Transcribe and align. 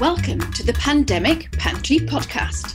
Welcome 0.00 0.40
to 0.52 0.62
the 0.62 0.72
Pandemic 0.72 1.52
Pantry 1.58 1.98
Podcast. 1.98 2.74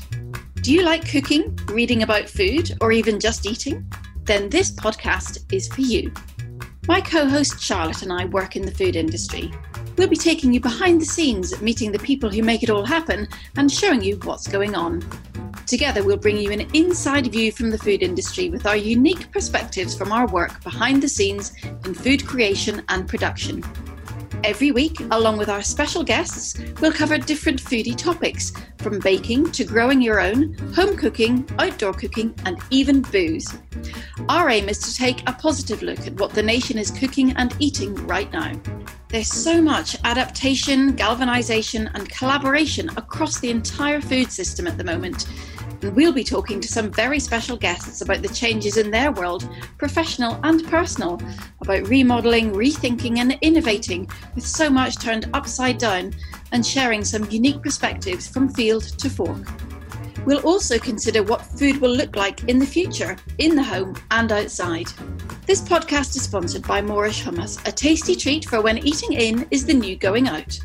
Do 0.61 0.71
you 0.71 0.83
like 0.83 1.09
cooking, 1.09 1.57
reading 1.69 2.03
about 2.03 2.29
food, 2.29 2.77
or 2.81 2.91
even 2.91 3.19
just 3.19 3.47
eating? 3.47 3.91
Then 4.25 4.47
this 4.47 4.71
podcast 4.71 5.51
is 5.51 5.67
for 5.67 5.81
you. 5.81 6.13
My 6.87 7.01
co 7.01 7.27
host 7.27 7.59
Charlotte 7.59 8.03
and 8.03 8.13
I 8.13 8.25
work 8.25 8.55
in 8.55 8.63
the 8.63 8.71
food 8.71 8.95
industry. 8.95 9.51
We'll 9.97 10.07
be 10.07 10.15
taking 10.15 10.53
you 10.53 10.59
behind 10.59 11.01
the 11.01 11.05
scenes, 11.05 11.59
meeting 11.63 11.91
the 11.91 11.97
people 11.97 12.29
who 12.29 12.43
make 12.43 12.61
it 12.61 12.69
all 12.69 12.85
happen, 12.85 13.27
and 13.57 13.71
showing 13.71 14.03
you 14.03 14.17
what's 14.17 14.47
going 14.47 14.75
on. 14.75 15.03
Together, 15.65 16.03
we'll 16.03 16.17
bring 16.17 16.37
you 16.37 16.51
an 16.51 16.69
inside 16.75 17.31
view 17.31 17.51
from 17.51 17.71
the 17.71 17.79
food 17.79 18.03
industry 18.03 18.51
with 18.51 18.67
our 18.67 18.77
unique 18.77 19.31
perspectives 19.31 19.97
from 19.97 20.11
our 20.11 20.27
work 20.27 20.63
behind 20.63 21.01
the 21.01 21.09
scenes 21.09 21.53
in 21.85 21.95
food 21.95 22.23
creation 22.23 22.83
and 22.89 23.07
production. 23.09 23.63
Every 24.45 24.71
week, 24.71 24.99
along 25.09 25.39
with 25.39 25.49
our 25.49 25.63
special 25.63 26.03
guests, 26.03 26.55
we'll 26.79 26.91
cover 26.91 27.17
different 27.17 27.59
foodie 27.59 27.97
topics 27.97 28.53
from 28.77 28.99
baking 28.99 29.51
to 29.53 29.63
growing 29.63 30.03
your 30.03 30.19
own, 30.19 30.53
home 30.75 30.95
cooking, 30.95 31.49
outdoor 31.57 31.93
cooking, 31.93 32.31
and 32.45 32.59
even 32.69 33.01
booze. 33.01 33.57
Our 34.29 34.51
aim 34.51 34.69
is 34.69 34.77
to 34.77 34.95
take 34.95 35.27
a 35.27 35.33
positive 35.33 35.81
look 35.81 36.05
at 36.05 36.19
what 36.19 36.29
the 36.29 36.43
nation 36.43 36.77
is 36.77 36.91
cooking 36.91 37.31
and 37.37 37.55
eating 37.57 37.95
right 38.05 38.31
now. 38.31 38.51
There's 39.09 39.33
so 39.33 39.63
much 39.63 39.97
adaptation, 40.03 40.95
galvanization, 40.95 41.89
and 41.95 42.07
collaboration 42.07 42.89
across 42.97 43.39
the 43.39 43.49
entire 43.49 43.99
food 43.99 44.31
system 44.31 44.67
at 44.67 44.77
the 44.77 44.83
moment 44.83 45.25
and 45.81 45.95
we'll 45.95 46.13
be 46.13 46.23
talking 46.23 46.59
to 46.61 46.67
some 46.67 46.91
very 46.91 47.19
special 47.19 47.57
guests 47.57 48.01
about 48.01 48.21
the 48.21 48.33
changes 48.33 48.77
in 48.77 48.91
their 48.91 49.11
world, 49.11 49.49
professional 49.77 50.39
and 50.43 50.65
personal, 50.67 51.21
about 51.61 51.87
remodeling, 51.87 52.51
rethinking, 52.51 53.19
and 53.19 53.37
innovating 53.41 54.09
with 54.33 54.45
so 54.45 54.69
much 54.69 54.97
turned 54.97 55.29
upside 55.33 55.77
down, 55.77 56.13
and 56.51 56.65
sharing 56.65 57.03
some 57.03 57.29
unique 57.29 57.61
perspectives 57.61 58.27
from 58.27 58.49
field 58.49 58.83
to 58.83 59.09
fork. 59.09 59.45
We'll 60.25 60.45
also 60.45 60.79
consider 60.79 61.21
what 61.21 61.41
food 61.41 61.77
will 61.77 61.95
look 61.95 62.15
like 62.15 62.45
in 62.45 62.57
the 62.57 62.65
future, 62.65 63.15
in 63.37 63.55
the 63.55 63.63
home 63.63 63.95
and 64.09 64.31
outside. 64.31 64.87
This 65.45 65.61
podcast 65.61 66.15
is 66.15 66.23
sponsored 66.23 66.67
by 66.67 66.81
Moorish 66.81 67.23
Hummus, 67.23 67.65
a 67.67 67.71
tasty 67.71 68.15
treat 68.15 68.45
for 68.45 68.61
when 68.61 68.79
eating 68.79 69.13
in 69.13 69.47
is 69.51 69.65
the 69.65 69.73
new 69.73 69.95
going 69.95 70.27
out. 70.27 70.59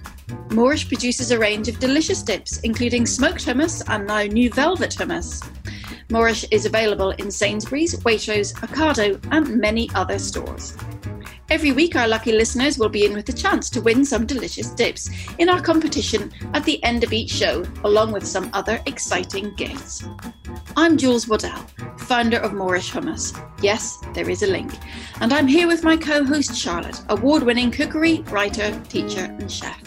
Moorish 0.50 0.88
produces 0.88 1.30
a 1.30 1.38
range 1.38 1.68
of 1.68 1.78
delicious 1.78 2.22
dips, 2.22 2.60
including 2.60 3.06
smoked 3.06 3.44
hummus 3.44 3.82
and 3.88 4.06
now 4.06 4.22
new 4.22 4.50
velvet 4.50 4.90
hummus. 4.90 5.46
Moorish 6.10 6.44
is 6.50 6.66
available 6.66 7.10
in 7.10 7.30
Sainsbury's, 7.30 7.94
Waitrose, 8.00 8.52
Ocado, 8.54 9.20
and 9.30 9.56
many 9.58 9.88
other 9.94 10.18
stores. 10.18 10.76
Every 11.48 11.72
week, 11.72 11.96
our 11.96 12.06
lucky 12.06 12.32
listeners 12.32 12.78
will 12.78 12.88
be 12.88 13.04
in 13.04 13.12
with 13.12 13.28
a 13.28 13.32
chance 13.32 13.68
to 13.70 13.80
win 13.80 14.04
some 14.04 14.26
delicious 14.26 14.70
dips 14.70 15.10
in 15.38 15.48
our 15.48 15.60
competition 15.60 16.32
at 16.54 16.64
the 16.64 16.82
end 16.84 17.02
of 17.02 17.12
each 17.12 17.30
show, 17.30 17.64
along 17.84 18.12
with 18.12 18.26
some 18.26 18.50
other 18.52 18.80
exciting 18.86 19.54
gifts. 19.54 20.04
I'm 20.76 20.96
Jules 20.96 21.26
Waddell, 21.26 21.66
founder 21.98 22.38
of 22.38 22.52
Moorish 22.52 22.92
Hummus. 22.92 23.36
Yes, 23.62 23.98
there 24.14 24.30
is 24.30 24.42
a 24.42 24.46
link. 24.46 24.72
And 25.20 25.32
I'm 25.32 25.48
here 25.48 25.66
with 25.66 25.82
my 25.82 25.96
co 25.96 26.24
host 26.24 26.56
Charlotte, 26.56 27.00
award 27.08 27.42
winning 27.42 27.70
cookery, 27.70 28.18
writer, 28.30 28.78
teacher, 28.88 29.34
and 29.38 29.50
chef. 29.50 29.80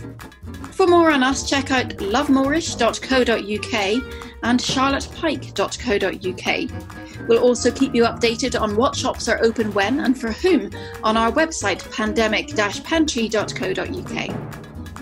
For 0.71 0.87
more 0.87 1.11
on 1.11 1.23
us, 1.23 1.49
check 1.49 1.71
out 1.71 1.97
lovemoorish.co.uk 1.97 4.32
and 4.43 4.59
charlottepike.co.uk. 4.59 7.27
We'll 7.27 7.43
also 7.43 7.71
keep 7.71 7.95
you 7.95 8.03
updated 8.03 8.59
on 8.59 8.75
what 8.75 8.95
shops 8.95 9.27
are 9.27 9.43
open 9.43 9.73
when 9.73 10.01
and 10.01 10.19
for 10.19 10.31
whom 10.31 10.69
on 11.03 11.17
our 11.17 11.31
website 11.31 11.89
pandemic-pantry.co.uk. 11.91 14.53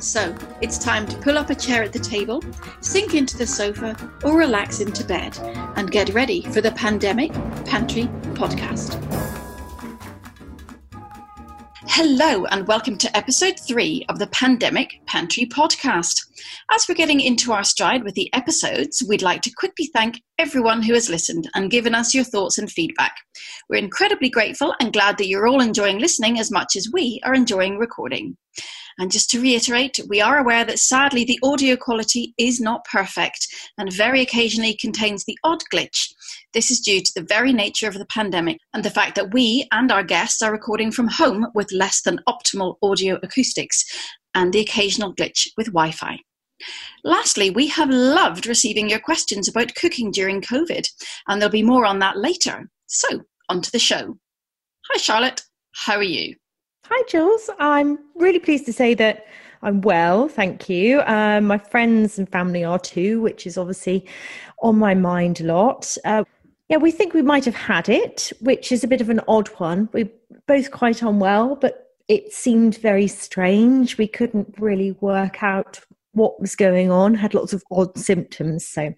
So, 0.02 0.36
it's 0.62 0.78
time 0.80 1.06
to 1.08 1.18
pull 1.18 1.38
up 1.38 1.52
a 1.52 1.56
chair 1.56 1.84
at 1.84 1.94
the 1.94 2.00
table, 2.00 2.44
sink 2.80 3.14
into 3.14 3.38
the 3.38 3.46
sofa, 3.46 3.96
or 4.24 4.36
relax 4.36 4.80
into 4.80 5.06
bed 5.06 5.38
and 5.76 5.92
get 5.92 6.10
ready 6.10 6.42
for 6.42 6.62
the 6.62 6.72
Pandemic 6.72 7.32
Pantry 7.66 8.06
podcast. 8.34 8.98
Hello, 11.88 12.46
and 12.46 12.68
welcome 12.68 12.96
to 13.00 13.18
episode 13.18 13.60
three 13.60 14.06
of 14.08 14.20
the 14.20 14.28
Pandemic 14.28 15.02
Pantry 15.08 15.48
podcast. 15.48 16.28
As 16.70 16.86
we're 16.88 16.94
getting 16.94 17.20
into 17.20 17.54
our 17.54 17.64
stride 17.64 18.04
with 18.04 18.14
the 18.14 18.32
episodes, 18.36 19.04
we'd 19.10 19.24
like 19.24 19.42
to 19.42 19.54
quickly 19.58 19.88
thank 19.88 20.22
everyone 20.38 20.84
who 20.84 20.94
has 20.94 21.10
listened 21.10 21.50
and 21.56 21.72
given 21.72 21.96
us 21.96 22.14
your 22.14 22.24
thoughts 22.24 22.60
and 22.60 22.72
feedback. 22.72 23.16
We're 23.68 23.78
incredibly 23.78 24.30
grateful 24.30 24.76
and 24.80 24.94
glad 24.94 25.18
that 25.18 25.28
you're 25.28 25.48
all 25.48 25.60
enjoying 25.60 25.98
listening 25.98 26.38
as 26.40 26.52
much 26.52 26.76
as 26.76 26.88
we 26.94 27.20
are 27.24 27.34
enjoying 27.34 27.80
recording. 27.80 28.38
And 29.00 29.12
just 29.12 29.30
to 29.32 29.42
reiterate, 29.42 30.00
we 30.08 30.22
are 30.22 30.38
aware 30.38 30.66
that 30.66 30.80
sadly 30.80 31.24
the 31.24 31.40
audio 31.44 31.76
quality 31.76 32.34
is 32.38 32.60
not 32.60 32.86
perfect 32.86 33.48
and 33.78 33.92
very 33.92 34.22
occasionally 34.22 34.76
contains 34.80 35.26
the 35.26 35.38
odd 35.44 35.62
glitch. 35.74 36.14
This 36.54 36.72
is 36.72 36.80
due 36.80 37.02
to 37.02 37.12
the 37.16 37.24
very 37.24 37.54
nature 37.54 37.88
of 37.88 37.96
the 37.96 38.06
pandemic 38.06 38.58
and 38.74 38.84
the 38.84 38.90
fact 38.90 39.16
that 39.16 39.34
we 39.34 39.68
and 39.72 39.92
our 39.92 40.04
guests 40.04 40.42
are 40.42 40.52
recording 40.52 40.92
from 40.92 41.08
home 41.08 41.48
with 41.54 41.72
less 41.72 42.02
than 42.02 42.20
optimal 42.28 42.76
audio 42.82 43.18
acoustics 43.24 43.86
and 44.34 44.54
the 44.54 44.60
occasional 44.60 45.14
glitch 45.16 45.48
with 45.58 45.68
Wi 45.68 45.92
Fi. 45.92 46.20
Lastly, 47.04 47.50
we 47.50 47.68
have 47.68 47.90
loved 47.90 48.46
receiving 48.46 48.90
your 48.90 49.00
questions 49.00 49.48
about 49.48 49.74
cooking 49.76 50.12
during 50.12 50.42
COVID, 50.42 50.88
and 51.28 51.42
there'll 51.42 51.52
be 51.52 51.64
more 51.64 51.86
on 51.86 52.00
that 52.00 52.18
later. 52.18 52.70
So, 52.86 53.22
on 53.50 53.62
to 53.62 53.72
the 53.72 53.80
show. 53.80 54.18
Hi, 54.92 54.98
Charlotte. 55.00 55.42
How 55.74 55.96
are 55.96 56.04
you? 56.04 56.36
Hi, 56.94 57.04
Jules. 57.08 57.50
I'm 57.58 58.00
really 58.16 58.38
pleased 58.38 58.66
to 58.66 58.74
say 58.74 58.94
that 58.96 59.26
I'm 59.62 59.80
well, 59.80 60.28
thank 60.28 60.68
you. 60.68 61.00
Um, 61.04 61.46
my 61.46 61.58
friends 61.58 62.20
and 62.20 62.28
family 62.28 62.66
are 62.66 62.80
too, 62.80 63.22
which 63.22 63.48
is 63.48 63.58
obviously 63.58 64.06
on 64.62 64.78
my 64.78 64.94
mind 64.94 65.40
a 65.40 65.46
lot. 65.46 65.96
Uh, 66.04 66.26
yeah, 66.68 66.76
we 66.76 66.92
think 66.92 67.14
we 67.14 67.22
might 67.22 67.46
have 67.46 67.56
had 67.56 67.88
it, 67.88 68.34
which 68.42 68.74
is 68.74 68.84
a 68.84 68.90
bit 68.90 69.00
of 69.00 69.10
an 69.10 69.22
odd 69.30 69.48
one. 69.58 69.88
We're 69.94 70.10
both 70.48 70.72
quite 70.72 71.02
unwell, 71.02 71.56
but 71.56 71.96
it 72.10 72.34
seemed 72.34 72.76
very 72.80 73.08
strange. 73.08 73.98
We 73.98 74.08
couldn't 74.08 74.56
really 74.60 74.92
work 75.00 75.42
out 75.42 75.80
what 76.14 76.40
was 76.40 76.56
going 76.56 76.92
on, 76.92 77.14
had 77.14 77.34
lots 77.34 77.54
of 77.54 77.64
odd 77.72 77.98
symptoms. 77.98 78.68
So 78.68 78.94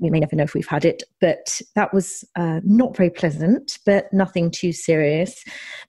we 0.00 0.10
may 0.10 0.20
never 0.20 0.36
know 0.36 0.44
if 0.44 0.54
we've 0.54 0.66
had 0.66 0.84
it, 0.84 1.02
but 1.20 1.60
that 1.74 1.94
was 1.94 2.24
uh, 2.36 2.60
not 2.64 2.96
very 2.96 3.10
pleasant, 3.10 3.78
but 3.86 4.12
nothing 4.12 4.50
too 4.50 4.72
serious. 4.72 5.42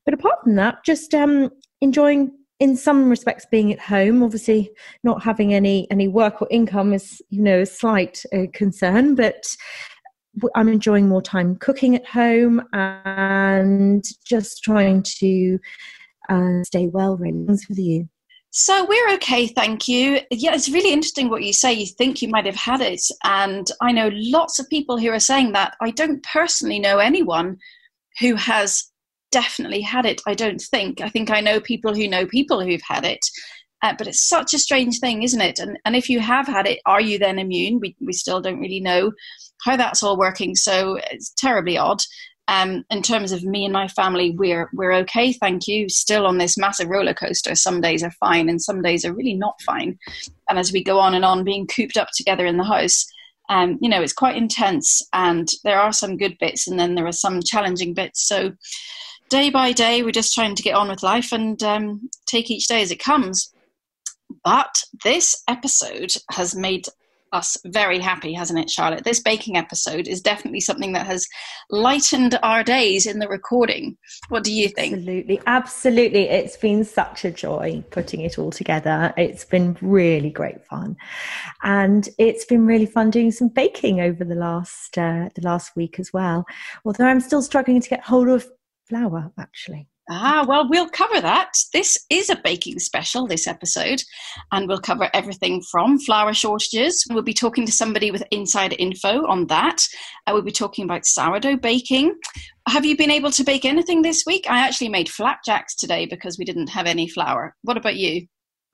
But 0.06 0.13
apart 0.13 0.44
from 0.44 0.56
that, 0.56 0.84
just 0.85 1.13
um, 1.13 1.50
enjoying 1.81 2.31
in 2.59 2.75
some 2.75 3.09
respects 3.09 3.45
being 3.50 3.72
at 3.72 3.79
home 3.79 4.22
obviously 4.22 4.69
not 5.03 5.23
having 5.23 5.53
any 5.53 5.90
any 5.90 6.07
work 6.09 6.41
or 6.41 6.47
income 6.51 6.94
is 6.94 7.22
you 7.29 7.41
know 7.41 7.61
a 7.61 7.66
slight 7.66 8.23
uh, 8.34 8.46
concern 8.53 9.16
but 9.16 9.56
i'm 10.56 10.67
enjoying 10.67 11.07
more 11.07 11.22
time 11.22 11.56
cooking 11.56 11.96
at 11.96 12.06
home 12.06 12.61
and 12.73 14.03
just 14.25 14.61
trying 14.61 15.01
to 15.03 15.57
uh, 16.28 16.61
stay 16.63 16.88
well 16.88 17.16
really 17.16 17.46
with 17.47 17.79
you 17.79 18.09
so 18.52 18.86
we're 18.86 19.14
okay, 19.16 19.48
thank 19.48 19.88
you. 19.88 20.20
Yeah, 20.32 20.54
it's 20.54 20.70
really 20.70 20.92
interesting 20.92 21.30
what 21.30 21.44
you 21.44 21.54
say. 21.54 21.74
You 21.74 21.86
think 21.86 22.22
you 22.22 22.30
might 22.30 22.46
have 22.46 22.56
had 22.56 22.82
it, 22.82 23.02
and 23.24 23.70
I 23.82 23.92
know 23.92 24.10
lots 24.14 24.60
of 24.60 24.70
people 24.70 24.98
who 24.98 25.10
are 25.10 25.20
saying 25.20 25.52
that. 25.52 25.76
I 25.82 25.92
don't 25.92 26.24
personally 26.24 26.80
know 26.80 26.98
anyone 26.98 27.58
who 28.20 28.36
has 28.36 28.90
definitely 29.32 29.82
had 29.82 30.06
it. 30.06 30.22
I 30.28 30.34
don't 30.34 30.62
think. 30.62 31.02
I 31.02 31.09
think 31.09 31.30
I 31.30 31.42
know 31.42 31.59
people 31.59 31.94
who 31.94 32.08
know 32.08 32.26
people 32.26 32.64
who've 32.64 32.82
had 32.88 33.06
it. 33.06 33.20
Uh, 33.82 33.94
but 33.98 34.08
it's 34.08 34.28
such 34.28 34.54
a 34.54 34.59
strange 34.59 35.00
thing, 35.00 35.24
isn't 35.24 35.42
it? 35.42 35.59
And 35.59 35.78
and 35.86 35.96
if 35.96 36.09
you 36.09 36.20
have 36.20 36.48
had 36.48 36.68
it, 36.68 36.80
are 36.86 37.02
you 37.02 37.18
then 37.20 37.40
immune? 37.40 37.80
We 37.80 37.96
we 38.02 38.14
still 38.14 38.42
don't 38.42 38.59
really 38.59 38.82
know 38.82 39.12
how 39.64 39.78
that's 39.78 40.04
all 40.04 40.18
working. 40.18 40.56
So 40.56 41.00
it's 41.12 41.34
terribly 41.38 41.78
odd. 41.78 42.02
Um, 42.50 42.84
in 42.90 43.04
terms 43.04 43.32
of 43.32 43.44
me 43.44 43.64
and 43.64 43.72
my 43.72 43.88
family, 43.88 44.32
we're 44.32 44.72
we're 44.74 44.94
okay, 44.94 45.34
thank 45.34 45.68
you. 45.68 45.88
Still 45.88 46.26
on 46.26 46.40
this 46.40 46.58
massive 46.58 46.90
roller 46.90 47.14
coaster. 47.14 47.54
Some 47.54 47.80
days 47.80 48.04
are 48.04 48.12
fine, 48.20 48.50
and 48.50 48.60
some 48.60 48.82
days 48.82 49.06
are 49.06 49.14
really 49.14 49.36
not 49.36 49.62
fine. 49.62 50.00
And 50.50 50.58
as 50.58 50.74
we 50.74 50.84
go 50.84 50.98
on 51.00 51.14
and 51.14 51.24
on, 51.24 51.44
being 51.44 51.68
cooped 51.68 51.96
up 51.96 52.09
together 52.16 52.47
in 52.47 52.58
the 52.58 52.64
house, 52.64 53.06
um, 53.50 53.78
you 53.82 53.88
know, 53.88 54.02
it's 54.02 54.14
quite 54.14 54.35
intense. 54.35 55.08
And 55.14 55.47
there 55.64 55.79
are 55.79 55.94
some 55.94 56.18
good 56.18 56.38
bits, 56.40 56.68
and 56.68 56.79
then 56.79 56.96
there 56.96 57.06
are 57.06 57.12
some 57.12 57.40
challenging 57.44 57.94
bits. 57.94 58.28
So 58.28 58.53
day 59.29 59.52
by 59.52 59.72
day, 59.72 60.02
we're 60.02 60.12
just 60.12 60.34
trying 60.34 60.56
to 60.56 60.64
get 60.64 60.76
on 60.76 60.90
with 60.90 61.03
life 61.03 61.32
and 61.32 61.62
um, 61.62 62.09
take 62.26 62.50
each 62.50 62.66
day 62.66 62.82
as 62.82 62.90
it 62.90 63.00
comes. 63.00 63.53
But 64.44 64.73
this 65.03 65.44
episode 65.47 66.14
has 66.32 66.56
made 66.56 66.88
us 67.31 67.58
very 67.66 67.99
happy, 67.99 68.34
hasn't 68.34 68.59
it, 68.59 68.70
Charlotte? 68.70 69.03
This 69.03 69.22
baking 69.22 69.58
episode 69.58 70.08
is 70.08 70.22
definitely 70.22 70.61
something 70.61 70.93
that 70.93 71.05
has 71.05 71.28
lightened 71.70 72.37
our 72.43 72.64
days 72.64 73.05
in 73.05 73.20
the 73.20 73.28
recording. 73.28 73.97
What 74.29 74.43
do 74.43 74.53
you 74.53 74.70
think? 74.70 74.93
Absolutely, 74.93 75.41
absolutely. 75.46 76.23
It's 76.29 76.58
been 76.58 76.84
such 76.84 77.26
a 77.26 77.31
joy 77.31 77.84
putting 77.91 78.22
it 78.22 78.40
all 78.40 78.52
together. 78.52 79.14
It's 79.17 79.46
been 79.46 79.78
really 79.81 80.29
great 80.29 80.66
fun, 80.66 80.97
and 81.64 82.08
it's 82.17 82.46
been 82.46 82.66
really 82.66 82.85
fun 82.85 83.09
doing 83.09 83.32
some 83.32 83.49
baking 83.49 84.02
over 84.02 84.23
the 84.23 84.35
last 84.35 84.97
uh, 84.97 85.29
the 85.35 85.41
last 85.41 85.75
week 85.75 85.99
as 85.99 86.11
well. 86.14 86.46
Although 86.85 87.05
I'm 87.05 87.22
still 87.22 87.41
struggling 87.41 87.82
to 87.82 87.90
get 87.90 88.03
hold 88.03 88.29
of 88.29 88.47
flour, 88.87 89.32
actually. 89.37 89.87
Ah, 90.11 90.44
well, 90.47 90.67
we'll 90.67 90.90
cover 90.90 91.22
that. 91.22 91.53
This 91.72 91.96
is 92.09 92.32
a 92.32 92.41
baking 92.44 92.79
special, 92.79 93.28
this 93.28 93.46
episode, 93.46 94.02
and 94.52 94.67
we'll 94.67 94.79
cover 94.79 95.08
everything 95.14 95.61
from 95.61 96.00
flour 96.00 96.34
shortages. 96.34 97.06
We'll 97.11 97.22
be 97.22 97.34
talking 97.34 97.64
to 97.67 97.72
somebody 97.72 98.09
with 98.09 98.23
inside 98.32 98.73
info 98.79 99.28
on 99.28 99.46
that. 99.47 99.85
Uh, 100.26 100.32
we'll 100.34 100.41
be 100.41 100.52
talking 100.52 100.84
about 100.84 101.06
sourdough 101.06 101.58
baking. 101.58 102.16
Have 102.67 102.85
you 102.85 102.97
been 102.97 103.11
able 103.11 103.29
to 103.29 103.44
bake 103.44 103.66
anything 103.66 104.02
this 104.02 104.23
week? 104.26 104.46
I 104.50 104.66
actually 104.66 104.90
made 104.90 105.09
flapjacks 105.09 105.76
today 105.76 106.08
because 106.08 106.40
we 106.40 106.46
didn't 106.46 106.70
have 106.70 106.88
any 106.88 107.08
flour. 107.08 107.56
What 107.61 107.78
about 107.78 107.96
you? 107.96 108.26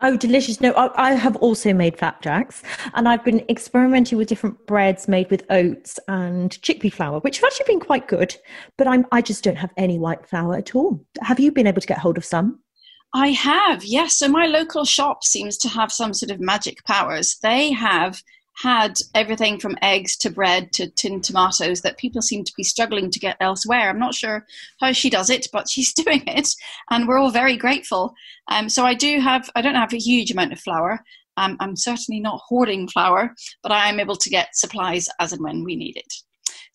Oh, 0.07 0.15
delicious. 0.15 0.61
No, 0.61 0.71
I, 0.73 1.13
I, 1.13 1.13
have 1.13 1.35
also 1.37 1.73
made 1.73 1.97
flapjacks 1.97 2.61
and 2.93 3.09
I've 3.09 3.25
been 3.25 3.43
experimenting 3.49 4.19
with 4.19 4.27
different 4.27 4.67
breads 4.67 5.07
made 5.07 5.31
with 5.31 5.43
oats 5.49 5.99
and 6.07 6.51
chickpea 6.61 6.93
flour, 6.93 7.21
which 7.21 7.37
have 7.37 7.45
actually 7.45 7.65
been 7.65 7.79
quite 7.79 8.07
good, 8.07 8.35
but 8.77 8.87
I'm, 8.87 9.07
I 9.11 9.23
just 9.23 9.43
don't 9.43 9.55
have 9.55 9.73
any 9.77 9.97
white 9.97 10.23
flour 10.27 10.57
at 10.57 10.75
all. 10.75 11.03
Have 11.21 11.39
you 11.39 11.51
been 11.51 11.65
able 11.65 11.81
to 11.81 11.87
get 11.87 11.97
hold 11.97 12.19
of 12.19 12.23
some? 12.23 12.59
I 13.15 13.29
have, 13.29 13.83
yes. 13.83 14.17
So 14.17 14.27
my 14.27 14.45
local 14.45 14.85
shop 14.85 15.23
seems 15.23 15.57
to 15.57 15.69
have 15.69 15.91
some 15.91 16.13
sort 16.13 16.29
of 16.29 16.39
magic 16.39 16.83
powers. 16.85 17.37
They 17.41 17.71
have 17.71 18.21
had 18.61 18.99
everything 19.13 19.59
from 19.59 19.77
eggs 19.81 20.15
to 20.17 20.29
bread 20.29 20.71
to 20.73 20.89
tinned 20.91 21.23
tomatoes 21.23 21.81
that 21.81 21.97
people 21.97 22.21
seem 22.21 22.43
to 22.43 22.53
be 22.55 22.63
struggling 22.63 23.11
to 23.11 23.19
get 23.19 23.37
elsewhere. 23.39 23.89
I'm 23.89 23.99
not 23.99 24.15
sure 24.15 24.45
how 24.79 24.91
she 24.91 25.09
does 25.09 25.29
it, 25.29 25.47
but 25.51 25.69
she's 25.69 25.93
doing 26.05 26.23
it, 26.27 26.49
and 26.89 27.07
we're 27.07 27.19
all 27.19 27.31
very 27.31 27.57
grateful. 27.57 28.13
Um, 28.49 28.69
so 28.69 28.85
I 28.85 28.93
do 28.93 29.19
have, 29.19 29.49
I 29.55 29.61
don't 29.61 29.75
have 29.75 29.93
a 29.93 29.97
huge 29.97 30.31
amount 30.31 30.53
of 30.53 30.59
flour. 30.59 31.03
Um, 31.37 31.57
I'm 31.59 31.75
certainly 31.75 32.21
not 32.21 32.41
hoarding 32.47 32.87
flour, 32.87 33.35
but 33.61 33.71
I 33.71 33.89
am 33.89 33.99
able 33.99 34.15
to 34.15 34.29
get 34.29 34.55
supplies 34.55 35.09
as 35.19 35.33
and 35.33 35.43
when 35.43 35.63
we 35.63 35.75
need 35.75 35.97
it. 35.97 36.13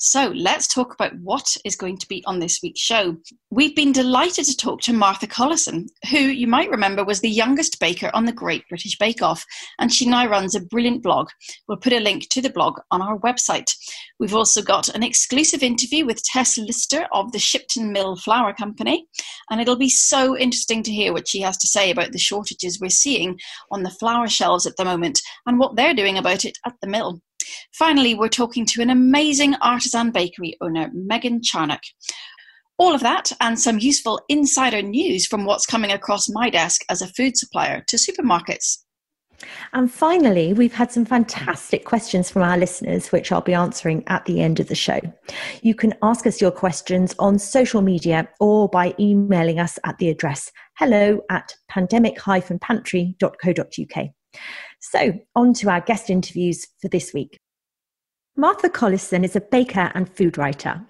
So 0.02 0.32
let's 0.34 0.66
talk 0.66 0.94
about 0.94 1.12
what 1.20 1.58
is 1.62 1.76
going 1.76 1.98
to 1.98 2.08
be 2.08 2.24
on 2.26 2.38
this 2.38 2.60
week's 2.62 2.80
show. 2.80 3.18
We've 3.50 3.76
been 3.76 3.92
delighted 3.92 4.46
to 4.46 4.56
talk 4.56 4.80
to 4.82 4.94
Martha 4.94 5.26
Collison, 5.26 5.88
who 6.10 6.20
you 6.20 6.46
might 6.46 6.70
remember 6.70 7.04
was 7.04 7.20
the 7.20 7.28
youngest 7.28 7.78
baker 7.80 8.10
on 8.14 8.24
the 8.24 8.32
Great 8.32 8.66
British 8.70 8.96
Bake 8.96 9.20
Off, 9.20 9.44
and 9.78 9.92
she 9.92 10.08
now 10.08 10.26
runs 10.26 10.54
a 10.54 10.62
brilliant 10.62 11.02
blog. 11.02 11.28
We'll 11.68 11.76
put 11.76 11.92
a 11.92 12.00
link 12.00 12.30
to 12.30 12.40
the 12.40 12.48
blog 12.48 12.78
on 12.90 13.02
our 13.02 13.18
website. 13.18 13.70
We've 14.18 14.34
also 14.34 14.62
got 14.62 14.88
an 14.88 15.02
exclusive 15.02 15.62
interview 15.62 16.06
with 16.06 16.24
Tess 16.24 16.56
Lister 16.56 17.06
of 17.12 17.32
the 17.32 17.38
Shipton 17.38 17.92
Mill 17.92 18.16
Flour 18.16 18.54
Company, 18.54 19.06
and 19.50 19.60
it'll 19.60 19.76
be 19.76 19.90
so 19.90 20.34
interesting 20.34 20.82
to 20.84 20.90
hear 20.90 21.12
what 21.12 21.28
she 21.28 21.42
has 21.42 21.58
to 21.58 21.68
say 21.68 21.90
about 21.90 22.12
the 22.12 22.18
shortages 22.18 22.80
we're 22.80 22.88
seeing 22.88 23.38
on 23.70 23.82
the 23.82 23.90
flour 23.90 24.28
shelves 24.28 24.66
at 24.66 24.78
the 24.78 24.84
moment 24.86 25.20
and 25.44 25.58
what 25.58 25.76
they're 25.76 25.92
doing 25.92 26.16
about 26.16 26.46
it 26.46 26.56
at 26.64 26.72
the 26.80 26.88
mill. 26.88 27.20
Finally, 27.72 28.14
we're 28.14 28.28
talking 28.28 28.66
to 28.66 28.82
an 28.82 28.90
amazing 28.90 29.54
artisan 29.56 30.10
bakery 30.10 30.56
owner, 30.60 30.90
Megan 30.92 31.42
Charnock. 31.42 31.82
All 32.78 32.94
of 32.94 33.02
that 33.02 33.30
and 33.40 33.60
some 33.60 33.78
useful 33.78 34.20
insider 34.28 34.80
news 34.80 35.26
from 35.26 35.44
what's 35.44 35.66
coming 35.66 35.92
across 35.92 36.30
my 36.30 36.48
desk 36.48 36.82
as 36.88 37.02
a 37.02 37.08
food 37.08 37.36
supplier 37.36 37.84
to 37.88 37.96
supermarkets. 37.96 38.78
And 39.72 39.90
finally, 39.90 40.52
we've 40.52 40.74
had 40.74 40.92
some 40.92 41.04
fantastic 41.04 41.84
questions 41.84 42.30
from 42.30 42.42
our 42.42 42.56
listeners, 42.56 43.12
which 43.12 43.32
I'll 43.32 43.40
be 43.40 43.54
answering 43.54 44.04
at 44.06 44.24
the 44.26 44.40
end 44.40 44.60
of 44.60 44.68
the 44.68 44.74
show. 44.74 45.00
You 45.62 45.74
can 45.74 45.94
ask 46.02 46.26
us 46.26 46.40
your 46.40 46.50
questions 46.50 47.14
on 47.18 47.38
social 47.38 47.82
media 47.82 48.28
or 48.38 48.68
by 48.68 48.94
emailing 48.98 49.58
us 49.58 49.78
at 49.84 49.98
the 49.98 50.08
address 50.08 50.50
hello 50.78 51.20
at 51.30 51.54
pandemic-pantry.co.uk. 51.68 54.08
So, 54.80 55.12
on 55.36 55.52
to 55.54 55.70
our 55.70 55.80
guest 55.80 56.10
interviews 56.10 56.66
for 56.80 56.88
this 56.88 57.12
week. 57.12 57.38
Martha 58.36 58.70
Collison 58.70 59.24
is 59.24 59.36
a 59.36 59.40
baker 59.40 59.90
and 59.94 60.08
food 60.08 60.38
writer. 60.38 60.80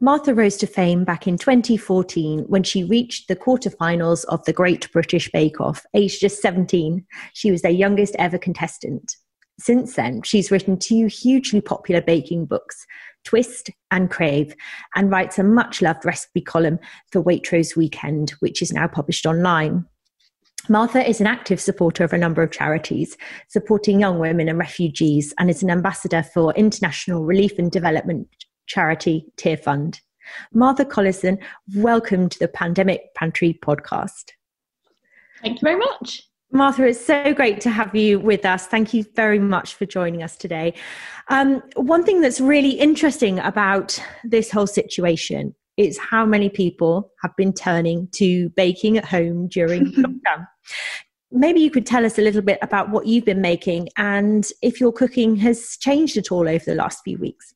Martha 0.00 0.34
rose 0.34 0.56
to 0.56 0.66
fame 0.66 1.04
back 1.04 1.26
in 1.26 1.38
2014 1.38 2.40
when 2.48 2.64
she 2.64 2.82
reached 2.82 3.28
the 3.28 3.36
quarterfinals 3.36 4.24
of 4.26 4.44
the 4.44 4.52
Great 4.52 4.90
British 4.92 5.30
Bake 5.30 5.60
Off, 5.60 5.86
aged 5.94 6.20
just 6.20 6.42
17. 6.42 7.06
She 7.34 7.50
was 7.52 7.62
their 7.62 7.70
youngest 7.70 8.16
ever 8.18 8.36
contestant. 8.36 9.16
Since 9.60 9.94
then, 9.94 10.22
she's 10.22 10.50
written 10.50 10.76
two 10.76 11.06
hugely 11.06 11.60
popular 11.60 12.00
baking 12.00 12.46
books, 12.46 12.84
Twist 13.24 13.70
and 13.92 14.10
Crave, 14.10 14.56
and 14.96 15.08
writes 15.10 15.38
a 15.38 15.44
much 15.44 15.80
loved 15.80 16.04
recipe 16.04 16.40
column 16.40 16.80
for 17.12 17.22
Waitrose 17.22 17.76
Weekend, 17.76 18.30
which 18.40 18.60
is 18.60 18.72
now 18.72 18.88
published 18.88 19.24
online. 19.24 19.86
Martha 20.68 21.06
is 21.08 21.20
an 21.20 21.26
active 21.26 21.60
supporter 21.60 22.04
of 22.04 22.12
a 22.12 22.18
number 22.18 22.40
of 22.40 22.52
charities, 22.52 23.16
supporting 23.48 23.98
young 23.98 24.20
women 24.20 24.48
and 24.48 24.58
refugees, 24.58 25.34
and 25.38 25.50
is 25.50 25.62
an 25.62 25.70
ambassador 25.70 26.22
for 26.22 26.54
international 26.54 27.24
relief 27.24 27.58
and 27.58 27.72
development 27.72 28.28
charity 28.66 29.26
Tearfund. 29.36 30.00
Martha 30.54 30.84
Collison, 30.84 31.42
welcome 31.74 32.28
to 32.28 32.38
the 32.38 32.46
Pandemic 32.46 33.12
Pantry 33.16 33.58
podcast. 33.60 34.30
Thank 35.42 35.60
you 35.60 35.66
very 35.66 35.78
much. 35.78 36.22
Martha, 36.52 36.84
it's 36.84 37.04
so 37.04 37.34
great 37.34 37.60
to 37.62 37.70
have 37.70 37.96
you 37.96 38.20
with 38.20 38.46
us. 38.46 38.66
Thank 38.66 38.94
you 38.94 39.04
very 39.16 39.40
much 39.40 39.74
for 39.74 39.84
joining 39.84 40.22
us 40.22 40.36
today. 40.36 40.74
Um, 41.28 41.60
one 41.74 42.04
thing 42.04 42.20
that's 42.20 42.40
really 42.40 42.72
interesting 42.72 43.40
about 43.40 44.00
this 44.22 44.52
whole 44.52 44.68
situation 44.68 45.56
is 45.82 45.98
how 45.98 46.24
many 46.24 46.48
people 46.48 47.10
have 47.22 47.34
been 47.36 47.52
turning 47.52 48.08
to 48.12 48.48
baking 48.50 48.98
at 48.98 49.04
home 49.04 49.48
during 49.48 49.92
lockdown. 49.92 50.46
Maybe 51.30 51.60
you 51.60 51.70
could 51.70 51.86
tell 51.86 52.04
us 52.04 52.18
a 52.18 52.22
little 52.22 52.42
bit 52.42 52.58
about 52.62 52.90
what 52.90 53.06
you've 53.06 53.24
been 53.24 53.40
making 53.40 53.88
and 53.96 54.46
if 54.60 54.80
your 54.80 54.92
cooking 54.92 55.36
has 55.36 55.76
changed 55.78 56.16
at 56.16 56.30
all 56.30 56.48
over 56.48 56.64
the 56.64 56.74
last 56.74 57.02
few 57.04 57.18
weeks. 57.18 57.54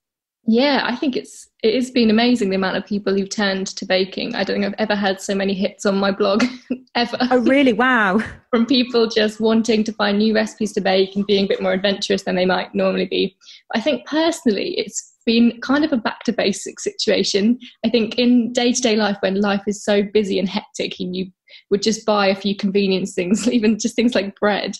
Yeah, 0.48 0.82
I 0.84 0.94
think 0.94 1.16
it's 1.16 1.48
it 1.64 1.74
has 1.74 1.90
been 1.90 2.08
amazing 2.08 2.50
the 2.50 2.56
amount 2.56 2.76
of 2.76 2.86
people 2.86 3.12
who've 3.12 3.28
turned 3.28 3.66
to 3.66 3.84
baking. 3.84 4.36
I 4.36 4.44
don't 4.44 4.60
think 4.60 4.66
I've 4.66 4.78
ever 4.78 4.94
had 4.94 5.20
so 5.20 5.34
many 5.34 5.54
hits 5.54 5.84
on 5.84 5.96
my 5.96 6.12
blog 6.12 6.44
ever. 6.94 7.18
Oh, 7.32 7.38
really? 7.40 7.72
Wow. 7.72 8.20
From 8.50 8.64
people 8.64 9.08
just 9.08 9.40
wanting 9.40 9.82
to 9.82 9.92
find 9.92 10.18
new 10.18 10.34
recipes 10.34 10.72
to 10.74 10.80
bake 10.80 11.16
and 11.16 11.26
being 11.26 11.46
a 11.46 11.48
bit 11.48 11.60
more 11.60 11.72
adventurous 11.72 12.22
than 12.22 12.36
they 12.36 12.46
might 12.46 12.72
normally 12.76 13.06
be. 13.06 13.36
I 13.74 13.80
think 13.80 14.06
personally, 14.06 14.78
it's 14.78 15.14
been 15.26 15.60
kind 15.60 15.84
of 15.84 15.92
a 15.92 15.96
back 15.96 16.22
to 16.24 16.32
basics 16.32 16.84
situation. 16.84 17.58
I 17.84 17.90
think 17.90 18.18
in 18.18 18.52
day 18.52 18.72
to 18.72 18.80
day 18.80 18.96
life, 18.96 19.18
when 19.20 19.40
life 19.40 19.64
is 19.66 19.84
so 19.84 20.02
busy 20.02 20.38
and 20.38 20.48
hectic, 20.48 20.98
and 21.00 21.14
you 21.14 21.26
would 21.70 21.82
just 21.82 22.06
buy 22.06 22.28
a 22.28 22.34
few 22.34 22.56
convenience 22.56 23.12
things, 23.14 23.46
even 23.52 23.78
just 23.78 23.96
things 23.96 24.14
like 24.14 24.38
bread 24.38 24.76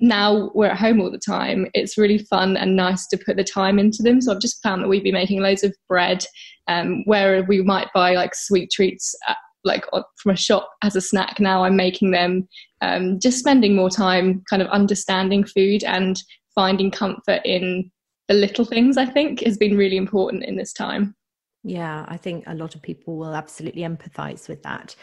now 0.00 0.50
we're 0.54 0.66
at 0.66 0.78
home 0.78 1.00
all 1.00 1.10
the 1.10 1.18
time, 1.18 1.66
it's 1.74 1.98
really 1.98 2.18
fun 2.18 2.56
and 2.56 2.76
nice 2.76 3.06
to 3.08 3.16
put 3.16 3.36
the 3.36 3.44
time 3.44 3.78
into 3.78 4.02
them. 4.02 4.20
So 4.20 4.32
I've 4.32 4.40
just 4.40 4.62
found 4.62 4.82
that 4.82 4.88
we've 4.88 5.04
been 5.04 5.14
making 5.14 5.40
loads 5.40 5.62
of 5.62 5.74
bread, 5.88 6.24
um, 6.68 7.02
where 7.04 7.44
we 7.44 7.62
might 7.62 7.88
buy 7.94 8.14
like 8.14 8.34
sweet 8.34 8.70
treats 8.70 9.14
at, 9.28 9.36
like 9.64 9.84
from 10.16 10.32
a 10.32 10.36
shop 10.36 10.68
as 10.82 10.96
a 10.96 11.00
snack. 11.00 11.40
Now 11.40 11.64
I'm 11.64 11.76
making 11.76 12.10
them, 12.10 12.48
um, 12.80 13.18
just 13.20 13.38
spending 13.38 13.74
more 13.74 13.90
time 13.90 14.42
kind 14.50 14.62
of 14.62 14.68
understanding 14.68 15.44
food 15.44 15.84
and 15.84 16.20
finding 16.54 16.90
comfort 16.90 17.40
in 17.44 17.90
the 18.28 18.34
little 18.34 18.64
things. 18.64 18.96
I 18.96 19.06
think 19.06 19.40
has 19.40 19.56
been 19.56 19.76
really 19.76 19.96
important 19.96 20.44
in 20.44 20.56
this 20.56 20.72
time. 20.72 21.14
Yeah, 21.62 22.04
I 22.08 22.18
think 22.18 22.44
a 22.46 22.54
lot 22.54 22.74
of 22.74 22.82
people 22.82 23.16
will 23.16 23.34
absolutely 23.34 23.82
empathize 23.82 24.48
with 24.48 24.62
that. 24.64 24.94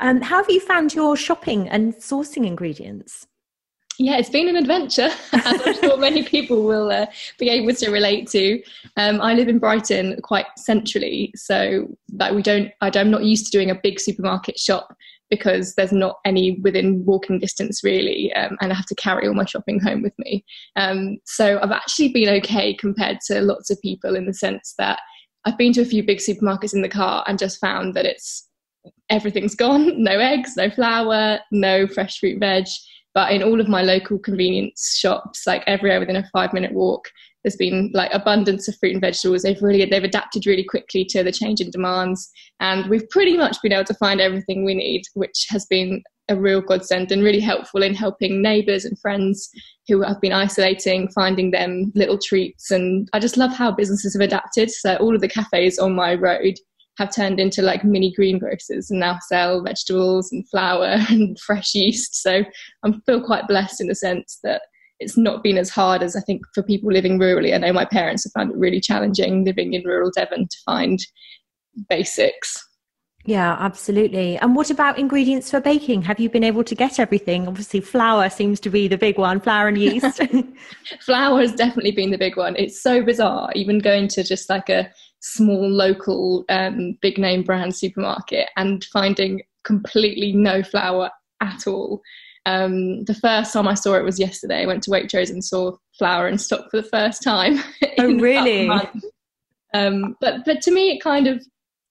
Um, 0.00 0.22
how 0.22 0.38
have 0.38 0.50
you 0.50 0.60
found 0.60 0.94
your 0.94 1.16
shopping 1.16 1.68
and 1.68 1.94
sourcing 1.94 2.46
ingredients? 2.46 3.26
yeah, 3.98 4.16
it's 4.16 4.30
been 4.30 4.48
an 4.48 4.56
adventure, 4.56 5.10
as 5.32 5.60
I'm 5.66 5.74
sure 5.74 5.96
many 5.96 6.22
people 6.22 6.62
will 6.62 6.90
uh, 6.90 7.06
be 7.38 7.48
able 7.48 7.74
to 7.74 7.90
relate 7.90 8.28
to. 8.30 8.62
Um, 8.96 9.20
I 9.20 9.34
live 9.34 9.48
in 9.48 9.58
Brighton, 9.58 10.20
quite 10.22 10.46
centrally, 10.56 11.32
so 11.34 11.88
that 12.10 12.34
we 12.34 12.42
don't. 12.42 12.70
I'm 12.80 13.10
not 13.10 13.24
used 13.24 13.46
to 13.46 13.50
doing 13.50 13.70
a 13.70 13.74
big 13.74 13.98
supermarket 13.98 14.58
shop 14.58 14.96
because 15.30 15.74
there's 15.74 15.92
not 15.92 16.16
any 16.24 16.58
within 16.62 17.04
walking 17.04 17.38
distance 17.38 17.82
really, 17.84 18.32
um, 18.34 18.56
and 18.60 18.72
I 18.72 18.76
have 18.76 18.86
to 18.86 18.94
carry 18.94 19.26
all 19.26 19.34
my 19.34 19.44
shopping 19.44 19.80
home 19.80 20.02
with 20.02 20.14
me. 20.18 20.44
Um, 20.76 21.18
so 21.24 21.58
I've 21.62 21.70
actually 21.70 22.08
been 22.08 22.28
okay 22.40 22.74
compared 22.74 23.18
to 23.26 23.40
lots 23.40 23.70
of 23.70 23.80
people 23.80 24.16
in 24.16 24.26
the 24.26 24.34
sense 24.34 24.74
that 24.78 25.00
I've 25.44 25.58
been 25.58 25.72
to 25.74 25.82
a 25.82 25.86
few 25.86 26.02
big 26.02 26.18
supermarkets 26.18 26.74
in 26.74 26.82
the 26.82 26.88
car 26.88 27.24
and 27.26 27.38
just 27.38 27.60
found 27.60 27.94
that 27.94 28.06
it's 28.06 28.48
everything's 29.10 29.54
gone. 29.54 30.02
No 30.02 30.18
eggs, 30.18 30.56
no 30.56 30.70
flour, 30.70 31.40
no 31.50 31.86
fresh 31.86 32.18
fruit 32.18 32.40
veg 32.40 32.66
but 33.18 33.32
in 33.32 33.42
all 33.42 33.60
of 33.60 33.68
my 33.68 33.82
local 33.82 34.16
convenience 34.16 34.94
shops, 34.96 35.44
like 35.44 35.64
everywhere 35.66 35.98
within 35.98 36.14
a 36.14 36.30
five 36.32 36.52
minute 36.52 36.72
walk, 36.72 37.08
there's 37.44 37.56
been 37.56 37.90
like 37.94 38.12
abundance 38.12 38.68
of 38.68 38.76
fruit 38.78 38.92
and 38.92 39.00
vegetables. 39.00 39.42
They've 39.42 39.62
really 39.62 39.84
they've 39.84 40.02
adapted 40.02 40.46
really 40.46 40.64
quickly 40.64 41.04
to 41.06 41.22
the 41.22 41.32
change 41.32 41.60
in 41.60 41.70
demands, 41.70 42.30
and 42.60 42.88
we've 42.90 43.08
pretty 43.10 43.36
much 43.36 43.58
been 43.62 43.72
able 43.72 43.84
to 43.84 43.94
find 43.94 44.20
everything 44.20 44.64
we 44.64 44.74
need, 44.74 45.02
which 45.14 45.46
has 45.50 45.66
been 45.66 46.02
a 46.28 46.36
real 46.36 46.60
godsend 46.60 47.10
and 47.10 47.22
really 47.22 47.40
helpful 47.40 47.82
in 47.82 47.94
helping 47.94 48.42
neighbours 48.42 48.84
and 48.84 48.98
friends 48.98 49.48
who 49.86 50.02
have 50.02 50.20
been 50.20 50.32
isolating, 50.32 51.08
finding 51.08 51.50
them 51.50 51.90
little 51.94 52.18
treats. 52.18 52.70
And 52.70 53.08
I 53.12 53.18
just 53.18 53.38
love 53.38 53.52
how 53.52 53.72
businesses 53.72 54.14
have 54.14 54.20
adapted. 54.20 54.70
So 54.70 54.96
all 54.96 55.14
of 55.14 55.22
the 55.22 55.28
cafes 55.28 55.78
on 55.78 55.94
my 55.94 56.14
road 56.14 56.56
have 56.98 57.14
turned 57.14 57.40
into 57.40 57.62
like 57.62 57.84
mini 57.84 58.12
greengrocers 58.18 58.90
and 58.90 59.00
now 59.00 59.18
sell 59.26 59.62
vegetables 59.62 60.30
and 60.32 60.48
flour 60.50 60.96
and 61.08 61.38
fresh 61.40 61.74
yeast. 61.74 62.22
So 62.22 62.42
I 62.84 62.92
feel 63.06 63.24
quite 63.24 63.48
blessed 63.48 63.80
in 63.80 63.86
the 63.86 63.94
sense 63.94 64.38
that 64.42 64.62
it's 65.00 65.16
not 65.16 65.42
been 65.42 65.58
as 65.58 65.70
hard 65.70 66.02
as 66.02 66.16
I 66.16 66.20
think 66.20 66.42
for 66.54 66.62
people 66.62 66.92
living 66.92 67.18
rurally. 67.18 67.54
I 67.54 67.58
know 67.58 67.72
my 67.72 67.84
parents 67.84 68.24
have 68.24 68.32
found 68.32 68.50
it 68.50 68.58
really 68.58 68.80
challenging 68.80 69.44
living 69.44 69.74
in 69.74 69.84
rural 69.84 70.10
Devon 70.10 70.48
to 70.48 70.56
find 70.64 70.98
basics. 71.88 72.64
Yeah, 73.24 73.56
absolutely. 73.58 74.38
And 74.38 74.56
what 74.56 74.70
about 74.70 74.98
ingredients 74.98 75.50
for 75.50 75.60
baking? 75.60 76.02
Have 76.02 76.18
you 76.18 76.30
been 76.30 76.44
able 76.44 76.64
to 76.64 76.74
get 76.74 76.98
everything? 76.98 77.46
Obviously, 77.46 77.80
flour 77.80 78.30
seems 78.30 78.58
to 78.60 78.70
be 78.70 78.88
the 78.88 78.96
big 78.96 79.18
one, 79.18 79.40
flour 79.40 79.68
and 79.68 79.76
yeast. 79.76 80.22
flour 81.00 81.40
has 81.40 81.52
definitely 81.52 81.90
been 81.90 82.10
the 82.10 82.16
big 82.16 82.38
one. 82.38 82.56
It's 82.56 82.80
so 82.80 83.02
bizarre, 83.02 83.50
even 83.54 83.80
going 83.80 84.08
to 84.08 84.24
just 84.24 84.48
like 84.48 84.70
a 84.70 84.90
small 85.20 85.68
local 85.68 86.44
um, 86.48 86.96
big 87.02 87.18
name 87.18 87.42
brand 87.42 87.76
supermarket 87.76 88.48
and 88.56 88.84
finding 88.84 89.42
completely 89.62 90.32
no 90.32 90.62
flour 90.62 91.10
at 91.42 91.66
all. 91.66 92.00
Um, 92.48 93.04
the 93.04 93.14
first 93.14 93.52
time 93.52 93.68
I 93.68 93.74
saw 93.74 93.94
it 93.94 94.04
was 94.04 94.18
yesterday. 94.18 94.62
I 94.62 94.66
went 94.66 94.82
to 94.84 94.90
Waitrose 94.90 95.28
and 95.28 95.44
saw 95.44 95.76
flour 95.98 96.28
in 96.28 96.38
stock 96.38 96.70
for 96.70 96.78
the 96.80 96.88
first 96.88 97.22
time. 97.22 97.58
Oh, 98.00 98.14
really? 98.14 98.70
Um, 99.74 100.16
but 100.20 100.44
but 100.44 100.62
to 100.62 100.70
me, 100.70 100.92
it 100.92 101.02
kind 101.02 101.26
of 101.26 101.44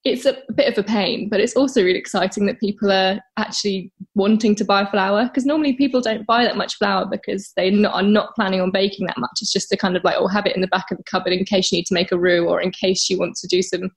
it's 0.08 0.26
a 0.26 0.36
bit 0.54 0.70
of 0.70 0.78
a 0.78 0.86
pain, 0.86 1.28
but 1.28 1.40
it's 1.40 1.54
also 1.56 1.82
really 1.82 1.98
exciting 1.98 2.46
that 2.46 2.60
people 2.60 2.90
are 2.90 3.20
actually 3.36 3.92
wanting 4.14 4.54
to 4.56 4.64
buy 4.64 4.84
flour 4.86 5.24
because 5.24 5.44
normally 5.44 5.74
people 5.74 6.00
don't 6.00 6.26
buy 6.26 6.44
that 6.44 6.56
much 6.56 6.74
flour 6.76 7.06
because 7.06 7.52
they 7.56 7.70
not, 7.70 7.94
are 7.94 8.02
not 8.02 8.34
planning 8.34 8.60
on 8.60 8.70
baking 8.70 9.06
that 9.06 9.18
much. 9.18 9.38
It's 9.40 9.52
just 9.52 9.68
to 9.70 9.76
kind 9.76 9.96
of 9.96 10.04
like, 10.04 10.16
oh, 10.18 10.26
have 10.26 10.46
it 10.46 10.54
in 10.54 10.62
the 10.62 10.68
back 10.68 10.90
of 10.90 10.98
the 10.98 11.04
cupboard 11.04 11.32
in 11.32 11.44
case 11.44 11.70
you 11.70 11.78
need 11.78 11.86
to 11.86 11.94
make 11.94 12.12
a 12.12 12.18
roux 12.18 12.46
or 12.46 12.60
in 12.60 12.70
case 12.70 13.08
you 13.08 13.18
want 13.18 13.36
to 13.36 13.46
do 13.46 13.62
some 13.62 13.90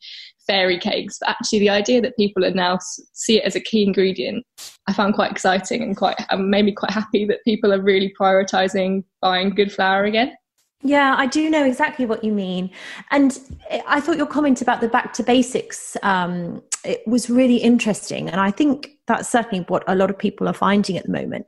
fairy 0.48 0.80
cakes. 0.80 1.18
But 1.20 1.30
actually, 1.30 1.60
the 1.60 1.70
idea 1.70 2.02
that 2.02 2.18
people 2.18 2.46
are 2.46 2.52
now 2.52 2.80
see 3.14 3.38
it 3.38 3.46
as 3.46 3.56
a 3.56 3.62
key 3.62 3.84
ingredient, 3.84 4.46
I 4.88 4.94
found 4.94 5.16
quite 5.16 5.32
exciting 5.32 5.82
and 5.82 5.96
quite 5.96 6.18
um, 6.30 6.50
made 6.50 6.66
me 6.66 6.74
quite 6.74 6.92
happy 6.92 7.26
that 7.26 7.44
people 7.46 7.74
are 7.74 7.82
really 7.82 8.14
prioritizing 8.20 9.04
buying 9.22 9.52
good 9.52 9.72
flour 9.72 10.06
again. 10.06 10.34
Yeah, 10.84 11.16
I 11.18 11.28
do 11.28 11.50
know 11.50 11.64
exactly 11.64 12.06
what 12.06 12.24
you 12.24 12.32
mean. 12.32 12.72
And 13.12 13.40
I 13.88 14.00
thought 14.00 14.18
your 14.18 14.26
comment 14.26 14.62
about 14.62 14.82
the 14.82 14.88
back 14.88 15.14
to 15.14 15.24
basics 15.24 15.96
um, 16.02 16.64
it 16.84 17.06
was 17.08 17.30
really 17.30 17.58
interesting. 17.58 18.30
And 18.30 18.42
I 18.42 18.52
think 18.52 18.92
that's 19.08 19.30
certainly 19.30 19.66
what 19.68 19.84
a 19.88 19.96
lot 19.96 20.10
of 20.10 20.18
people 20.18 20.48
are 20.48 20.54
finding 20.54 20.98
at 20.98 21.06
the 21.06 21.12
moment. 21.12 21.46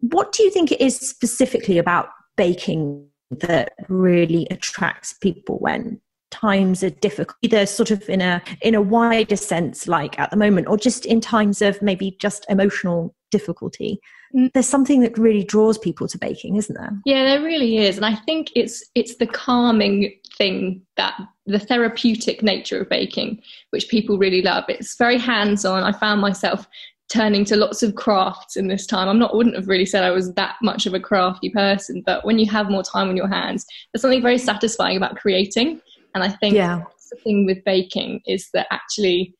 What 0.00 0.32
do 0.32 0.42
you 0.42 0.50
think 0.50 0.70
it 0.70 0.80
is 0.80 0.98
specifically 0.98 1.78
about 1.78 2.08
baking 2.36 3.06
that 3.30 3.72
really 3.88 4.46
attracts 4.50 5.12
people 5.12 5.58
when 5.58 6.00
times 6.30 6.82
are 6.82 6.90
difficult 6.90 7.36
either 7.42 7.64
sort 7.66 7.90
of 7.90 8.08
in 8.08 8.20
a 8.20 8.42
in 8.60 8.74
a 8.74 8.82
wider 8.82 9.36
sense 9.36 9.88
like 9.88 10.18
at 10.18 10.30
the 10.30 10.36
moment 10.36 10.66
or 10.68 10.76
just 10.76 11.06
in 11.06 11.20
times 11.20 11.62
of 11.62 11.80
maybe 11.80 12.16
just 12.20 12.44
emotional 12.48 13.14
difficulty 13.30 14.00
mm. 14.34 14.50
there's 14.52 14.68
something 14.68 15.00
that 15.00 15.16
really 15.16 15.42
draws 15.42 15.78
people 15.78 16.06
to 16.06 16.18
baking 16.18 16.56
isn't 16.56 16.76
there 16.76 16.92
yeah 17.06 17.24
there 17.24 17.42
really 17.42 17.78
is 17.78 17.96
and 17.96 18.04
i 18.04 18.14
think 18.14 18.50
it's 18.54 18.84
it's 18.94 19.16
the 19.16 19.26
calming 19.26 20.12
thing 20.36 20.82
that 20.96 21.18
the 21.46 21.58
therapeutic 21.58 22.42
nature 22.42 22.80
of 22.82 22.88
baking 22.88 23.40
which 23.70 23.88
people 23.88 24.18
really 24.18 24.42
love 24.42 24.64
it's 24.68 24.96
very 24.96 25.18
hands 25.18 25.64
on 25.64 25.82
i 25.82 25.92
found 25.92 26.20
myself 26.20 26.66
turning 27.08 27.44
to 27.46 27.56
lots 27.56 27.82
of 27.82 27.94
crafts 27.94 28.56
in 28.56 28.68
this 28.68 28.86
time. 28.86 29.08
I'm 29.08 29.18
not 29.18 29.34
wouldn't 29.34 29.56
have 29.56 29.68
really 29.68 29.86
said 29.86 30.04
I 30.04 30.10
was 30.10 30.32
that 30.34 30.56
much 30.62 30.86
of 30.86 30.94
a 30.94 31.00
crafty 31.00 31.50
person, 31.50 32.02
but 32.04 32.24
when 32.24 32.38
you 32.38 32.50
have 32.50 32.70
more 32.70 32.82
time 32.82 33.08
on 33.08 33.16
your 33.16 33.28
hands, 33.28 33.66
there's 33.92 34.02
something 34.02 34.22
very 34.22 34.38
satisfying 34.38 34.96
about 34.96 35.16
creating. 35.16 35.80
And 36.14 36.24
I 36.24 36.28
think 36.28 36.54
yeah. 36.54 36.82
the 37.10 37.16
thing 37.16 37.46
with 37.46 37.64
baking 37.64 38.20
is 38.26 38.48
that 38.54 38.66
actually 38.70 39.34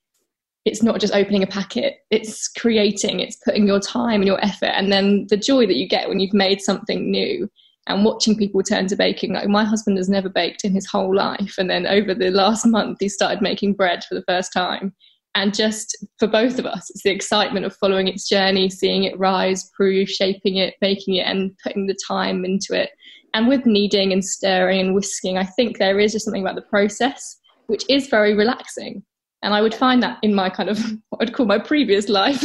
it's 0.65 0.83
not 0.83 1.01
just 1.01 1.15
opening 1.15 1.43
a 1.43 1.47
packet, 1.47 1.99
it's 2.11 2.49
creating, 2.49 3.21
it's 3.21 3.37
putting 3.37 3.67
your 3.67 3.81
time 3.81 4.21
and 4.21 4.27
your 4.27 4.45
effort, 4.45 4.71
and 4.77 4.93
then 4.93 5.27
the 5.31 5.37
joy 5.37 5.67
that 5.67 5.77
you 5.77 5.89
get 5.89 6.09
when 6.09 6.21
you've 6.21 6.35
made 6.35 6.61
something 6.61 7.11
new 7.11 7.49
and 7.87 8.05
watching 8.05 8.37
people 8.37 8.63
turn 8.63 8.87
to 8.87 8.97
baking. 8.97 9.33
Like 9.33 9.49
my 9.49 9.65
husband 9.65 9.97
has 9.97 10.11
never 10.11 10.29
baked 10.29 10.65
in 10.65 10.73
his 10.73 10.87
whole 10.87 11.15
life, 11.15 11.55
and 11.59 11.71
then 11.71 11.87
over 11.87 12.15
the 12.15 12.31
last 12.31 12.67
month, 12.67 12.99
he 13.01 13.09
started 13.09 13.41
making 13.41 13.75
bread 13.75 14.05
for 14.05 14.15
the 14.15 14.25
first 14.29 14.53
time. 14.53 14.95
And 15.35 15.55
just 15.55 15.97
for 16.19 16.27
both 16.27 16.59
of 16.59 16.67
us, 16.67 16.91
it's 16.91 17.03
the 17.03 17.11
excitement 17.11 17.65
of 17.65 17.77
following 17.77 18.09
its 18.09 18.29
journey, 18.29 18.69
seeing 18.71 19.05
it 19.05 19.19
rise, 19.19 19.71
prove, 19.77 20.09
shaping 20.09 20.57
it, 20.57 20.75
baking 20.81 21.15
it, 21.17 21.27
and 21.27 21.57
putting 21.63 21.87
the 21.87 21.97
time 22.07 22.45
into 22.45 22.73
it 22.73 22.91
and 23.35 23.49
with 23.49 23.67
kneading 23.67 24.13
and 24.13 24.25
stirring 24.25 24.81
and 24.81 24.95
whisking, 24.95 25.39
I 25.39 25.45
think 25.45 25.79
there 25.79 25.99
is 25.99 26.13
just 26.13 26.25
something 26.25 26.43
about 26.43 26.57
the 26.57 26.63
process 26.63 27.39
which 27.69 27.85
is 27.89 28.09
very 28.09 28.35
relaxing. 28.35 29.03
And 29.43 29.55
I 29.55 29.63
would 29.63 29.75
find 29.75 30.03
that 30.03 30.19
in 30.23 30.35
my 30.35 30.51
kind 30.51 30.69
of 30.69 30.79
what 31.11 31.23
I'd 31.23 31.35
call 31.35 31.47
my 31.47 31.59
previous 31.59 32.09
life 32.09 32.43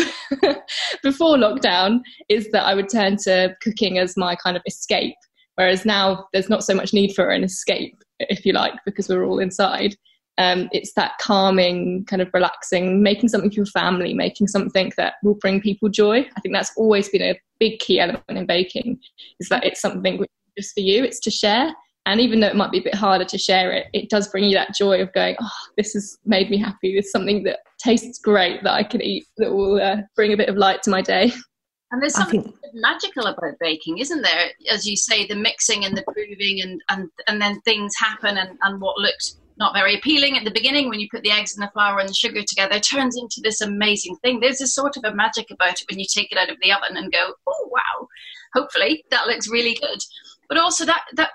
before 1.04 1.38
lockdown 1.38 2.02
is 2.30 2.52
that 2.52 2.66
I 2.66 2.76
would 2.76 2.90
turn 2.90 3.18
to 3.24 3.56
cooking 3.62 3.98
as 3.98 4.16
my 4.16 4.36
kind 4.36 4.56
of 4.56 4.64
escape. 4.68 5.16
Whereas 5.56 5.86
now 5.86 6.28
there's 6.34 6.50
not 6.50 6.64
so 6.64 6.74
much 6.74 6.94
need 6.94 7.14
for 7.14 7.30
an 7.30 7.44
escape, 7.44 7.96
if 8.20 8.46
you 8.46 8.54
like, 8.54 8.74
because 8.86 9.10
we're 9.10 9.26
all 9.26 9.40
inside. 9.40 9.96
Um, 10.40 10.68
it's 10.72 10.94
that 10.94 11.20
calming, 11.20 12.06
kind 12.06 12.22
of 12.22 12.30
relaxing, 12.34 13.04
making 13.04 13.30
something 13.30 13.52
for 13.52 13.58
your 13.58 13.66
family, 13.68 14.16
making 14.16 14.48
something 14.48 14.92
that 14.98 15.14
will 15.24 15.36
bring 15.36 15.62
people 15.62 15.90
joy. 15.90 16.28
I 16.36 16.42
think 16.42 16.56
that's 16.56 16.72
always 16.76 17.08
been 17.10 17.22
a 17.22 17.40
big 17.60 17.80
key 17.80 18.00
element 18.00 18.24
in 18.30 18.48
baking, 18.48 19.00
is 19.40 19.50
that 19.50 19.64
it's 19.64 19.80
something 19.80 20.18
which 20.18 20.30
just 20.58 20.74
for 20.74 20.82
you, 20.82 21.04
it's 21.04 21.20
to 21.22 21.32
share. 21.32 21.74
And 22.06 22.20
even 22.20 22.42
though 22.42 22.48
it 22.48 22.56
might 22.56 22.72
be 22.72 22.80
a 22.80 22.84
bit 22.84 22.96
harder 22.96 23.24
to 23.24 23.38
share 23.38 23.72
it, 23.72 23.88
it 23.94 24.10
does 24.10 24.28
bring 24.28 24.44
you 24.44 24.56
that 24.56 24.76
joy 24.76 25.02
of 25.02 25.14
going, 25.14 25.38
oh, 25.42 25.52
this 25.78 25.94
has 25.94 26.18
made 26.26 26.50
me 26.50 26.58
happy. 26.58 26.98
It's 26.98 27.12
something 27.12 27.44
that 27.44 27.60
tastes 27.80 28.20
great 28.20 28.62
that 28.64 28.74
I 28.74 28.84
can 28.84 29.02
eat 29.02 29.26
that 29.38 29.54
will 29.54 29.82
uh, 29.82 29.98
bring 30.16 30.34
a 30.34 30.38
bit 30.38 30.50
of 30.50 30.58
light 30.58 30.84
to 30.84 30.90
my 30.90 31.02
day. 31.02 31.32
And 31.92 32.02
there's 32.02 32.16
something 32.16 32.42
think... 32.42 32.56
magical 32.74 33.28
about 33.28 33.54
baking, 33.60 34.00
isn't 34.00 34.22
there? 34.22 34.50
As 34.70 34.86
you 34.86 34.98
say, 34.98 35.28
the 35.28 35.36
mixing 35.36 35.86
and 35.86 35.96
the 35.96 36.02
proving, 36.02 36.62
and 36.62 36.82
and 36.90 37.08
and 37.28 37.40
then 37.40 37.62
things 37.62 37.94
happen, 37.96 38.40
and 38.40 38.58
and 38.64 38.82
what 38.82 38.98
looked 38.98 39.36
not 39.58 39.76
very 39.76 39.96
appealing 39.96 40.36
at 40.36 40.44
the 40.44 40.50
beginning 40.50 40.90
when 40.90 41.00
you 41.00 41.08
put 41.12 41.22
the 41.22 41.30
eggs 41.30 41.56
and 41.56 41.62
the 41.62 41.70
flour 41.72 42.00
and 42.00 42.10
the 42.10 42.14
sugar 42.14 42.42
together 42.42 42.80
turns 42.80 43.16
into 43.16 43.42
this 43.44 43.62
amazing 43.62 44.16
thing. 44.24 44.40
There's 44.40 44.62
a 44.62 44.66
sort 44.66 44.98
of 44.98 45.04
a 45.04 45.14
magic 45.14 45.52
about 45.52 45.80
it 45.80 45.86
when 45.88 46.00
you 46.00 46.06
take 46.12 46.32
it 46.32 46.38
out 46.40 46.50
of 46.50 46.58
the 46.64 46.72
oven 46.72 46.98
and 46.98 47.12
go, 47.12 47.36
oh 47.46 47.70
wow, 47.72 48.08
hopefully 48.56 49.06
that 49.12 49.28
looks 49.28 49.48
really 49.48 49.76
good 49.80 50.00
but 50.54 50.62
also 50.62 50.86
that 50.86 51.04
that 51.14 51.32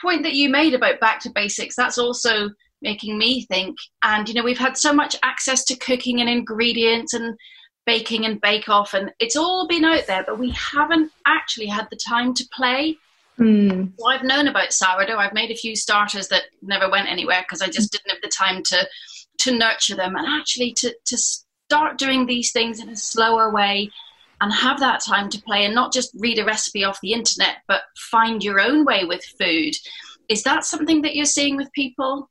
point 0.00 0.22
that 0.22 0.34
you 0.34 0.48
made 0.48 0.74
about 0.74 1.00
back 1.00 1.18
to 1.18 1.30
basics 1.30 1.74
that's 1.74 1.98
also 1.98 2.50
making 2.82 3.18
me 3.18 3.44
think. 3.46 3.76
And 4.04 4.28
you 4.28 4.34
know 4.34 4.44
we've 4.44 4.58
had 4.58 4.76
so 4.76 4.92
much 4.92 5.16
access 5.24 5.64
to 5.64 5.76
cooking 5.76 6.20
and 6.20 6.30
ingredients 6.30 7.14
and 7.14 7.36
baking 7.84 8.24
and 8.24 8.40
bake 8.40 8.68
off 8.68 8.94
and 8.94 9.12
it's 9.18 9.36
all 9.36 9.66
been 9.68 9.84
out 9.84 10.06
there 10.06 10.24
but 10.26 10.38
we 10.38 10.50
haven't 10.52 11.12
actually 11.26 11.66
had 11.66 11.88
the 11.90 11.98
time 12.06 12.32
to 12.34 12.44
play. 12.54 12.96
Mm. 13.40 13.92
so 13.98 14.06
i've 14.06 14.22
known 14.22 14.46
about 14.46 14.72
sourdough. 14.72 15.18
I've 15.18 15.34
made 15.34 15.50
a 15.50 15.56
few 15.56 15.74
starters 15.74 16.28
that 16.28 16.44
never 16.62 16.88
went 16.88 17.10
anywhere 17.10 17.42
because 17.42 17.60
i 17.60 17.66
just 17.66 17.90
didn't 17.90 18.10
have 18.10 18.22
the 18.22 18.28
time 18.28 18.62
to 18.66 18.88
to 19.38 19.58
nurture 19.58 19.96
them. 19.96 20.14
And 20.14 20.26
actually 20.28 20.72
to 20.74 20.94
to 21.06 21.16
start 21.16 21.98
doing 21.98 22.26
these 22.26 22.52
things 22.52 22.78
in 22.78 22.88
a 22.88 22.96
slower 22.96 23.50
way 23.50 23.90
and 24.40 24.52
have 24.52 24.80
that 24.80 25.00
time 25.04 25.28
to 25.30 25.42
play 25.42 25.64
and 25.64 25.74
not 25.74 25.92
just 25.92 26.10
read 26.18 26.38
a 26.38 26.44
recipe 26.44 26.84
off 26.84 27.00
the 27.00 27.12
internet, 27.12 27.58
but 27.68 27.82
find 27.96 28.42
your 28.42 28.60
own 28.60 28.84
way 28.84 29.04
with 29.04 29.24
food. 29.38 29.74
Is 30.28 30.42
that 30.42 30.64
something 30.64 31.02
that 31.02 31.14
you're 31.14 31.24
seeing 31.24 31.56
with 31.56 31.72
people? 31.72 32.30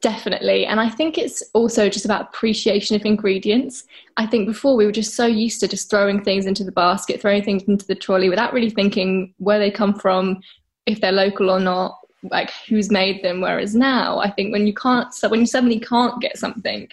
Definitely. 0.00 0.66
And 0.66 0.80
I 0.80 0.90
think 0.90 1.16
it's 1.16 1.42
also 1.54 1.88
just 1.88 2.04
about 2.04 2.28
appreciation 2.28 2.94
of 2.94 3.06
ingredients. 3.06 3.84
I 4.18 4.26
think 4.26 4.46
before 4.46 4.76
we 4.76 4.84
were 4.84 4.92
just 4.92 5.14
so 5.14 5.24
used 5.24 5.60
to 5.60 5.68
just 5.68 5.88
throwing 5.88 6.22
things 6.22 6.44
into 6.44 6.62
the 6.62 6.72
basket, 6.72 7.22
throwing 7.22 7.42
things 7.42 7.62
into 7.62 7.86
the 7.86 7.94
trolley 7.94 8.28
without 8.28 8.52
really 8.52 8.68
thinking 8.68 9.32
where 9.38 9.58
they 9.58 9.70
come 9.70 9.94
from, 9.94 10.40
if 10.84 11.00
they're 11.00 11.10
local 11.10 11.48
or 11.50 11.58
not, 11.58 11.98
like 12.30 12.50
who's 12.68 12.90
made 12.90 13.24
them. 13.24 13.40
Whereas 13.40 13.74
now, 13.74 14.18
I 14.18 14.30
think 14.30 14.52
when 14.52 14.66
you 14.66 14.74
can't, 14.74 15.14
so 15.14 15.28
when 15.28 15.40
you 15.40 15.46
suddenly 15.46 15.80
can't 15.80 16.20
get 16.20 16.36
something, 16.36 16.86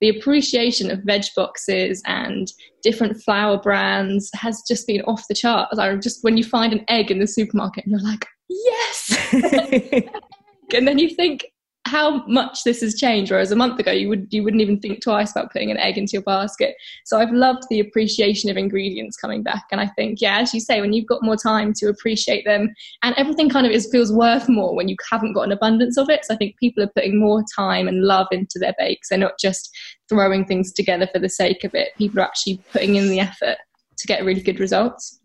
the 0.00 0.08
appreciation 0.10 0.90
of 0.90 1.02
veg 1.04 1.24
boxes 1.34 2.02
and 2.06 2.52
different 2.82 3.20
flour 3.22 3.58
brands 3.58 4.30
has 4.34 4.62
just 4.66 4.86
been 4.86 5.02
off 5.02 5.24
the 5.28 5.34
charts. 5.34 5.78
I 5.78 5.94
just 5.96 6.22
when 6.22 6.36
you 6.36 6.44
find 6.44 6.72
an 6.72 6.84
egg 6.88 7.10
in 7.10 7.18
the 7.18 7.26
supermarket 7.26 7.84
and 7.84 7.92
you're 7.92 8.00
like, 8.00 8.26
yes, 8.48 9.32
and 10.74 10.86
then 10.86 10.98
you 10.98 11.10
think, 11.10 11.46
how 11.88 12.24
much 12.26 12.64
this 12.64 12.80
has 12.82 12.94
changed. 12.94 13.30
Whereas 13.30 13.50
a 13.50 13.56
month 13.56 13.80
ago, 13.80 13.90
you 13.90 14.08
would 14.08 14.28
you 14.30 14.42
wouldn't 14.42 14.62
even 14.62 14.78
think 14.78 15.02
twice 15.02 15.30
about 15.30 15.52
putting 15.52 15.70
an 15.70 15.78
egg 15.78 15.98
into 15.98 16.12
your 16.12 16.22
basket. 16.22 16.76
So 17.04 17.18
I've 17.18 17.32
loved 17.32 17.64
the 17.70 17.80
appreciation 17.80 18.50
of 18.50 18.56
ingredients 18.56 19.16
coming 19.16 19.42
back, 19.42 19.64
and 19.72 19.80
I 19.80 19.86
think, 19.88 20.20
yeah, 20.20 20.38
as 20.38 20.54
you 20.54 20.60
say, 20.60 20.80
when 20.80 20.92
you've 20.92 21.06
got 21.06 21.22
more 21.22 21.36
time 21.36 21.72
to 21.78 21.88
appreciate 21.88 22.44
them, 22.44 22.74
and 23.02 23.14
everything 23.16 23.48
kind 23.48 23.66
of 23.66 23.72
is 23.72 23.88
feels 23.90 24.12
worth 24.12 24.48
more 24.48 24.76
when 24.76 24.88
you 24.88 24.96
haven't 25.10 25.32
got 25.32 25.42
an 25.42 25.52
abundance 25.52 25.96
of 25.96 26.10
it. 26.10 26.24
So 26.24 26.34
I 26.34 26.36
think 26.36 26.56
people 26.58 26.82
are 26.82 26.92
putting 26.94 27.18
more 27.18 27.42
time 27.56 27.88
and 27.88 28.04
love 28.04 28.26
into 28.30 28.58
their 28.58 28.74
bakes. 28.78 29.08
They're 29.08 29.18
not 29.18 29.38
just 29.40 29.70
throwing 30.08 30.44
things 30.44 30.72
together 30.72 31.08
for 31.12 31.18
the 31.18 31.28
sake 31.28 31.64
of 31.64 31.74
it. 31.74 31.90
People 31.96 32.20
are 32.20 32.24
actually 32.24 32.62
putting 32.72 32.96
in 32.96 33.08
the 33.08 33.20
effort 33.20 33.56
to 33.98 34.06
get 34.06 34.24
really 34.24 34.40
good 34.40 34.60
results. 34.60 35.17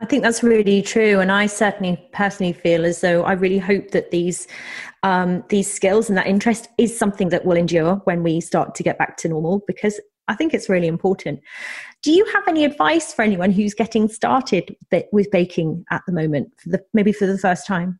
I 0.00 0.06
think 0.06 0.22
that's 0.22 0.42
really 0.44 0.80
true, 0.80 1.18
and 1.18 1.32
I 1.32 1.46
certainly 1.46 2.08
personally 2.12 2.52
feel 2.52 2.84
as 2.84 3.00
though 3.00 3.24
I 3.24 3.32
really 3.32 3.58
hope 3.58 3.90
that 3.90 4.10
these 4.12 4.46
um, 5.02 5.44
these 5.48 5.72
skills 5.72 6.08
and 6.08 6.16
that 6.18 6.26
interest 6.26 6.68
is 6.78 6.96
something 6.96 7.30
that 7.30 7.44
will 7.44 7.56
endure 7.56 7.96
when 8.04 8.22
we 8.22 8.40
start 8.40 8.74
to 8.76 8.82
get 8.82 8.98
back 8.98 9.16
to 9.18 9.28
normal. 9.28 9.62
Because 9.66 10.00
I 10.28 10.34
think 10.34 10.54
it's 10.54 10.68
really 10.68 10.86
important. 10.86 11.40
Do 12.02 12.12
you 12.12 12.24
have 12.26 12.46
any 12.46 12.64
advice 12.64 13.12
for 13.12 13.22
anyone 13.22 13.50
who's 13.50 13.74
getting 13.74 14.08
started 14.08 14.76
with 15.10 15.30
baking 15.32 15.84
at 15.90 16.02
the 16.06 16.12
moment, 16.12 16.52
for 16.62 16.68
the, 16.70 16.84
maybe 16.94 17.12
for 17.12 17.26
the 17.26 17.38
first 17.38 17.66
time? 17.66 17.98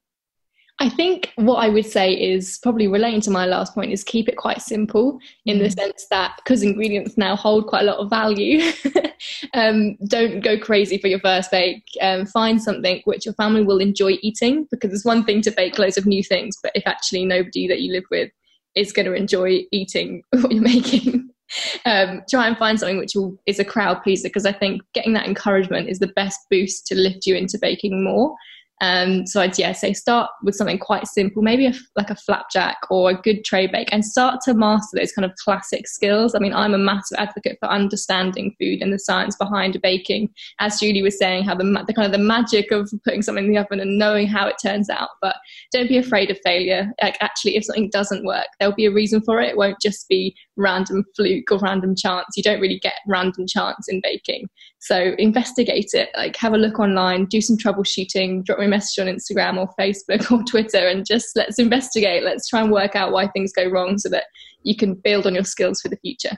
I 0.81 0.89
think 0.89 1.33
what 1.35 1.57
I 1.57 1.69
would 1.69 1.87
say 1.87 2.13
is 2.13 2.59
probably 2.63 2.87
relating 2.87 3.21
to 3.23 3.31
my 3.31 3.47
last 3.47 3.75
point 3.75 3.91
is 3.91 4.05
keep 4.05 4.29
it 4.29 4.37
quite 4.37 4.63
simple 4.63 5.19
in 5.45 5.59
the 5.59 5.65
mm. 5.65 5.75
sense 5.75 6.07
that 6.11 6.37
because 6.37 6.63
ingredients 6.63 7.19
now 7.19 7.35
hold 7.35 7.67
quite 7.67 7.83
a 7.83 7.85
lot 7.85 7.99
of 7.99 8.09
value, 8.09 8.71
um, 9.55 9.97
don't 10.07 10.41
go 10.41 10.57
crazy 10.57 10.97
for 10.97 11.09
your 11.09 11.19
first 11.19 11.51
bake. 11.51 11.83
Um, 12.01 12.27
find 12.27 12.63
something 12.63 13.03
which 13.07 13.27
your 13.27 13.35
family 13.35 13.65
will 13.65 13.79
enjoy 13.79 14.19
eating 14.23 14.69
because 14.71 14.93
it's 14.93 15.05
one 15.05 15.25
thing 15.25 15.43
to 15.43 15.51
bake 15.51 15.79
loads 15.79 15.99
of 15.99 16.07
new 16.07 16.23
things, 16.23 16.57
but 16.63 16.71
if 16.77 16.87
actually 16.87 17.25
nobody 17.25 17.67
that 17.67 17.81
you 17.81 17.93
live 17.93 18.05
with 18.11 18.31
is 18.77 18.93
going 18.93 19.07
to 19.07 19.15
enjoy 19.15 19.63
eating 19.73 20.23
what 20.31 20.53
you're 20.53 20.63
making, 20.63 21.29
um, 21.87 22.23
try 22.31 22.47
and 22.47 22.57
find 22.57 22.79
something 22.79 22.99
which 22.99 23.17
will, 23.17 23.37
is 23.47 23.59
a 23.59 23.65
crowd 23.65 24.03
pleaser 24.05 24.29
because 24.29 24.47
I 24.47 24.53
think 24.53 24.83
getting 24.95 25.15
that 25.15 25.27
encouragement 25.27 25.89
is 25.89 25.99
the 25.99 26.13
best 26.15 26.39
boost 26.51 26.87
to 26.87 26.95
lift 26.95 27.27
you 27.27 27.35
into 27.35 27.59
baking 27.61 28.05
more. 28.05 28.37
Um, 28.81 29.27
so 29.27 29.41
I'd 29.41 29.59
yeah 29.59 29.73
say 29.73 29.93
start 29.93 30.31
with 30.43 30.55
something 30.55 30.79
quite 30.79 31.07
simple, 31.07 31.43
maybe 31.43 31.67
a, 31.67 31.75
like 31.97 32.11
a 32.11 32.15
flapjack 32.15 32.79
or 32.91 33.11
a 33.11 33.15
good 33.15 33.45
tray 33.45 33.67
bake, 33.67 33.89
and 33.93 34.05
start 34.05 34.41
to 34.45 34.55
master 34.55 34.99
those 34.99 35.13
kind 35.13 35.25
of 35.25 35.35
classic 35.37 35.89
skills. 35.89 36.35
I 36.35 36.39
mean, 36.39 36.53
I'm 36.53 36.75
a 36.75 36.79
massive 36.79 37.19
advocate 37.19 37.59
for 37.61 37.69
understanding 37.69 38.55
food 38.59 38.83
and 38.83 38.93
the 38.93 38.99
science 38.99 39.37
behind 39.37 39.81
baking. 39.83 40.31
As 40.61 40.79
Julie 40.79 41.03
was 41.03 41.19
saying, 41.19 41.45
how 41.45 41.55
the, 41.55 41.65
the 41.87 41.95
kind 41.95 42.07
of 42.07 42.13
the 42.13 42.19
magic 42.19 42.71
of 42.71 42.91
putting 43.05 43.23
something 43.23 43.47
in 43.47 43.53
the 43.53 43.59
oven 43.59 43.81
and 43.81 43.99
knowing 43.99 44.27
how 44.27 44.47
it 44.47 44.57
turns 44.63 44.89
out. 44.91 45.11
But 45.21 45.37
don't 45.73 45.89
be 45.89 45.99
afraid 45.99 46.31
of 46.31 46.39
failure. 46.45 46.93
Like 47.03 47.17
actually, 47.21 47.57
if 47.57 47.65
something 47.65 47.91
doesn't 47.91 48.25
work, 48.25 48.47
there'll 48.59 48.75
be 48.75 48.87
a 48.87 48.93
reason 48.93 49.21
for 49.23 49.41
it. 49.41 49.51
It 49.51 49.57
won't 49.57 49.81
just 49.81 50.09
be 50.09 50.35
random 50.59 51.05
fluke 51.17 51.51
or 51.51 51.59
random 51.59 51.95
chance. 51.97 52.27
You 52.37 52.43
don't 52.43 52.61
really 52.61 52.79
get 52.79 52.97
random 53.07 53.47
chance 53.47 53.89
in 53.89 54.01
baking. 54.03 54.49
So 54.81 55.15
investigate 55.19 55.91
it, 55.95 56.11
like 56.17 56.37
have 56.37 56.53
a 56.53 56.59
look 56.59 56.79
online, 56.79 57.25
do 57.27 57.41
some 57.41 57.57
troubleshooting, 57.57 58.45
drop 58.45 58.59
me 58.59 58.67
a 58.67 58.69
message 58.69 58.99
on 58.99 59.07
Instagram 59.13 59.57
or 59.57 59.71
Facebook 59.81 60.31
or 60.39 60.43
Twitter, 60.45 60.87
and 60.87 61.07
just 61.07 61.35
let's 61.37 61.59
investigate. 61.59 62.25
Let's 62.25 62.49
try 62.49 62.61
and 62.61 62.71
work 62.71 62.95
out 62.95 63.13
why 63.13 63.29
things 63.29 63.53
go 63.53 63.69
wrong 63.69 63.97
so 63.99 64.09
that 64.11 64.25
you 64.65 64.77
can 64.77 64.95
build 64.95 65.27
on 65.27 65.35
your 65.35 65.45
skills 65.45 65.81
for 65.81 65.89
the 65.89 65.97
future. 65.97 66.37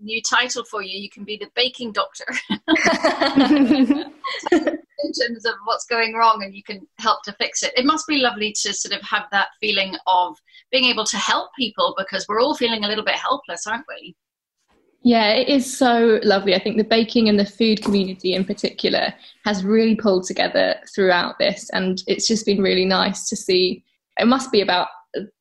New 0.00 0.20
title 0.22 0.64
for 0.64 0.82
you. 0.82 0.98
You 0.98 1.10
can 1.10 1.24
be 1.24 1.36
the 1.36 1.50
baking 1.54 1.92
doctor. 1.92 2.26
in 5.04 5.12
terms 5.12 5.44
of 5.44 5.54
what's 5.64 5.86
going 5.86 6.14
wrong 6.14 6.42
and 6.42 6.54
you 6.54 6.62
can 6.62 6.86
help 6.98 7.22
to 7.24 7.32
fix 7.34 7.62
it. 7.62 7.72
It 7.76 7.84
must 7.84 8.06
be 8.06 8.18
lovely 8.18 8.52
to 8.62 8.72
sort 8.72 8.94
of 8.94 9.02
have 9.02 9.24
that 9.32 9.48
feeling 9.60 9.96
of 10.06 10.36
being 10.70 10.84
able 10.84 11.04
to 11.04 11.16
help 11.16 11.50
people 11.56 11.94
because 11.96 12.26
we're 12.28 12.40
all 12.40 12.54
feeling 12.54 12.84
a 12.84 12.88
little 12.88 13.04
bit 13.04 13.14
helpless, 13.14 13.66
aren't 13.66 13.86
we? 13.88 14.16
Yeah, 15.02 15.30
it 15.30 15.48
is 15.48 15.78
so 15.78 16.18
lovely. 16.24 16.54
I 16.54 16.58
think 16.58 16.76
the 16.76 16.84
baking 16.84 17.28
and 17.28 17.38
the 17.38 17.46
food 17.46 17.82
community 17.82 18.34
in 18.34 18.44
particular 18.44 19.14
has 19.44 19.64
really 19.64 19.94
pulled 19.94 20.24
together 20.24 20.74
throughout 20.94 21.38
this, 21.38 21.70
and 21.70 22.02
it's 22.08 22.26
just 22.26 22.44
been 22.44 22.60
really 22.60 22.84
nice 22.84 23.28
to 23.28 23.36
see. 23.36 23.84
It 24.18 24.26
must 24.26 24.50
be 24.50 24.60
about 24.60 24.88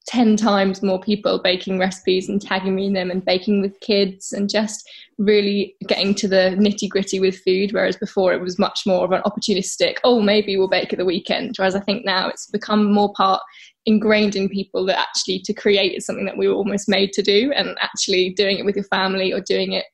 10 0.08 0.38
times 0.38 0.82
more 0.82 1.00
people 1.00 1.42
baking 1.44 1.78
recipes 1.78 2.30
and 2.30 2.42
tagging 2.42 2.76
me 2.76 2.88
in 2.88 2.94
them 2.94 3.12
and 3.12 3.26
baking 3.26 3.62
with 3.62 3.80
kids 3.82 4.32
and 4.32 4.50
just 4.50 4.90
really 5.18 5.76
getting 5.88 6.16
to 6.16 6.28
the 6.28 6.56
nitty 6.58 6.90
gritty 6.90 7.20
with 7.20 7.40
food. 7.44 7.74
Whereas 7.74 7.98
before 7.98 8.34
it 8.34 8.42
was 8.42 8.58
much 8.58 8.84
more 8.86 9.04
of 9.04 9.12
an 9.12 9.22
opportunistic, 9.24 9.98
oh, 10.04 10.22
maybe 10.22 10.56
we'll 10.56 10.70
bake 10.70 10.94
at 10.94 11.00
the 11.00 11.06
weekend. 11.06 11.56
Whereas 11.58 11.76
I 11.76 11.82
think 11.82 12.06
now 12.06 12.30
it's 12.30 12.50
become 12.50 12.92
more 12.92 13.12
part 13.14 13.42
ingrained 13.86 14.36
in 14.36 14.50
people 14.50 14.86
that 14.86 15.00
actually 15.00 15.40
to 15.40 15.54
create 15.54 15.96
is 15.96 16.06
something 16.06 16.26
that 16.26 16.38
we 16.38 16.48
were 16.48 16.56
almost 16.56 16.90
made 16.90 17.12
to 17.14 17.22
do 17.22 17.52
and 17.54 17.78
actually 17.82 18.32
doing 18.32 18.60
it 18.60 18.66
with 18.66 18.76
your 18.76 18.86
family 18.86 19.34
or 19.34 19.42
doing 19.42 19.74
it 19.74 19.86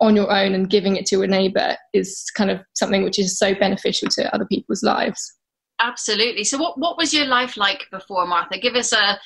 on 0.00 0.16
your 0.16 0.30
own 0.32 0.54
and 0.54 0.70
giving 0.70 0.96
it 0.96 1.04
to 1.06 1.22
a 1.22 1.26
neighbor 1.26 1.76
is 1.92 2.24
kind 2.34 2.50
of 2.50 2.60
something 2.74 3.02
which 3.02 3.18
is 3.18 3.38
so 3.38 3.54
beneficial 3.54 4.08
to 4.08 4.34
other 4.34 4.46
people's 4.46 4.82
lives 4.82 5.34
absolutely 5.80 6.44
so 6.44 6.58
what, 6.58 6.78
what 6.78 6.96
was 6.96 7.12
your 7.12 7.26
life 7.26 7.56
like 7.56 7.86
before 7.90 8.26
martha 8.26 8.58
give 8.58 8.74
us 8.74 8.92
a 8.92 9.18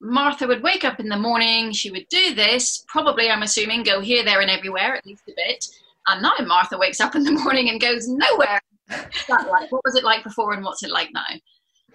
martha 0.00 0.46
would 0.46 0.62
wake 0.62 0.84
up 0.84 1.00
in 1.00 1.08
the 1.08 1.16
morning 1.16 1.72
she 1.72 1.90
would 1.90 2.06
do 2.08 2.34
this 2.34 2.84
probably 2.88 3.30
i'm 3.30 3.42
assuming 3.42 3.82
go 3.82 4.00
here 4.00 4.24
there 4.24 4.40
and 4.40 4.50
everywhere 4.50 4.94
at 4.94 5.06
least 5.06 5.22
a 5.28 5.32
bit 5.36 5.64
and 6.06 6.22
now 6.22 6.32
martha 6.46 6.76
wakes 6.78 7.00
up 7.00 7.14
in 7.14 7.24
the 7.24 7.32
morning 7.44 7.70
and 7.70 7.80
goes 7.80 8.08
nowhere 8.08 8.60
what 9.70 9.84
was 9.84 9.96
it 9.96 10.04
like 10.04 10.22
before 10.22 10.52
and 10.52 10.64
what's 10.64 10.82
it 10.82 10.90
like 10.90 11.08
now 11.12 11.22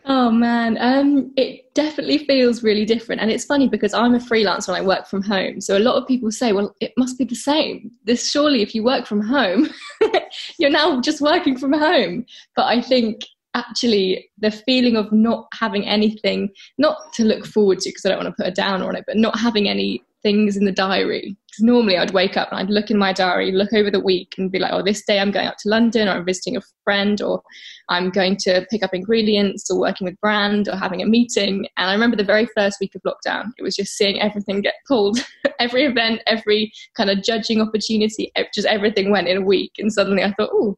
Oh 0.06 0.32
man, 0.32 0.78
um, 0.80 1.32
it 1.38 1.74
definitely 1.76 2.18
feels 2.26 2.64
really 2.64 2.86
different, 2.86 3.22
and 3.22 3.30
it's 3.30 3.46
funny 3.46 3.68
because 3.68 3.94
I'm 3.94 4.16
a 4.16 4.20
freelancer 4.20 4.70
and 4.70 4.78
I 4.78 4.82
work 4.82 5.06
from 5.06 5.22
home. 5.22 5.62
So 5.62 5.78
a 5.78 5.80
lot 5.80 5.96
of 5.96 6.08
people 6.08 6.32
say, 6.32 6.54
"Well, 6.54 6.76
it 6.82 6.92
must 6.98 7.20
be 7.20 7.24
the 7.24 7.36
same." 7.36 7.92
This 8.04 8.32
surely, 8.32 8.64
if 8.64 8.74
you 8.74 8.84
work 8.84 9.06
from 9.06 9.22
home, 9.22 9.70
you're 10.58 10.72
now 10.72 11.00
just 11.02 11.22
working 11.22 11.56
from 11.56 11.74
home. 11.74 12.26
But 12.56 12.66
I 12.66 12.82
think 12.82 13.22
actually 13.54 14.30
the 14.40 14.52
feeling 14.52 14.96
of 14.96 15.12
not 15.12 15.48
having 15.54 15.86
anything, 15.88 16.50
not 16.78 16.98
to 17.14 17.24
look 17.24 17.46
forward 17.46 17.80
to, 17.80 17.90
because 17.90 18.06
I 18.06 18.10
don't 18.10 18.24
want 18.24 18.36
to 18.36 18.44
put 18.44 18.52
a 18.52 18.56
downer 18.56 18.88
on 18.88 18.96
it, 18.96 19.06
but 19.08 19.18
not 19.18 19.40
having 19.40 19.68
any 19.68 20.04
things 20.24 20.56
in 20.56 20.66
the 20.66 20.72
diary. 20.72 21.36
Because 21.48 21.64
normally 21.64 21.98
I'd 21.98 22.14
wake 22.14 22.38
up 22.38 22.50
and 22.52 22.60
I'd 22.60 22.70
look 22.70 22.90
in 22.90 22.98
my 22.98 23.12
diary, 23.12 23.52
look 23.52 23.74
over 23.74 23.92
the 23.92 24.00
week, 24.00 24.36
and 24.38 24.52
be 24.52 24.60
like, 24.60 24.72
oh, 24.72 24.82
this 24.82 25.04
day 25.04 25.20
I'm 25.20 25.32
going 25.32 25.48
out 25.48 25.58
to 25.60 25.70
London, 25.70 26.08
or 26.08 26.12
I'm 26.12 26.26
visiting 26.26 26.56
a 26.56 26.62
friend, 26.84 27.22
or 27.22 27.42
I'm 27.90 28.10
going 28.10 28.38
to 28.38 28.66
pick 28.70 28.84
up 28.84 28.94
ingredients, 28.94 29.70
or 29.70 29.80
working 29.80 30.06
with 30.06 30.20
brand, 30.22 30.70
or 30.70 30.78
having 30.78 31.02
a 31.02 31.06
meeting. 31.06 31.68
And 31.78 31.90
I 31.90 31.94
remember 31.94 32.16
the 32.16 32.24
very 32.24 32.48
first 32.56 32.78
week 32.80 32.96
of 32.96 33.02
lockdown, 33.02 33.52
it 33.58 33.64
was 33.64 33.76
just 33.76 33.98
seeing 33.98 34.22
everything 34.22 34.62
get 34.62 34.76
pulled. 34.88 35.20
every 35.60 35.84
event, 35.84 36.22
every 36.28 36.72
kind 36.96 37.10
of 37.10 37.24
judging 37.24 37.62
opportunity, 37.62 38.32
just 38.54 38.68
everything 38.68 39.12
went 39.12 39.28
in 39.28 39.38
a 39.38 39.46
week. 39.46 39.74
And 39.78 39.92
suddenly 39.92 40.24
I 40.24 40.34
thought, 40.34 40.50
oh, 40.54 40.78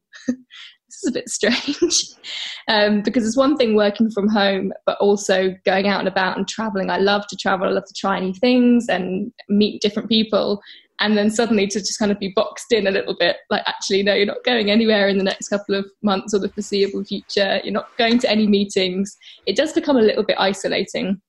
is 1.02 1.08
a 1.08 1.12
bit 1.12 1.28
strange 1.28 2.08
um, 2.68 3.02
because 3.02 3.26
it's 3.26 3.36
one 3.36 3.56
thing 3.56 3.74
working 3.74 4.10
from 4.10 4.28
home, 4.28 4.72
but 4.86 4.98
also 4.98 5.54
going 5.64 5.88
out 5.88 6.00
and 6.00 6.08
about 6.08 6.36
and 6.36 6.46
traveling. 6.48 6.90
I 6.90 6.98
love 6.98 7.26
to 7.28 7.36
travel, 7.36 7.68
I 7.68 7.70
love 7.70 7.86
to 7.86 7.94
try 7.94 8.18
new 8.20 8.34
things 8.34 8.88
and 8.88 9.32
meet 9.48 9.82
different 9.82 10.08
people. 10.08 10.60
And 11.00 11.16
then 11.18 11.28
suddenly 11.30 11.66
to 11.66 11.80
just 11.80 11.98
kind 11.98 12.12
of 12.12 12.20
be 12.20 12.32
boxed 12.36 12.70
in 12.70 12.86
a 12.86 12.90
little 12.90 13.16
bit, 13.18 13.38
like, 13.50 13.62
actually, 13.66 14.04
no, 14.04 14.14
you're 14.14 14.26
not 14.26 14.44
going 14.44 14.70
anywhere 14.70 15.08
in 15.08 15.18
the 15.18 15.24
next 15.24 15.48
couple 15.48 15.74
of 15.74 15.84
months 16.02 16.32
or 16.32 16.38
the 16.38 16.48
foreseeable 16.48 17.04
future. 17.04 17.60
You're 17.64 17.72
not 17.72 17.88
going 17.98 18.20
to 18.20 18.30
any 18.30 18.46
meetings. 18.46 19.16
It 19.46 19.56
does 19.56 19.72
become 19.72 19.96
a 19.96 20.02
little 20.02 20.22
bit 20.22 20.36
isolating. 20.38 21.20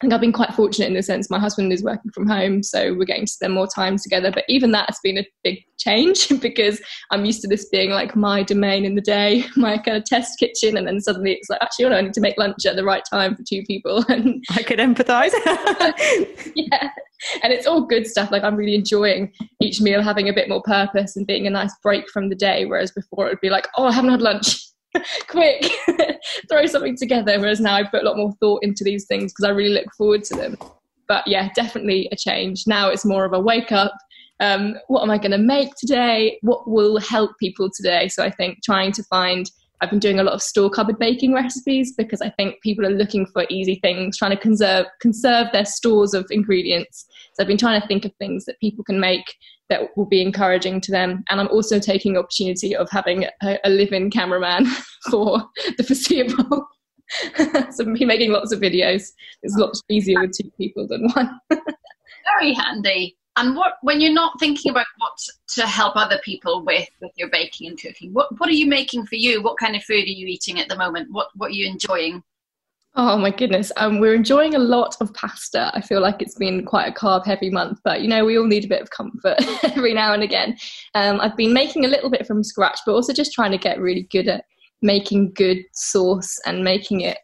I 0.00 0.06
think 0.06 0.14
I've 0.14 0.20
been 0.22 0.32
quite 0.32 0.54
fortunate 0.54 0.86
in 0.86 0.94
the 0.94 1.02
sense 1.02 1.28
my 1.28 1.38
husband 1.38 1.74
is 1.74 1.82
working 1.82 2.10
from 2.12 2.26
home, 2.26 2.62
so 2.62 2.94
we're 2.94 3.04
getting 3.04 3.26
to 3.26 3.32
spend 3.32 3.52
more 3.52 3.66
time 3.66 3.98
together. 3.98 4.30
But 4.32 4.44
even 4.48 4.70
that 4.70 4.88
has 4.88 4.98
been 5.02 5.18
a 5.18 5.26
big 5.44 5.58
change 5.76 6.26
because 6.40 6.80
I'm 7.10 7.26
used 7.26 7.42
to 7.42 7.48
this 7.48 7.68
being 7.68 7.90
like 7.90 8.16
my 8.16 8.42
domain 8.42 8.86
in 8.86 8.94
the 8.94 9.02
day, 9.02 9.44
my 9.56 9.76
kind 9.76 9.98
of 9.98 10.06
test 10.06 10.38
kitchen, 10.38 10.78
and 10.78 10.86
then 10.86 11.02
suddenly 11.02 11.32
it's 11.32 11.50
like 11.50 11.60
actually, 11.60 11.84
oh, 11.84 11.92
I 11.92 12.00
need 12.00 12.14
to 12.14 12.20
make 12.22 12.38
lunch 12.38 12.64
at 12.64 12.76
the 12.76 12.84
right 12.84 13.02
time 13.10 13.36
for 13.36 13.42
two 13.46 13.62
people. 13.66 14.04
And 14.10 14.42
I 14.50 14.62
could 14.62 14.78
empathise. 14.78 15.32
yeah, 16.56 16.88
and 17.42 17.52
it's 17.52 17.66
all 17.66 17.82
good 17.82 18.06
stuff. 18.06 18.30
Like 18.30 18.42
I'm 18.42 18.56
really 18.56 18.74
enjoying 18.74 19.32
each 19.60 19.82
meal 19.82 20.02
having 20.02 20.30
a 20.30 20.32
bit 20.32 20.48
more 20.48 20.62
purpose 20.62 21.14
and 21.14 21.26
being 21.26 21.46
a 21.46 21.50
nice 21.50 21.74
break 21.82 22.08
from 22.08 22.30
the 22.30 22.34
day. 22.34 22.64
Whereas 22.64 22.90
before 22.90 23.26
it 23.26 23.30
would 23.30 23.40
be 23.40 23.50
like, 23.50 23.68
oh, 23.76 23.84
I 23.84 23.92
haven't 23.92 24.10
had 24.10 24.22
lunch 24.22 24.69
quick. 25.28 25.70
Throw 26.48 26.66
something 26.66 26.96
together 26.96 27.38
whereas 27.38 27.60
now 27.60 27.74
i 27.74 27.84
put 27.84 28.02
a 28.02 28.06
lot 28.06 28.16
more 28.16 28.32
thought 28.40 28.62
into 28.62 28.84
these 28.84 29.06
things 29.06 29.32
because 29.32 29.44
i 29.44 29.50
really 29.50 29.74
look 29.74 29.92
forward 29.96 30.24
to 30.24 30.34
them. 30.34 30.56
But 31.08 31.26
yeah 31.26 31.50
definitely 31.54 32.08
a 32.12 32.16
change. 32.16 32.64
Now 32.66 32.88
it's 32.88 33.04
more 33.04 33.24
of 33.24 33.32
a 33.32 33.40
wake 33.40 33.72
up 33.72 33.94
um, 34.40 34.76
what 34.88 35.02
am 35.02 35.10
i 35.10 35.18
going 35.18 35.30
to 35.32 35.38
make 35.38 35.74
today? 35.74 36.38
What 36.40 36.68
will 36.68 36.98
help 36.98 37.32
people 37.38 37.70
today? 37.74 38.08
So 38.08 38.24
i 38.24 38.30
think 38.30 38.58
trying 38.64 38.92
to 38.92 39.02
find 39.04 39.50
i've 39.82 39.90
been 39.90 39.98
doing 39.98 40.18
a 40.18 40.22
lot 40.22 40.34
of 40.34 40.42
store 40.42 40.68
cupboard 40.68 40.98
baking 40.98 41.32
recipes 41.32 41.94
because 41.96 42.20
i 42.20 42.28
think 42.30 42.60
people 42.62 42.84
are 42.84 42.90
looking 42.90 43.24
for 43.26 43.46
easy 43.48 43.76
things 43.76 44.18
trying 44.18 44.30
to 44.30 44.36
conserve 44.36 44.84
conserve 45.00 45.46
their 45.52 45.64
stores 45.64 46.14
of 46.14 46.26
ingredients. 46.30 47.06
So 47.34 47.42
i've 47.42 47.48
been 47.48 47.58
trying 47.58 47.80
to 47.80 47.86
think 47.86 48.04
of 48.04 48.12
things 48.18 48.44
that 48.46 48.60
people 48.60 48.84
can 48.84 48.98
make 48.98 49.24
that 49.70 49.96
will 49.96 50.06
be 50.06 50.20
encouraging 50.20 50.80
to 50.82 50.90
them. 50.90 51.24
And 51.30 51.40
I'm 51.40 51.48
also 51.48 51.78
taking 51.78 52.18
opportunity 52.18 52.76
of 52.76 52.90
having 52.90 53.24
a, 53.42 53.58
a 53.64 53.70
live-in 53.70 54.10
cameraman 54.10 54.66
for 55.10 55.42
the 55.78 55.84
foreseeable. 55.84 56.68
so 57.72 57.84
be 57.84 58.04
making 58.04 58.30
lots 58.30 58.52
of 58.52 58.60
videos 58.60 59.02
It's 59.42 59.56
a 59.56 59.60
lot 59.60 59.72
easier 59.88 60.20
with 60.20 60.36
two 60.36 60.50
people 60.56 60.86
than 60.86 61.08
one. 61.10 61.40
Very 61.50 62.52
handy. 62.52 63.16
And 63.36 63.56
what 63.56 63.74
when 63.82 64.00
you're 64.00 64.12
not 64.12 64.38
thinking 64.38 64.70
about 64.70 64.86
what 64.98 65.12
to 65.54 65.66
help 65.66 65.96
other 65.96 66.20
people 66.24 66.64
with 66.64 66.88
with 67.00 67.12
your 67.16 67.30
baking 67.30 67.68
and 67.68 67.80
cooking, 67.80 68.12
what 68.12 68.28
what 68.38 68.48
are 68.48 68.54
you 68.54 68.66
making 68.66 69.06
for 69.06 69.14
you? 69.14 69.42
What 69.42 69.58
kind 69.58 69.74
of 69.74 69.82
food 69.82 70.04
are 70.04 70.18
you 70.18 70.26
eating 70.26 70.60
at 70.60 70.68
the 70.68 70.76
moment? 70.76 71.08
What 71.10 71.28
what 71.34 71.48
are 71.48 71.54
you 71.54 71.66
enjoying? 71.66 72.22
Oh 72.96 73.16
my 73.16 73.30
goodness. 73.30 73.70
Um, 73.76 74.00
we're 74.00 74.14
enjoying 74.14 74.56
a 74.56 74.58
lot 74.58 74.96
of 75.00 75.14
pasta. 75.14 75.70
I 75.74 75.80
feel 75.80 76.00
like 76.00 76.20
it's 76.20 76.34
been 76.34 76.64
quite 76.64 76.88
a 76.88 76.92
carb 76.92 77.24
heavy 77.24 77.48
month, 77.48 77.78
but 77.84 78.02
you 78.02 78.08
know, 78.08 78.24
we 78.24 78.36
all 78.36 78.46
need 78.46 78.64
a 78.64 78.68
bit 78.68 78.82
of 78.82 78.90
comfort 78.90 79.36
every 79.62 79.94
now 79.94 80.12
and 80.12 80.24
again. 80.24 80.56
Um, 80.94 81.20
I've 81.20 81.36
been 81.36 81.52
making 81.52 81.84
a 81.84 81.88
little 81.88 82.10
bit 82.10 82.26
from 82.26 82.42
scratch, 82.42 82.80
but 82.84 82.92
also 82.92 83.12
just 83.12 83.32
trying 83.32 83.52
to 83.52 83.58
get 83.58 83.78
really 83.78 84.08
good 84.10 84.26
at 84.26 84.44
making 84.82 85.32
good 85.34 85.58
sauce 85.72 86.36
and 86.46 86.64
making 86.64 87.02
it 87.02 87.18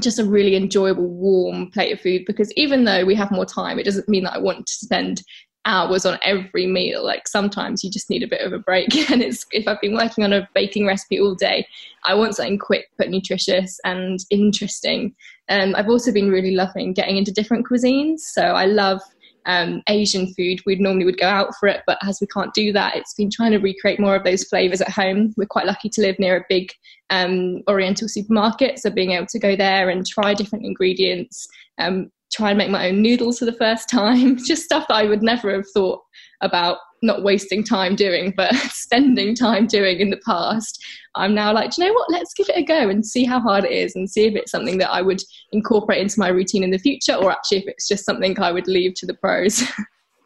just 0.00 0.18
a 0.18 0.24
really 0.24 0.56
enjoyable, 0.56 1.08
warm 1.08 1.70
plate 1.70 1.92
of 1.92 2.00
food 2.00 2.22
because 2.26 2.52
even 2.56 2.84
though 2.84 3.04
we 3.04 3.14
have 3.14 3.30
more 3.30 3.46
time, 3.46 3.78
it 3.78 3.84
doesn't 3.84 4.08
mean 4.08 4.24
that 4.24 4.34
I 4.34 4.38
want 4.38 4.66
to 4.66 4.72
spend 4.72 5.22
hours 5.64 6.04
on 6.04 6.18
every 6.22 6.66
meal. 6.66 7.04
Like 7.04 7.28
sometimes 7.28 7.84
you 7.84 7.90
just 7.90 8.10
need 8.10 8.22
a 8.22 8.28
bit 8.28 8.40
of 8.40 8.52
a 8.52 8.58
break. 8.58 8.88
And 9.10 9.22
it's 9.22 9.44
if 9.52 9.68
I've 9.68 9.80
been 9.80 9.94
working 9.94 10.24
on 10.24 10.32
a 10.32 10.48
baking 10.54 10.86
recipe 10.86 11.20
all 11.20 11.34
day, 11.34 11.66
I 12.04 12.14
want 12.14 12.34
something 12.34 12.58
quick 12.58 12.88
but 12.98 13.10
nutritious 13.10 13.78
and 13.84 14.18
interesting. 14.30 15.14
Um, 15.48 15.74
I've 15.76 15.88
also 15.88 16.12
been 16.12 16.30
really 16.30 16.54
loving 16.54 16.92
getting 16.92 17.16
into 17.16 17.32
different 17.32 17.66
cuisines. 17.66 18.20
So 18.20 18.42
I 18.42 18.64
love 18.66 19.00
um, 19.46 19.82
Asian 19.88 20.32
food. 20.34 20.60
We 20.66 20.76
normally 20.76 21.04
would 21.04 21.18
go 21.18 21.26
out 21.26 21.54
for 21.58 21.68
it, 21.68 21.82
but 21.86 21.98
as 22.02 22.20
we 22.20 22.26
can't 22.28 22.54
do 22.54 22.72
that, 22.72 22.96
it's 22.96 23.14
been 23.14 23.30
trying 23.30 23.52
to 23.52 23.58
recreate 23.58 24.00
more 24.00 24.16
of 24.16 24.24
those 24.24 24.44
flavors 24.44 24.80
at 24.80 24.90
home. 24.90 25.34
We're 25.36 25.46
quite 25.46 25.66
lucky 25.66 25.88
to 25.90 26.00
live 26.00 26.18
near 26.18 26.36
a 26.36 26.44
big 26.48 26.72
um, 27.10 27.62
Oriental 27.68 28.08
supermarket, 28.08 28.78
so 28.78 28.90
being 28.90 29.12
able 29.12 29.26
to 29.26 29.38
go 29.38 29.56
there 29.56 29.90
and 29.90 30.06
try 30.06 30.34
different 30.34 30.64
ingredients, 30.64 31.48
um, 31.78 32.10
try 32.32 32.50
and 32.50 32.58
make 32.58 32.70
my 32.70 32.88
own 32.88 33.02
noodles 33.02 33.38
for 33.38 33.44
the 33.44 33.52
first 33.52 33.88
time, 33.88 34.36
just 34.44 34.64
stuff 34.64 34.86
that 34.88 34.94
I 34.94 35.04
would 35.04 35.22
never 35.22 35.52
have 35.54 35.68
thought 35.74 36.00
about 36.40 36.78
not 37.02 37.22
wasting 37.22 37.64
time 37.64 37.96
doing, 37.96 38.32
but 38.36 38.54
spending 38.70 39.34
time 39.34 39.66
doing 39.66 40.00
in 40.00 40.10
the 40.10 40.20
past. 40.24 40.82
I'm 41.14 41.34
now 41.34 41.52
like, 41.52 41.76
you 41.76 41.84
know 41.84 41.92
what? 41.92 42.10
Let's 42.10 42.32
give 42.32 42.48
it 42.48 42.56
a 42.56 42.62
go 42.62 42.88
and 42.88 43.04
see 43.04 43.24
how 43.24 43.40
hard 43.40 43.64
it 43.64 43.72
is 43.72 43.96
and 43.96 44.08
see 44.08 44.26
if 44.26 44.34
it's 44.34 44.50
something 44.50 44.78
that 44.78 44.90
I 44.90 45.02
would 45.02 45.20
incorporate 45.52 46.00
into 46.00 46.20
my 46.20 46.28
routine 46.28 46.62
in 46.62 46.70
the 46.70 46.78
future 46.78 47.14
or 47.14 47.30
actually 47.30 47.58
if 47.58 47.64
it's 47.66 47.88
just 47.88 48.04
something 48.04 48.38
I 48.38 48.52
would 48.52 48.68
leave 48.68 48.94
to 48.94 49.06
the 49.06 49.14
pros. 49.14 49.62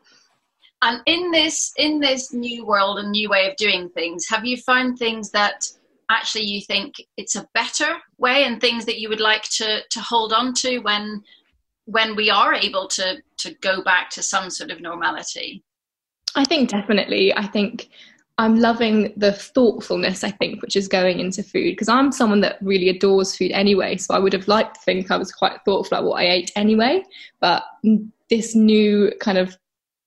and 0.82 1.00
in 1.06 1.30
this 1.30 1.72
in 1.76 1.98
this 1.98 2.32
new 2.32 2.64
world 2.64 2.98
and 2.98 3.10
new 3.10 3.28
way 3.28 3.48
of 3.48 3.56
doing 3.56 3.88
things, 3.90 4.28
have 4.28 4.44
you 4.44 4.56
found 4.58 4.98
things 4.98 5.30
that 5.30 5.64
actually 6.08 6.44
you 6.44 6.60
think 6.60 6.94
it's 7.16 7.34
a 7.34 7.48
better 7.52 7.96
way 8.18 8.44
and 8.44 8.60
things 8.60 8.84
that 8.84 9.00
you 9.00 9.08
would 9.08 9.20
like 9.20 9.42
to 9.42 9.80
to 9.90 10.00
hold 10.00 10.32
on 10.32 10.54
to 10.54 10.78
when 10.78 11.22
when 11.86 12.14
we 12.14 12.30
are 12.30 12.54
able 12.54 12.86
to 12.88 13.22
to 13.38 13.54
go 13.60 13.82
back 13.82 14.10
to 14.10 14.22
some 14.22 14.50
sort 14.50 14.70
of 14.70 14.80
normality? 14.80 15.64
I 16.34 16.44
think 16.44 16.68
definitely. 16.68 17.34
I 17.34 17.46
think 17.46 17.88
I'm 18.38 18.60
loving 18.60 19.14
the 19.16 19.32
thoughtfulness, 19.32 20.22
I 20.22 20.30
think, 20.30 20.60
which 20.60 20.76
is 20.76 20.88
going 20.88 21.20
into 21.20 21.42
food 21.42 21.72
because 21.72 21.88
I'm 21.88 22.12
someone 22.12 22.42
that 22.42 22.58
really 22.60 22.90
adores 22.90 23.34
food 23.34 23.50
anyway. 23.52 23.96
So 23.96 24.14
I 24.14 24.18
would 24.18 24.34
have 24.34 24.46
liked 24.46 24.74
to 24.74 24.80
think 24.82 25.10
I 25.10 25.16
was 25.16 25.32
quite 25.32 25.58
thoughtful 25.64 25.96
about 25.96 26.04
what 26.04 26.20
I 26.20 26.28
ate 26.28 26.52
anyway. 26.54 27.02
But 27.40 27.64
this 28.28 28.54
new 28.54 29.10
kind 29.20 29.38
of 29.38 29.56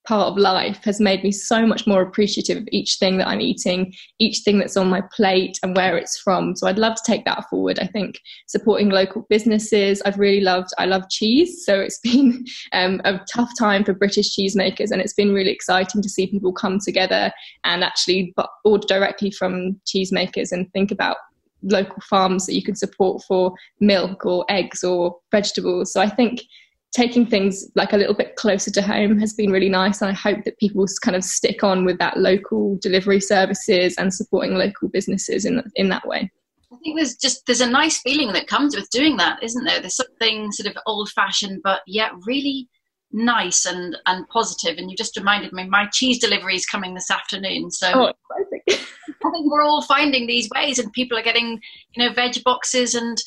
part 0.08 0.28
of 0.28 0.38
life 0.38 0.84
has 0.84 1.00
made 1.00 1.24
me 1.24 1.32
so 1.32 1.66
much 1.66 1.86
more 1.86 2.02
appreciative 2.02 2.58
of 2.58 2.68
each 2.72 2.96
thing 2.96 3.18
that 3.18 3.28
I'm 3.28 3.42
eating, 3.42 3.94
each 4.20 4.40
thing 4.40 4.58
that's 4.58 4.78
on 4.78 4.90
my 4.90 5.02
plate, 5.16 5.60
and 5.62 5.76
where 5.76 5.98
it's 5.98 6.18
from. 6.18 6.56
So 6.56 6.68
I'd 6.68 6.80
love 6.80 6.96
to 6.96 7.04
take 7.06 7.26
that 7.26 7.48
forward. 7.50 7.80
I 7.80 7.88
think 7.88 8.20
supporting 8.48 8.90
local 8.90 9.26
businesses, 9.30 10.02
I've 10.04 10.18
really 10.18 10.42
loved. 10.42 10.70
I 10.78 10.86
love 10.86 11.10
cheese, 11.10 11.64
so 11.66 11.80
it's 11.80 12.00
been 12.04 12.46
um, 12.74 13.02
a 13.06 13.20
tough 13.32 13.52
time 13.58 13.84
for 13.84 13.94
British 13.94 14.36
cheesemakers, 14.36 14.92
and 14.92 15.02
it's 15.02 15.14
been 15.14 15.34
really 15.34 15.52
exciting 15.52 16.02
to 16.02 16.10
see 16.10 16.28
people 16.28 16.54
come 16.54 16.80
together 16.80 17.32
and 17.64 17.84
actually 17.84 18.34
order 18.64 18.88
directly 18.88 19.32
from 19.32 19.80
cheesemakers 19.86 20.52
and 20.52 20.72
think 20.74 20.92
about 20.92 21.18
local 21.64 22.02
farms 22.10 22.46
that 22.46 22.54
you 22.54 22.64
can 22.64 22.76
support 22.76 23.22
for 23.28 23.54
milk 23.80 24.26
or 24.26 24.46
eggs 24.50 24.84
or 24.84 25.18
vegetables. 25.32 25.92
So 25.92 26.02
I 26.02 26.10
think 26.10 26.42
taking 26.92 27.26
things 27.26 27.68
like 27.76 27.94
a 27.94 27.98
little 27.98 28.16
bit 28.16 28.36
closer 28.36 28.72
to 28.72 28.82
home 28.82 29.20
has 29.20 29.34
been 29.34 29.52
really 29.52 29.70
nice 29.70 30.02
and 30.02 30.10
i 30.10 30.14
hope 30.14 30.44
that 30.44 30.58
people 30.58 30.86
kind 31.04 31.16
of 31.16 31.24
stick 31.24 31.64
on 31.64 31.86
with 31.86 31.98
that 32.00 32.18
local 32.18 32.78
delivery 32.82 33.20
services 33.20 33.96
and 33.98 34.14
supporting 34.14 34.56
local 34.56 34.90
businesses 34.90 35.46
in 35.46 35.64
in 35.76 35.90
that 35.90 36.06
way. 36.08 36.30
I 36.72 36.76
think 36.84 36.98
there's 36.98 37.16
just 37.16 37.46
there's 37.46 37.62
a 37.62 37.70
nice 37.70 38.00
feeling 38.00 38.32
that 38.34 38.48
comes 38.48 38.76
with 38.76 38.90
doing 38.90 39.18
that 39.18 39.42
isn't 39.44 39.64
there? 39.64 39.80
There's 39.80 39.96
something 39.96 40.52
sort 40.52 40.68
of 40.68 40.82
old 40.86 41.10
fashioned 41.10 41.62
but 41.64 41.82
yet 41.88 42.12
really 42.26 42.70
nice 43.12 43.66
and 43.66 43.98
and 44.06 44.28
positive 44.30 44.78
and 44.78 44.90
you 44.90 44.96
just 44.96 45.18
reminded 45.18 45.52
me 45.52 45.68
my 45.68 45.88
cheese 45.92 46.20
delivery 46.20 46.56
is 46.56 46.66
coming 46.66 46.94
this 46.94 47.10
afternoon 47.10 47.72
so 47.72 48.14
oh, 48.14 48.76
I 49.24 49.32
think 49.32 49.52
we're 49.52 49.64
all 49.64 49.82
finding 49.82 50.28
these 50.28 50.50
ways 50.56 50.80
and 50.80 50.92
people 50.94 51.18
are 51.18 51.24
getting 51.24 51.60
you 51.96 52.04
know 52.04 52.14
veg 52.14 52.44
boxes 52.44 52.96
and 52.96 53.22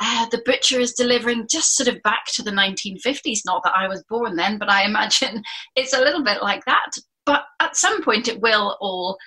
uh, 0.00 0.26
the 0.30 0.42
butcher 0.44 0.78
is 0.78 0.92
delivering 0.92 1.48
just 1.50 1.76
sort 1.76 1.88
of 1.88 2.02
back 2.02 2.26
to 2.34 2.42
the 2.42 2.50
1950s. 2.50 3.40
Not 3.44 3.62
that 3.64 3.74
I 3.76 3.88
was 3.88 4.04
born 4.08 4.36
then, 4.36 4.58
but 4.58 4.70
I 4.70 4.84
imagine 4.84 5.42
it's 5.76 5.92
a 5.92 6.00
little 6.00 6.22
bit 6.22 6.42
like 6.42 6.64
that. 6.66 6.90
But 7.26 7.44
at 7.60 7.76
some 7.76 8.02
point, 8.02 8.28
it 8.28 8.40
will 8.40 8.76
all 8.80 9.18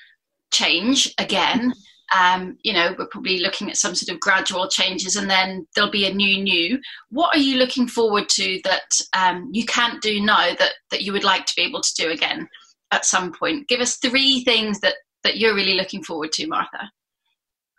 change 0.52 1.14
again. 1.18 1.74
Um, 2.18 2.58
you 2.64 2.74
know, 2.74 2.94
we're 2.98 3.08
probably 3.08 3.40
looking 3.40 3.70
at 3.70 3.78
some 3.78 3.96
sort 3.96 4.14
of 4.14 4.20
gradual 4.20 4.68
changes 4.68 5.16
and 5.16 5.30
then 5.30 5.66
there'll 5.76 5.92
be 5.92 6.06
a 6.06 6.14
new 6.14 6.44
new. 6.44 6.80
What 7.10 7.36
are 7.36 7.40
you 7.40 7.58
looking 7.58 7.88
forward 7.88 8.28
to 8.30 8.60
that 8.66 9.00
um, 9.14 9.50
you 9.54 9.66
can't 9.66 10.02
do 10.02 10.22
now 10.22 10.54
that, 10.60 10.74
that 10.90 11.04
you 11.04 11.14
would 11.14 11.24
like 11.24 11.46
to 11.46 11.54
be 11.56 11.62
able 11.62 11.82
to 11.82 11.94
do 11.96 12.10
again 12.10 12.50
at 12.92 13.06
some 13.06 13.32
point? 13.32 13.70
Give 13.70 13.80
us 13.80 13.96
three 13.98 14.44
things 14.44 14.82
that, 14.82 14.96
that 15.24 15.38
you're 15.38 15.56
really 15.56 15.76
looking 15.76 16.04
forward 16.04 16.32
to, 16.34 16.48
Martha. 16.48 16.92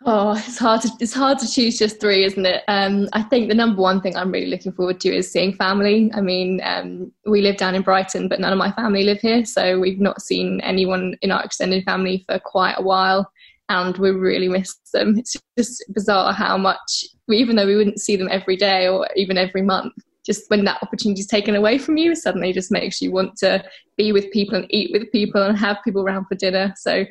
Oh, 0.04 0.32
it's 0.32 0.58
hard 0.58 0.80
to 0.82 0.90
it's 0.98 1.12
hard 1.12 1.38
to 1.38 1.48
choose 1.48 1.78
just 1.78 2.00
three, 2.00 2.24
isn't 2.24 2.44
it? 2.44 2.64
Um, 2.66 3.08
I 3.12 3.22
think 3.22 3.48
the 3.48 3.54
number 3.54 3.80
one 3.80 4.00
thing 4.00 4.16
I'm 4.16 4.32
really 4.32 4.48
looking 4.48 4.72
forward 4.72 4.98
to 5.00 5.14
is 5.14 5.30
seeing 5.30 5.52
family. 5.52 6.10
I 6.12 6.20
mean, 6.20 6.60
um, 6.64 7.12
we 7.24 7.40
live 7.40 7.56
down 7.56 7.76
in 7.76 7.82
Brighton, 7.82 8.28
but 8.28 8.40
none 8.40 8.52
of 8.52 8.58
my 8.58 8.72
family 8.72 9.04
live 9.04 9.20
here, 9.20 9.44
so 9.44 9.78
we've 9.78 10.00
not 10.00 10.20
seen 10.20 10.60
anyone 10.62 11.16
in 11.22 11.30
our 11.30 11.44
extended 11.44 11.84
family 11.84 12.24
for 12.26 12.40
quite 12.40 12.74
a 12.78 12.82
while, 12.82 13.30
and 13.68 13.96
we 13.98 14.10
really 14.10 14.48
miss 14.48 14.74
them. 14.92 15.18
It's 15.18 15.36
just 15.56 15.84
bizarre 15.94 16.32
how 16.32 16.58
much, 16.58 17.04
even 17.30 17.54
though 17.54 17.66
we 17.66 17.76
wouldn't 17.76 18.00
see 18.00 18.16
them 18.16 18.28
every 18.30 18.56
day 18.56 18.88
or 18.88 19.08
even 19.14 19.38
every 19.38 19.62
month, 19.62 19.92
just 20.26 20.50
when 20.50 20.64
that 20.64 20.82
opportunity 20.82 21.20
is 21.20 21.26
taken 21.26 21.54
away 21.54 21.78
from 21.78 21.96
you, 21.96 22.14
suddenly 22.14 22.52
just 22.52 22.72
makes 22.72 23.00
you 23.00 23.12
want 23.12 23.36
to 23.36 23.64
be 23.96 24.12
with 24.12 24.30
people 24.32 24.56
and 24.56 24.66
eat 24.70 24.90
with 24.92 25.10
people 25.12 25.42
and 25.42 25.58
have 25.58 25.78
people 25.84 26.02
around 26.02 26.26
for 26.26 26.34
dinner. 26.34 26.72
So 26.76 27.04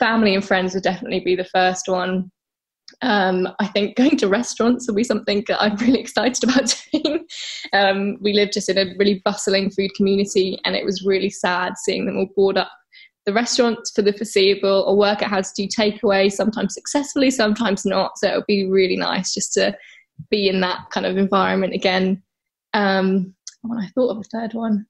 family 0.00 0.34
and 0.34 0.44
friends 0.44 0.74
would 0.74 0.82
definitely 0.82 1.20
be 1.20 1.36
the 1.36 1.44
first 1.44 1.86
one. 1.86 2.32
Um, 3.02 3.48
I 3.60 3.68
think 3.68 3.96
going 3.96 4.16
to 4.16 4.28
restaurants 4.28 4.88
will 4.88 4.96
be 4.96 5.04
something 5.04 5.44
that 5.46 5.62
I'm 5.62 5.76
really 5.76 6.00
excited 6.00 6.42
about 6.42 6.74
doing. 6.92 7.26
Um, 7.72 8.18
we 8.20 8.32
live 8.32 8.50
just 8.50 8.68
in 8.68 8.78
a 8.78 8.92
really 8.98 9.22
bustling 9.24 9.70
food 9.70 9.90
community, 9.96 10.58
and 10.64 10.74
it 10.74 10.84
was 10.84 11.04
really 11.06 11.30
sad 11.30 11.74
seeing 11.78 12.06
them 12.06 12.18
all 12.18 12.28
board 12.34 12.56
up 12.56 12.72
the 13.26 13.32
restaurants 13.34 13.90
for 13.90 14.02
the 14.02 14.12
foreseeable 14.12 14.84
or 14.86 14.96
work 14.96 15.22
out 15.22 15.30
how 15.30 15.40
to 15.40 15.50
do 15.54 15.68
takeaway, 15.68 16.32
sometimes 16.32 16.74
successfully, 16.74 17.30
sometimes 17.30 17.84
not. 17.84 18.16
So 18.16 18.28
it 18.28 18.34
would 18.34 18.46
be 18.46 18.66
really 18.66 18.96
nice 18.96 19.34
just 19.34 19.52
to 19.54 19.76
be 20.30 20.48
in 20.48 20.60
that 20.60 20.90
kind 20.90 21.06
of 21.06 21.16
environment 21.16 21.74
again. 21.74 22.22
Um, 22.72 23.34
when 23.62 23.78
I 23.78 23.88
thought 23.88 24.10
of 24.10 24.18
a 24.18 24.24
third 24.24 24.54
one. 24.54 24.86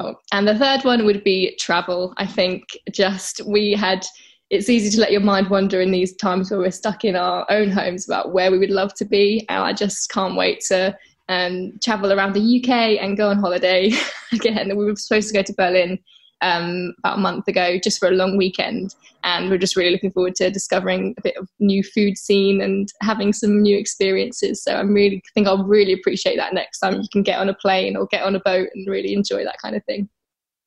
Oh, 0.00 0.16
and 0.32 0.48
the 0.48 0.58
third 0.58 0.84
one 0.84 1.04
would 1.04 1.22
be 1.22 1.56
travel. 1.60 2.14
I 2.16 2.26
think 2.26 2.64
just 2.90 3.42
we 3.46 3.72
had 3.72 4.04
it's 4.52 4.68
easy 4.68 4.90
to 4.90 5.00
let 5.00 5.10
your 5.10 5.22
mind 5.22 5.48
wander 5.48 5.80
in 5.80 5.90
these 5.90 6.14
times 6.14 6.50
where 6.50 6.60
we're 6.60 6.70
stuck 6.70 7.06
in 7.06 7.16
our 7.16 7.50
own 7.50 7.70
homes 7.70 8.06
about 8.06 8.32
where 8.34 8.50
we 8.50 8.58
would 8.58 8.70
love 8.70 8.92
to 8.92 9.06
be. 9.06 9.46
And 9.48 9.64
I 9.64 9.72
just 9.72 10.10
can't 10.10 10.36
wait 10.36 10.60
to 10.68 10.94
um, 11.30 11.72
travel 11.82 12.12
around 12.12 12.34
the 12.34 12.60
UK 12.60 13.02
and 13.02 13.16
go 13.16 13.30
on 13.30 13.38
holiday 13.38 13.92
again. 14.32 14.76
We 14.76 14.84
were 14.84 14.94
supposed 14.94 15.28
to 15.28 15.34
go 15.34 15.42
to 15.42 15.54
Berlin 15.54 15.98
um, 16.42 16.92
about 16.98 17.16
a 17.16 17.20
month 17.22 17.48
ago 17.48 17.78
just 17.82 17.98
for 17.98 18.08
a 18.08 18.12
long 18.12 18.36
weekend. 18.36 18.94
And 19.24 19.48
we're 19.48 19.56
just 19.56 19.74
really 19.74 19.92
looking 19.92 20.12
forward 20.12 20.34
to 20.34 20.50
discovering 20.50 21.14
a 21.16 21.22
bit 21.22 21.36
of 21.38 21.48
new 21.58 21.82
food 21.82 22.18
scene 22.18 22.60
and 22.60 22.92
having 23.00 23.32
some 23.32 23.62
new 23.62 23.78
experiences. 23.78 24.62
So 24.62 24.74
I'm 24.74 24.92
really 24.92 25.22
think 25.32 25.46
I'll 25.46 25.64
really 25.64 25.94
appreciate 25.94 26.36
that 26.36 26.52
next 26.52 26.80
time 26.80 27.00
you 27.00 27.08
can 27.10 27.22
get 27.22 27.38
on 27.38 27.48
a 27.48 27.54
plane 27.54 27.96
or 27.96 28.06
get 28.08 28.22
on 28.22 28.36
a 28.36 28.40
boat 28.40 28.68
and 28.74 28.86
really 28.86 29.14
enjoy 29.14 29.44
that 29.44 29.56
kind 29.62 29.76
of 29.76 29.84
thing. 29.86 30.10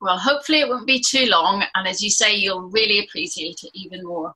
Well, 0.01 0.17
hopefully 0.17 0.60
it 0.60 0.69
won't 0.69 0.88
be 0.88 0.99
too 0.99 1.25
long. 1.25 1.63
And 1.75 1.88
as 1.88 2.01
you 2.01 2.10
say, 2.10 2.36
you'll 2.36 2.69
really 2.69 3.05
appreciate 3.05 3.60
it 3.63 3.71
even 3.73 4.03
more 4.03 4.34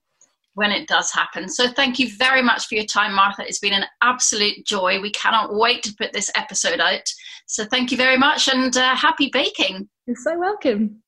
when 0.54 0.72
it 0.72 0.88
does 0.88 1.12
happen. 1.12 1.48
So 1.48 1.70
thank 1.70 2.00
you 2.00 2.10
very 2.18 2.42
much 2.42 2.68
for 2.68 2.76
your 2.76 2.86
time, 2.86 3.14
Martha. 3.14 3.44
It's 3.44 3.60
been 3.60 3.74
an 3.74 3.86
absolute 4.02 4.66
joy. 4.66 5.00
We 5.00 5.12
cannot 5.12 5.54
wait 5.54 5.84
to 5.84 5.96
put 5.96 6.12
this 6.12 6.32
episode 6.36 6.80
out. 6.80 7.08
So 7.46 7.66
thank 7.66 7.92
you 7.92 7.98
very 7.98 8.18
much 8.18 8.48
and 8.48 8.76
uh, 8.76 8.96
happy 8.96 9.30
baking. 9.32 9.88
You're 10.06 10.18
so 10.18 10.38
welcome. 10.38 11.02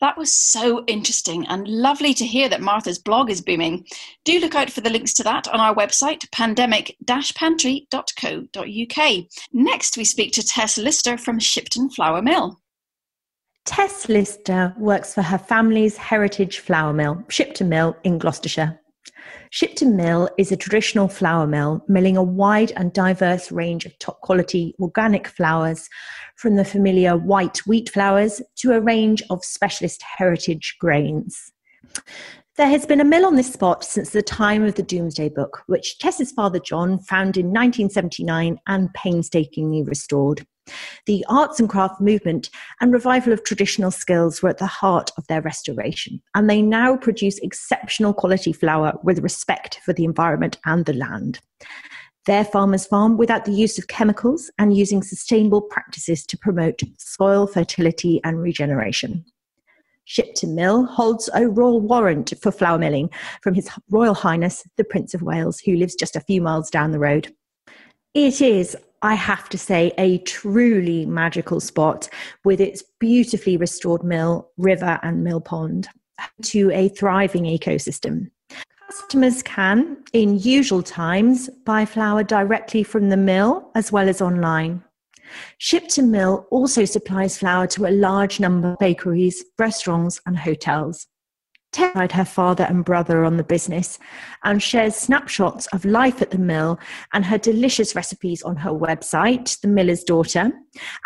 That 0.00 0.16
was 0.16 0.32
so 0.32 0.84
interesting 0.86 1.44
and 1.48 1.66
lovely 1.66 2.14
to 2.14 2.24
hear 2.24 2.48
that 2.48 2.60
Martha's 2.60 3.00
blog 3.00 3.30
is 3.30 3.40
booming. 3.40 3.84
Do 4.24 4.38
look 4.38 4.54
out 4.54 4.70
for 4.70 4.80
the 4.80 4.90
links 4.90 5.12
to 5.14 5.24
that 5.24 5.48
on 5.48 5.58
our 5.58 5.74
website, 5.74 6.30
pandemic 6.30 6.96
pantry.co.uk. 7.06 9.24
Next, 9.52 9.96
we 9.96 10.04
speak 10.04 10.32
to 10.32 10.46
Tess 10.46 10.78
Lister 10.78 11.18
from 11.18 11.40
Shipton 11.40 11.90
Flour 11.90 12.22
Mill. 12.22 12.60
Tess 13.68 14.08
Lister 14.08 14.74
works 14.78 15.12
for 15.12 15.20
her 15.20 15.36
family's 15.36 15.98
heritage 15.98 16.60
flour 16.60 16.94
mill, 16.94 17.22
Shipton 17.28 17.68
Mill 17.68 17.94
in 18.02 18.16
Gloucestershire. 18.16 18.80
Shipton 19.50 19.94
Mill 19.94 20.30
is 20.38 20.50
a 20.50 20.56
traditional 20.56 21.06
flour 21.06 21.46
mill, 21.46 21.84
milling 21.86 22.16
a 22.16 22.22
wide 22.22 22.72
and 22.76 22.94
diverse 22.94 23.52
range 23.52 23.84
of 23.84 23.98
top 23.98 24.22
quality 24.22 24.74
organic 24.80 25.28
flours, 25.28 25.86
from 26.36 26.56
the 26.56 26.64
familiar 26.64 27.14
white 27.14 27.58
wheat 27.66 27.90
flours 27.90 28.40
to 28.56 28.72
a 28.72 28.80
range 28.80 29.22
of 29.28 29.44
specialist 29.44 30.02
heritage 30.16 30.76
grains. 30.80 31.52
There 32.56 32.70
has 32.70 32.86
been 32.86 33.02
a 33.02 33.04
mill 33.04 33.26
on 33.26 33.36
this 33.36 33.52
spot 33.52 33.84
since 33.84 34.10
the 34.10 34.22
time 34.22 34.64
of 34.64 34.76
the 34.76 34.82
Domesday 34.82 35.28
Book, 35.28 35.62
which 35.66 35.98
Tess's 35.98 36.32
father 36.32 36.58
John 36.58 37.00
found 37.00 37.36
in 37.36 37.48
1979 37.48 38.58
and 38.66 38.94
painstakingly 38.94 39.82
restored. 39.82 40.46
The 41.06 41.24
arts 41.28 41.60
and 41.60 41.68
craft 41.68 42.00
movement 42.00 42.50
and 42.80 42.92
revival 42.92 43.32
of 43.32 43.44
traditional 43.44 43.90
skills 43.90 44.42
were 44.42 44.48
at 44.48 44.58
the 44.58 44.66
heart 44.66 45.10
of 45.16 45.26
their 45.26 45.42
restoration, 45.42 46.20
and 46.34 46.48
they 46.48 46.62
now 46.62 46.96
produce 46.96 47.38
exceptional 47.38 48.14
quality 48.14 48.52
flour 48.52 48.98
with 49.02 49.20
respect 49.20 49.80
for 49.84 49.92
the 49.92 50.04
environment 50.04 50.58
and 50.64 50.86
the 50.86 50.92
land. 50.92 51.40
Their 52.26 52.44
farmers 52.44 52.86
farm 52.86 53.16
without 53.16 53.46
the 53.46 53.52
use 53.52 53.78
of 53.78 53.88
chemicals 53.88 54.50
and 54.58 54.76
using 54.76 55.02
sustainable 55.02 55.62
practices 55.62 56.26
to 56.26 56.36
promote 56.36 56.82
soil 56.98 57.46
fertility 57.46 58.20
and 58.22 58.38
regeneration. 58.38 59.24
Shipton 60.04 60.54
Mill 60.54 60.86
holds 60.86 61.28
a 61.34 61.48
royal 61.48 61.80
warrant 61.80 62.32
for 62.40 62.50
flour 62.50 62.78
milling 62.78 63.10
from 63.42 63.54
His 63.54 63.70
Royal 63.90 64.14
Highness 64.14 64.66
the 64.76 64.84
Prince 64.84 65.12
of 65.12 65.20
Wales, 65.20 65.60
who 65.60 65.76
lives 65.76 65.94
just 65.94 66.16
a 66.16 66.20
few 66.20 66.40
miles 66.40 66.70
down 66.70 66.92
the 66.92 66.98
road. 66.98 67.34
It 68.14 68.40
is, 68.40 68.74
I 69.02 69.14
have 69.14 69.48
to 69.50 69.58
say, 69.58 69.92
a 69.96 70.18
truly 70.18 71.06
magical 71.06 71.60
spot 71.60 72.08
with 72.44 72.60
its 72.60 72.82
beautifully 72.98 73.56
restored 73.56 74.02
mill, 74.02 74.50
river, 74.56 74.98
and 75.02 75.22
mill 75.22 75.40
pond 75.40 75.88
to 76.42 76.70
a 76.72 76.88
thriving 76.88 77.44
ecosystem. 77.44 78.30
Customers 78.90 79.42
can, 79.42 79.98
in 80.12 80.38
usual 80.38 80.82
times, 80.82 81.48
buy 81.64 81.84
flour 81.84 82.24
directly 82.24 82.82
from 82.82 83.10
the 83.10 83.16
mill 83.16 83.70
as 83.74 83.92
well 83.92 84.08
as 84.08 84.20
online. 84.20 84.82
Shipton 85.58 86.10
Mill 86.10 86.46
also 86.50 86.84
supplies 86.84 87.36
flour 87.36 87.66
to 87.68 87.86
a 87.86 87.92
large 87.92 88.40
number 88.40 88.72
of 88.72 88.78
bakeries, 88.78 89.44
restaurants, 89.58 90.20
and 90.26 90.38
hotels. 90.38 91.06
Terrified 91.70 92.12
her 92.12 92.24
father 92.24 92.64
and 92.64 92.84
brother 92.84 93.24
on 93.24 93.36
the 93.36 93.44
business 93.44 93.98
and 94.42 94.62
shares 94.62 94.96
snapshots 94.96 95.66
of 95.68 95.84
life 95.84 96.22
at 96.22 96.30
the 96.30 96.38
mill 96.38 96.78
and 97.12 97.26
her 97.26 97.36
delicious 97.36 97.94
recipes 97.94 98.42
on 98.42 98.56
her 98.56 98.70
website, 98.70 99.60
The 99.60 99.68
Miller's 99.68 100.02
Daughter, 100.02 100.50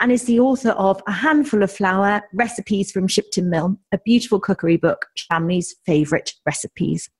and 0.00 0.12
is 0.12 0.24
the 0.24 0.38
author 0.38 0.70
of 0.70 1.02
A 1.08 1.12
Handful 1.12 1.64
of 1.64 1.72
Flour 1.72 2.22
Recipes 2.32 2.92
from 2.92 3.08
Shipton 3.08 3.50
Mill, 3.50 3.76
a 3.90 3.98
beautiful 4.04 4.38
cookery 4.38 4.76
book, 4.76 5.06
family's 5.28 5.74
favourite 5.84 6.32
recipes. 6.46 7.10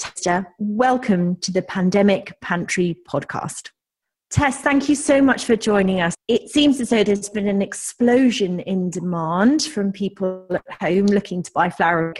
Tester, 0.00 0.46
welcome 0.58 1.36
to 1.36 1.52
the 1.52 1.62
Pandemic 1.62 2.38
Pantry 2.40 2.98
podcast. 3.08 3.70
Tess, 4.36 4.58
thank 4.58 4.90
you 4.90 4.94
so 4.94 5.22
much 5.22 5.46
for 5.46 5.56
joining 5.56 6.02
us. 6.02 6.14
It 6.28 6.50
seems 6.50 6.78
as 6.78 6.90
though 6.90 7.02
there's 7.02 7.30
been 7.30 7.48
an 7.48 7.62
explosion 7.62 8.60
in 8.60 8.90
demand 8.90 9.62
from 9.62 9.92
people 9.92 10.46
at 10.50 10.62
home 10.78 11.06
looking 11.06 11.42
to 11.42 11.50
buy 11.52 11.70
flour. 11.70 12.12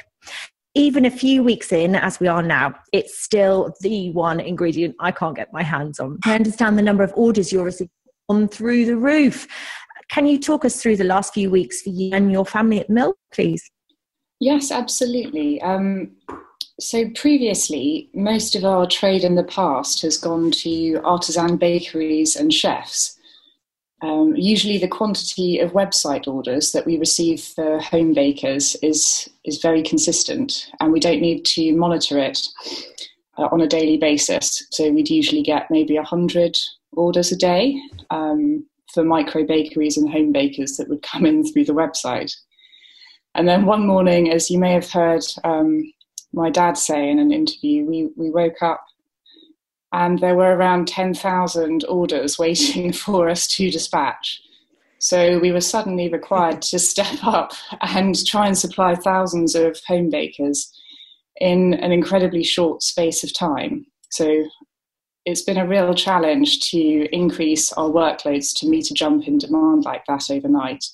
Even 0.75 1.05
a 1.05 1.11
few 1.11 1.43
weeks 1.43 1.73
in, 1.73 1.95
as 1.95 2.19
we 2.19 2.27
are 2.27 2.43
now, 2.43 2.75
it's 2.91 3.19
still 3.19 3.75
the 3.83 4.13
one 4.13 4.41
ingredient 4.41 4.97
I 4.99 5.11
can't 5.11 5.37
get 5.37 5.53
my 5.53 5.63
hands 5.63 6.01
on. 6.01 6.19
I 6.25 6.35
understand 6.35 6.79
the 6.79 6.83
number 6.83 7.05
of 7.05 7.13
orders 7.17 7.53
you're 7.53 7.65
receiving 7.65 7.91
on 8.31 8.49
through 8.49 8.87
the 8.87 8.97
roof. 8.97 9.47
Can 10.09 10.27
you 10.27 10.39
talk 10.39 10.65
us 10.65 10.81
through 10.81 10.97
the 10.97 11.05
last 11.05 11.35
few 11.35 11.51
weeks 11.51 11.83
for 11.83 11.91
you 11.91 12.15
and 12.15 12.33
your 12.33 12.47
family 12.47 12.81
at 12.81 12.89
Mill, 12.89 13.13
please? 13.31 13.71
Yes, 14.41 14.71
absolutely. 14.71 15.61
Um, 15.61 16.13
so 16.79 17.09
previously, 17.11 18.11
most 18.13 18.55
of 18.55 18.65
our 18.65 18.87
trade 18.87 19.25
in 19.25 19.35
the 19.35 19.45
past 19.45 20.03
has 20.03 20.19
gone 20.19 20.51
to 20.51 21.01
artisan 21.05 21.57
bakeries 21.57 22.37
and 22.37 22.53
chefs. 22.53 23.17
Um, 24.03 24.35
usually, 24.37 24.77
the 24.77 24.89
quantity 24.89 25.59
of 25.59 25.73
website 25.73 26.29
orders 26.29 26.73
that 26.73 26.85
we 26.85 26.99
receive 26.99 27.41
for 27.41 27.81
home 27.81 28.13
bakers 28.13 28.77
is 28.83 29.29
is 29.45 29.63
very 29.63 29.83
consistent, 29.83 30.71
and 30.81 30.93
we 30.93 31.01
don't 31.01 31.23
need 31.23 31.47
to 31.47 31.75
monitor 31.75 32.19
it 32.19 32.47
uh, 33.39 33.49
on 33.51 33.63
a 33.63 33.67
daily 33.67 33.97
basis. 33.97 34.67
So 34.71 34.91
we'd 34.91 35.09
usually 35.09 35.43
get 35.43 35.71
maybe 35.71 35.97
hundred 35.97 36.59
orders 36.93 37.33
a 37.33 37.37
day 37.37 37.81
um, 38.11 38.67
for 38.93 39.03
micro 39.03 39.47
bakeries 39.47 39.97
and 39.97 40.11
home 40.11 40.31
bakers 40.31 40.77
that 40.77 40.89
would 40.91 41.03
come 41.03 41.25
in 41.25 41.51
through 41.51 41.65
the 41.65 41.73
website. 41.73 42.35
And 43.35 43.49
then 43.49 43.67
one 43.67 43.87
morning, 43.87 44.31
as 44.31 44.51
you 44.51 44.59
may 44.59 44.73
have 44.73 44.91
heard 44.91 45.25
um, 45.45 45.83
my 46.37 46.51
dad 46.51 46.77
say 46.77 47.11
in 47.11 47.19
an 47.19 47.33
interview, 47.33 47.85
we, 47.87 48.11
we 48.15 48.31
woke 48.31 48.63
up 48.63 48.85
and 49.93 50.19
there 50.19 50.37
were 50.37 50.55
around 50.55 50.87
10,000 50.87 51.85
orders 51.89 52.39
waiting 52.39 52.93
for 52.93 53.29
us 53.29 53.49
to 53.49 53.71
dispatch. 53.71 54.43
So 54.99 55.39
we 55.39 55.53
were 55.53 55.61
suddenly 55.61 56.09
required 56.09 56.63
to 56.63 56.79
step 56.93 57.25
up 57.25 57.53
and 57.81 58.15
try 58.27 58.47
and 58.47 58.57
supply 58.57 58.95
thousands 58.95 59.55
of 59.55 59.81
home 59.87 60.11
bakers 60.11 60.73
in 61.41 61.75
an 61.75 61.93
incredibly 61.93 62.45
short 62.45 62.83
space 62.83 63.25
of 63.25 63.35
time. 63.35 63.87
So 64.11 64.45
it's 65.25 65.43
been 65.43 65.59
a 65.59 65.67
real 65.67 65.93
challenge 65.95 66.71
to 66.71 67.09
increase 67.15 67.73
our 67.73 67.91
workloads 67.91 68.55
to 68.59 68.69
meet 68.69 68.91
a 68.91 68.95
jump 68.95 69.27
in 69.27 69.39
demand 69.39 69.85
like 69.85 70.05
that 70.07 70.31
overnight 70.31 70.85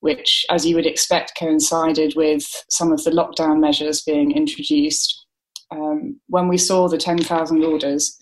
which, 0.00 0.44
as 0.50 0.66
you 0.66 0.74
would 0.76 0.86
expect, 0.86 1.38
coincided 1.38 2.14
with 2.16 2.44
some 2.68 2.92
of 2.92 3.02
the 3.04 3.10
lockdown 3.10 3.60
measures 3.60 4.02
being 4.02 4.32
introduced. 4.32 5.26
Um, 5.70 6.20
when 6.28 6.48
we 6.48 6.58
saw 6.58 6.88
the 6.88 6.98
10,000 6.98 7.64
orders, 7.64 8.16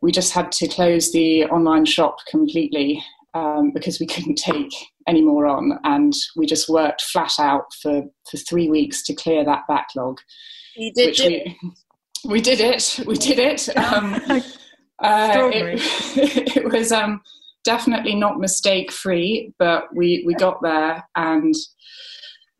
we 0.00 0.12
just 0.12 0.32
had 0.32 0.52
to 0.52 0.68
close 0.68 1.12
the 1.12 1.44
online 1.44 1.84
shop 1.84 2.16
completely 2.28 3.02
um, 3.34 3.70
because 3.72 3.98
we 3.98 4.06
couldn't 4.06 4.36
take 4.36 4.72
any 5.08 5.22
more 5.22 5.46
on, 5.46 5.78
and 5.84 6.12
we 6.36 6.46
just 6.46 6.68
worked 6.68 7.02
flat 7.02 7.32
out 7.38 7.72
for, 7.82 8.02
for 8.30 8.36
three 8.38 8.68
weeks 8.68 9.02
to 9.04 9.14
clear 9.14 9.44
that 9.44 9.62
backlog. 9.68 10.18
You 10.76 10.92
did 10.94 11.18
we, 11.18 11.58
we, 12.26 12.40
did 12.40 12.60
it. 12.60 13.00
We 13.06 13.16
did 13.16 13.38
it. 13.38 13.76
Um, 13.76 14.14
uh, 15.02 15.50
it, 15.52 16.56
it 16.56 16.64
was 16.72 16.92
um, 16.92 17.20
definitely 17.64 18.14
not 18.14 18.38
mistake 18.38 18.92
free, 18.92 19.52
but 19.58 19.84
we, 19.94 20.22
we 20.26 20.34
got 20.34 20.62
there. 20.62 21.04
And 21.16 21.54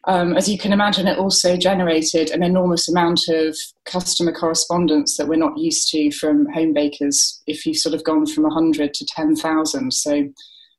um, 0.06 0.36
as 0.36 0.48
you 0.48 0.58
can 0.58 0.72
imagine, 0.72 1.06
it 1.06 1.18
also 1.18 1.56
generated 1.56 2.30
an 2.30 2.42
enormous 2.42 2.88
amount 2.88 3.20
of 3.28 3.56
customer 3.84 4.32
correspondence 4.32 5.16
that 5.16 5.28
we're 5.28 5.36
not 5.36 5.56
used 5.56 5.90
to 5.92 6.10
from 6.10 6.46
home 6.52 6.74
bakers 6.74 7.42
if 7.46 7.64
you've 7.64 7.76
sort 7.76 7.94
of 7.94 8.04
gone 8.04 8.26
from 8.26 8.44
100 8.44 8.92
to 8.92 9.06
10,000. 9.06 9.92
So 9.92 10.28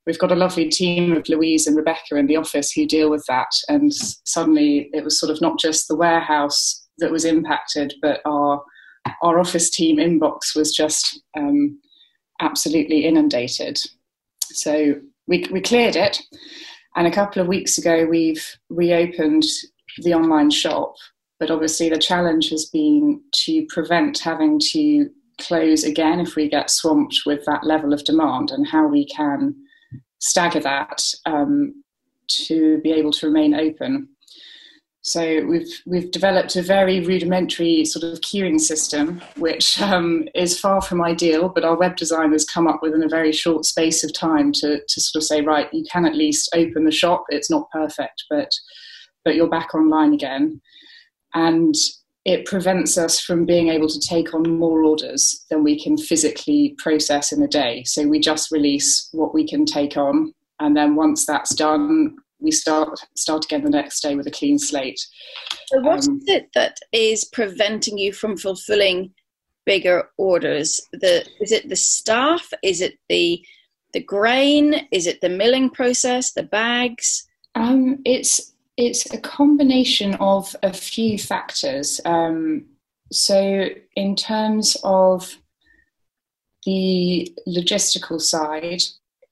we've 0.05 0.19
got 0.19 0.31
a 0.31 0.35
lovely 0.35 0.69
team 0.69 1.13
of 1.13 1.27
Louise 1.27 1.65
and 1.65 1.75
Rebecca 1.75 2.15
in 2.17 2.27
the 2.27 2.37
office 2.37 2.71
who 2.71 2.85
deal 2.85 3.09
with 3.09 3.25
that. 3.27 3.49
And 3.67 3.91
suddenly 3.93 4.89
it 4.93 5.03
was 5.03 5.19
sort 5.19 5.31
of 5.31 5.41
not 5.41 5.59
just 5.59 5.87
the 5.87 5.95
warehouse 5.95 6.85
that 6.99 7.11
was 7.11 7.25
impacted, 7.25 7.93
but 8.01 8.21
our 8.25 8.63
our 9.21 9.39
office 9.39 9.69
team 9.69 9.97
inbox 9.97 10.55
was 10.55 10.75
just 10.75 11.21
um, 11.37 11.79
absolutely 12.41 13.05
inundated. 13.05 13.77
So 14.55 14.95
we, 15.27 15.45
we 15.51 15.61
cleared 15.61 15.95
it. 15.95 16.21
And 16.95 17.07
a 17.07 17.11
couple 17.11 17.41
of 17.41 17.47
weeks 17.47 17.77
ago, 17.77 18.05
we've 18.05 18.45
reopened 18.69 19.43
the 19.99 20.13
online 20.13 20.49
shop. 20.49 20.95
But 21.39 21.51
obviously, 21.51 21.89
the 21.89 21.97
challenge 21.97 22.49
has 22.49 22.65
been 22.65 23.21
to 23.45 23.65
prevent 23.67 24.19
having 24.19 24.59
to 24.71 25.09
close 25.41 25.83
again 25.83 26.21
if 26.21 26.35
we 26.35 26.47
get 26.47 26.69
swamped 26.69 27.21
with 27.25 27.43
that 27.45 27.65
level 27.65 27.93
of 27.93 28.05
demand 28.05 28.51
and 28.51 28.65
how 28.65 28.87
we 28.87 29.05
can 29.07 29.53
stagger 30.19 30.61
that 30.61 31.01
um, 31.25 31.83
to 32.27 32.79
be 32.81 32.91
able 32.91 33.11
to 33.11 33.27
remain 33.27 33.53
open. 33.53 34.07
So 35.07 35.45
we've 35.45 35.83
we've 35.85 36.09
developed 36.09 36.55
a 36.55 36.63
very 36.63 36.99
rudimentary 36.99 37.85
sort 37.85 38.03
of 38.03 38.21
queuing 38.21 38.59
system, 38.59 39.21
which 39.37 39.79
um, 39.79 40.27
is 40.33 40.59
far 40.59 40.81
from 40.81 41.03
ideal. 41.03 41.47
But 41.47 41.63
our 41.63 41.77
web 41.77 41.95
designers 41.95 42.43
come 42.43 42.67
up 42.67 42.79
with 42.81 42.95
in 42.95 43.03
a 43.03 43.07
very 43.07 43.31
short 43.31 43.65
space 43.65 44.03
of 44.03 44.13
time 44.13 44.51
to 44.53 44.79
to 44.79 45.01
sort 45.01 45.21
of 45.21 45.27
say, 45.27 45.41
right, 45.41 45.71
you 45.71 45.85
can 45.91 46.07
at 46.07 46.15
least 46.15 46.49
open 46.55 46.85
the 46.85 46.91
shop. 46.91 47.23
It's 47.29 47.51
not 47.51 47.69
perfect, 47.69 48.23
but 48.31 48.49
but 49.23 49.35
you're 49.35 49.47
back 49.47 49.75
online 49.75 50.15
again, 50.15 50.59
and 51.35 51.75
it 52.25 52.47
prevents 52.47 52.97
us 52.97 53.19
from 53.19 53.45
being 53.45 53.67
able 53.67 53.87
to 53.87 53.99
take 53.99 54.33
on 54.33 54.57
more 54.57 54.83
orders 54.83 55.45
than 55.51 55.63
we 55.63 55.79
can 55.79 55.99
physically 55.99 56.73
process 56.79 57.31
in 57.31 57.43
a 57.43 57.47
day. 57.47 57.83
So 57.83 58.07
we 58.07 58.19
just 58.19 58.49
release 58.49 59.07
what 59.11 59.35
we 59.35 59.47
can 59.47 59.65
take 59.67 59.97
on, 59.97 60.33
and 60.59 60.75
then 60.75 60.95
once 60.95 61.27
that's 61.27 61.53
done, 61.53 62.15
we 62.39 62.51
start 62.51 62.99
start 63.15 63.45
again 63.45 63.63
the 63.63 63.69
next 63.69 64.01
day 64.01 64.15
with 64.15 64.27
a 64.27 64.31
clean 64.31 64.59
slate. 64.59 64.99
So 65.67 65.79
what 65.81 66.07
um, 66.07 66.17
is 66.17 66.27
it 66.27 66.49
that 66.53 66.77
is 66.91 67.25
preventing 67.25 67.97
you 67.97 68.13
from 68.13 68.37
fulfilling 68.37 69.13
bigger 69.65 70.09
orders? 70.17 70.81
The 70.93 71.25
is 71.39 71.51
it 71.51 71.69
the 71.69 71.75
staff? 71.75 72.51
Is 72.63 72.81
it 72.81 72.95
the 73.09 73.43
the 73.93 74.03
grain? 74.03 74.87
Is 74.91 75.07
it 75.07 75.21
the 75.21 75.29
milling 75.29 75.69
process? 75.69 76.33
The 76.33 76.43
bags? 76.43 77.27
Um, 77.55 77.99
it's 78.05 78.53
it's 78.77 79.11
a 79.13 79.19
combination 79.19 80.15
of 80.15 80.55
a 80.61 80.73
few 80.73 81.17
factors. 81.17 82.01
Um, 82.05 82.65
so 83.11 83.69
in 83.95 84.15
terms 84.15 84.75
of 84.83 85.37
the 86.65 87.31
logistical 87.47 88.19
side, 88.19 88.81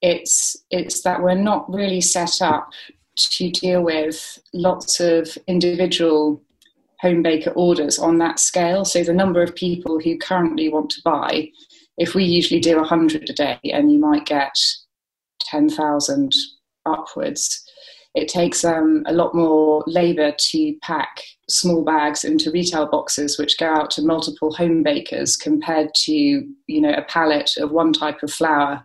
it's 0.04 0.58
it's 0.70 1.02
that 1.02 1.24
we're 1.24 1.34
not 1.34 1.68
really 1.74 2.02
set 2.02 2.42
up 2.42 2.70
to 3.16 3.50
deal 3.50 3.82
with 3.82 4.38
lots 4.54 5.00
of 5.00 5.38
individual 5.48 6.42
home 7.00 7.24
baker 7.24 7.52
orders 7.52 7.98
on 7.98 8.18
that 8.18 8.40
scale. 8.40 8.86
So 8.86 9.04
the 9.04 9.14
number 9.14 9.42
of 9.42 9.56
people 9.56 10.00
who 10.00 10.18
currently 10.18 10.70
want 10.70 10.90
to 10.92 11.02
buy, 11.04 11.50
if 11.98 12.16
we 12.16 12.26
usually 12.26 12.60
do 12.60 12.78
100 12.78 13.30
a 13.30 13.34
day 13.34 13.60
and 13.64 13.92
you 13.92 14.00
might 14.00 14.26
get 14.26 14.58
10,000 15.42 16.34
upwards. 16.86 17.64
It 18.16 18.28
takes 18.28 18.64
um, 18.64 19.04
a 19.08 19.14
lot 19.14 19.34
more 19.34 19.84
labour 19.88 20.34
to 20.38 20.76
pack 20.82 21.22
small 21.50 21.84
bags 21.84 22.24
into 22.24 22.52
retail 22.52 22.88
boxes, 22.88 23.40
which 23.40 23.58
go 23.58 23.68
out 23.68 23.90
to 23.92 24.04
multiple 24.04 24.54
home 24.54 24.84
bakers, 24.84 25.36
compared 25.36 25.90
to 26.06 26.14
you 26.14 26.82
know 26.82 26.94
a 26.94 27.02
pallet 27.04 27.52
of 27.58 27.72
one 27.72 27.92
type 27.92 28.22
of 28.22 28.32
flour 28.32 28.84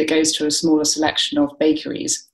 that 0.00 0.08
goes 0.08 0.32
to 0.32 0.46
a 0.46 0.50
smaller 0.50 0.84
selection 0.84 1.36
of 1.36 1.58
bakeries. 1.58 2.26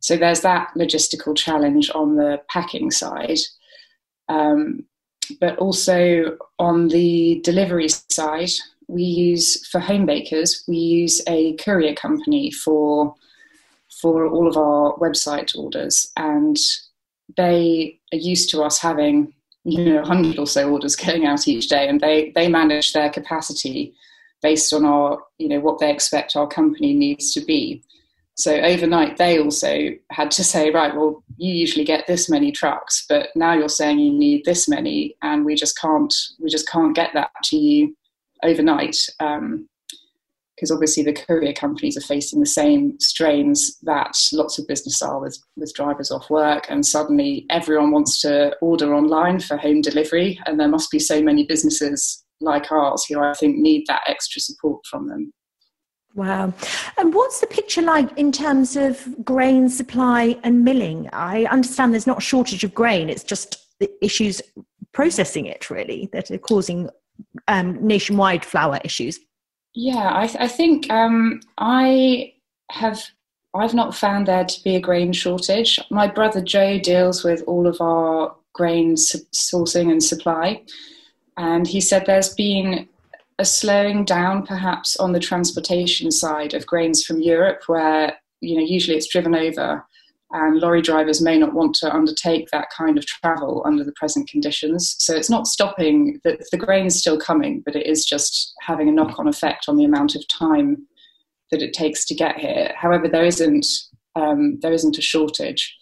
So 0.00 0.18
there's 0.18 0.42
that 0.42 0.68
logistical 0.76 1.34
challenge 1.34 1.90
on 1.94 2.16
the 2.16 2.42
packing 2.50 2.90
side. 2.90 3.38
Um, 4.28 4.84
but 5.40 5.56
also 5.58 6.36
on 6.58 6.88
the 6.88 7.40
delivery 7.42 7.88
side, 7.88 8.50
we 8.86 9.02
use 9.02 9.66
for 9.68 9.80
home 9.80 10.04
bakers, 10.04 10.62
we 10.68 10.76
use 10.76 11.22
a 11.26 11.54
courier 11.54 11.94
company 11.94 12.50
for 12.50 13.14
for 14.02 14.26
all 14.26 14.46
of 14.46 14.58
our 14.58 14.94
website 14.98 15.56
orders, 15.56 16.12
and 16.18 16.58
they 17.38 17.98
are 18.12 18.18
used 18.18 18.50
to 18.50 18.62
us 18.62 18.78
having 18.78 19.32
you 19.64 19.84
know 19.84 20.00
100 20.02 20.38
or 20.38 20.46
so 20.46 20.70
orders 20.70 20.94
going 21.04 21.26
out 21.26 21.48
each 21.48 21.68
day, 21.68 21.88
and 21.88 22.00
they 22.00 22.30
they 22.34 22.46
manage 22.46 22.92
their 22.92 23.10
capacity 23.10 23.94
based 24.42 24.72
on 24.72 24.84
our 24.84 25.20
you 25.38 25.48
know 25.48 25.60
what 25.60 25.78
they 25.78 25.90
expect 25.90 26.36
our 26.36 26.46
company 26.46 26.92
needs 26.92 27.32
to 27.34 27.40
be. 27.40 27.82
So 28.38 28.54
overnight, 28.54 29.16
they 29.16 29.38
also 29.38 29.88
had 30.10 30.30
to 30.32 30.44
say, 30.52 30.70
right, 30.70 30.94
well, 30.94 31.24
you 31.36 31.54
usually 31.54 31.84
get 31.84 32.06
this 32.06 32.28
many 32.28 32.52
trucks, 32.52 33.06
but 33.08 33.30
now 33.34 33.54
you're 33.54 33.68
saying 33.68 33.98
you 33.98 34.12
need 34.12 34.44
this 34.44 34.68
many, 34.68 35.16
and 35.22 35.44
we 35.44 35.54
just 35.54 35.78
can't, 35.78 36.12
we 36.38 36.50
just 36.50 36.68
can't 36.68 36.94
get 36.94 37.10
that 37.14 37.30
to 37.44 37.56
you 37.56 37.96
overnight. 38.42 38.96
Um, 39.20 39.68
because 40.56 40.70
obviously 40.70 41.02
the 41.02 41.12
courier 41.12 41.52
companies 41.52 41.98
are 41.98 42.06
facing 42.06 42.40
the 42.40 42.46
same 42.46 42.98
strains 42.98 43.78
that 43.82 44.16
lots 44.32 44.58
of 44.58 44.66
business 44.66 45.02
are 45.02 45.20
with, 45.20 45.38
with 45.56 45.74
drivers 45.74 46.10
off 46.10 46.30
work 46.30 46.64
and 46.70 46.86
suddenly 46.86 47.44
everyone 47.50 47.90
wants 47.90 48.22
to 48.22 48.56
order 48.62 48.94
online 48.94 49.38
for 49.38 49.58
home 49.58 49.82
delivery 49.82 50.40
and 50.46 50.58
there 50.58 50.68
must 50.68 50.90
be 50.90 50.98
so 50.98 51.22
many 51.22 51.44
businesses 51.44 52.24
like 52.40 52.70
ours 52.70 53.04
who 53.08 53.20
i 53.20 53.32
think 53.34 53.56
need 53.56 53.84
that 53.86 54.02
extra 54.06 54.40
support 54.40 54.80
from 54.88 55.08
them 55.08 55.32
Wow. 56.16 56.54
And 56.96 57.12
what's 57.12 57.40
the 57.40 57.46
picture 57.46 57.82
like 57.82 58.16
in 58.16 58.32
terms 58.32 58.74
of 58.74 59.06
grain 59.22 59.68
supply 59.68 60.38
and 60.42 60.64
milling? 60.64 61.10
I 61.12 61.44
understand 61.44 61.92
there's 61.92 62.06
not 62.06 62.18
a 62.18 62.22
shortage 62.22 62.64
of 62.64 62.74
grain, 62.74 63.10
it's 63.10 63.22
just 63.22 63.66
the 63.80 63.90
issues 64.02 64.40
processing 64.92 65.44
it 65.44 65.68
really 65.68 66.08
that 66.14 66.30
are 66.30 66.38
causing 66.38 66.88
um, 67.48 67.86
nationwide 67.86 68.46
flour 68.46 68.80
issues. 68.82 69.20
Yeah, 69.74 70.10
I, 70.14 70.26
th- 70.26 70.40
I 70.40 70.48
think 70.48 70.90
um, 70.90 71.40
I 71.58 72.32
have. 72.70 73.04
I've 73.54 73.74
not 73.74 73.94
found 73.94 74.28
there 74.28 74.44
to 74.44 74.64
be 74.64 74.76
a 74.76 74.80
grain 74.80 75.14
shortage. 75.14 75.80
My 75.90 76.06
brother 76.06 76.42
Joe 76.42 76.78
deals 76.78 77.24
with 77.24 77.42
all 77.46 77.66
of 77.66 77.80
our 77.80 78.36
grain 78.52 78.96
sourcing 78.96 79.90
and 79.90 80.02
supply, 80.02 80.62
and 81.36 81.66
he 81.66 81.80
said 81.80 82.04
there's 82.06 82.34
been 82.34 82.88
a 83.38 83.44
slowing 83.44 84.04
down 84.04 84.46
perhaps 84.46 84.96
on 84.96 85.12
the 85.12 85.20
transportation 85.20 86.10
side 86.10 86.54
of 86.54 86.66
grains 86.66 87.04
from 87.04 87.20
Europe, 87.20 87.62
where 87.66 88.16
you 88.40 88.56
know 88.56 88.64
usually 88.64 88.96
it's 88.96 89.08
driven 89.08 89.34
over, 89.34 89.84
and 90.32 90.58
lorry 90.58 90.82
drivers 90.82 91.20
may 91.20 91.38
not 91.38 91.52
want 91.52 91.74
to 91.76 91.94
undertake 91.94 92.48
that 92.50 92.68
kind 92.76 92.98
of 92.98 93.06
travel 93.06 93.62
under 93.66 93.84
the 93.84 93.92
present 93.92 94.28
conditions. 94.28 94.96
So 94.98 95.14
it's 95.14 95.30
not 95.30 95.46
stopping 95.46 96.20
the, 96.24 96.38
the 96.50 96.58
grain's 96.58 96.96
still 96.96 97.18
coming, 97.18 97.62
but 97.64 97.76
it 97.76 97.86
is 97.86 98.04
just 98.04 98.54
having 98.62 98.88
a 98.88 98.92
knock-on 98.92 99.28
effect 99.28 99.66
on 99.68 99.76
the 99.76 99.84
amount 99.84 100.14
of 100.14 100.26
time 100.28 100.86
that 101.50 101.62
it 101.62 101.72
takes 101.72 102.04
to 102.06 102.14
get 102.14 102.38
here. 102.38 102.72
However, 102.76 103.08
there 103.08 103.24
isn't 103.24 103.66
um, 104.16 104.58
there 104.60 104.72
isn't 104.72 104.98
a 104.98 105.02
shortage. 105.02 105.76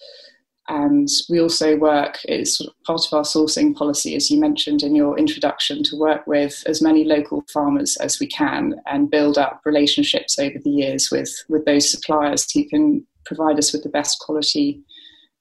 And 0.68 1.08
we 1.28 1.40
also 1.40 1.76
work, 1.76 2.18
it's 2.24 2.56
sort 2.56 2.70
of 2.70 2.82
part 2.84 3.06
of 3.06 3.12
our 3.12 3.22
sourcing 3.22 3.76
policy, 3.76 4.16
as 4.16 4.30
you 4.30 4.40
mentioned 4.40 4.82
in 4.82 4.94
your 4.94 5.18
introduction, 5.18 5.82
to 5.84 5.96
work 5.96 6.26
with 6.26 6.62
as 6.66 6.80
many 6.80 7.04
local 7.04 7.44
farmers 7.52 7.96
as 7.98 8.18
we 8.18 8.26
can 8.26 8.74
and 8.86 9.10
build 9.10 9.36
up 9.36 9.60
relationships 9.66 10.38
over 10.38 10.58
the 10.58 10.70
years 10.70 11.10
with, 11.10 11.30
with 11.48 11.66
those 11.66 11.90
suppliers 11.90 12.50
who 12.50 12.66
can 12.68 13.06
provide 13.26 13.58
us 13.58 13.72
with 13.72 13.82
the 13.82 13.90
best 13.90 14.18
quality 14.20 14.80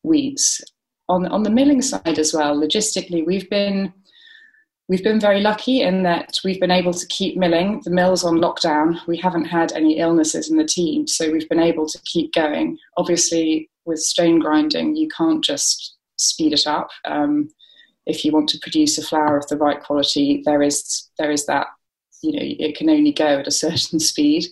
wheats. 0.04 0.62
On, 1.08 1.26
on 1.28 1.44
the 1.44 1.50
milling 1.50 1.82
side 1.82 2.20
as 2.20 2.34
well, 2.34 2.56
logistically, 2.58 3.26
we've 3.26 3.50
been 3.50 3.94
we've 4.90 5.04
been 5.04 5.20
very 5.20 5.40
lucky 5.40 5.82
in 5.82 6.04
that 6.04 6.38
we've 6.44 6.60
been 6.60 6.72
able 6.72 6.94
to 6.94 7.08
keep 7.08 7.38
milling. 7.38 7.82
The 7.84 7.92
mill's 7.92 8.24
on 8.24 8.38
lockdown. 8.38 9.00
We 9.08 9.18
haven't 9.18 9.46
had 9.46 9.72
any 9.74 10.00
illnesses 10.00 10.50
in 10.50 10.58
the 10.58 10.66
team, 10.66 11.08
so 11.08 11.32
we've 11.32 11.48
been 11.50 11.60
able 11.60 11.88
to 11.88 12.00
keep 12.06 12.34
going. 12.34 12.78
Obviously, 12.98 13.70
with 13.86 14.00
stone 14.00 14.40
grinding, 14.40 14.96
you 14.96 15.08
can't 15.16 15.44
just 15.44 15.96
speed 16.18 16.54
it 16.54 16.68
up. 16.68 16.90
Um, 17.06 17.50
if 18.06 18.26
you 18.26 18.32
want 18.32 18.50
to 18.50 18.60
produce 18.60 18.98
a 18.98 19.04
flour 19.04 19.38
of 19.38 19.48
the 19.48 19.58
right 19.58 19.82
quality, 19.82 20.42
there 20.46 20.62
is 20.62 21.10
there 21.18 21.32
is 21.32 21.46
that 21.46 21.68
you 22.22 22.34
know 22.34 22.42
it 22.42 22.76
can 22.76 22.90
only 22.90 23.12
go 23.12 23.40
at 23.40 23.48
a 23.48 23.52
certain 23.52 24.00
speed. 24.12 24.46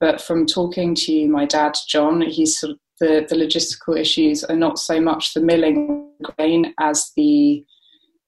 But 0.00 0.20
from 0.20 0.46
talking 0.46 0.94
to 0.94 1.28
my 1.28 1.44
dad, 1.44 1.74
John, 1.88 2.20
he's 2.20 2.58
sort 2.58 2.72
of 2.72 2.78
the, 3.00 3.26
the 3.28 3.36
logistical 3.36 3.98
issues 3.98 4.44
are 4.44 4.56
not 4.56 4.78
so 4.78 5.00
much 5.00 5.34
the 5.34 5.40
milling 5.40 6.10
grain 6.22 6.74
as 6.80 7.12
the 7.16 7.64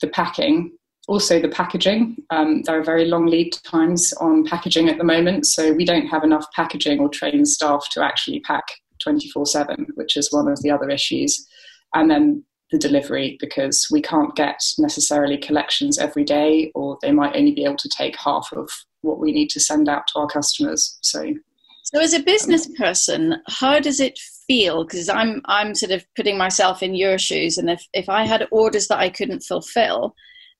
the 0.00 0.08
packing 0.08 0.72
also 1.08 1.40
the 1.40 1.48
packaging 1.48 2.16
um, 2.30 2.62
there 2.62 2.78
are 2.78 2.84
very 2.84 3.04
long 3.06 3.26
lead 3.26 3.52
times 3.64 4.12
on 4.14 4.44
packaging 4.44 4.88
at 4.88 4.96
the 4.96 5.04
moment 5.04 5.46
so 5.46 5.72
we 5.72 5.84
don't 5.84 6.06
have 6.06 6.24
enough 6.24 6.46
packaging 6.54 7.00
or 7.00 7.08
trained 7.08 7.48
staff 7.48 7.86
to 7.90 8.02
actually 8.02 8.40
pack 8.40 8.64
24 9.00 9.46
7, 9.46 9.86
which 9.94 10.16
is 10.16 10.32
one 10.32 10.48
of 10.48 10.62
the 10.62 10.70
other 10.70 10.88
issues. 10.88 11.46
And 11.94 12.10
then 12.10 12.44
the 12.70 12.78
delivery, 12.78 13.36
because 13.40 13.88
we 13.90 14.00
can't 14.00 14.34
get 14.36 14.60
necessarily 14.78 15.36
collections 15.36 15.98
every 15.98 16.24
day, 16.24 16.70
or 16.74 16.98
they 17.02 17.12
might 17.12 17.36
only 17.36 17.52
be 17.52 17.64
able 17.64 17.76
to 17.76 17.88
take 17.88 18.16
half 18.16 18.48
of 18.52 18.70
what 19.02 19.18
we 19.18 19.32
need 19.32 19.50
to 19.50 19.60
send 19.60 19.88
out 19.88 20.06
to 20.08 20.20
our 20.20 20.28
customers. 20.28 20.98
So, 21.00 21.34
so 21.82 22.00
as 22.00 22.14
a 22.14 22.22
business 22.22 22.68
person, 22.78 23.36
how 23.48 23.80
does 23.80 23.98
it 23.98 24.18
feel? 24.46 24.84
Because 24.84 25.08
I'm 25.08 25.42
I'm 25.46 25.74
sort 25.74 25.92
of 25.92 26.04
putting 26.14 26.38
myself 26.38 26.82
in 26.82 26.94
your 26.94 27.18
shoes, 27.18 27.58
and 27.58 27.68
if 27.68 27.84
if 27.92 28.08
I 28.08 28.24
had 28.24 28.46
orders 28.52 28.86
that 28.88 28.98
I 28.98 29.10
couldn't 29.10 29.42
fulfill, 29.42 30.14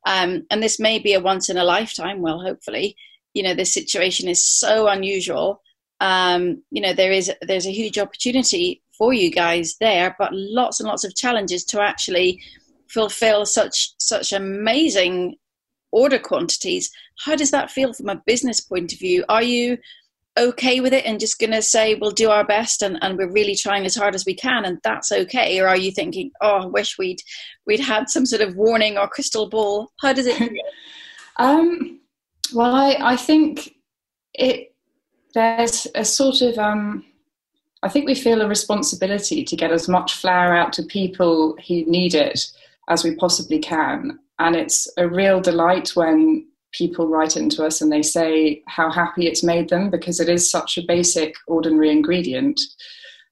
um, 0.07 0.45
and 0.51 0.63
this 0.63 0.81
may 0.81 0.99
be 0.99 1.15
a 1.15 1.21
once 1.21 1.49
in 1.49 1.59
a 1.59 1.65
lifetime, 1.65 2.23
well, 2.23 2.41
hopefully, 2.41 2.97
you 3.35 3.43
know, 3.43 3.55
this 3.55 3.73
situation 3.73 4.29
is 4.29 4.45
so 4.45 4.89
unusual 4.89 5.63
um, 6.01 6.63
you 6.71 6.81
know 6.83 6.93
there 6.93 7.13
is 7.13 7.31
there's 7.43 7.67
a 7.67 7.73
huge 7.73 7.99
opportunity 7.99 8.83
for 8.97 9.13
you 9.13 9.31
guys 9.31 9.77
there, 9.81 10.15
but 10.19 10.31
lots 10.33 10.81
and 10.81 10.87
lots 10.87 11.05
of 11.05 11.17
challenges 11.17 11.65
to 11.65 11.81
actually 11.81 12.41
fulfill 12.89 13.47
such 13.47 13.95
such 13.99 14.33
amazing 14.33 15.37
order 15.93 16.19
quantities. 16.19 16.91
How 17.25 17.37
does 17.37 17.51
that 17.51 17.71
feel 17.71 17.93
from 17.93 18.09
a 18.09 18.23
business 18.27 18.61
point 18.61 18.93
of 18.93 18.99
view? 18.99 19.25
Are 19.29 19.43
you 19.43 19.79
okay 20.39 20.81
with 20.81 20.93
it 20.93 21.05
and 21.05 21.21
just 21.21 21.39
going 21.39 21.51
to 21.51 21.63
say 21.63 21.95
we'll 21.95 22.11
do 22.11 22.31
our 22.31 22.47
best 22.47 22.83
and, 22.83 22.99
and 23.03 23.19
we're 23.19 23.33
really 23.33 23.55
trying 23.55 23.85
as 23.85 23.97
hard 23.97 24.15
as 24.15 24.25
we 24.25 24.35
can 24.35 24.65
and 24.65 24.79
that's 24.85 25.11
okay 25.11 25.59
or 25.59 25.67
are 25.67 25.77
you 25.77 25.91
thinking 25.91 26.31
oh 26.41 26.63
i 26.63 26.67
wish 26.67 26.97
we'd 26.99 27.21
we'd 27.67 27.81
had 27.81 28.09
some 28.09 28.25
sort 28.25 28.41
of 28.41 28.55
warning 28.55 28.97
or 28.97 29.09
crystal 29.09 29.49
ball 29.49 29.91
how 30.01 30.13
does 30.13 30.27
it 30.27 30.41
um, 31.39 31.99
well 32.55 32.75
I, 32.75 32.97
I 33.01 33.17
think 33.17 33.75
it 34.35 34.70
there's 35.35 35.87
a 35.95 36.05
sort 36.05 36.43
of 36.43 36.59
um, 36.59 37.05
I 37.83 37.89
think 37.89 38.07
we 38.07 38.15
feel 38.15 38.43
a 38.43 38.49
responsibility 38.49 39.45
to 39.45 39.57
get 39.57 39.73
as 39.73 39.89
much 39.89 40.15
flour 40.15 40.55
out 40.55 40.73
to 40.75 40.83
people 40.83 41.57
who 41.67 41.85
need 41.87 42.15
it 42.15 42.47
as 42.89 43.05
we 43.05 43.15
possibly 43.15 43.59
can. 43.59 44.19
And 44.39 44.55
it's 44.57 44.89
a 44.99 45.09
real 45.09 45.41
delight 45.41 45.91
when 45.95 46.47
people 46.73 47.09
write 47.09 47.37
into 47.37 47.65
us 47.65 47.81
and 47.81 47.91
they 47.91 48.03
say 48.03 48.63
how 48.67 48.91
happy 48.91 49.27
it's 49.27 49.43
made 49.43 49.71
them 49.71 49.91
because 49.91 50.21
it 50.21 50.29
is 50.29 50.51
such 50.51 50.77
a 50.77 50.87
basic, 50.87 51.35
ordinary 51.47 51.91
ingredient. 51.91 52.61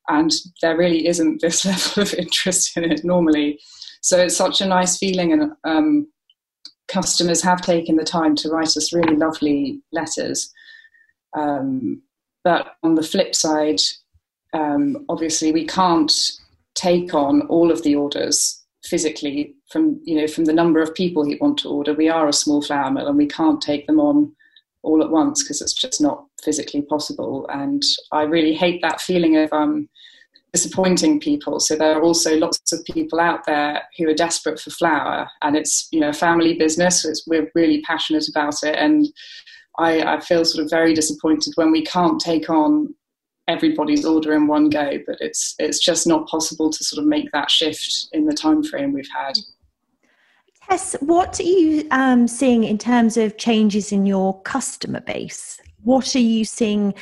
And 0.09 0.33
there 0.63 0.77
really 0.77 1.07
isn't 1.07 1.41
this 1.43 1.65
level 1.65 2.03
of 2.03 2.15
interest 2.15 2.77
in 2.77 2.91
it 2.91 3.05
normally. 3.05 3.59
So 4.01 4.19
it's 4.19 4.37
such 4.37 4.61
a 4.61 4.67
nice 4.67 4.97
feeling, 4.97 5.33
and 5.33 5.53
um, 5.65 6.07
customers 6.87 7.43
have 7.43 7.61
taken 7.61 7.97
the 7.97 8.05
time 8.05 8.37
to 8.37 8.49
write 8.49 8.77
us 8.77 8.93
really 8.93 9.17
lovely 9.17 9.83
letters. 9.93 10.53
Um, 11.37 12.03
but 12.45 12.77
on 12.83 12.95
the 12.95 13.03
flip 13.03 13.35
side, 13.35 13.81
um, 14.55 15.05
obviously 15.09 15.53
we 15.53 15.67
can't 15.67 16.13
take 16.75 17.13
on 17.13 17.43
all 17.43 17.71
of 17.71 17.83
the 17.83 17.97
orders 17.97 18.65
physically 18.85 19.55
from 19.71 20.01
you 20.05 20.19
know 20.19 20.27
from 20.27 20.45
the 20.45 20.53
number 20.53 20.81
of 20.81 20.95
people 20.95 21.25
who 21.25 21.37
want 21.41 21.59
to 21.59 21.69
order. 21.69 21.93
We 21.93 22.09
are 22.09 22.29
a 22.29 22.33
small 22.33 22.63
flour 22.63 22.91
mill, 22.91 23.09
and 23.09 23.19
we 23.19 23.27
can't 23.27 23.61
take 23.61 23.87
them 23.87 24.01
on 24.01 24.35
all 24.83 25.03
at 25.03 25.11
once 25.11 25.43
because 25.43 25.61
it's 25.61 25.75
just 25.75 26.01
not 26.01 26.25
physically 26.43 26.83
possible. 26.83 27.47
And 27.53 27.83
I 28.13 28.23
really 28.23 28.55
hate 28.55 28.81
that 28.83 29.01
feeling 29.01 29.37
of 29.37 29.53
um, 29.53 29.89
disappointing 30.53 31.21
people. 31.21 31.61
So 31.61 31.77
there 31.77 31.99
are 31.99 32.03
also 32.03 32.37
lots 32.37 32.73
of 32.73 32.85
people 32.85 33.21
out 33.21 33.45
there 33.45 33.83
who 33.99 34.09
are 34.09 34.15
desperate 34.15 34.61
for 34.61 34.71
flour, 34.71 35.29
and 35.43 35.57
it's 35.57 35.89
you 35.91 36.01
know 36.01 36.11
a 36.11 36.15
family 36.15 36.55
business. 36.55 37.03
So 37.03 37.13
we're 37.27 37.51
really 37.55 37.83
passionate 37.83 38.29
about 38.29 38.63
it, 38.63 38.77
and 38.77 39.07
I, 39.79 40.17
I, 40.17 40.21
feel 40.21 40.45
sort 40.45 40.65
of 40.65 40.71
very 40.71 40.93
disappointed 40.93 41.53
when 41.55 41.71
we 41.71 41.85
can't 41.85 42.21
take 42.21 42.51
on 42.51 42.95
everybody's 43.47 44.05
order 44.05 44.35
in 44.35 44.47
one 44.47 44.69
go, 44.69 44.99
but 45.07 45.17
it's 45.21 45.55
it's 45.59 45.79
just 45.79 46.07
not 46.07 46.29
possible 46.29 46.71
to 46.71 46.85
sort 46.85 47.01
of 47.01 47.09
make 47.09 47.31
that 47.33 47.51
shift 47.51 48.09
in 48.13 48.27
the 48.27 48.35
time 48.35 48.63
frame 48.63 48.93
we've 48.93 49.09
had. 49.15 49.35
Tess, 50.69 50.95
what 51.01 51.41
are 51.41 51.45
you 51.45 51.87
um, 51.91 52.29
seeing 52.29 52.65
in 52.65 52.77
terms 52.77 53.17
of 53.17 53.39
changes 53.39 53.91
in 53.91 54.05
your 54.05 54.41
customer 54.43 55.01
base? 55.01 55.59
What 55.83 56.15
are 56.15 56.21
you 56.21 56.45
seeing 56.45 56.93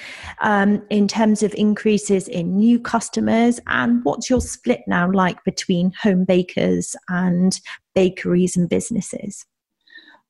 um, 0.41 0.83
in 0.91 1.09
terms 1.09 1.43
of 1.43 1.53
increases 1.55 2.29
in 2.29 2.57
new 2.57 2.79
customers? 2.79 3.59
And 3.67 4.05
what's 4.05 4.31
your 4.31 4.41
split 4.41 4.83
now 4.87 5.11
like 5.11 5.43
between 5.45 5.93
home 6.01 6.25
bakers 6.25 6.95
and 7.09 7.59
bakeries 7.95 8.57
and 8.57 8.69
businesses? 8.69 9.45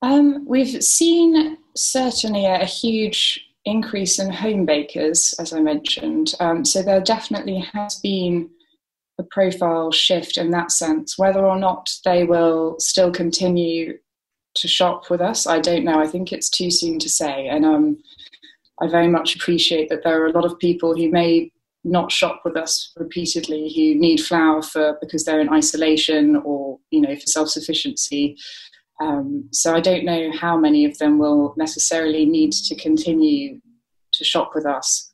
Um, 0.02 0.44
we've 0.46 0.82
seen 0.82 1.58
certainly 1.74 2.44
a, 2.46 2.62
a, 2.62 2.64
huge 2.64 3.42
increase 3.64 4.18
in 4.18 4.30
home 4.30 4.66
bakers, 4.66 5.34
as 5.38 5.52
I 5.52 5.60
mentioned. 5.60 6.34
Um, 6.38 6.64
so 6.64 6.82
there 6.82 7.00
definitely 7.00 7.58
has 7.72 7.96
been 7.96 8.50
a 9.18 9.22
profile 9.22 9.90
shift 9.90 10.36
in 10.36 10.50
that 10.50 10.70
sense. 10.70 11.18
Whether 11.18 11.44
or 11.44 11.58
not 11.58 11.90
they 12.04 12.24
will 12.24 12.76
still 12.78 13.10
continue 13.10 13.98
to 14.56 14.68
shop 14.68 15.10
with 15.10 15.20
us, 15.20 15.46
I 15.46 15.58
don't 15.58 15.84
know. 15.84 16.00
I 16.00 16.06
think 16.06 16.32
it's 16.32 16.50
too 16.50 16.70
soon 16.70 16.98
to 17.00 17.08
say. 17.08 17.48
And 17.48 17.64
um, 17.64 17.98
I 18.80 18.88
very 18.88 19.08
much 19.08 19.34
appreciate 19.34 19.88
that 19.88 20.02
there 20.04 20.22
are 20.22 20.26
a 20.26 20.32
lot 20.32 20.44
of 20.44 20.58
people 20.58 20.94
who 20.94 21.10
may 21.10 21.50
not 21.84 22.10
shop 22.10 22.42
with 22.44 22.56
us 22.56 22.92
repeatedly 22.96 23.72
who 23.74 23.98
need 23.98 24.18
flour 24.18 24.60
for 24.60 24.98
because 25.00 25.24
they're 25.24 25.40
in 25.40 25.52
isolation 25.52 26.34
or 26.44 26.80
you 26.90 27.00
know 27.00 27.14
for 27.14 27.26
self-sufficiency 27.26 28.36
um, 29.00 29.48
so 29.52 29.74
i 29.74 29.80
don't 29.80 30.04
know 30.04 30.30
how 30.32 30.56
many 30.56 30.84
of 30.84 30.96
them 30.98 31.18
will 31.18 31.54
necessarily 31.56 32.24
need 32.24 32.52
to 32.52 32.74
continue 32.76 33.60
to 34.12 34.24
shop 34.24 34.52
with 34.54 34.66
us 34.66 35.10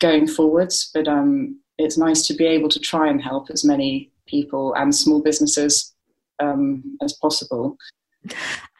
going 0.00 0.26
forwards 0.26 0.90
but 0.94 1.08
um, 1.08 1.58
it's 1.76 1.98
nice 1.98 2.26
to 2.26 2.34
be 2.34 2.46
able 2.46 2.68
to 2.68 2.80
try 2.80 3.08
and 3.08 3.22
help 3.22 3.50
as 3.50 3.64
many 3.64 4.10
people 4.26 4.74
and 4.74 4.94
small 4.94 5.20
businesses 5.22 5.94
um, 6.40 6.82
as 7.02 7.12
possible 7.14 7.76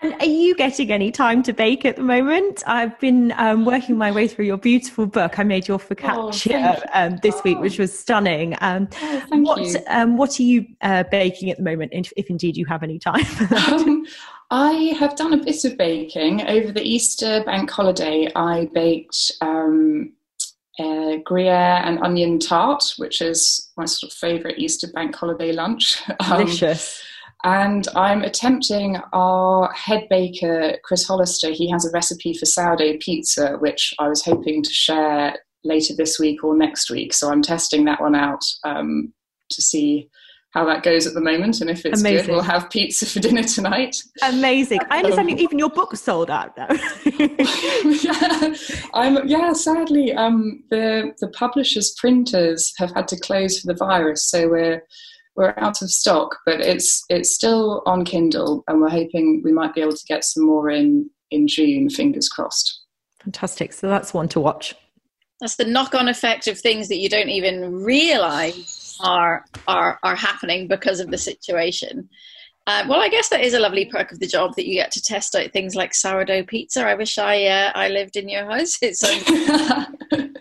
and 0.01 0.15
are 0.21 0.27
you 0.27 0.55
getting 0.55 0.93
any 0.93 1.11
time 1.11 1.43
to 1.43 1.53
bake 1.53 1.85
at 1.85 1.97
the 1.97 2.03
moment? 2.03 2.63
I've 2.67 2.99
been 3.01 3.33
um, 3.37 3.65
working 3.65 3.99
my 3.99 4.13
way 4.13 4.29
through 4.29 4.45
your 4.45 4.57
beautiful 4.57 5.07
book. 5.07 5.41
I 5.41 5.43
made 5.43 5.67
your 5.67 5.79
focaccia 5.79 6.81
oh, 6.81 6.89
um, 6.93 7.19
this 7.23 7.35
oh. 7.37 7.43
week, 7.45 7.59
which 7.59 7.79
was 7.81 7.97
stunning. 7.99 8.57
Um, 8.61 8.89
oh, 9.03 9.23
what 9.31 9.77
um, 9.89 10.17
What 10.17 10.39
are 10.39 10.45
you 10.45 10.67
uh, 10.83 11.03
baking 11.11 11.51
at 11.51 11.57
the 11.57 11.65
moment, 11.65 11.93
if, 11.95 12.13
if, 12.17 12.31
indeed 12.31 12.57
you 12.57 12.65
have 12.67 12.85
any 12.85 13.01
time? 13.01 13.25
Um, 14.51 14.61
I 14.61 14.73
have 14.99 15.17
done 15.17 15.33
a 15.33 15.45
bit 15.45 15.65
of 15.65 15.77
baking 15.77 16.43
over 16.43 16.73
the 16.73 16.83
Easter 16.83 17.43
bank 17.45 17.71
holiday. 17.71 18.29
I 18.35 18.69
baked 18.73 19.33
um, 19.41 20.13
Gruyere 20.79 21.83
and 21.85 21.99
onion 22.01 22.39
tart, 22.39 22.95
which 22.97 23.21
is 23.21 23.71
my 23.77 23.85
sort 23.85 24.13
of 24.13 24.17
favourite 24.17 24.59
Easter 24.59 24.89
bank 24.95 25.15
holiday 25.15 25.53
lunch. 25.53 26.03
Delicious. 26.29 27.03
And 27.45 27.87
I'm 27.95 28.23
attempting 28.23 28.97
our 29.13 29.73
head 29.73 30.09
baker, 30.11 30.77
Chris 30.83 31.07
Hollister. 31.07 31.51
He 31.51 31.71
has 31.71 31.87
a 31.87 31.91
recipe 31.93 32.35
for 32.35 32.47
sourdough 32.47 32.99
pizza, 33.01 33.57
which 33.59 33.95
I 34.01 34.09
was 34.09 34.25
hoping 34.25 34.63
to 34.63 34.71
share 34.71 35.37
later 35.63 35.95
this 35.97 36.19
week 36.19 36.43
or 36.43 36.57
next 36.57 36.91
week. 36.91 37.13
So 37.13 37.31
I'm 37.31 37.43
testing 37.43 37.85
that 37.85 38.01
one 38.01 38.17
out 38.17 38.43
um, 38.65 39.13
to 39.51 39.63
see 39.63 40.09
how 40.59 40.65
that 40.65 40.83
goes 40.83 41.07
at 41.07 41.15
the 41.15 41.21
moment. 41.21 41.61
And 41.61 41.71
if 41.71 41.87
it's 41.87 42.01
Amazing. 42.01 42.27
good, 42.27 42.33
we'll 42.33 42.43
have 42.43 42.69
pizza 42.69 43.07
for 43.07 43.21
dinner 43.21 43.45
tonight. 43.45 44.03
Amazing. 44.23 44.81
I 44.91 44.99
understand 44.99 45.31
um, 45.31 45.39
even 45.39 45.59
your 45.59 45.71
book 45.71 45.95
sold 45.97 46.31
out 46.31 46.57
now. 46.57 46.67
yeah, 48.03 48.55
I'm, 48.93 49.27
yeah, 49.29 49.53
sadly, 49.53 50.13
um, 50.13 50.65
the, 50.71 51.13
the 51.21 51.29
publishers' 51.29 51.95
printers 51.97 52.73
have 52.79 52.93
had 52.93 53.07
to 53.09 53.21
close 53.21 53.61
for 53.61 53.69
the 53.69 53.75
virus. 53.75 54.29
So 54.29 54.49
we're 54.49 54.83
we're 55.37 55.55
out 55.57 55.83
of 55.83 55.91
stock, 55.91 56.37
but 56.45 56.61
it's 56.61 57.05
it's 57.09 57.33
still 57.33 57.83
on 57.87 58.05
Kindle, 58.05 58.65
and 58.67 58.81
we're 58.81 58.89
hoping 58.89 59.41
we 59.45 59.53
might 59.53 59.73
be 59.73 59.81
able 59.81 59.93
to 59.93 60.05
get 60.09 60.25
some 60.25 60.45
more 60.45 60.69
in 60.69 61.09
in 61.31 61.47
June. 61.47 61.89
Fingers 61.89 62.29
crossed. 62.29 62.81
Fantastic! 63.23 63.73
So 63.73 63.89
that's 63.89 64.13
one 64.13 64.29
to 64.31 64.41
watch. 64.41 64.75
That's 65.41 65.55
the 65.55 65.65
knock-on 65.65 66.09
effect 66.09 66.49
of 66.49 66.59
things 66.59 66.89
that 66.89 66.97
you 66.97 67.09
don't 67.09 67.29
even 67.29 67.73
realise 67.85 68.78
are 69.01 69.45
are 69.67 69.99
are 70.03 70.17
happening 70.17 70.69
because 70.69 71.01
of 71.01 71.11
the 71.11 71.19
situation. 71.19 72.09
Uh, 72.67 72.85
well, 72.87 73.01
I 73.01 73.09
guess 73.09 73.31
that 73.31 73.41
is 73.41 73.55
a 73.55 73.61
lovely 73.61 73.87
perk 73.87 74.13
of 74.13 74.21
the 74.21 74.27
job 74.27 74.55
that 74.57 74.67
you 74.67 74.75
get 74.75 74.91
to 74.93 75.01
test 75.01 75.35
out 75.35 75.53
things 75.53 75.75
like 75.75 75.95
sourdough 75.95 76.45
pizza. 76.45 76.87
I 76.87 76.95
wish 76.95 77.17
I 77.17 77.47
uh, 77.47 77.73
I 77.75 77.89
lived 77.89 78.17
in 78.17 78.29
your 78.29 78.45
house. 78.45 78.79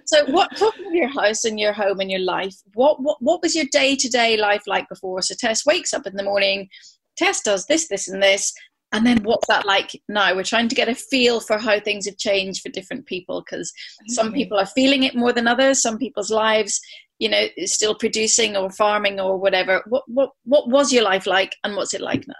So. 0.07 0.23
What 0.27 0.55
talking 0.55 0.87
of 0.87 0.93
your 0.93 1.09
house 1.09 1.43
and 1.43 1.59
your 1.59 1.73
home 1.73 1.99
and 1.99 2.09
your 2.09 2.21
life? 2.21 2.55
What 2.75 3.01
what 3.01 3.21
what 3.21 3.41
was 3.41 3.55
your 3.55 3.65
day 3.71 3.95
to 3.97 4.09
day 4.09 4.37
life 4.37 4.63
like 4.65 4.87
before? 4.87 5.21
So 5.21 5.35
Tess 5.37 5.65
wakes 5.65 5.93
up 5.93 6.07
in 6.07 6.15
the 6.15 6.23
morning. 6.23 6.69
Tess 7.17 7.41
does 7.41 7.65
this, 7.65 7.89
this, 7.89 8.07
and 8.07 8.23
this. 8.23 8.53
And 8.93 9.05
then 9.05 9.21
what's 9.23 9.47
that 9.47 9.65
like 9.65 10.01
now? 10.07 10.33
We're 10.33 10.43
trying 10.43 10.69
to 10.69 10.75
get 10.75 10.87
a 10.87 10.95
feel 10.95 11.41
for 11.41 11.57
how 11.57 11.79
things 11.79 12.05
have 12.05 12.17
changed 12.17 12.61
for 12.61 12.69
different 12.69 13.05
people 13.05 13.41
because 13.41 13.73
some 14.07 14.31
people 14.31 14.57
are 14.57 14.65
feeling 14.65 15.03
it 15.03 15.13
more 15.13 15.33
than 15.33 15.47
others. 15.47 15.81
Some 15.81 15.97
people's 15.97 16.31
lives 16.31 16.79
you 17.19 17.29
know 17.29 17.47
still 17.65 17.95
producing 17.95 18.55
or 18.55 18.69
farming 18.69 19.19
or 19.19 19.37
whatever. 19.37 19.83
What 19.87 20.03
what 20.07 20.31
what 20.43 20.69
was 20.69 20.91
your 20.91 21.03
life 21.03 21.27
like 21.27 21.55
and 21.63 21.75
what's 21.75 21.93
it 21.93 22.01
like 22.01 22.25
now? 22.27 22.33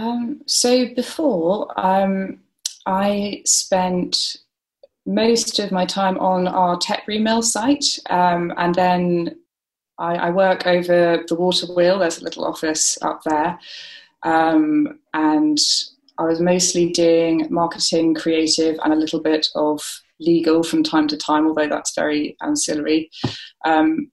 Um, 0.00 0.42
so 0.46 0.94
before 0.94 1.72
um, 1.80 2.40
i 2.84 3.42
spent 3.46 4.36
most 5.06 5.58
of 5.58 5.72
my 5.72 5.86
time 5.86 6.18
on 6.18 6.46
our 6.46 6.76
Tetbury 6.76 7.20
Mill 7.20 7.42
site 7.42 7.98
um, 8.10 8.52
and 8.56 8.74
then 8.74 9.36
I, 9.98 10.16
I, 10.16 10.30
work 10.30 10.66
over 10.66 11.24
the 11.26 11.34
water 11.34 11.66
wheel. 11.72 11.98
There's 11.98 12.18
a 12.18 12.24
little 12.24 12.44
office 12.44 12.98
up 13.00 13.22
there. 13.24 13.58
Um, 14.24 14.98
and 15.14 15.58
i 16.18 16.24
was 16.24 16.40
mostly 16.40 16.90
doing 16.90 17.46
marketing 17.50 18.14
creative 18.14 18.78
and 18.82 18.92
a 18.92 18.96
little 18.96 19.20
bit 19.20 19.46
of 19.54 19.80
legal 20.20 20.62
from 20.62 20.82
time 20.82 21.08
to 21.08 21.16
time, 21.16 21.46
although 21.46 21.68
that's 21.68 21.94
very 21.94 22.36
ancillary. 22.42 23.10
Um, 23.64 24.10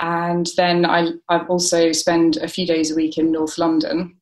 and 0.00 0.48
then 0.56 0.86
I, 0.86 1.10
I've 1.28 1.48
also 1.50 1.92
spend 1.92 2.36
a 2.36 2.48
few 2.48 2.66
days 2.66 2.90
a 2.90 2.94
week 2.94 3.18
in 3.18 3.32
North 3.32 3.58
London. 3.58 4.16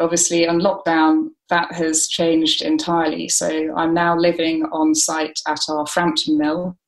Obviously, 0.00 0.48
on 0.48 0.60
lockdown, 0.60 1.28
that 1.50 1.72
has 1.72 2.08
changed 2.08 2.62
entirely. 2.62 3.28
So 3.28 3.74
I'm 3.76 3.92
now 3.92 4.16
living 4.16 4.64
on 4.72 4.94
site 4.94 5.38
at 5.46 5.60
our 5.68 5.86
Frampton 5.86 6.38
Mill, 6.38 6.78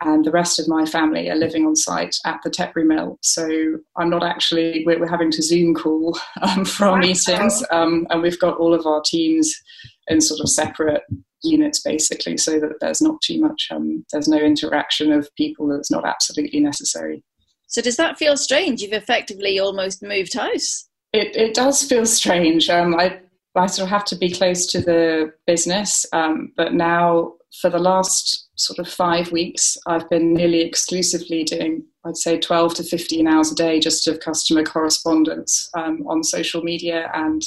and 0.00 0.24
the 0.24 0.30
rest 0.30 0.58
of 0.58 0.68
my 0.68 0.86
family 0.86 1.28
are 1.28 1.36
living 1.36 1.66
on 1.66 1.76
site 1.76 2.16
at 2.24 2.40
the 2.42 2.50
Tetbury 2.50 2.86
Mill. 2.86 3.18
So 3.20 3.76
I'm 3.96 4.08
not 4.08 4.24
actually, 4.24 4.84
we're, 4.86 4.98
we're 4.98 5.08
having 5.08 5.30
to 5.32 5.42
Zoom 5.42 5.74
call 5.74 6.18
um, 6.42 6.64
for 6.64 6.86
our 6.86 6.96
meetings, 6.96 7.62
um, 7.70 8.06
and 8.08 8.22
we've 8.22 8.40
got 8.40 8.56
all 8.56 8.72
of 8.72 8.86
our 8.86 9.02
teams 9.04 9.54
in 10.06 10.22
sort 10.22 10.40
of 10.40 10.48
separate 10.48 11.02
units 11.42 11.80
basically 11.80 12.36
so 12.36 12.58
that 12.58 12.80
there's 12.80 13.00
not 13.00 13.20
too 13.20 13.40
much 13.40 13.68
um, 13.70 14.04
there's 14.12 14.28
no 14.28 14.38
interaction 14.38 15.12
of 15.12 15.34
people 15.36 15.68
that's 15.68 15.90
not 15.90 16.06
absolutely 16.06 16.60
necessary. 16.60 17.22
So 17.66 17.82
does 17.82 17.96
that 17.96 18.18
feel 18.18 18.36
strange? 18.36 18.80
You've 18.80 18.92
effectively 18.92 19.58
almost 19.58 20.02
moved 20.02 20.34
house. 20.34 20.88
It, 21.12 21.36
it 21.36 21.54
does 21.54 21.82
feel 21.82 22.06
strange. 22.06 22.70
Um, 22.70 22.94
I, 22.98 23.20
I 23.54 23.66
sort 23.66 23.86
of 23.86 23.90
have 23.90 24.04
to 24.06 24.16
be 24.16 24.30
close 24.30 24.66
to 24.66 24.80
the 24.80 25.32
business 25.46 26.06
um, 26.12 26.52
but 26.56 26.74
now 26.74 27.34
for 27.60 27.70
the 27.70 27.78
last 27.78 28.48
sort 28.56 28.78
of 28.78 28.88
five 28.88 29.32
weeks 29.32 29.76
i've 29.86 30.08
been 30.10 30.34
nearly 30.34 30.60
exclusively 30.60 31.44
doing 31.44 31.82
i'd 32.04 32.16
say 32.16 32.38
12 32.38 32.74
to 32.74 32.82
15 32.84 33.26
hours 33.26 33.52
a 33.52 33.54
day 33.54 33.80
just 33.80 34.06
of 34.06 34.20
customer 34.20 34.62
correspondence 34.62 35.70
um, 35.76 36.04
on 36.06 36.22
social 36.22 36.62
media 36.62 37.10
and 37.14 37.42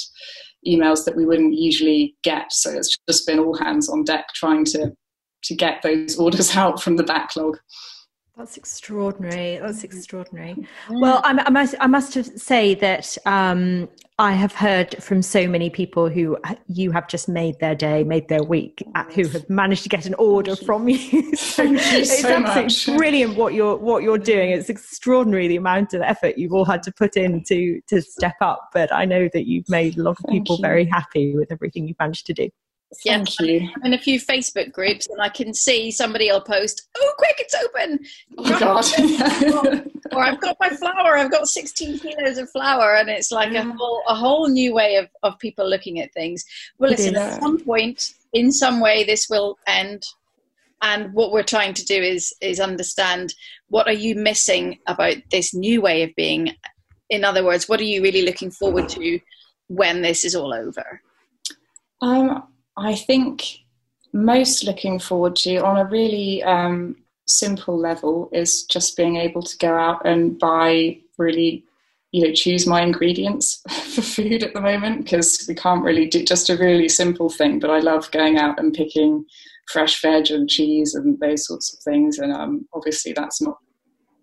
emails 0.68 1.05
that 1.05 1.16
we 1.16 1.26
wouldn't 1.26 1.53
usually 1.53 2.16
get. 2.24 2.51
So 2.51 2.72
it's 2.72 2.95
just 3.09 3.26
been 3.26 3.39
all 3.39 3.57
hands 3.57 3.89
on 3.89 4.03
deck 4.03 4.28
trying 4.34 4.66
to 4.66 4.91
to 5.43 5.55
get 5.55 5.82
those 5.82 6.18
orders 6.18 6.55
out 6.55 6.82
from 6.82 6.97
the 6.97 7.03
backlog. 7.03 7.57
That's 8.41 8.57
extraordinary. 8.57 9.59
That's 9.61 9.83
extraordinary. 9.83 10.67
Well, 10.89 11.21
I, 11.23 11.43
I 11.45 11.49
must 11.51 11.75
I 11.79 11.85
must 11.85 12.39
say 12.39 12.73
that 12.73 13.15
um, 13.27 13.87
I 14.17 14.31
have 14.31 14.51
heard 14.51 14.95
from 15.03 15.21
so 15.21 15.47
many 15.47 15.69
people 15.69 16.09
who 16.09 16.39
you 16.65 16.89
have 16.89 17.07
just 17.07 17.29
made 17.29 17.59
their 17.59 17.75
day, 17.75 18.03
made 18.03 18.29
their 18.29 18.41
week, 18.41 18.81
uh, 18.95 19.03
who 19.13 19.27
have 19.27 19.47
managed 19.47 19.83
to 19.83 19.89
get 19.89 20.07
an 20.07 20.15
order 20.15 20.55
from 20.55 20.89
you. 20.89 21.35
so 21.35 21.61
you 21.61 21.77
it's 21.79 22.19
so 22.19 22.33
absolutely 22.33 22.97
brilliant 22.97 23.35
what 23.37 23.53
you're 23.53 23.77
what 23.77 24.01
you're 24.01 24.17
doing. 24.17 24.49
It's 24.49 24.71
extraordinary 24.71 25.47
the 25.47 25.57
amount 25.57 25.93
of 25.93 26.01
effort 26.01 26.39
you've 26.39 26.53
all 26.53 26.65
had 26.65 26.81
to 26.83 26.91
put 26.91 27.17
in 27.17 27.43
to 27.43 27.79
to 27.89 28.01
step 28.01 28.37
up. 28.41 28.71
But 28.73 28.91
I 28.91 29.05
know 29.05 29.29
that 29.33 29.45
you've 29.45 29.69
made 29.69 29.99
a 29.99 30.01
lot 30.01 30.17
of 30.19 30.25
people 30.31 30.57
very 30.57 30.85
happy 30.85 31.35
with 31.35 31.51
everything 31.51 31.87
you've 31.87 31.99
managed 31.99 32.25
to 32.25 32.33
do. 32.33 32.49
Thank 33.05 33.39
yeah, 33.39 33.45
you. 33.45 33.69
I'm 33.77 33.85
in 33.85 33.93
a 33.93 33.97
few 33.97 34.19
Facebook 34.19 34.71
groups 34.73 35.07
and 35.07 35.21
I 35.21 35.29
can 35.29 35.53
see 35.53 35.91
somebody 35.91 36.29
will 36.29 36.41
post, 36.41 36.89
oh, 36.97 37.13
quick, 37.17 37.35
it's 37.39 37.55
open. 37.55 37.99
Oh, 38.37 38.59
God. 38.59 39.87
or 40.11 40.23
I've 40.23 40.41
got 40.41 40.57
my 40.59 40.69
flour, 40.69 41.17
I've 41.17 41.31
got 41.31 41.47
16 41.47 41.99
kilos 41.99 42.37
of 42.37 42.49
flour. 42.49 42.95
And 42.95 43.09
it's 43.09 43.31
like 43.31 43.53
a 43.53 43.63
whole, 43.63 44.03
a 44.07 44.15
whole 44.15 44.49
new 44.49 44.73
way 44.73 44.97
of, 44.97 45.07
of 45.23 45.39
people 45.39 45.67
looking 45.67 45.99
at 45.99 46.13
things. 46.13 46.43
Well, 46.79 46.91
listen, 46.91 47.15
at 47.15 47.41
some 47.41 47.59
point, 47.63 48.13
in 48.33 48.51
some 48.51 48.81
way, 48.81 49.03
this 49.03 49.29
will 49.29 49.57
end. 49.67 50.03
and 50.81 51.13
what 51.13 51.31
we're 51.31 51.43
trying 51.43 51.73
to 51.75 51.85
do 51.85 51.95
is 51.95 52.33
is 52.41 52.59
understand 52.59 53.33
what 53.69 53.87
are 53.87 53.93
you 53.93 54.15
missing 54.15 54.79
about 54.87 55.15
this 55.29 55.53
new 55.53 55.81
way 55.81 56.01
of 56.03 56.09
being 56.15 56.55
in 57.09 57.23
other 57.23 57.43
words 57.45 57.69
what 57.69 57.79
are 57.79 57.91
you 57.91 58.01
really 58.01 58.23
looking 58.23 58.49
forward 58.49 58.89
to 58.89 59.19
when 59.67 60.01
this 60.01 60.25
is 60.25 60.35
all 60.35 60.53
over 60.53 61.01
um, 62.01 62.43
i 62.78 62.95
think 62.95 63.43
most 64.13 64.63
looking 64.63 64.99
forward 64.99 65.36
to 65.36 65.57
on 65.57 65.78
a 65.78 65.86
really 65.86 66.43
um, 66.43 66.95
simple 67.28 67.78
level 67.78 68.30
is 68.34 68.63
just 68.63 68.97
being 68.97 69.15
able 69.15 69.41
to 69.41 69.57
go 69.57 69.76
out 69.76 70.05
and 70.05 70.38
buy 70.38 70.97
really 71.17 71.63
you 72.11 72.26
know 72.26 72.34
choose 72.34 72.67
my 72.67 72.82
ingredients 72.82 73.61
for 73.95 74.01
food 74.01 74.43
at 74.43 74.53
the 74.53 74.61
moment 74.61 75.03
because 75.03 75.45
we 75.47 75.55
can't 75.55 75.84
really 75.84 76.07
do 76.07 76.24
just 76.24 76.49
a 76.49 76.57
really 76.57 76.89
simple 76.89 77.30
thing 77.30 77.59
but 77.59 77.69
i 77.69 77.80
love 77.80 78.11
going 78.11 78.38
out 78.38 78.59
and 78.59 78.74
picking 78.74 79.26
fresh 79.72 80.01
veg 80.01 80.30
and 80.30 80.49
cheese 80.49 80.95
and 80.95 81.19
those 81.19 81.45
sorts 81.45 81.74
of 81.74 81.80
things 81.84 82.19
and 82.19 82.34
um, 82.34 82.67
obviously 82.74 83.13
that's 83.13 83.41
not 83.41 83.57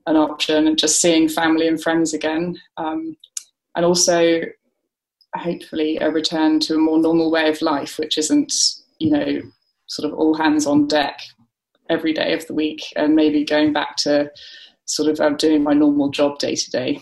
an 0.06 0.16
option 0.16 0.66
and 0.66 0.78
just 0.78 1.00
seeing 1.00 1.28
family 1.28 1.68
and 1.68 1.82
friends 1.82 2.12
again 2.12 2.58
um, 2.76 3.16
and 3.76 3.84
also 3.84 4.42
hopefully 5.36 5.98
a 5.98 6.10
return 6.10 6.58
to 6.60 6.74
a 6.74 6.78
more 6.78 6.98
normal 6.98 7.30
way 7.30 7.48
of 7.48 7.60
life 7.62 7.98
which 7.98 8.18
isn't 8.18 8.52
you 8.98 9.10
know 9.10 9.40
sort 9.86 10.10
of 10.10 10.18
all 10.18 10.34
hands 10.34 10.66
on 10.66 10.86
deck 10.86 11.20
every 11.90 12.12
day 12.12 12.32
of 12.32 12.46
the 12.46 12.54
week 12.54 12.82
and 12.96 13.14
maybe 13.14 13.44
going 13.44 13.72
back 13.72 13.96
to 13.96 14.30
sort 14.84 15.08
of 15.08 15.20
um, 15.20 15.36
doing 15.36 15.62
my 15.62 15.72
normal 15.72 16.10
job 16.10 16.38
day 16.38 16.54
to 16.54 16.70
day 16.70 17.00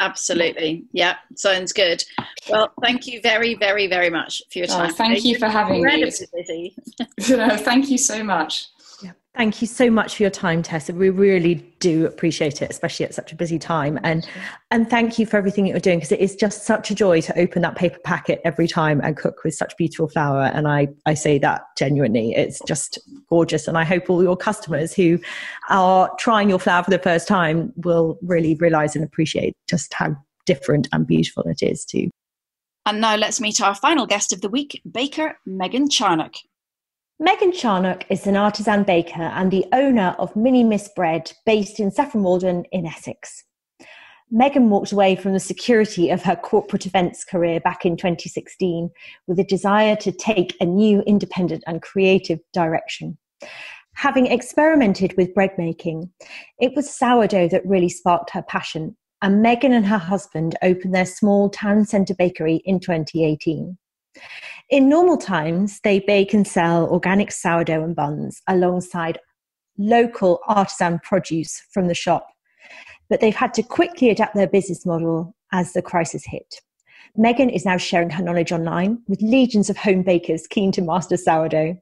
Absolutely. 0.00 0.84
Yeah, 0.92 1.14
sounds 1.36 1.72
good. 1.72 2.04
Well, 2.50 2.72
thank 2.82 3.06
you 3.06 3.20
very, 3.22 3.54
very, 3.54 3.86
very 3.86 4.10
much 4.10 4.42
for 4.52 4.58
your 4.58 4.68
oh, 4.70 4.74
time. 4.74 4.90
Oh, 4.90 4.94
thank 4.94 5.24
you 5.24 5.38
for 5.38 5.48
having 5.48 5.82
me. 5.82 6.04
Busy. 6.04 6.76
no, 7.30 7.56
thank 7.56 7.90
you 7.90 7.98
so 7.98 8.22
much. 8.22 8.66
Thank 9.36 9.60
you 9.60 9.66
so 9.66 9.90
much 9.90 10.16
for 10.16 10.22
your 10.22 10.30
time, 10.30 10.62
Tessa. 10.62 10.92
We 10.92 11.10
really 11.10 11.56
do 11.80 12.06
appreciate 12.06 12.62
it, 12.62 12.70
especially 12.70 13.04
at 13.04 13.14
such 13.14 13.32
a 13.32 13.34
busy 13.34 13.58
time. 13.58 13.98
And 14.04 14.28
and 14.70 14.88
thank 14.88 15.18
you 15.18 15.26
for 15.26 15.36
everything 15.36 15.64
that 15.64 15.70
you're 15.70 15.80
doing 15.80 15.98
because 15.98 16.12
it 16.12 16.20
is 16.20 16.36
just 16.36 16.64
such 16.64 16.92
a 16.92 16.94
joy 16.94 17.20
to 17.22 17.36
open 17.36 17.60
that 17.62 17.74
paper 17.74 17.98
packet 18.04 18.40
every 18.44 18.68
time 18.68 19.00
and 19.02 19.16
cook 19.16 19.42
with 19.42 19.54
such 19.54 19.76
beautiful 19.76 20.08
flour. 20.08 20.52
And 20.54 20.68
I, 20.68 20.86
I 21.04 21.14
say 21.14 21.40
that 21.40 21.62
genuinely. 21.76 22.32
It's 22.36 22.60
just 22.68 23.00
gorgeous. 23.28 23.66
And 23.66 23.76
I 23.76 23.82
hope 23.82 24.08
all 24.08 24.22
your 24.22 24.36
customers 24.36 24.94
who 24.94 25.18
are 25.68 26.08
trying 26.16 26.48
your 26.48 26.60
flour 26.60 26.84
for 26.84 26.90
the 26.90 27.00
first 27.00 27.26
time 27.26 27.72
will 27.78 28.18
really 28.22 28.54
realize 28.54 28.94
and 28.94 29.04
appreciate 29.04 29.56
just 29.68 29.92
how 29.94 30.14
different 30.46 30.86
and 30.92 31.08
beautiful 31.08 31.42
it 31.46 31.60
is 31.60 31.84
too. 31.84 32.08
And 32.86 33.00
now 33.00 33.16
let's 33.16 33.40
meet 33.40 33.60
our 33.60 33.74
final 33.74 34.06
guest 34.06 34.32
of 34.32 34.42
the 34.42 34.48
week, 34.48 34.80
baker 34.88 35.38
Megan 35.44 35.88
Charnock. 35.88 36.34
Megan 37.20 37.52
Charnock 37.52 38.04
is 38.10 38.26
an 38.26 38.36
artisan 38.36 38.82
baker 38.82 39.22
and 39.22 39.52
the 39.52 39.64
owner 39.72 40.16
of 40.18 40.34
Mini 40.34 40.64
Miss 40.64 40.90
Bread 40.96 41.32
based 41.46 41.78
in 41.78 41.92
Saffron 41.92 42.24
Walden 42.24 42.64
in 42.72 42.86
Essex. 42.86 43.44
Megan 44.32 44.68
walked 44.68 44.90
away 44.90 45.14
from 45.14 45.32
the 45.32 45.38
security 45.38 46.10
of 46.10 46.24
her 46.24 46.34
corporate 46.34 46.86
events 46.86 47.22
career 47.24 47.60
back 47.60 47.86
in 47.86 47.96
2016 47.96 48.90
with 49.28 49.38
a 49.38 49.44
desire 49.44 49.94
to 49.94 50.10
take 50.10 50.56
a 50.58 50.64
new 50.64 51.02
independent 51.02 51.62
and 51.68 51.82
creative 51.82 52.40
direction. 52.52 53.16
Having 53.94 54.26
experimented 54.26 55.14
with 55.16 55.34
bread 55.34 55.52
making, 55.56 56.10
it 56.58 56.72
was 56.74 56.92
sourdough 56.92 57.46
that 57.46 57.64
really 57.64 57.90
sparked 57.90 58.30
her 58.30 58.42
passion, 58.42 58.96
and 59.22 59.40
Megan 59.40 59.72
and 59.72 59.86
her 59.86 59.98
husband 59.98 60.56
opened 60.62 60.92
their 60.92 61.06
small 61.06 61.48
town 61.48 61.84
centre 61.84 62.14
bakery 62.14 62.60
in 62.64 62.80
2018. 62.80 63.78
In 64.70 64.88
normal 64.88 65.16
times, 65.16 65.80
they 65.84 66.00
bake 66.00 66.32
and 66.32 66.46
sell 66.46 66.88
organic 66.88 67.32
sourdough 67.32 67.84
and 67.84 67.94
buns 67.94 68.42
alongside 68.48 69.18
local 69.78 70.40
artisan 70.46 71.00
produce 71.02 71.62
from 71.72 71.88
the 71.88 71.94
shop. 71.94 72.26
But 73.10 73.20
they've 73.20 73.34
had 73.34 73.54
to 73.54 73.62
quickly 73.62 74.10
adapt 74.10 74.34
their 74.34 74.48
business 74.48 74.86
model 74.86 75.34
as 75.52 75.72
the 75.72 75.82
crisis 75.82 76.24
hit. 76.26 76.60
Megan 77.16 77.50
is 77.50 77.64
now 77.64 77.76
sharing 77.76 78.10
her 78.10 78.22
knowledge 78.22 78.50
online 78.50 78.98
with 79.06 79.22
legions 79.22 79.70
of 79.70 79.76
home 79.76 80.02
bakers 80.02 80.46
keen 80.48 80.72
to 80.72 80.82
master 80.82 81.16
sourdough. 81.16 81.76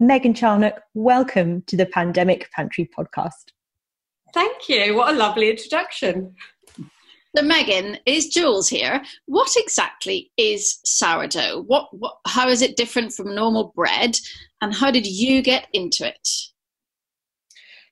Megan 0.00 0.34
Charnock, 0.34 0.80
welcome 0.94 1.62
to 1.68 1.76
the 1.76 1.86
Pandemic 1.86 2.50
Pantry 2.50 2.90
podcast. 2.96 3.52
Thank 4.34 4.68
you. 4.68 4.96
What 4.96 5.14
a 5.14 5.16
lovely 5.16 5.50
introduction. 5.50 6.34
So, 7.34 7.42
Megan, 7.42 7.96
is 8.04 8.28
Jules 8.28 8.68
here? 8.68 9.02
What 9.24 9.52
exactly 9.56 10.30
is 10.36 10.80
sourdough? 10.84 11.62
What, 11.62 11.88
what, 11.92 12.18
how 12.26 12.48
is 12.48 12.60
it 12.60 12.76
different 12.76 13.12
from 13.14 13.34
normal 13.34 13.72
bread? 13.74 14.18
And 14.60 14.74
how 14.74 14.90
did 14.90 15.06
you 15.06 15.40
get 15.40 15.66
into 15.72 16.06
it? 16.06 16.28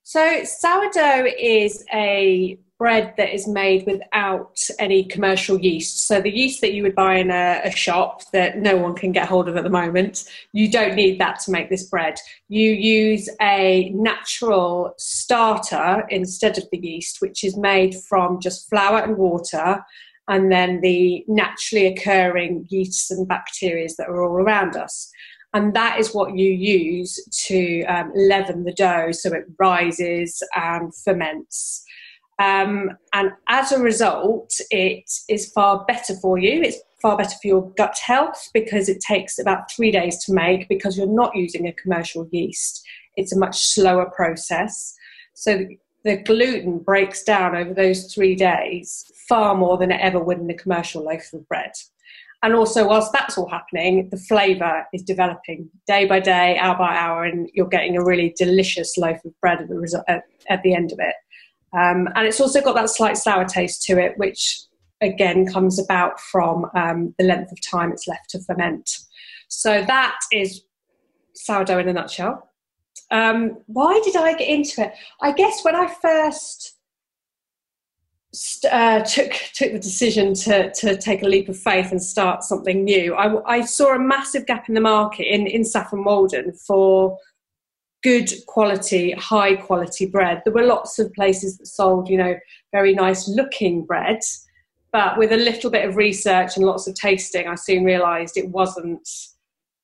So, 0.02 0.44
sourdough 0.44 1.30
is 1.38 1.84
a 1.92 2.58
bread 2.80 3.12
that 3.18 3.34
is 3.34 3.46
made 3.46 3.86
without 3.86 4.58
any 4.78 5.04
commercial 5.04 5.60
yeast. 5.60 6.06
So 6.08 6.18
the 6.18 6.30
yeast 6.30 6.62
that 6.62 6.72
you 6.72 6.82
would 6.82 6.94
buy 6.94 7.16
in 7.16 7.30
a, 7.30 7.60
a, 7.62 7.70
shop 7.70 8.22
that 8.32 8.56
no 8.56 8.78
one 8.78 8.94
can 8.94 9.12
get 9.12 9.28
hold 9.28 9.50
of 9.50 9.56
at 9.58 9.64
the 9.64 9.70
moment, 9.70 10.24
you 10.54 10.70
don't 10.70 10.94
need 10.94 11.20
that 11.20 11.40
to 11.40 11.50
make 11.50 11.68
this 11.68 11.84
bread. 11.84 12.14
You 12.48 12.70
use 12.70 13.28
a 13.42 13.90
natural 13.94 14.94
starter 14.96 16.06
instead 16.08 16.56
of 16.56 16.64
the 16.72 16.78
yeast, 16.78 17.20
which 17.20 17.44
is 17.44 17.54
made 17.54 17.94
from 18.08 18.40
just 18.40 18.66
flour 18.70 19.00
and 19.00 19.18
water. 19.18 19.84
And 20.26 20.50
then 20.50 20.80
the 20.80 21.22
naturally 21.28 21.86
occurring 21.86 22.64
yeasts 22.70 23.10
and 23.10 23.28
bacteria 23.28 23.88
that 23.98 24.08
are 24.08 24.22
all 24.22 24.40
around 24.40 24.74
us 24.76 25.12
and 25.52 25.74
that 25.74 25.98
is 25.98 26.14
what 26.14 26.36
you 26.36 26.48
use 26.48 27.18
to 27.46 27.82
um, 27.84 28.12
leaven 28.14 28.64
the 28.64 28.72
dough 28.72 29.10
so 29.10 29.32
it 29.32 29.46
rises 29.58 30.42
and 30.54 30.94
ferments. 30.94 31.84
Um, 32.40 32.96
and 33.12 33.32
as 33.48 33.70
a 33.70 33.78
result, 33.78 34.50
it 34.70 35.04
is 35.28 35.52
far 35.52 35.84
better 35.84 36.14
for 36.16 36.38
you. 36.38 36.62
It's 36.62 36.78
far 37.02 37.16
better 37.16 37.36
for 37.40 37.46
your 37.46 37.70
gut 37.72 37.98
health 37.98 38.48
because 38.54 38.88
it 38.88 39.00
takes 39.06 39.38
about 39.38 39.70
three 39.70 39.90
days 39.90 40.24
to 40.24 40.32
make 40.32 40.66
because 40.68 40.96
you're 40.96 41.06
not 41.06 41.36
using 41.36 41.66
a 41.66 41.72
commercial 41.74 42.26
yeast. 42.32 42.82
It's 43.16 43.34
a 43.34 43.38
much 43.38 43.58
slower 43.58 44.06
process. 44.06 44.96
So 45.34 45.66
the 46.04 46.16
gluten 46.16 46.78
breaks 46.78 47.22
down 47.22 47.54
over 47.54 47.74
those 47.74 48.12
three 48.12 48.34
days 48.34 49.04
far 49.28 49.54
more 49.54 49.76
than 49.76 49.92
it 49.92 50.00
ever 50.00 50.18
would 50.18 50.38
in 50.38 50.48
a 50.48 50.54
commercial 50.54 51.04
loaf 51.04 51.32
of 51.34 51.46
bread. 51.46 51.72
And 52.42 52.54
also, 52.54 52.88
whilst 52.88 53.12
that's 53.12 53.36
all 53.36 53.50
happening, 53.50 54.08
the 54.08 54.16
flavour 54.16 54.86
is 54.94 55.02
developing 55.02 55.68
day 55.86 56.06
by 56.06 56.20
day, 56.20 56.56
hour 56.56 56.78
by 56.78 56.96
hour, 56.96 57.24
and 57.24 57.50
you're 57.52 57.68
getting 57.68 57.98
a 57.98 58.04
really 58.04 58.34
delicious 58.38 58.96
loaf 58.96 59.22
of 59.26 59.38
bread 59.42 59.60
at 59.60 59.68
the, 59.68 60.04
at, 60.08 60.22
at 60.48 60.62
the 60.62 60.74
end 60.74 60.90
of 60.90 60.98
it. 61.00 61.14
Um, 61.72 62.08
and 62.14 62.26
it's 62.26 62.40
also 62.40 62.60
got 62.60 62.74
that 62.74 62.90
slight 62.90 63.16
sour 63.16 63.44
taste 63.44 63.82
to 63.84 63.98
it, 63.98 64.18
which 64.18 64.60
again 65.00 65.46
comes 65.46 65.78
about 65.78 66.20
from 66.20 66.66
um, 66.74 67.14
the 67.18 67.24
length 67.24 67.52
of 67.52 67.58
time 67.62 67.92
it's 67.92 68.08
left 68.08 68.30
to 68.30 68.40
ferment. 68.40 68.90
So 69.48 69.84
that 69.86 70.18
is 70.32 70.62
sourdough 71.34 71.78
in 71.78 71.88
a 71.88 71.92
nutshell. 71.92 72.50
Um, 73.10 73.58
why 73.66 74.00
did 74.04 74.16
I 74.16 74.34
get 74.34 74.48
into 74.48 74.82
it? 74.82 74.92
I 75.20 75.32
guess 75.32 75.64
when 75.64 75.74
I 75.74 75.92
first 76.00 76.76
uh, 78.70 79.00
took 79.00 79.32
took 79.54 79.72
the 79.72 79.78
decision 79.80 80.34
to 80.34 80.70
to 80.72 80.96
take 80.96 81.22
a 81.22 81.26
leap 81.26 81.48
of 81.48 81.58
faith 81.58 81.90
and 81.90 82.02
start 82.02 82.44
something 82.44 82.84
new, 82.84 83.14
I, 83.14 83.56
I 83.56 83.60
saw 83.62 83.94
a 83.94 83.98
massive 83.98 84.46
gap 84.46 84.68
in 84.68 84.74
the 84.74 84.80
market 84.80 85.24
in 85.24 85.46
in 85.46 85.64
Saffron 85.64 86.04
Walden 86.04 86.52
for 86.52 87.18
good 88.02 88.30
quality, 88.46 89.12
high 89.12 89.56
quality 89.56 90.06
bread. 90.06 90.42
There 90.44 90.54
were 90.54 90.64
lots 90.64 90.98
of 90.98 91.12
places 91.12 91.58
that 91.58 91.66
sold, 91.66 92.08
you 92.08 92.16
know, 92.16 92.34
very 92.72 92.94
nice 92.94 93.28
looking 93.28 93.84
bread, 93.84 94.20
but 94.92 95.18
with 95.18 95.32
a 95.32 95.36
little 95.36 95.70
bit 95.70 95.88
of 95.88 95.96
research 95.96 96.56
and 96.56 96.66
lots 96.66 96.86
of 96.88 96.94
tasting, 96.94 97.46
I 97.46 97.54
soon 97.54 97.84
realised 97.84 98.36
it 98.36 98.48
wasn't. 98.48 99.08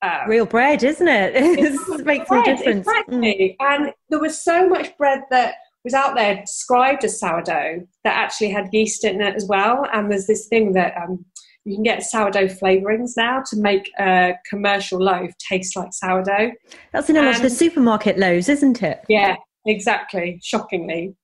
Uh, 0.02 0.24
Real 0.26 0.46
bread, 0.46 0.82
isn't 0.82 1.08
it? 1.08 1.32
it 1.36 2.06
makes 2.06 2.28
bread, 2.28 2.46
a 2.46 2.56
difference. 2.56 2.86
Exactly. 2.86 3.56
Mm. 3.60 3.66
And 3.68 3.92
there 4.10 4.20
was 4.20 4.40
so 4.40 4.68
much 4.68 4.96
bread 4.96 5.22
that 5.30 5.54
was 5.84 5.94
out 5.94 6.16
there 6.16 6.36
described 6.36 7.04
as 7.04 7.20
sourdough 7.20 7.86
that 8.02 8.16
actually 8.16 8.50
had 8.50 8.68
yeast 8.72 9.04
in 9.04 9.20
it 9.20 9.36
as 9.36 9.46
well. 9.46 9.86
And 9.92 10.10
there's 10.10 10.26
this 10.26 10.48
thing 10.48 10.72
that 10.72 10.94
um, 10.96 11.24
you 11.66 11.74
can 11.74 11.82
get 11.82 12.04
sourdough 12.04 12.46
flavorings 12.46 13.16
now 13.16 13.42
to 13.50 13.56
make 13.56 13.90
a 13.98 14.34
commercial 14.48 15.00
loaf 15.00 15.32
taste 15.38 15.76
like 15.76 15.92
sourdough. 15.92 16.52
That's 16.92 17.10
in 17.10 17.16
a 17.16 17.22
lot 17.22 17.34
of 17.34 17.42
the 17.42 17.50
supermarket 17.50 18.18
loaves, 18.18 18.48
isn't 18.48 18.84
it? 18.84 19.00
Yeah, 19.08 19.34
exactly. 19.66 20.38
Shockingly. 20.44 21.16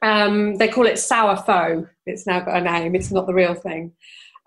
Um, 0.00 0.56
they 0.56 0.68
call 0.68 0.86
it 0.86 0.98
sour 0.98 1.36
faux. 1.36 1.86
It's 2.06 2.26
now 2.26 2.40
got 2.40 2.56
a 2.56 2.60
name. 2.62 2.94
It's 2.94 3.12
not 3.12 3.26
the 3.26 3.34
real 3.34 3.54
thing. 3.54 3.92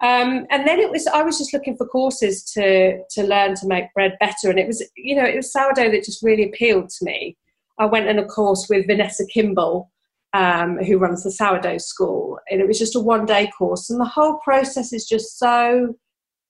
Um, 0.02 0.48
and 0.50 0.68
then 0.68 0.80
it 0.80 0.90
was 0.90 1.06
I 1.06 1.22
was 1.22 1.38
just 1.38 1.54
looking 1.54 1.78
for 1.78 1.86
courses 1.86 2.44
to 2.54 3.04
to 3.12 3.24
learn 3.24 3.54
to 3.56 3.68
make 3.68 3.94
bread 3.94 4.18
better, 4.20 4.50
and 4.50 4.58
it 4.58 4.66
was 4.66 4.84
you 4.98 5.16
know 5.16 5.26
it 5.26 5.36
was 5.36 5.54
sourdough 5.54 5.92
that 5.92 6.04
just 6.04 6.24
really 6.24 6.50
appealed 6.50 6.90
to 6.90 7.06
me. 7.06 7.38
I 7.78 7.86
went 7.86 8.10
on 8.10 8.18
a 8.18 8.26
course 8.26 8.66
with 8.68 8.88
Vanessa 8.88 9.24
Kimbell, 9.36 9.86
um, 10.34 10.78
who 10.78 10.98
runs 10.98 11.24
the 11.24 11.32
sourdough 11.32 11.80
school. 11.80 12.40
And 12.50 12.62
it 12.62 12.68
was 12.68 12.80
just 12.80 12.96
a 12.96 13.00
one 13.00 13.26
day 13.26 13.50
course. 13.58 13.90
And 13.90 14.00
the 14.00 14.06
whole 14.06 14.40
process 14.44 14.94
is 14.94 15.06
just 15.06 15.38
so 15.38 15.96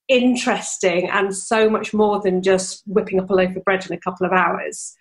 interesting 0.08 1.10
and 1.10 1.36
so 1.36 1.70
much 1.70 1.94
more 1.94 2.22
than 2.22 2.42
just 2.42 2.84
whipping 2.86 3.20
up 3.20 3.30
a 3.30 3.34
loaf 3.34 3.56
of 3.56 3.64
bread 3.64 3.86
in 3.86 3.96
a 3.96 4.00
couple 4.00 4.26
of 4.26 4.34
hours. 4.34 4.96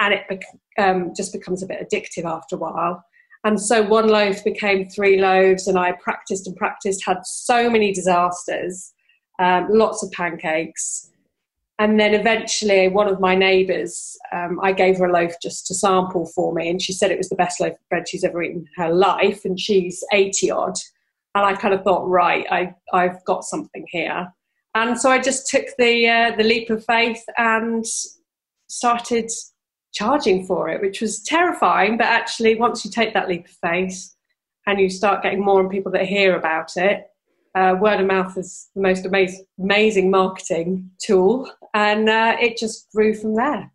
And 0.00 0.14
it 0.14 0.44
um, 0.78 1.12
just 1.16 1.32
becomes 1.32 1.62
a 1.62 1.66
bit 1.66 1.86
addictive 1.88 2.24
after 2.24 2.56
a 2.56 2.58
while. 2.58 3.04
And 3.44 3.60
so 3.60 3.82
one 3.82 4.08
loaf 4.08 4.42
became 4.42 4.88
three 4.88 5.20
loaves, 5.20 5.68
and 5.68 5.78
I 5.78 5.92
practiced 5.92 6.46
and 6.46 6.56
practiced, 6.56 7.04
had 7.06 7.18
so 7.24 7.70
many 7.70 7.92
disasters, 7.92 8.92
um, 9.38 9.68
lots 9.70 10.02
of 10.02 10.10
pancakes. 10.10 11.10
And 11.80 12.00
then 12.00 12.12
eventually, 12.12 12.88
one 12.88 13.06
of 13.06 13.20
my 13.20 13.36
neighbours, 13.36 14.16
um, 14.32 14.58
I 14.60 14.72
gave 14.72 14.98
her 14.98 15.06
a 15.06 15.12
loaf 15.12 15.34
just 15.40 15.66
to 15.68 15.74
sample 15.74 16.26
for 16.26 16.52
me, 16.52 16.68
and 16.68 16.82
she 16.82 16.92
said 16.92 17.12
it 17.12 17.18
was 17.18 17.28
the 17.28 17.36
best 17.36 17.60
loaf 17.60 17.74
of 17.74 17.88
bread 17.88 18.08
she's 18.08 18.24
ever 18.24 18.42
eaten 18.42 18.62
in 18.62 18.84
her 18.84 18.92
life, 18.92 19.44
and 19.44 19.60
she's 19.60 20.04
80 20.12 20.50
odd. 20.50 20.74
And 21.36 21.46
I 21.46 21.54
kind 21.54 21.72
of 21.72 21.84
thought, 21.84 22.08
right, 22.08 22.46
I, 22.50 22.74
I've 22.92 23.24
got 23.24 23.44
something 23.44 23.86
here. 23.90 24.32
And 24.74 24.98
so 24.98 25.10
I 25.10 25.20
just 25.20 25.46
took 25.46 25.66
the, 25.78 26.08
uh, 26.08 26.36
the 26.36 26.42
leap 26.42 26.68
of 26.70 26.84
faith 26.84 27.22
and 27.36 27.84
started 28.68 29.30
charging 29.92 30.46
for 30.46 30.68
it, 30.68 30.80
which 30.80 31.00
was 31.00 31.22
terrifying. 31.22 31.96
But 31.96 32.08
actually, 32.08 32.56
once 32.56 32.84
you 32.84 32.90
take 32.90 33.14
that 33.14 33.28
leap 33.28 33.46
of 33.46 33.70
faith 33.70 34.14
and 34.66 34.80
you 34.80 34.90
start 34.90 35.22
getting 35.22 35.44
more 35.44 35.60
and 35.60 35.70
people 35.70 35.92
that 35.92 36.06
hear 36.06 36.36
about 36.36 36.76
it, 36.76 37.06
uh, 37.54 37.74
word 37.80 38.00
of 38.00 38.06
mouth 38.06 38.36
is 38.36 38.68
the 38.74 38.82
most 38.82 39.06
amazing, 39.06 39.44
amazing 39.58 40.10
marketing 40.10 40.90
tool, 41.02 41.50
and 41.78 42.08
uh, 42.08 42.36
it 42.40 42.56
just 42.56 42.88
grew 42.94 43.14
from 43.14 43.34
there. 43.34 43.70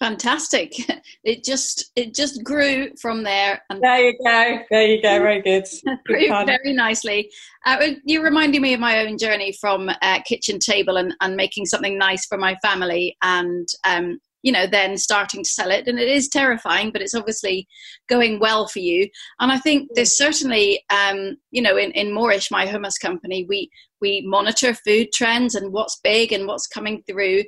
Fantastic! 0.00 0.74
It 1.24 1.44
just 1.44 1.90
it 1.96 2.14
just 2.14 2.42
grew 2.44 2.90
from 3.02 3.22
there. 3.22 3.60
And 3.68 3.82
there 3.82 3.98
you 3.98 4.12
go. 4.24 4.58
There 4.70 4.86
you 4.86 5.02
go. 5.02 5.18
Very 5.18 5.42
good. 5.42 5.66
grew 6.06 6.28
very 6.28 6.72
nicely. 6.72 7.28
Uh, 7.66 7.88
you 8.04 8.22
reminded 8.22 8.62
me 8.62 8.72
of 8.72 8.80
my 8.80 9.00
own 9.00 9.18
journey 9.18 9.52
from 9.60 9.90
uh, 10.00 10.20
kitchen 10.22 10.58
table 10.58 10.96
and, 10.96 11.14
and 11.20 11.36
making 11.36 11.66
something 11.66 11.98
nice 11.98 12.24
for 12.24 12.38
my 12.38 12.54
family, 12.62 13.16
and 13.20 13.68
um, 13.84 14.18
you 14.42 14.52
know 14.52 14.66
then 14.66 14.96
starting 14.96 15.42
to 15.42 15.50
sell 15.50 15.70
it. 15.70 15.88
And 15.88 15.98
it 15.98 16.08
is 16.08 16.28
terrifying 16.28 16.90
but 16.90 17.02
it's 17.02 17.14
obviously 17.14 17.66
going 18.08 18.40
well 18.40 18.66
for 18.66 18.78
you. 18.78 19.08
And 19.40 19.50
i 19.52 19.58
think 19.58 19.90
there's 19.94 20.16
certainly 20.16 20.84
um, 20.90 21.36
you 21.50 21.62
know 21.62 21.76
in, 21.76 21.90
in 21.92 22.12
Moorish 22.12 22.50
my 22.50 22.66
hummus 22.66 23.00
company 23.00 23.46
we 23.48 23.70
we 24.00 24.22
monitor 24.26 24.74
food 24.74 25.08
trends 25.12 25.54
and 25.54 25.72
what's 25.72 26.00
big 26.02 26.32
and 26.32 26.46
what's 26.46 26.66
coming 26.66 27.02
through. 27.08 27.42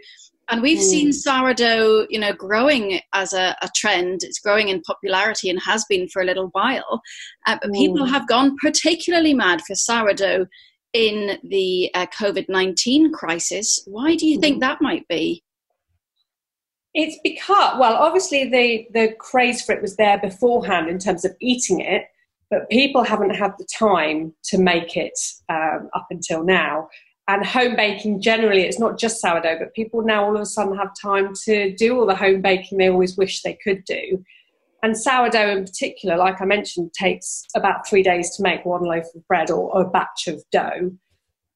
And 0.49 0.62
we've 0.62 0.78
mm. 0.78 0.82
seen 0.82 1.12
sourdough 1.12 2.07
you 2.11 2.18
know 2.18 2.32
growing 2.32 3.01
as 3.12 3.32
a, 3.32 3.57
a, 3.62 3.68
trend. 3.76 4.20
It's 4.22 4.41
growing 4.41 4.68
in 4.68 4.82
popularity 4.82 5.49
and 5.49 5.61
has 5.62 5.84
been 5.88 6.09
for 6.09 6.22
a 6.22 6.24
little 6.24 6.49
while. 6.53 7.01
Uh, 7.47 7.57
but 7.62 7.70
mm. 7.70 7.74
people 7.74 8.05
have 8.05 8.26
gone 8.26 8.57
particularly 8.61 9.32
mad 9.32 9.61
for 9.66 9.76
sourdough 9.76 10.47
in 10.93 11.38
the 11.45 11.91
uh, 11.95 12.07
covid-19 12.07 13.12
crisis. 13.12 13.82
Why 13.86 14.16
do 14.16 14.26
you 14.26 14.38
mm. 14.38 14.41
think 14.41 14.61
that 14.61 14.82
might 14.82 15.07
be 15.09 15.45
it's 16.95 17.18
because, 17.22 17.78
well, 17.78 17.95
obviously 17.95 18.49
the, 18.49 18.86
the 18.93 19.14
craze 19.18 19.62
for 19.62 19.72
it 19.72 19.82
was 19.82 19.97
there 19.97 20.18
beforehand 20.18 20.88
in 20.88 20.99
terms 20.99 21.24
of 21.24 21.34
eating 21.41 21.80
it, 21.80 22.05
but 22.51 22.68
people 22.68 23.05
haven't 23.05 23.34
had 23.34 23.53
the 23.59 23.66
time 23.72 24.34
to 24.45 24.59
make 24.59 24.97
it 24.97 25.18
um, 25.49 25.88
up 25.95 26.07
until 26.11 26.45
now. 26.45 26.88
And 27.28 27.47
home 27.47 27.76
baking 27.76 28.20
generally, 28.20 28.62
it's 28.62 28.80
not 28.80 28.99
just 28.99 29.20
sourdough, 29.20 29.61
but 29.61 29.72
people 29.72 30.03
now 30.03 30.24
all 30.24 30.34
of 30.34 30.43
a 30.43 30.47
sudden 30.47 30.76
have 30.76 30.91
time 31.01 31.32
to 31.45 31.72
do 31.76 31.97
all 31.97 32.07
the 32.07 32.14
home 32.16 32.43
baking 32.43 32.78
they 32.78 32.91
always 32.91 33.16
wish 33.16 33.43
they 33.43 33.57
could 33.62 33.84
do. 33.84 34.24
And 34.82 34.99
sourdough 34.99 35.51
in 35.51 35.64
particular, 35.64 36.16
like 36.16 36.41
I 36.41 36.45
mentioned, 36.45 36.93
takes 36.93 37.45
about 37.55 37.86
three 37.86 38.03
days 38.03 38.34
to 38.36 38.43
make 38.43 38.64
one 38.64 38.82
loaf 38.82 39.05
of 39.14 39.26
bread 39.28 39.51
or, 39.51 39.72
or 39.72 39.82
a 39.82 39.91
batch 39.91 40.26
of 40.26 40.43
dough. 40.51 40.91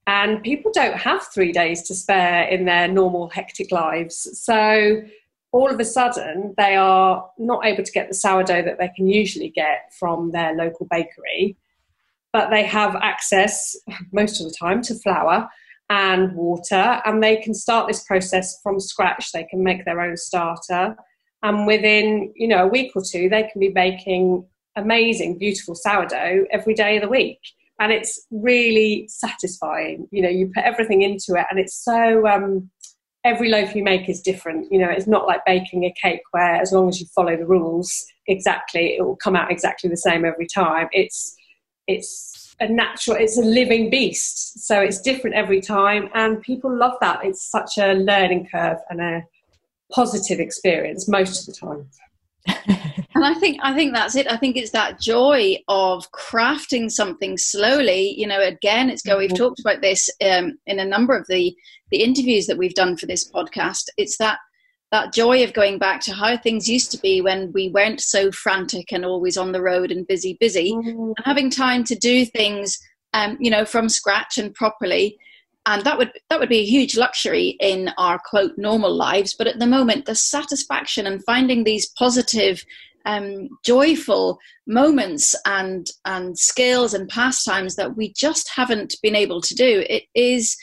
And 0.06 0.42
people 0.42 0.70
don't 0.72 0.96
have 0.98 1.26
three 1.34 1.50
days 1.50 1.82
to 1.88 1.94
spare 1.94 2.44
in 2.44 2.66
their 2.66 2.86
normal 2.86 3.30
hectic 3.30 3.72
lives. 3.72 4.28
So 4.40 5.02
all 5.54 5.70
of 5.70 5.78
a 5.78 5.84
sudden 5.84 6.52
they 6.56 6.74
are 6.74 7.30
not 7.38 7.64
able 7.64 7.84
to 7.84 7.92
get 7.92 8.08
the 8.08 8.14
sourdough 8.14 8.62
that 8.62 8.76
they 8.80 8.88
can 8.88 9.06
usually 9.06 9.50
get 9.50 9.92
from 9.96 10.32
their 10.32 10.52
local 10.52 10.84
bakery, 10.90 11.56
but 12.32 12.50
they 12.50 12.64
have 12.64 12.96
access 12.96 13.76
most 14.12 14.40
of 14.40 14.48
the 14.48 14.54
time 14.58 14.82
to 14.82 14.96
flour 14.96 15.48
and 15.90 16.34
water, 16.34 17.00
and 17.04 17.22
they 17.22 17.36
can 17.36 17.54
start 17.54 17.86
this 17.86 18.02
process 18.02 18.60
from 18.62 18.80
scratch. 18.80 19.30
They 19.30 19.44
can 19.44 19.62
make 19.62 19.84
their 19.84 20.00
own 20.00 20.16
starter, 20.16 20.96
and 21.44 21.68
within 21.68 22.32
you 22.34 22.48
know 22.48 22.64
a 22.64 22.68
week 22.68 22.90
or 22.96 23.02
two, 23.08 23.28
they 23.28 23.44
can 23.44 23.60
be 23.60 23.68
making 23.68 24.44
amazing, 24.74 25.38
beautiful 25.38 25.76
sourdough 25.76 26.46
every 26.50 26.74
day 26.74 26.96
of 26.96 27.02
the 27.02 27.08
week. 27.08 27.38
And 27.78 27.92
it's 27.92 28.26
really 28.32 29.06
satisfying. 29.08 30.08
You 30.10 30.22
know, 30.22 30.28
you 30.28 30.50
put 30.52 30.64
everything 30.64 31.02
into 31.02 31.38
it, 31.38 31.46
and 31.48 31.60
it's 31.60 31.76
so 31.76 32.26
um, 32.26 32.70
every 33.24 33.48
loaf 33.48 33.74
you 33.74 33.82
make 33.82 34.08
is 34.08 34.20
different. 34.20 34.70
You 34.70 34.78
know, 34.78 34.90
it's 34.90 35.06
not 35.06 35.26
like 35.26 35.44
baking 35.46 35.84
a 35.84 35.92
cake 35.92 36.20
where 36.30 36.56
as 36.56 36.72
long 36.72 36.88
as 36.88 37.00
you 37.00 37.06
follow 37.06 37.36
the 37.36 37.46
rules 37.46 38.04
exactly, 38.26 38.96
it 38.96 39.04
will 39.04 39.16
come 39.16 39.34
out 39.34 39.50
exactly 39.50 39.90
the 39.90 39.96
same 39.96 40.24
every 40.24 40.46
time. 40.46 40.88
It's 40.92 41.36
it's 41.86 42.54
a 42.60 42.68
natural, 42.68 43.16
it's 43.16 43.38
a 43.38 43.42
living 43.42 43.90
beast. 43.90 44.66
So 44.66 44.80
it's 44.80 45.00
different 45.00 45.36
every 45.36 45.60
time, 45.60 46.08
and 46.14 46.40
people 46.42 46.74
love 46.74 46.94
that. 47.00 47.24
It's 47.24 47.42
such 47.42 47.78
a 47.78 47.94
learning 47.94 48.48
curve 48.52 48.78
and 48.90 49.00
a 49.00 49.22
positive 49.92 50.40
experience 50.40 51.08
most 51.08 51.40
of 51.40 51.54
the 51.54 51.60
time. 51.60 51.88
and 52.56 53.24
I 53.24 53.34
think 53.34 53.58
I 53.62 53.74
think 53.74 53.94
that's 53.94 54.16
it. 54.16 54.30
I 54.30 54.36
think 54.36 54.56
it's 54.56 54.72
that 54.72 55.00
joy 55.00 55.56
of 55.68 56.10
crafting 56.12 56.90
something 56.90 57.38
slowly. 57.38 58.14
You 58.18 58.26
know, 58.26 58.40
again, 58.40 58.90
it's 58.90 59.02
go. 59.02 59.18
We've 59.18 59.30
mm-hmm. 59.30 59.36
talked 59.36 59.60
about 59.60 59.80
this 59.80 60.10
um, 60.24 60.58
in 60.66 60.78
a 60.78 60.84
number 60.84 61.16
of 61.16 61.26
the 61.28 61.54
the 61.90 62.02
interviews 62.02 62.46
that 62.46 62.58
we've 62.58 62.74
done 62.74 62.96
for 62.96 63.06
this 63.06 63.30
podcast. 63.30 63.84
It's 63.96 64.18
that 64.18 64.38
that 64.92 65.12
joy 65.12 65.42
of 65.42 65.52
going 65.52 65.78
back 65.78 66.00
to 66.00 66.12
how 66.12 66.36
things 66.36 66.68
used 66.68 66.92
to 66.92 66.98
be 66.98 67.20
when 67.20 67.50
we 67.52 67.68
weren't 67.70 68.00
so 68.00 68.30
frantic 68.30 68.92
and 68.92 69.04
always 69.04 69.36
on 69.36 69.52
the 69.52 69.62
road 69.62 69.90
and 69.90 70.06
busy, 70.06 70.36
busy, 70.38 70.72
mm-hmm. 70.72 70.88
and 70.88 71.16
having 71.24 71.50
time 71.50 71.82
to 71.84 71.96
do 71.96 72.24
things, 72.24 72.78
um, 73.12 73.36
you 73.40 73.50
know, 73.50 73.64
from 73.64 73.88
scratch 73.88 74.38
and 74.38 74.54
properly 74.54 75.18
and 75.66 75.82
that 75.84 75.98
would 75.98 76.12
that 76.28 76.38
would 76.38 76.48
be 76.48 76.60
a 76.60 76.66
huge 76.66 76.96
luxury 76.96 77.56
in 77.60 77.90
our 77.96 78.18
quote 78.18 78.52
normal 78.56 78.94
lives. 78.94 79.34
But 79.36 79.46
at 79.46 79.58
the 79.58 79.66
moment 79.66 80.06
the 80.06 80.14
satisfaction 80.14 81.06
and 81.06 81.24
finding 81.24 81.64
these 81.64 81.90
positive 81.98 82.62
um, 83.06 83.48
joyful 83.64 84.38
moments 84.66 85.34
and 85.46 85.86
and 86.04 86.38
skills 86.38 86.94
and 86.94 87.08
pastimes 87.08 87.76
that 87.76 87.96
we 87.96 88.12
just 88.12 88.50
haven't 88.54 88.96
been 89.02 89.16
able 89.16 89.40
to 89.42 89.54
do 89.54 89.84
it 89.88 90.04
is 90.14 90.56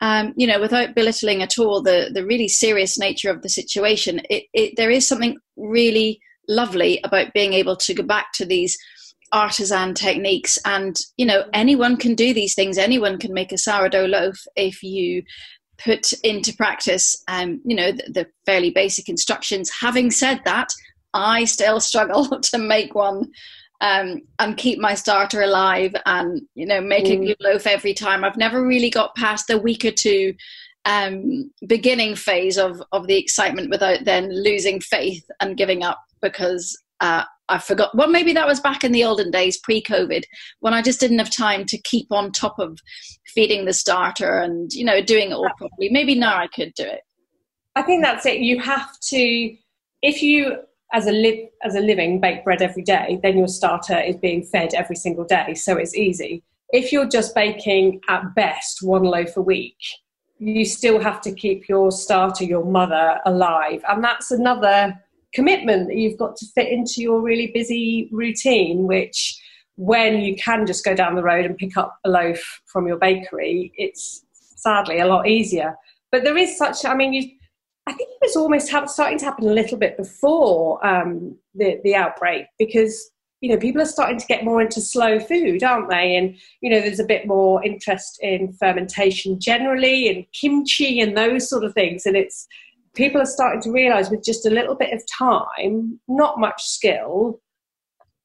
um, 0.00 0.34
you 0.36 0.46
know 0.46 0.60
without 0.60 0.94
belittling 0.94 1.42
at 1.42 1.58
all 1.58 1.80
the 1.82 2.10
the 2.12 2.24
really 2.24 2.48
serious 2.48 2.98
nature 2.98 3.30
of 3.30 3.42
the 3.42 3.48
situation 3.48 4.20
it, 4.28 4.44
it 4.52 4.74
there 4.76 4.90
is 4.90 5.06
something 5.06 5.36
really 5.56 6.20
lovely 6.48 7.00
about 7.04 7.32
being 7.32 7.52
able 7.52 7.76
to 7.76 7.94
go 7.94 8.02
back 8.02 8.32
to 8.34 8.44
these 8.44 8.76
artisan 9.34 9.92
techniques 9.92 10.56
and 10.64 10.96
you 11.18 11.26
know 11.26 11.44
anyone 11.52 11.96
can 11.96 12.14
do 12.14 12.32
these 12.32 12.54
things. 12.54 12.78
Anyone 12.78 13.18
can 13.18 13.34
make 13.34 13.52
a 13.52 13.58
sourdough 13.58 14.06
loaf 14.06 14.38
if 14.56 14.82
you 14.82 15.22
put 15.76 16.12
into 16.22 16.54
practice 16.54 17.22
um, 17.28 17.60
you 17.64 17.76
know 17.76 17.92
the, 17.92 18.04
the 18.12 18.26
fairly 18.46 18.70
basic 18.70 19.08
instructions. 19.08 19.70
Having 19.80 20.12
said 20.12 20.40
that 20.44 20.68
i 21.16 21.44
still 21.44 21.78
struggle 21.90 22.40
to 22.40 22.58
make 22.58 22.94
one 22.94 23.30
um, 23.80 24.22
and 24.38 24.56
keep 24.56 24.78
my 24.78 24.94
starter 24.94 25.42
alive 25.42 25.94
and 26.06 26.40
you 26.54 26.66
know 26.66 26.80
make 26.80 27.04
mm. 27.04 27.14
a 27.14 27.16
new 27.16 27.34
loaf 27.40 27.66
every 27.66 27.94
time. 27.94 28.24
I've 28.24 28.36
never 28.36 28.64
really 28.64 28.90
got 28.90 29.14
past 29.14 29.46
the 29.46 29.58
week 29.58 29.84
or 29.84 29.90
two 29.90 30.34
um, 30.84 31.50
beginning 31.66 32.14
phase 32.14 32.56
of 32.56 32.82
of 32.92 33.06
the 33.06 33.18
excitement 33.18 33.70
without 33.70 34.04
then 34.04 34.30
losing 34.32 34.80
faith 34.80 35.24
and 35.40 35.56
giving 35.56 35.82
up 35.82 36.00
because 36.22 36.80
uh, 37.00 37.24
I 37.48 37.58
forgot. 37.58 37.94
Well, 37.94 38.08
maybe 38.08 38.32
that 38.32 38.46
was 38.46 38.60
back 38.60 38.84
in 38.84 38.92
the 38.92 39.04
olden 39.04 39.30
days, 39.30 39.58
pre-COVID, 39.58 40.24
when 40.60 40.72
I 40.72 40.80
just 40.80 41.00
didn't 41.00 41.18
have 41.18 41.30
time 41.30 41.66
to 41.66 41.78
keep 41.78 42.10
on 42.10 42.32
top 42.32 42.58
of 42.58 42.78
feeding 43.26 43.66
the 43.66 43.72
starter 43.72 44.38
and 44.38 44.72
you 44.72 44.84
know 44.84 45.02
doing 45.02 45.30
it 45.30 45.34
all 45.34 45.50
properly. 45.58 45.90
Maybe 45.90 46.14
now 46.14 46.38
I 46.38 46.46
could 46.46 46.72
do 46.74 46.84
it. 46.84 47.00
I 47.76 47.82
think 47.82 48.02
that's 48.02 48.24
it. 48.24 48.38
You 48.38 48.60
have 48.60 48.98
to, 49.08 49.56
if 50.02 50.22
you 50.22 50.58
as 50.92 51.06
a 51.06 51.12
live 51.12 51.48
as 51.62 51.74
a 51.74 51.80
living 51.80 52.20
bake 52.20 52.44
bread 52.44 52.62
every 52.62 52.82
day, 52.82 53.18
then 53.22 53.36
your 53.36 53.48
starter 53.48 53.98
is 53.98 54.16
being 54.16 54.44
fed 54.44 54.74
every 54.74 54.96
single 54.96 55.24
day, 55.24 55.54
so 55.54 55.76
it's 55.76 55.94
easy. 55.94 56.42
If 56.70 56.92
you're 56.92 57.08
just 57.08 57.34
baking 57.34 58.00
at 58.08 58.34
best 58.34 58.78
one 58.82 59.02
loaf 59.02 59.36
a 59.36 59.42
week, 59.42 59.76
you 60.38 60.64
still 60.64 60.98
have 61.00 61.20
to 61.22 61.32
keep 61.32 61.68
your 61.68 61.90
starter, 61.92 62.44
your 62.44 62.64
mother, 62.64 63.20
alive, 63.26 63.82
and 63.88 64.02
that's 64.02 64.30
another 64.30 64.94
commitment 65.34 65.88
that 65.88 65.96
you've 65.96 66.18
got 66.18 66.36
to 66.36 66.46
fit 66.54 66.68
into 66.68 67.02
your 67.02 67.20
really 67.20 67.48
busy 67.48 68.08
routine, 68.12 68.86
which 68.86 69.40
when 69.76 70.20
you 70.20 70.36
can 70.36 70.66
just 70.66 70.84
go 70.84 70.94
down 70.94 71.16
the 71.16 71.22
road 71.22 71.44
and 71.44 71.56
pick 71.56 71.76
up 71.76 71.98
a 72.04 72.08
loaf 72.08 72.60
from 72.66 72.86
your 72.86 72.96
bakery, 72.96 73.72
it's 73.76 74.24
sadly 74.32 75.00
a 75.00 75.06
lot 75.06 75.26
easier. 75.26 75.74
But 76.12 76.22
there 76.22 76.36
is 76.36 76.56
such, 76.56 76.84
I 76.84 76.94
mean, 76.94 77.12
you, 77.12 77.28
I 77.86 77.92
think 77.92 78.08
it 78.08 78.18
was 78.22 78.36
almost 78.36 78.68
starting 78.68 79.18
to 79.18 79.24
happen 79.24 79.48
a 79.48 79.52
little 79.52 79.76
bit 79.76 79.96
before 79.96 80.84
um, 80.86 81.36
the, 81.54 81.80
the 81.82 81.96
outbreak 81.96 82.46
because 82.58 83.10
you 83.40 83.50
know, 83.50 83.58
people 83.58 83.82
are 83.82 83.86
starting 83.86 84.18
to 84.18 84.26
get 84.26 84.42
more 84.42 84.62
into 84.62 84.80
slow 84.80 85.20
food, 85.20 85.62
aren't 85.62 85.90
they? 85.90 86.16
And, 86.16 86.34
you 86.62 86.70
know, 86.70 86.80
there's 86.80 86.98
a 86.98 87.04
bit 87.04 87.26
more 87.26 87.62
interest 87.62 88.18
in 88.22 88.54
fermentation 88.54 89.38
generally 89.38 90.08
and 90.08 90.24
kimchi 90.32 90.98
and 90.98 91.14
those 91.14 91.50
sort 91.50 91.62
of 91.62 91.74
things. 91.74 92.06
And 92.06 92.16
it's, 92.16 92.48
people 92.94 93.20
are 93.20 93.26
starting 93.26 93.60
to 93.62 93.70
realize 93.70 94.10
with 94.10 94.24
just 94.24 94.46
a 94.46 94.50
little 94.50 94.74
bit 94.74 94.92
of 94.92 95.02
time, 95.06 96.00
not 96.08 96.38
much 96.38 96.62
skill, 96.64 97.40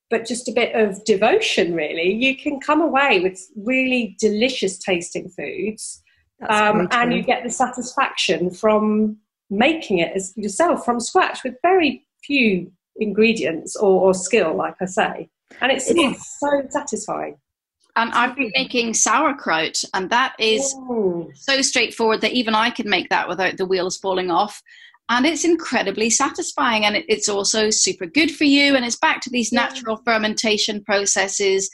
but 0.10 0.26
just 0.26 0.48
a 0.48 0.52
bit 0.52 0.76
of 0.76 1.04
devotion, 1.04 1.76
really, 1.76 2.14
you 2.14 2.36
can 2.36 2.60
come 2.60 2.82
away 2.82 3.20
with 3.20 3.40
really 3.56 4.16
delicious 4.20 4.78
tasting 4.78 5.30
foods. 5.30 6.02
Um, 6.48 6.88
and 6.92 7.14
you 7.14 7.22
get 7.22 7.44
the 7.44 7.52
satisfaction 7.52 8.50
from 8.50 9.18
making 9.50 10.00
it 10.00 10.16
as 10.16 10.34
yourself 10.38 10.86
from 10.86 11.00
scratch 11.00 11.44
with 11.44 11.56
very 11.62 12.06
few 12.24 12.72
ingredients 12.96 13.76
or, 13.76 14.02
or 14.02 14.14
skill, 14.14 14.56
like 14.56 14.76
I 14.82 14.86
say. 14.86 15.30
And 15.62 15.72
it's, 15.72 15.90
it's 15.90 16.40
so 16.40 16.66
satisfying. 16.70 17.38
And 18.00 18.14
I've 18.14 18.34
been 18.34 18.52
making 18.56 18.94
sauerkraut, 18.94 19.84
and 19.94 20.10
that 20.10 20.34
is 20.40 20.74
Ooh. 20.90 21.30
so 21.36 21.62
straightforward 21.62 22.22
that 22.22 22.32
even 22.32 22.56
I 22.56 22.70
can 22.70 22.90
make 22.90 23.10
that 23.10 23.28
without 23.28 23.58
the 23.58 23.66
wheels 23.66 23.98
falling 23.98 24.32
off. 24.32 24.64
And 25.10 25.26
it's 25.26 25.44
incredibly 25.44 26.10
satisfying, 26.10 26.86
and 26.86 27.04
it's 27.10 27.28
also 27.28 27.70
super 27.70 28.06
good 28.06 28.34
for 28.34 28.46
you. 28.46 28.78
And 28.78 28.86
it's 28.86 28.96
back 28.96 29.20
to 29.22 29.30
these 29.30 29.52
natural 29.52 29.98
fermentation 30.06 30.82
processes 30.82 31.70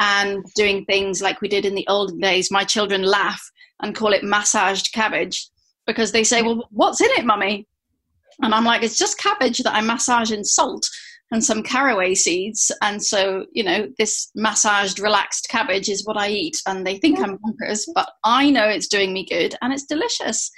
and 0.00 0.44
doing 0.56 0.84
things 0.86 1.22
like 1.22 1.40
we 1.40 1.46
did 1.46 1.64
in 1.64 1.76
the 1.76 1.86
olden 1.86 2.18
days. 2.18 2.50
My 2.50 2.64
children 2.64 3.02
laugh 3.02 3.40
and 3.80 3.94
call 3.94 4.12
it 4.12 4.24
massaged 4.24 4.92
cabbage 4.92 5.48
because 5.86 6.10
they 6.10 6.24
say, 6.24 6.42
mm. 6.42 6.46
Well, 6.46 6.68
what's 6.72 7.00
in 7.00 7.10
it, 7.12 7.24
mummy? 7.24 7.68
And 8.42 8.52
I'm 8.56 8.64
like, 8.64 8.82
It's 8.82 8.98
just 8.98 9.18
cabbage 9.18 9.58
that 9.58 9.76
I 9.76 9.82
massage 9.82 10.32
in 10.32 10.42
salt 10.42 10.84
and 11.30 11.44
some 11.44 11.62
caraway 11.62 12.14
seeds. 12.14 12.72
And 12.82 13.02
so, 13.02 13.46
you 13.52 13.62
know, 13.62 13.88
this 13.98 14.30
massaged, 14.34 14.98
relaxed 14.98 15.48
cabbage 15.48 15.88
is 15.88 16.04
what 16.04 16.16
I 16.16 16.28
eat. 16.28 16.60
And 16.66 16.86
they 16.86 16.98
think 16.98 17.20
I'm 17.20 17.38
bonkers, 17.38 17.82
but 17.94 18.10
I 18.24 18.50
know 18.50 18.68
it's 18.68 18.88
doing 18.88 19.12
me 19.12 19.24
good 19.24 19.54
and 19.62 19.72
it's 19.72 19.84
delicious. 19.84 20.50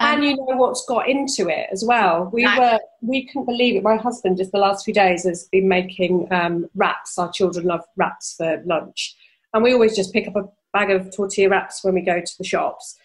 Um, 0.00 0.14
and 0.14 0.24
you 0.24 0.36
know 0.36 0.56
what's 0.56 0.84
got 0.86 1.08
into 1.08 1.48
it 1.48 1.68
as 1.70 1.84
well. 1.86 2.28
We 2.32 2.44
were 2.44 2.80
we 3.00 3.26
couldn't 3.26 3.46
believe 3.46 3.76
it. 3.76 3.84
My 3.84 3.96
husband 3.96 4.38
just 4.38 4.50
the 4.50 4.58
last 4.58 4.84
few 4.84 4.94
days 4.94 5.24
has 5.24 5.44
been 5.52 5.68
making 5.68 6.26
um, 6.32 6.68
wraps. 6.74 7.16
Our 7.16 7.30
children 7.30 7.66
love 7.66 7.84
wraps 7.96 8.34
for 8.36 8.60
lunch, 8.66 9.14
and 9.52 9.62
we 9.62 9.72
always 9.72 9.94
just 9.94 10.12
pick 10.12 10.26
up 10.26 10.34
a 10.34 10.48
bag 10.72 10.90
of 10.90 11.14
tortilla 11.14 11.50
wraps 11.50 11.84
when 11.84 11.94
we 11.94 12.00
go 12.00 12.20
to 12.20 12.38
the 12.38 12.44
shops. 12.44 12.98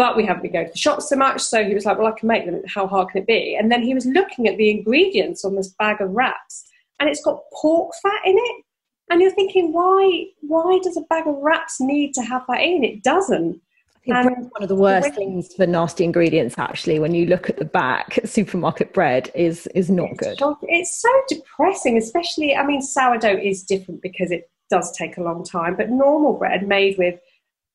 But 0.00 0.16
we 0.16 0.24
haven't 0.24 0.44
been 0.44 0.52
going 0.52 0.64
to 0.64 0.72
the 0.72 0.78
shops 0.78 1.10
so 1.10 1.16
much, 1.16 1.42
so 1.42 1.62
he 1.62 1.74
was 1.74 1.84
like, 1.84 1.98
"Well, 1.98 2.06
I 2.06 2.18
can 2.18 2.26
make 2.26 2.46
them. 2.46 2.62
How 2.74 2.86
hard 2.86 3.10
can 3.10 3.20
it 3.20 3.26
be?" 3.26 3.54
And 3.54 3.70
then 3.70 3.82
he 3.82 3.92
was 3.92 4.06
looking 4.06 4.48
at 4.48 4.56
the 4.56 4.70
ingredients 4.70 5.44
on 5.44 5.56
this 5.56 5.68
bag 5.78 6.00
of 6.00 6.08
wraps, 6.12 6.64
and 6.98 7.06
it's 7.06 7.22
got 7.22 7.42
pork 7.52 7.92
fat 8.02 8.22
in 8.24 8.34
it. 8.38 8.64
And 9.10 9.20
you're 9.20 9.30
thinking, 9.34 9.74
why? 9.74 10.24
Why 10.40 10.78
does 10.82 10.96
a 10.96 11.02
bag 11.02 11.26
of 11.26 11.34
wraps 11.42 11.82
need 11.82 12.14
to 12.14 12.22
have 12.22 12.44
that 12.48 12.62
in? 12.62 12.82
It 12.82 13.02
doesn't. 13.02 13.60
Think 14.06 14.26
one 14.54 14.62
of 14.62 14.70
the 14.70 14.74
worst 14.74 15.14
things 15.14 15.54
for 15.54 15.66
nasty 15.66 16.04
ingredients, 16.04 16.54
actually, 16.56 16.98
when 16.98 17.14
you 17.14 17.26
look 17.26 17.50
at 17.50 17.58
the 17.58 17.66
back, 17.66 18.20
supermarket 18.24 18.94
bread 18.94 19.30
is 19.34 19.66
is 19.74 19.90
not 19.90 20.12
it's 20.12 20.20
good. 20.20 20.56
It's 20.62 21.02
so 21.02 21.10
depressing, 21.28 21.98
especially. 21.98 22.56
I 22.56 22.64
mean, 22.64 22.80
sourdough 22.80 23.36
is 23.36 23.62
different 23.64 24.00
because 24.00 24.30
it 24.30 24.48
does 24.70 24.90
take 24.96 25.18
a 25.18 25.22
long 25.22 25.44
time, 25.44 25.76
but 25.76 25.90
normal 25.90 26.38
bread 26.38 26.66
made 26.66 26.96
with 26.96 27.20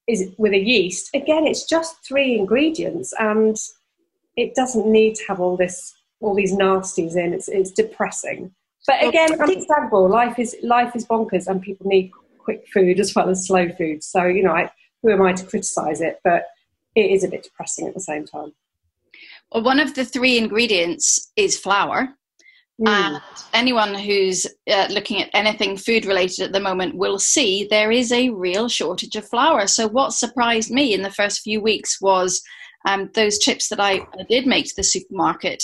is 0.08 0.32
with 0.38 0.54
a 0.54 0.60
yeast. 0.60 1.10
Again, 1.14 1.46
it's 1.48 1.66
just 1.66 2.06
three 2.08 2.38
ingredients, 2.38 3.14
and 3.20 3.58
it 4.36 4.56
doesn't 4.56 4.86
need 4.86 5.16
to 5.16 5.24
have 5.28 5.40
all 5.40 5.58
this 5.58 5.94
all 6.22 6.36
these 6.36 6.54
nasties 6.54 7.16
in. 7.16 7.34
It's 7.34 7.48
it's 7.48 7.72
depressing. 7.72 8.54
But 8.88 9.04
again, 9.04 9.40
understandable. 9.42 10.08
Life 10.08 10.38
is 10.38 10.56
life 10.64 10.96
is 10.96 11.06
bonkers, 11.06 11.48
and 11.48 11.62
people 11.62 11.88
need 11.88 12.12
quick 12.38 12.66
food 12.72 13.00
as 13.00 13.16
well 13.16 13.30
as 13.30 13.48
slow 13.48 13.70
food. 13.70 14.04
So 14.04 14.26
you 14.26 14.44
know, 14.44 14.52
I 14.52 14.72
who 15.02 15.12
am 15.12 15.22
I 15.22 15.34
to 15.34 15.46
criticise 15.46 16.02
it? 16.02 16.20
But 16.24 16.46
it 16.96 17.12
is 17.12 17.24
a 17.24 17.28
bit 17.28 17.44
depressing 17.44 17.88
at 17.88 17.94
the 17.94 18.00
same 18.00 18.26
time. 18.26 18.54
Well, 19.52 19.64
one 19.64 19.80
of 19.80 19.94
the 19.94 20.06
three 20.06 20.38
ingredients 20.38 21.32
is 21.36 21.58
flour. 21.58 22.16
Mm. 22.82 22.88
And 22.88 23.22
anyone 23.54 23.96
who's 23.96 24.46
uh, 24.70 24.88
looking 24.90 25.22
at 25.22 25.30
anything 25.34 25.78
food 25.78 26.06
related 26.06 26.46
at 26.46 26.52
the 26.52 26.60
moment 26.60 26.96
will 26.96 27.20
see 27.20 27.66
there 27.70 27.92
is 27.92 28.12
a 28.12 28.30
real 28.30 28.68
shortage 28.68 29.16
of 29.16 29.28
flour. 29.28 29.68
So, 29.68 29.88
what 29.88 30.14
surprised 30.14 30.72
me 30.72 30.94
in 30.94 31.02
the 31.02 31.12
first 31.12 31.42
few 31.42 31.62
weeks 31.62 32.02
was 32.02 32.42
um, 32.86 33.10
those 33.14 33.40
chips 33.40 33.70
that 33.70 33.80
I, 33.80 33.94
I 34.20 34.24
did 34.30 34.46
make 34.46 34.66
to 34.66 34.76
the 34.76 34.84
supermarket. 34.84 35.64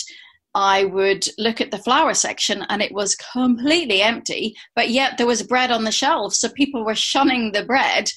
I 0.54 0.86
would 0.86 1.26
look 1.38 1.62
at 1.62 1.72
the 1.72 1.78
flour 1.78 2.14
section 2.14 2.66
and 2.70 2.82
it 2.82 2.94
was 2.94 3.16
completely 3.16 4.02
empty, 4.02 4.56
but 4.76 4.90
yet 4.90 5.18
there 5.18 5.28
was 5.28 5.44
bread 5.44 5.72
on 5.72 5.86
the 5.86 5.92
shelves. 5.92 6.40
So 6.40 6.50
people 6.50 6.84
were 6.84 6.96
shunning 6.96 7.52
the 7.52 7.64
bread 7.64 8.12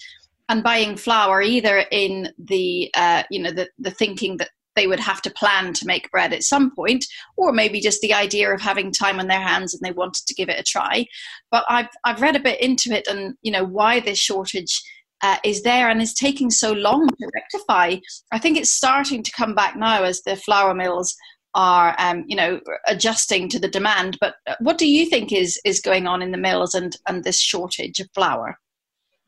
and 0.48 0.62
buying 0.62 0.96
flour 0.96 1.42
either 1.42 1.84
in 1.90 2.32
the 2.38 2.90
uh, 2.94 3.22
you 3.30 3.40
know 3.40 3.52
the, 3.52 3.68
the 3.78 3.90
thinking 3.90 4.36
that 4.38 4.50
they 4.76 4.86
would 4.86 5.00
have 5.00 5.22
to 5.22 5.30
plan 5.30 5.72
to 5.74 5.86
make 5.86 6.10
bread 6.10 6.32
at 6.32 6.42
some 6.42 6.74
point 6.74 7.04
or 7.36 7.52
maybe 7.52 7.80
just 7.80 8.00
the 8.00 8.14
idea 8.14 8.52
of 8.52 8.60
having 8.60 8.92
time 8.92 9.20
on 9.20 9.28
their 9.28 9.40
hands 9.40 9.74
and 9.74 9.82
they 9.82 9.92
wanted 9.92 10.26
to 10.26 10.34
give 10.34 10.48
it 10.48 10.60
a 10.60 10.62
try. 10.62 11.06
But 11.50 11.64
i've 11.68 11.88
i've 12.04 12.20
read 12.20 12.36
a 12.36 12.40
bit 12.40 12.60
into 12.60 12.92
it 12.92 13.06
and 13.06 13.34
you 13.42 13.52
know 13.52 13.64
why 13.64 14.00
this 14.00 14.18
shortage 14.18 14.82
uh, 15.22 15.38
is 15.42 15.62
there 15.62 15.88
and 15.88 16.02
is 16.02 16.12
taking 16.12 16.50
so 16.50 16.72
long 16.72 17.08
to 17.08 17.30
rectify. 17.34 17.96
I 18.30 18.38
think 18.38 18.58
it's 18.58 18.74
starting 18.74 19.22
to 19.22 19.32
come 19.32 19.54
back 19.54 19.74
now 19.74 20.02
as 20.02 20.20
the 20.22 20.36
flour 20.36 20.74
mills 20.74 21.14
are 21.54 21.94
um, 21.98 22.24
you 22.26 22.36
know 22.36 22.60
adjusting 22.86 23.48
to 23.48 23.58
the 23.58 23.68
demand. 23.68 24.18
But 24.20 24.34
uh, 24.46 24.56
what 24.60 24.76
do 24.76 24.86
you 24.86 25.06
think 25.06 25.32
is 25.32 25.58
is 25.64 25.80
going 25.80 26.06
on 26.06 26.20
in 26.20 26.30
the 26.30 26.38
mills 26.38 26.74
and 26.74 26.96
and 27.08 27.24
this 27.24 27.40
shortage 27.40 28.00
of 28.00 28.08
flour? 28.14 28.58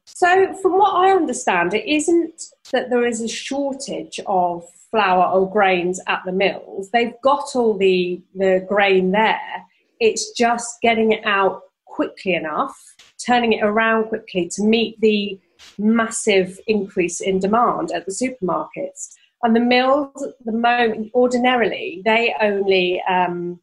So, 0.04 0.54
from 0.62 0.78
what 0.78 0.94
I 0.94 1.10
understand, 1.10 1.74
it 1.74 1.88
isn't 1.88 2.42
that 2.72 2.90
there 2.90 3.06
is 3.06 3.20
a 3.20 3.28
shortage 3.28 4.20
of 4.26 4.64
flour 4.90 5.24
or 5.24 5.50
grains 5.50 6.00
at 6.06 6.22
the 6.24 6.32
mills. 6.32 6.90
They've 6.90 7.14
got 7.22 7.54
all 7.54 7.76
the, 7.76 8.22
the 8.34 8.64
grain 8.68 9.12
there. 9.12 9.64
It's 10.00 10.32
just 10.32 10.80
getting 10.82 11.12
it 11.12 11.24
out 11.24 11.62
quickly 11.84 12.34
enough, 12.34 12.76
turning 13.24 13.54
it 13.54 13.64
around 13.64 14.04
quickly 14.08 14.48
to 14.54 14.62
meet 14.62 15.00
the 15.00 15.38
massive 15.78 16.58
increase 16.66 17.20
in 17.20 17.38
demand 17.38 17.90
at 17.92 18.06
the 18.06 18.12
supermarkets. 18.12 19.14
And 19.42 19.54
the 19.54 19.60
mills, 19.60 20.22
at 20.22 20.44
the 20.44 20.52
moment, 20.52 21.10
ordinarily, 21.14 22.02
they 22.04 22.34
only 22.40 23.02
um, 23.08 23.60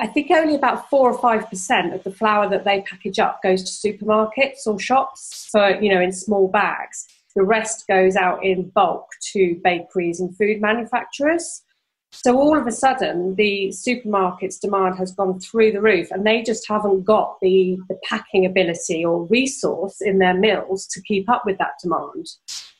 I 0.00 0.06
think 0.06 0.30
only 0.30 0.54
about 0.54 0.88
four 0.88 1.10
or 1.10 1.18
five 1.18 1.50
percent 1.50 1.92
of 1.92 2.04
the 2.04 2.12
flour 2.12 2.48
that 2.50 2.64
they 2.64 2.82
package 2.82 3.18
up 3.18 3.42
goes 3.42 3.64
to 3.64 3.88
supermarkets 3.88 4.66
or 4.66 4.78
shops 4.78 5.48
for 5.50 5.70
you 5.80 5.92
know 5.92 6.00
in 6.00 6.12
small 6.12 6.48
bags. 6.48 7.08
The 7.38 7.44
rest 7.44 7.86
goes 7.86 8.16
out 8.16 8.44
in 8.44 8.70
bulk 8.70 9.06
to 9.32 9.60
bakeries 9.62 10.18
and 10.18 10.36
food 10.36 10.60
manufacturers. 10.60 11.62
So 12.10 12.36
all 12.36 12.58
of 12.58 12.66
a 12.66 12.72
sudden, 12.72 13.36
the 13.36 13.68
supermarkets' 13.68 14.58
demand 14.58 14.98
has 14.98 15.12
gone 15.12 15.38
through 15.38 15.70
the 15.70 15.80
roof, 15.80 16.10
and 16.10 16.26
they 16.26 16.42
just 16.42 16.66
haven't 16.66 17.04
got 17.04 17.36
the, 17.40 17.78
the 17.88 17.96
packing 18.08 18.44
ability 18.44 19.04
or 19.04 19.26
resource 19.26 20.00
in 20.00 20.18
their 20.18 20.34
mills 20.34 20.88
to 20.88 21.02
keep 21.02 21.28
up 21.28 21.44
with 21.46 21.58
that 21.58 21.74
demand. 21.80 22.26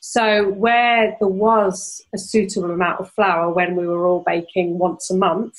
So 0.01 0.49
where 0.49 1.15
there 1.21 1.29
was 1.29 2.01
a 2.13 2.17
suitable 2.17 2.71
amount 2.71 2.99
of 2.99 3.09
flour 3.11 3.53
when 3.53 3.77
we 3.77 3.87
were 3.87 4.05
all 4.05 4.25
baking 4.27 4.77
once 4.77 5.09
a 5.09 5.15
month, 5.15 5.55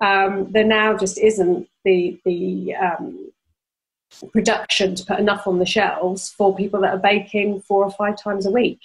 um, 0.00 0.52
there 0.52 0.62
now 0.64 0.96
just 0.96 1.18
isn't 1.18 1.66
the 1.84 2.20
the 2.24 2.76
um, 2.76 3.31
production 4.32 4.94
to 4.94 5.04
put 5.04 5.18
enough 5.18 5.46
on 5.46 5.58
the 5.58 5.66
shelves 5.66 6.30
for 6.30 6.54
people 6.54 6.80
that 6.80 6.94
are 6.94 6.98
baking 6.98 7.60
four 7.62 7.84
or 7.84 7.90
five 7.90 8.16
times 8.16 8.46
a 8.46 8.50
week. 8.50 8.80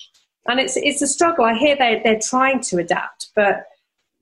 And 0.48 0.60
it's 0.60 0.78
it's 0.78 1.02
a 1.02 1.08
struggle. 1.08 1.46
I 1.46 1.56
hear 1.56 1.76
they 1.76 2.02
they're 2.04 2.20
trying 2.20 2.62
to 2.62 2.78
adapt, 2.78 3.30
but 3.36 3.66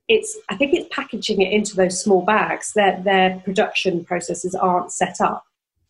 it's 0.08 0.36
I 0.48 0.56
think 0.56 0.74
it's 0.74 0.94
packaging 0.94 1.40
it 1.40 1.52
into 1.52 1.76
those 1.76 2.02
small 2.02 2.22
bags. 2.22 2.72
Their 2.72 3.00
their 3.02 3.40
production 3.44 4.04
processes 4.04 4.54
aren't 4.54 4.92
set 4.92 5.20
up 5.20 5.44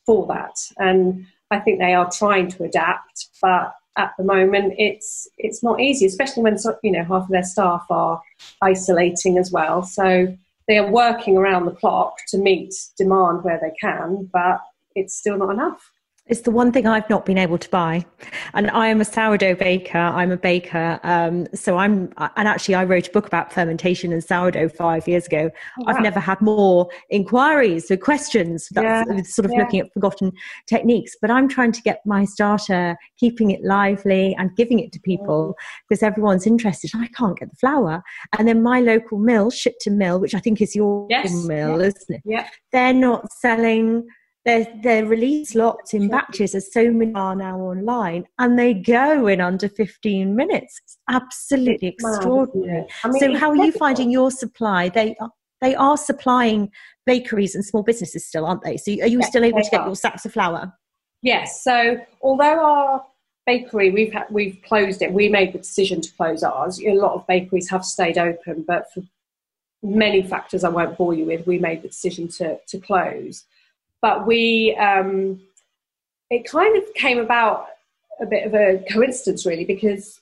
for 0.05 0.27
that, 0.27 0.57
and 0.79 1.27
I 1.51 1.61
think 1.61 1.79
they 1.79 1.95
are 1.95 2.11
trying 2.11 2.49
to 2.49 2.65
adapt, 2.65 3.29
but 3.41 3.75
at 3.97 4.13
the 4.19 4.25
moment 4.25 4.75
it's 4.79 5.29
it's 5.39 5.63
not 5.63 5.81
easy, 5.81 6.07
especially 6.07 6.43
when 6.43 6.59
you 6.83 6.93
know 6.93 7.05
half 7.05 7.25
of 7.25 7.29
their 7.29 7.43
staff 7.43 7.87
are 7.91 8.21
isolating 8.63 9.39
as 9.39 9.51
well. 9.51 9.83
So 9.83 10.37
they 10.69 10.79
are 10.79 10.91
working 10.91 11.37
around 11.37 11.67
the 11.67 11.73
clock 11.73 12.19
to 12.29 12.39
meet 12.39 12.75
demand 12.99 13.45
where 13.45 13.59
they 13.61 13.73
can, 13.81 14.29
but 14.33 14.61
it's 14.97 15.17
still 15.17 15.39
not 15.39 15.51
enough. 15.51 15.93
It's 16.29 16.41
the 16.41 16.51
one 16.51 16.73
thing 16.73 16.89
I've 16.89 17.09
not 17.09 17.25
been 17.25 17.39
able 17.39 17.57
to 17.57 17.71
buy. 17.71 18.05
And 18.53 18.69
I 18.73 18.89
am 18.89 19.01
a 19.01 19.05
sourdough 19.05 19.55
baker. 19.55 19.99
I'm 19.99 20.33
a 20.33 20.37
baker. 20.37 20.99
Um, 21.05 21.47
so 21.55 21.77
I'm, 21.77 22.13
and 22.19 22.49
actually, 22.49 22.75
I 22.75 22.83
wrote 22.83 23.07
a 23.07 23.11
book 23.13 23.29
about 23.29 23.53
fermentation 23.53 24.13
and 24.13 24.25
sourdough 24.25 24.71
five 24.71 25.07
years 25.07 25.27
ago. 25.27 25.51
Oh, 25.79 25.85
wow. 25.85 25.93
I've 25.93 26.03
never 26.03 26.19
had 26.19 26.41
more 26.41 26.89
inquiries 27.11 27.93
or 27.93 27.97
questions. 27.97 28.69
That's 28.73 29.09
yeah. 29.09 29.23
sort 29.23 29.47
of 29.47 29.53
yeah. 29.53 29.63
looking 29.63 29.79
at 29.79 29.93
forgotten 29.93 30.33
techniques. 30.67 31.15
But 31.21 31.31
I'm 31.31 31.49
trying 31.49 31.71
to 31.71 31.83
get 31.83 32.01
my 32.05 32.25
starter, 32.25 32.97
keeping 33.19 33.53
it 33.53 33.63
lively 33.63 34.35
and 34.37 34.51
giving 34.57 34.81
it 34.81 34.91
to 34.95 35.01
people 35.01 35.55
mm. 35.57 35.65
because 35.89 36.03
everyone's 36.03 36.45
interested. 36.45 36.91
I 36.97 37.07
can't 37.07 37.39
get 37.39 37.51
the 37.51 37.57
flour. 37.57 38.03
And 38.37 38.49
then 38.49 38.65
my 38.65 38.81
local 38.81 39.19
mill, 39.19 39.51
Shipton 39.51 39.97
Mill, 39.97 40.19
which 40.19 40.35
I 40.35 40.41
think 40.41 40.61
is 40.61 40.75
your 40.75 41.07
yes. 41.09 41.33
mill, 41.45 41.81
isn't 41.81 42.17
it? 42.17 42.23
Yeah. 42.25 42.49
They're 42.73 42.93
not 42.93 43.31
selling 43.33 44.09
they're, 44.47 44.67
they're 44.81 45.05
released 45.05 45.57
lots 45.57 45.93
in 45.93 46.09
batches 46.09 46.55
as 46.55 46.73
so 46.73 46.93
many 46.93 47.13
are 47.15 47.35
now 47.35 47.59
online 47.59 48.27
and 48.39 48.57
they 48.57 48.73
go 48.73 49.27
in 49.27 49.41
under 49.41 49.69
15 49.69 50.37
minutes. 50.37 50.81
It's 50.85 50.99
absolutely 51.11 51.89
extraordinary. 51.89 52.87
I 53.03 53.09
mean, 53.09 53.21
so 53.21 53.37
how 53.37 53.51
are 53.51 53.57
you 53.57 53.73
finding 53.73 54.09
your 54.09 54.31
supply? 54.31 54.89
They 54.89 55.17
are 55.21 55.31
they 55.61 55.75
are 55.75 55.97
supplying 55.97 56.71
bakeries 57.07 57.55
and 57.57 57.65
small 57.65 57.83
businesses 57.83 58.25
still 58.25 58.47
aren't 58.47 58.63
they? 58.63 58.77
So 58.77 58.93
are 58.93 59.09
you 59.09 59.19
yes, 59.19 59.29
still 59.29 59.45
able 59.45 59.63
to 59.63 59.71
get 59.71 59.81
are. 59.81 59.87
your 59.89 59.97
sacks 59.97 60.25
of 60.25 60.33
flour? 60.33 60.73
Yes 61.23 61.65
so 61.65 61.99
although 62.23 62.65
our 62.65 63.05
bakery 63.47 63.91
we've 63.91 64.13
had, 64.13 64.27
we've 64.31 64.61
closed 64.65 65.03
it 65.03 65.13
we 65.13 65.29
made 65.29 65.55
the 65.55 65.59
decision 65.59 66.01
to 66.03 66.13
close 66.13 66.45
ours. 66.45 66.81
A 66.81 66.95
lot 66.95 67.15
of 67.15 67.27
bakeries 67.27 67.69
have 67.71 67.85
stayed 67.85 68.17
open 68.17 68.65
but 68.67 68.87
for 68.95 69.03
many 69.83 70.23
factors 70.23 70.65
i 70.65 70.69
won't 70.69 70.97
bore 70.97 71.15
you 71.15 71.27
with 71.27 71.47
we 71.47 71.59
made 71.59 71.83
the 71.83 71.89
decision 71.89 72.27
to 72.27 72.59
to 72.67 72.79
close 72.79 73.45
but 74.07 74.25
we, 74.25 74.73
um, 74.77 75.41
it 76.31 76.49
kind 76.49 76.77
of 76.77 76.95
came 76.95 77.19
about 77.19 77.67
a 78.21 78.27
bit 78.27 78.47
of 78.47 78.55
a 78.55 78.81
coincidence, 78.89 79.45
really, 79.45 79.65
because 79.65 80.21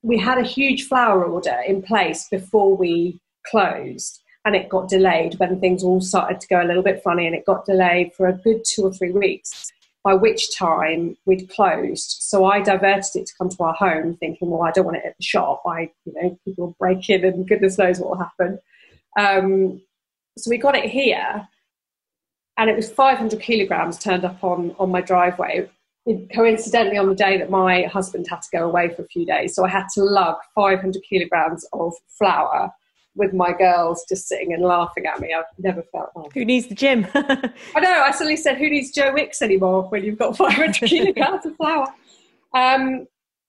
we 0.00 0.16
had 0.16 0.38
a 0.38 0.42
huge 0.42 0.88
flour 0.88 1.22
order 1.22 1.60
in 1.68 1.82
place 1.82 2.28
before 2.30 2.74
we 2.74 3.20
closed 3.44 4.22
and 4.46 4.56
it 4.56 4.70
got 4.70 4.88
delayed 4.88 5.34
when 5.34 5.60
things 5.60 5.84
all 5.84 6.00
started 6.00 6.40
to 6.40 6.48
go 6.48 6.62
a 6.62 6.64
little 6.64 6.82
bit 6.82 7.02
funny 7.02 7.26
and 7.26 7.36
it 7.36 7.44
got 7.44 7.66
delayed 7.66 8.10
for 8.14 8.26
a 8.26 8.32
good 8.32 8.64
two 8.64 8.84
or 8.84 8.92
three 8.94 9.10
weeks 9.10 9.70
by 10.02 10.14
which 10.14 10.56
time 10.56 11.14
we'd 11.26 11.50
closed. 11.50 12.16
So 12.20 12.46
i 12.46 12.62
diverted 12.62 13.16
it 13.16 13.26
to 13.26 13.34
come 13.36 13.50
to 13.50 13.62
our 13.64 13.74
home 13.74 14.16
thinking 14.16 14.48
well 14.48 14.62
i 14.62 14.70
don't 14.70 14.86
want 14.86 14.96
it 14.96 15.04
at 15.04 15.16
the 15.18 15.24
shop. 15.24 15.62
I 15.66 15.90
you 16.06 16.14
know 16.14 16.38
people 16.46 16.74
break 16.78 17.10
in 17.10 17.22
and 17.22 17.46
goodness 17.46 17.76
knows 17.76 18.00
what 18.00 18.10
will 18.10 18.24
happen. 18.24 18.58
Um, 19.18 19.82
so 20.38 20.48
we 20.48 20.56
got 20.56 20.74
it 20.74 20.88
here 20.88 21.46
and 22.58 22.70
it 22.70 22.76
was 22.76 22.90
500 22.90 23.40
kilograms 23.40 23.98
turned 23.98 24.24
up 24.24 24.42
on, 24.42 24.74
on 24.78 24.90
my 24.90 25.00
driveway. 25.00 25.68
It, 26.06 26.30
coincidentally, 26.32 26.98
on 26.98 27.08
the 27.08 27.14
day 27.14 27.36
that 27.36 27.50
my 27.50 27.82
husband 27.82 28.26
had 28.28 28.42
to 28.42 28.48
go 28.52 28.64
away 28.68 28.94
for 28.94 29.02
a 29.02 29.06
few 29.06 29.26
days, 29.26 29.54
so 29.54 29.64
I 29.64 29.68
had 29.68 29.86
to 29.94 30.04
lug 30.04 30.36
500 30.54 31.02
kilograms 31.08 31.66
of 31.72 31.94
flour 32.16 32.70
with 33.16 33.32
my 33.32 33.52
girls 33.52 34.04
just 34.08 34.28
sitting 34.28 34.52
and 34.52 34.62
laughing 34.62 35.06
at 35.06 35.20
me. 35.20 35.34
I've 35.34 35.44
never 35.58 35.82
felt 35.82 36.10
that. 36.14 36.30
Who 36.34 36.44
needs 36.44 36.66
the 36.66 36.74
gym? 36.74 37.06
I 37.14 37.80
know. 37.80 38.02
I 38.04 38.10
suddenly 38.12 38.36
said, 38.36 38.58
"Who 38.58 38.70
needs 38.70 38.92
Joe 38.92 39.12
Wicks 39.12 39.42
anymore?" 39.42 39.84
When 39.88 40.04
you've 40.04 40.18
got 40.18 40.36
500 40.36 40.74
kilograms 40.88 41.46
of 41.46 41.56
flour. 41.56 41.88
Um, 42.54 43.06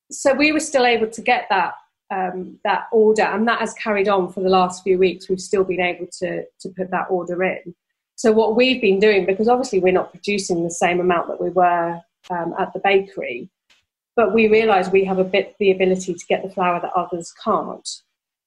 so 0.10 0.34
we 0.34 0.51
were 0.51 0.60
still 0.60 0.86
able 0.86 1.08
to 1.08 1.22
get 1.22 1.47
that 1.49 1.74
um, 2.10 2.60
that 2.64 2.86
order, 2.91 3.24
and 3.24 3.47
that 3.47 3.60
has 3.60 3.74
carried 3.76 4.08
on 4.08 4.32
for 4.32 4.41
the 4.41 4.49
last 4.49 4.84
few 4.84 4.97
weeks. 4.97 5.30
We've 5.30 5.39
still 5.41 5.64
been 5.64 5.82
able 5.82 6.08
to 6.20 6.43
to 6.62 6.70
put 6.70 6.89
that 6.91 7.08
order 7.10 7.43
in. 7.43 7.76
So 8.18 8.32
what 8.32 8.55
we've 8.55 8.82
been 8.82 8.99
doing, 8.99 9.28
because 9.28 9.47
obviously 9.47 9.80
we're 9.80 9.93
not 9.93 10.11
producing 10.11 10.63
the 10.63 10.72
same 10.72 10.99
amount 10.99 11.28
that 11.28 11.39
we 11.39 11.51
were 11.51 12.01
um, 12.32 12.55
at 12.59 12.74
the 12.74 12.80
bakery, 12.80 13.47
but 14.15 14.34
we 14.34 14.47
realise 14.47 14.89
we 14.89 15.05
have 15.05 15.20
a 15.20 15.24
bit 15.24 15.55
the 15.59 15.70
ability 15.70 16.15
to 16.15 16.26
get 16.26 16.41
the 16.41 16.49
flour 16.49 16.82
that 16.82 16.91
others 16.95 17.32
can't. 17.43 17.88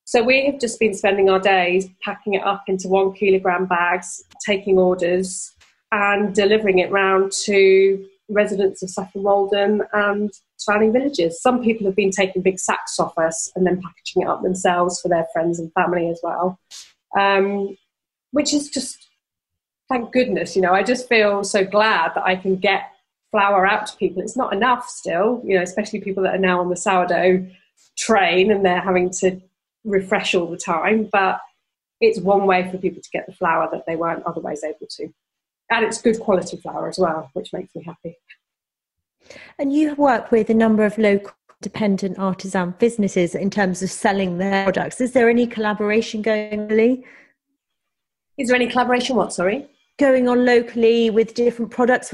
So 0.04 0.24
we 0.24 0.44
have 0.46 0.58
just 0.58 0.80
been 0.80 0.92
spending 0.92 1.30
our 1.30 1.38
days 1.38 1.86
packing 2.02 2.34
it 2.34 2.42
up 2.42 2.64
into 2.66 2.88
one 2.88 3.12
kilogram 3.12 3.66
bags, 3.66 4.24
taking 4.44 4.76
orders, 4.76 5.54
and 5.92 6.34
delivering 6.34 6.80
it 6.80 6.90
round 6.90 7.30
to 7.44 8.04
residents 8.28 8.82
of 8.82 8.90
Saffron 8.90 9.22
Walden 9.22 9.82
and 9.92 10.32
surrounding 10.56 10.92
villages. 10.92 11.40
Some 11.40 11.62
people 11.62 11.86
have 11.86 11.94
been 11.94 12.10
taking 12.10 12.42
big 12.42 12.58
sacks 12.58 12.98
off 12.98 13.16
us 13.18 13.52
and 13.54 13.64
then 13.64 13.80
packaging 13.80 14.22
it 14.22 14.28
up 14.28 14.42
themselves 14.42 15.00
for 15.00 15.08
their 15.08 15.26
friends 15.32 15.60
and 15.60 15.72
family 15.74 16.08
as 16.08 16.18
well, 16.24 16.58
um, 17.16 17.76
which 18.32 18.52
is 18.52 18.68
just 18.68 19.09
thank 19.90 20.12
goodness, 20.12 20.54
you 20.56 20.62
know, 20.62 20.72
I 20.72 20.82
just 20.82 21.08
feel 21.08 21.42
so 21.44 21.64
glad 21.64 22.12
that 22.14 22.24
I 22.24 22.36
can 22.36 22.56
get 22.56 22.92
flour 23.32 23.66
out 23.66 23.88
to 23.88 23.96
people. 23.96 24.22
It's 24.22 24.36
not 24.36 24.54
enough 24.54 24.88
still, 24.88 25.42
you 25.44 25.56
know, 25.56 25.62
especially 25.62 26.00
people 26.00 26.22
that 26.22 26.34
are 26.34 26.38
now 26.38 26.60
on 26.60 26.70
the 26.70 26.76
sourdough 26.76 27.46
train 27.98 28.50
and 28.50 28.64
they're 28.64 28.80
having 28.80 29.10
to 29.10 29.40
refresh 29.84 30.34
all 30.34 30.46
the 30.46 30.56
time. 30.56 31.08
But 31.12 31.40
it's 32.00 32.20
one 32.20 32.46
way 32.46 32.70
for 32.70 32.78
people 32.78 33.02
to 33.02 33.10
get 33.10 33.26
the 33.26 33.32
flour 33.32 33.68
that 33.72 33.84
they 33.86 33.96
weren't 33.96 34.24
otherwise 34.26 34.62
able 34.62 34.86
to. 34.90 35.12
And 35.70 35.84
it's 35.84 36.00
good 36.00 36.20
quality 36.20 36.56
flour 36.56 36.88
as 36.88 36.98
well, 36.98 37.28
which 37.34 37.52
makes 37.52 37.74
me 37.74 37.82
happy. 37.82 38.16
And 39.58 39.72
you 39.72 39.94
work 39.96 40.30
with 40.30 40.50
a 40.50 40.54
number 40.54 40.84
of 40.84 40.96
local 40.98 41.32
dependent 41.62 42.18
artisan 42.18 42.74
businesses 42.78 43.34
in 43.34 43.50
terms 43.50 43.82
of 43.82 43.90
selling 43.90 44.38
their 44.38 44.64
products. 44.64 45.00
Is 45.00 45.12
there 45.12 45.28
any 45.28 45.46
collaboration 45.46 46.22
going 46.22 46.70
on? 46.70 47.04
Is 48.38 48.48
there 48.48 48.56
any 48.56 48.68
collaboration? 48.68 49.16
What, 49.16 49.32
sorry? 49.32 49.68
Going 50.00 50.28
on 50.28 50.44
locally 50.44 51.10
with 51.10 51.34
different 51.34 51.70
products? 51.70 52.12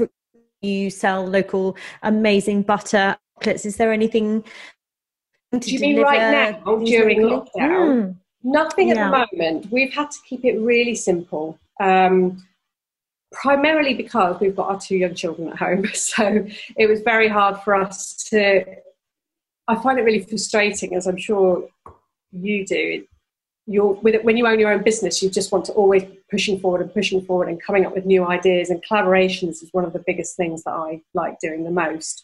You 0.61 0.89
sell 0.89 1.25
local 1.25 1.77
amazing 2.03 2.63
butter 2.63 3.17
chocolates. 3.37 3.65
Is 3.65 3.77
there 3.77 3.91
anything? 3.91 4.43
Do 5.57 5.71
you 5.71 5.79
mean 5.79 6.01
right 6.01 6.53
now 6.63 6.75
during 6.77 7.21
lockdown? 7.21 7.47
Mm. 7.55 8.15
Nothing 8.43 8.91
at 8.91 8.97
the 8.97 9.25
moment. 9.31 9.71
We've 9.71 9.93
had 9.93 10.11
to 10.11 10.17
keep 10.27 10.45
it 10.45 10.59
really 10.59 10.95
simple. 10.95 11.57
Um, 11.79 12.45
primarily 13.31 13.93
because 13.93 14.39
we've 14.39 14.55
got 14.55 14.69
our 14.69 14.79
two 14.79 14.97
young 14.97 15.15
children 15.15 15.49
at 15.49 15.57
home. 15.57 15.85
So 15.93 16.45
it 16.75 16.87
was 16.87 17.01
very 17.01 17.27
hard 17.27 17.61
for 17.63 17.75
us 17.75 18.15
to. 18.29 18.65
I 19.69 19.75
find 19.75 19.99
it 19.99 20.03
really 20.03 20.23
frustrating, 20.23 20.95
as 20.95 21.07
I'm 21.07 21.17
sure 21.17 21.67
you 22.31 22.65
do 22.65 23.05
you're 23.67 23.93
with 23.95 24.23
when 24.23 24.37
you 24.37 24.47
own 24.47 24.59
your 24.59 24.71
own 24.71 24.81
business, 24.81 25.21
you 25.21 25.29
just 25.29 25.51
want 25.51 25.65
to 25.65 25.73
always 25.73 26.03
pushing 26.31 26.59
forward 26.59 26.81
and 26.81 26.93
pushing 26.93 27.21
forward 27.21 27.49
and 27.49 27.61
coming 27.61 27.85
up 27.85 27.93
with 27.93 28.05
new 28.05 28.25
ideas. 28.25 28.69
And 28.69 28.83
collaborations 28.83 29.61
is 29.61 29.69
one 29.73 29.83
of 29.83 29.93
the 29.93 30.03
biggest 30.07 30.37
things 30.37 30.63
that 30.63 30.71
I 30.71 31.01
like 31.13 31.39
doing 31.39 31.65
the 31.65 31.71
most. 31.71 32.23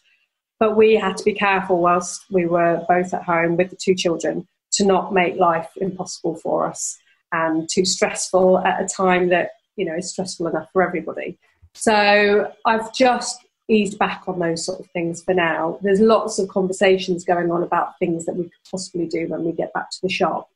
But 0.58 0.76
we 0.76 0.94
had 0.94 1.16
to 1.18 1.24
be 1.24 1.34
careful 1.34 1.78
whilst 1.78 2.24
we 2.30 2.46
were 2.46 2.84
both 2.88 3.12
at 3.12 3.24
home 3.24 3.56
with 3.56 3.70
the 3.70 3.76
two 3.76 3.94
children 3.94 4.48
to 4.72 4.86
not 4.86 5.12
make 5.12 5.36
life 5.36 5.68
impossible 5.76 6.36
for 6.36 6.66
us 6.66 6.96
and 7.30 7.68
too 7.68 7.84
stressful 7.84 8.58
at 8.60 8.82
a 8.82 8.86
time 8.86 9.28
that 9.28 9.50
you 9.76 9.84
know 9.84 9.94
is 9.96 10.10
stressful 10.10 10.46
enough 10.46 10.68
for 10.72 10.82
everybody. 10.82 11.38
So 11.74 12.50
I've 12.64 12.94
just 12.94 13.44
eased 13.68 13.98
back 13.98 14.24
on 14.26 14.38
those 14.38 14.64
sort 14.64 14.80
of 14.80 14.86
things 14.92 15.22
for 15.22 15.34
now. 15.34 15.78
There's 15.82 16.00
lots 16.00 16.38
of 16.38 16.48
conversations 16.48 17.24
going 17.24 17.50
on 17.50 17.62
about 17.62 17.98
things 17.98 18.24
that 18.26 18.36
we 18.36 18.44
could 18.44 18.52
possibly 18.70 19.06
do 19.06 19.26
when 19.28 19.44
we 19.44 19.52
get 19.52 19.72
back 19.72 19.90
to 19.90 19.98
the 20.02 20.08
shop 20.08 20.48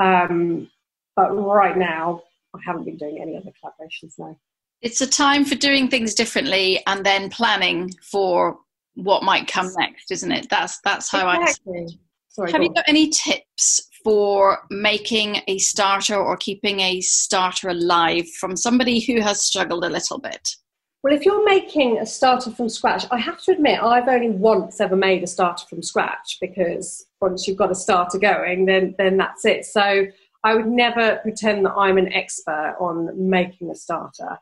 um, 0.00 0.70
but 1.16 1.30
right 1.30 1.76
now, 1.76 2.22
I 2.54 2.58
haven't 2.64 2.84
been 2.84 2.96
doing 2.96 3.20
any 3.20 3.36
other 3.36 3.50
collaborations 3.62 4.14
now. 4.18 4.36
It's 4.82 5.00
a 5.00 5.06
time 5.06 5.44
for 5.44 5.54
doing 5.54 5.88
things 5.88 6.14
differently 6.14 6.82
and 6.86 7.04
then 7.04 7.30
planning 7.30 7.90
for 8.02 8.58
what 8.94 9.22
might 9.22 9.48
come 9.48 9.70
next, 9.76 10.10
isn't 10.10 10.30
it? 10.30 10.48
That's 10.50 10.80
that's 10.84 11.10
how 11.10 11.28
exactly. 11.30 11.86
I. 11.88 11.98
Sorry, 12.28 12.52
Have 12.52 12.62
you 12.62 12.74
got 12.74 12.84
any 12.88 13.10
tips 13.10 13.88
for 14.02 14.58
making 14.68 15.40
a 15.46 15.58
starter 15.58 16.16
or 16.16 16.36
keeping 16.36 16.80
a 16.80 17.00
starter 17.00 17.68
alive 17.68 18.28
from 18.40 18.56
somebody 18.56 18.98
who 19.00 19.20
has 19.20 19.42
struggled 19.42 19.84
a 19.84 19.88
little 19.88 20.18
bit? 20.18 20.48
Well, 21.04 21.14
if 21.14 21.24
you're 21.24 21.44
making 21.44 21.98
a 21.98 22.06
starter 22.06 22.50
from 22.50 22.68
scratch, 22.68 23.04
I 23.10 23.18
have 23.18 23.40
to 23.42 23.52
admit 23.52 23.82
I've 23.82 24.08
only 24.08 24.30
once 24.30 24.80
ever 24.80 24.96
made 24.96 25.22
a 25.22 25.26
starter 25.26 25.66
from 25.66 25.82
scratch 25.82 26.38
because 26.40 27.06
once 27.28 27.46
you've 27.46 27.62
got 27.64 27.70
a 27.70 27.74
starter 27.74 28.18
going, 28.18 28.66
then 28.66 28.94
then 28.98 29.16
that's 29.16 29.44
it. 29.44 29.64
So 29.64 30.06
I 30.44 30.54
would 30.54 30.66
never 30.66 31.06
pretend 31.22 31.64
that 31.64 31.72
I'm 31.72 31.98
an 31.98 32.12
expert 32.12 32.76
on 32.78 32.96
making 33.30 33.70
a 33.70 33.74
starter. 33.74 34.38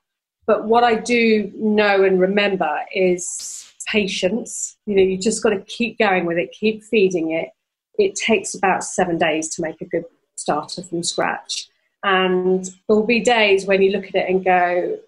But 0.46 0.64
what 0.66 0.82
I 0.82 0.94
do 0.96 1.52
know 1.54 2.02
and 2.02 2.20
remember 2.20 2.74
is 2.92 3.72
patience. 3.86 4.76
You 4.86 4.96
know, 4.96 5.02
you 5.02 5.16
just 5.18 5.42
got 5.42 5.50
to 5.50 5.60
keep 5.60 5.98
going 5.98 6.26
with 6.26 6.38
it, 6.38 6.50
keep 6.52 6.82
feeding 6.82 7.30
it. 7.30 7.50
It 7.98 8.14
takes 8.16 8.54
about 8.54 8.82
seven 8.82 9.16
days 9.18 9.54
to 9.54 9.62
make 9.62 9.80
a 9.80 9.84
good 9.84 10.04
starter 10.36 10.82
from 10.82 11.02
scratch. 11.04 11.68
And 12.02 12.68
there'll 12.88 13.06
be 13.06 13.20
days 13.20 13.64
when 13.66 13.80
you 13.82 13.92
look 13.92 14.06
at 14.06 14.16
it 14.16 14.28
and 14.28 14.44
go, 14.44 14.98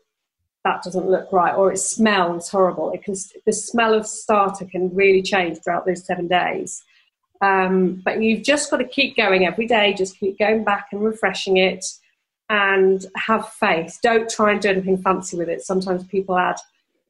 that 0.65 0.83
doesn't 0.83 1.11
look 1.11 1.31
right, 1.33 1.55
or 1.55 1.73
it 1.73 1.79
smells 1.79 2.49
horrible. 2.49 2.93
It 2.93 3.03
can, 3.05 3.15
the 3.45 3.53
smell 3.53 3.95
of 3.95 4.07
starter 4.07 4.65
can 4.65 4.95
really 4.95 5.23
change 5.23 5.59
throughout 5.59 5.87
those 5.87 6.07
seven 6.07 6.29
days. 6.29 6.83
Um, 7.45 8.01
but 8.05 8.23
you've 8.23 8.43
just 8.43 8.71
got 8.71 8.79
to 8.79 8.89
keep 8.89 9.17
going 9.17 9.47
every 9.47 9.67
day, 9.67 9.93
just 9.93 10.19
keep 10.19 10.39
going 10.39 10.65
back 10.65 10.87
and 10.93 11.03
refreshing 11.03 11.59
it 11.59 11.85
and 12.49 13.05
have 13.17 13.49
faith. 13.51 13.99
Don't 14.03 14.31
try 14.31 14.53
and 14.53 14.61
do 14.63 14.71
anything 14.71 14.97
fancy 14.97 15.37
with 15.37 15.51
it. 15.51 15.61
Sometimes 15.61 16.05
people 16.05 16.39
add 16.39 16.57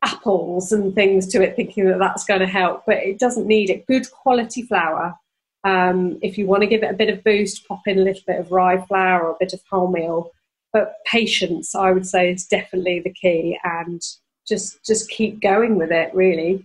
apples 0.02 0.72
and 0.72 0.92
things 0.94 1.28
to 1.28 1.42
it, 1.42 1.54
thinking 1.54 1.84
that 1.86 2.00
that's 2.00 2.24
going 2.24 2.40
to 2.40 2.46
help, 2.46 2.82
but 2.84 2.96
it 2.96 3.18
doesn't 3.18 3.46
need 3.46 3.70
it. 3.70 3.86
Good 3.86 4.10
quality 4.10 4.62
flour. 4.62 5.14
Um, 5.62 6.18
if 6.20 6.36
you 6.36 6.46
want 6.46 6.62
to 6.62 6.68
give 6.68 6.82
it 6.82 6.90
a 6.90 7.00
bit 7.02 7.10
of 7.10 7.22
boost, 7.22 7.66
pop 7.68 7.86
in 7.86 7.98
a 7.98 8.02
little 8.02 8.22
bit 8.26 8.40
of 8.40 8.50
rye 8.50 8.84
flour 8.86 9.22
or 9.22 9.30
a 9.32 9.36
bit 9.38 9.52
of 9.52 9.60
wholemeal. 9.72 10.30
But 10.72 10.96
patience, 11.06 11.74
I 11.76 11.92
would 11.92 12.06
say, 12.06 12.32
is 12.32 12.46
definitely 12.46 13.00
the 13.00 13.12
key, 13.12 13.56
and 13.62 14.02
just 14.46 14.84
just 14.84 15.08
keep 15.08 15.40
going 15.40 15.76
with 15.76 15.92
it. 15.92 16.12
Really. 16.12 16.64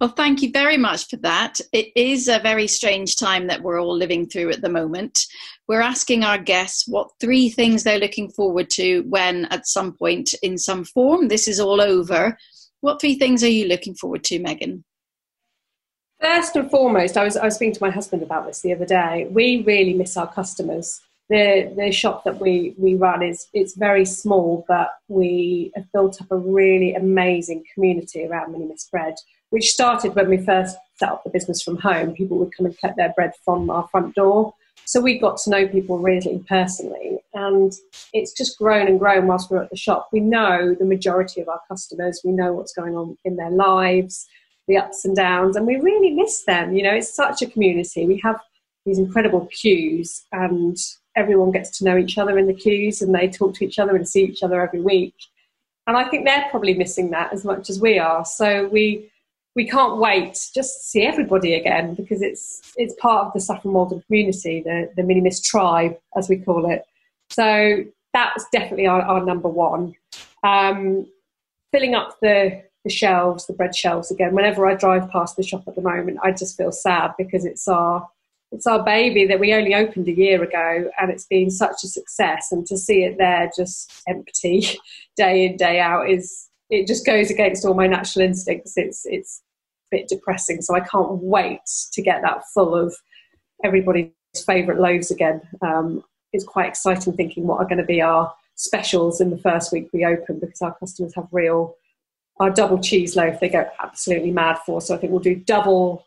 Well, 0.00 0.10
thank 0.10 0.42
you 0.42 0.50
very 0.50 0.76
much 0.76 1.08
for 1.08 1.16
that. 1.18 1.60
It 1.72 1.92
is 1.94 2.28
a 2.28 2.40
very 2.40 2.66
strange 2.66 3.16
time 3.16 3.46
that 3.46 3.62
we're 3.62 3.80
all 3.80 3.96
living 3.96 4.26
through 4.26 4.50
at 4.50 4.60
the 4.60 4.68
moment. 4.68 5.18
We're 5.68 5.80
asking 5.80 6.24
our 6.24 6.38
guests 6.38 6.88
what 6.88 7.10
three 7.20 7.48
things 7.48 7.84
they're 7.84 7.98
looking 7.98 8.30
forward 8.30 8.70
to 8.70 9.02
when, 9.02 9.46
at 9.46 9.66
some 9.66 9.92
point, 9.92 10.34
in 10.42 10.58
some 10.58 10.84
form, 10.84 11.28
this 11.28 11.46
is 11.46 11.60
all 11.60 11.80
over. 11.80 12.36
What 12.80 13.00
three 13.00 13.14
things 13.14 13.44
are 13.44 13.48
you 13.48 13.68
looking 13.68 13.94
forward 13.94 14.24
to, 14.24 14.40
Megan? 14.40 14.84
First 16.20 16.56
and 16.56 16.70
foremost, 16.70 17.16
I 17.16 17.24
was, 17.24 17.36
I 17.36 17.44
was 17.44 17.56
speaking 17.56 17.74
to 17.74 17.82
my 17.82 17.90
husband 17.90 18.22
about 18.22 18.46
this 18.46 18.60
the 18.60 18.72
other 18.72 18.86
day. 18.86 19.26
We 19.30 19.62
really 19.62 19.94
miss 19.94 20.16
our 20.16 20.32
customers. 20.32 21.00
The, 21.30 21.72
the 21.76 21.90
shop 21.92 22.24
that 22.24 22.40
we, 22.40 22.74
we 22.76 22.94
run 22.94 23.22
is 23.22 23.46
it's 23.54 23.74
very 23.74 24.04
small, 24.04 24.64
but 24.68 24.90
we 25.08 25.72
have 25.74 25.90
built 25.92 26.20
up 26.20 26.30
a 26.30 26.36
really 26.36 26.94
amazing 26.94 27.64
community 27.72 28.26
around 28.26 28.52
Mini 28.52 28.66
Miss 28.66 28.88
Bread 28.90 29.14
which 29.52 29.70
started 29.70 30.14
when 30.14 30.30
we 30.30 30.38
first 30.38 30.78
set 30.96 31.10
up 31.10 31.22
the 31.24 31.30
business 31.30 31.62
from 31.62 31.76
home. 31.76 32.14
People 32.14 32.38
would 32.38 32.56
come 32.56 32.64
and 32.64 32.76
collect 32.78 32.96
their 32.96 33.12
bread 33.12 33.32
from 33.44 33.68
our 33.68 33.86
front 33.88 34.14
door. 34.14 34.54
So 34.86 34.98
we 34.98 35.18
got 35.18 35.36
to 35.38 35.50
know 35.50 35.68
people 35.68 35.98
really 35.98 36.42
personally, 36.48 37.18
and 37.34 37.70
it's 38.14 38.32
just 38.32 38.58
grown 38.58 38.88
and 38.88 38.98
grown 38.98 39.26
whilst 39.26 39.50
we're 39.50 39.62
at 39.62 39.68
the 39.68 39.76
shop. 39.76 40.08
We 40.10 40.20
know 40.20 40.74
the 40.74 40.86
majority 40.86 41.42
of 41.42 41.50
our 41.50 41.60
customers, 41.68 42.22
we 42.24 42.32
know 42.32 42.54
what's 42.54 42.72
going 42.72 42.96
on 42.96 43.18
in 43.26 43.36
their 43.36 43.50
lives, 43.50 44.26
the 44.68 44.78
ups 44.78 45.04
and 45.04 45.14
downs, 45.14 45.54
and 45.54 45.66
we 45.66 45.76
really 45.76 46.12
miss 46.12 46.44
them. 46.44 46.74
You 46.74 46.84
know, 46.84 46.94
it's 46.94 47.14
such 47.14 47.42
a 47.42 47.46
community. 47.46 48.06
We 48.06 48.20
have 48.24 48.40
these 48.86 48.98
incredible 48.98 49.48
queues, 49.52 50.24
and 50.32 50.78
everyone 51.16 51.50
gets 51.50 51.76
to 51.78 51.84
know 51.84 51.96
each 51.96 52.18
other 52.18 52.38
in 52.38 52.46
the 52.46 52.54
queues, 52.54 53.02
and 53.02 53.14
they 53.14 53.28
talk 53.28 53.54
to 53.54 53.64
each 53.64 53.78
other 53.78 53.96
and 53.96 54.08
see 54.08 54.24
each 54.24 54.42
other 54.42 54.60
every 54.60 54.80
week. 54.80 55.14
And 55.86 55.96
I 55.96 56.08
think 56.08 56.24
they're 56.24 56.46
probably 56.50 56.74
missing 56.74 57.10
that 57.10 57.32
as 57.32 57.44
much 57.44 57.68
as 57.68 57.80
we 57.80 57.98
are. 57.98 58.24
So 58.24 58.68
we 58.68 59.10
we 59.54 59.68
can't 59.68 59.98
wait 59.98 60.32
just 60.54 60.78
to 60.78 60.84
see 60.84 61.02
everybody 61.02 61.54
again 61.54 61.94
because 61.94 62.22
it's 62.22 62.72
it's 62.76 62.94
part 62.94 63.26
of 63.26 63.32
the 63.32 63.40
Saffron 63.40 63.74
Walden 63.74 64.02
community, 64.06 64.62
the 64.62 64.90
the 64.96 65.02
Mini 65.02 65.28
tribe 65.44 65.98
as 66.16 66.28
we 66.28 66.36
call 66.36 66.70
it. 66.70 66.84
So 67.30 67.84
that's 68.12 68.46
definitely 68.52 68.86
our, 68.86 69.02
our 69.02 69.24
number 69.24 69.48
one. 69.48 69.94
Um, 70.44 71.06
filling 71.72 71.94
up 71.94 72.18
the 72.20 72.62
the 72.84 72.90
shelves, 72.90 73.46
the 73.46 73.52
bread 73.52 73.74
shelves 73.74 74.10
again. 74.10 74.34
Whenever 74.34 74.66
I 74.66 74.74
drive 74.74 75.08
past 75.10 75.36
the 75.36 75.42
shop 75.42 75.64
at 75.68 75.76
the 75.76 75.82
moment, 75.82 76.18
I 76.22 76.32
just 76.32 76.56
feel 76.56 76.72
sad 76.72 77.12
because 77.16 77.44
it's 77.44 77.68
our 77.68 78.08
it's 78.52 78.66
our 78.66 78.84
baby 78.84 79.26
that 79.26 79.40
we 79.40 79.54
only 79.54 79.74
opened 79.74 80.06
a 80.08 80.12
year 80.12 80.42
ago, 80.42 80.90
and 81.00 81.10
it's 81.10 81.26
been 81.26 81.50
such 81.50 81.82
a 81.84 81.88
success. 81.88 82.48
And 82.52 82.66
to 82.66 82.76
see 82.76 83.02
it 83.02 83.16
there 83.18 83.50
just 83.56 83.90
empty, 84.06 84.66
day 85.16 85.46
in 85.46 85.56
day 85.56 85.80
out, 85.80 86.08
is 86.08 86.50
it 86.68 86.86
just 86.86 87.04
goes 87.04 87.30
against 87.30 87.64
all 87.64 87.74
my 87.74 87.86
natural 87.86 88.24
instincts. 88.24 88.74
It's 88.76 89.06
it's 89.06 89.42
a 89.90 89.96
bit 89.96 90.08
depressing. 90.08 90.60
So 90.62 90.74
I 90.74 90.80
can't 90.80 91.22
wait 91.22 91.60
to 91.92 92.02
get 92.02 92.22
that 92.22 92.42
full 92.52 92.74
of 92.74 92.94
everybody's 93.64 94.10
favourite 94.46 94.80
loaves 94.80 95.10
again. 95.10 95.40
Um, 95.62 96.04
it's 96.32 96.44
quite 96.44 96.68
exciting 96.68 97.14
thinking 97.14 97.46
what 97.46 97.58
are 97.58 97.66
going 97.66 97.78
to 97.78 97.84
be 97.84 98.00
our 98.00 98.34
specials 98.54 99.20
in 99.20 99.30
the 99.30 99.38
first 99.38 99.72
week 99.72 99.88
we 99.92 100.04
open 100.04 100.38
because 100.38 100.60
our 100.60 100.74
customers 100.74 101.14
have 101.14 101.26
real 101.32 101.74
our 102.38 102.50
double 102.50 102.78
cheese 102.78 103.16
loaf 103.16 103.40
they 103.40 103.48
go 103.48 103.66
absolutely 103.80 104.30
mad 104.30 104.58
for. 104.64 104.80
So 104.80 104.94
I 104.94 104.98
think 104.98 105.10
we'll 105.10 105.20
do 105.20 105.36
double 105.36 106.06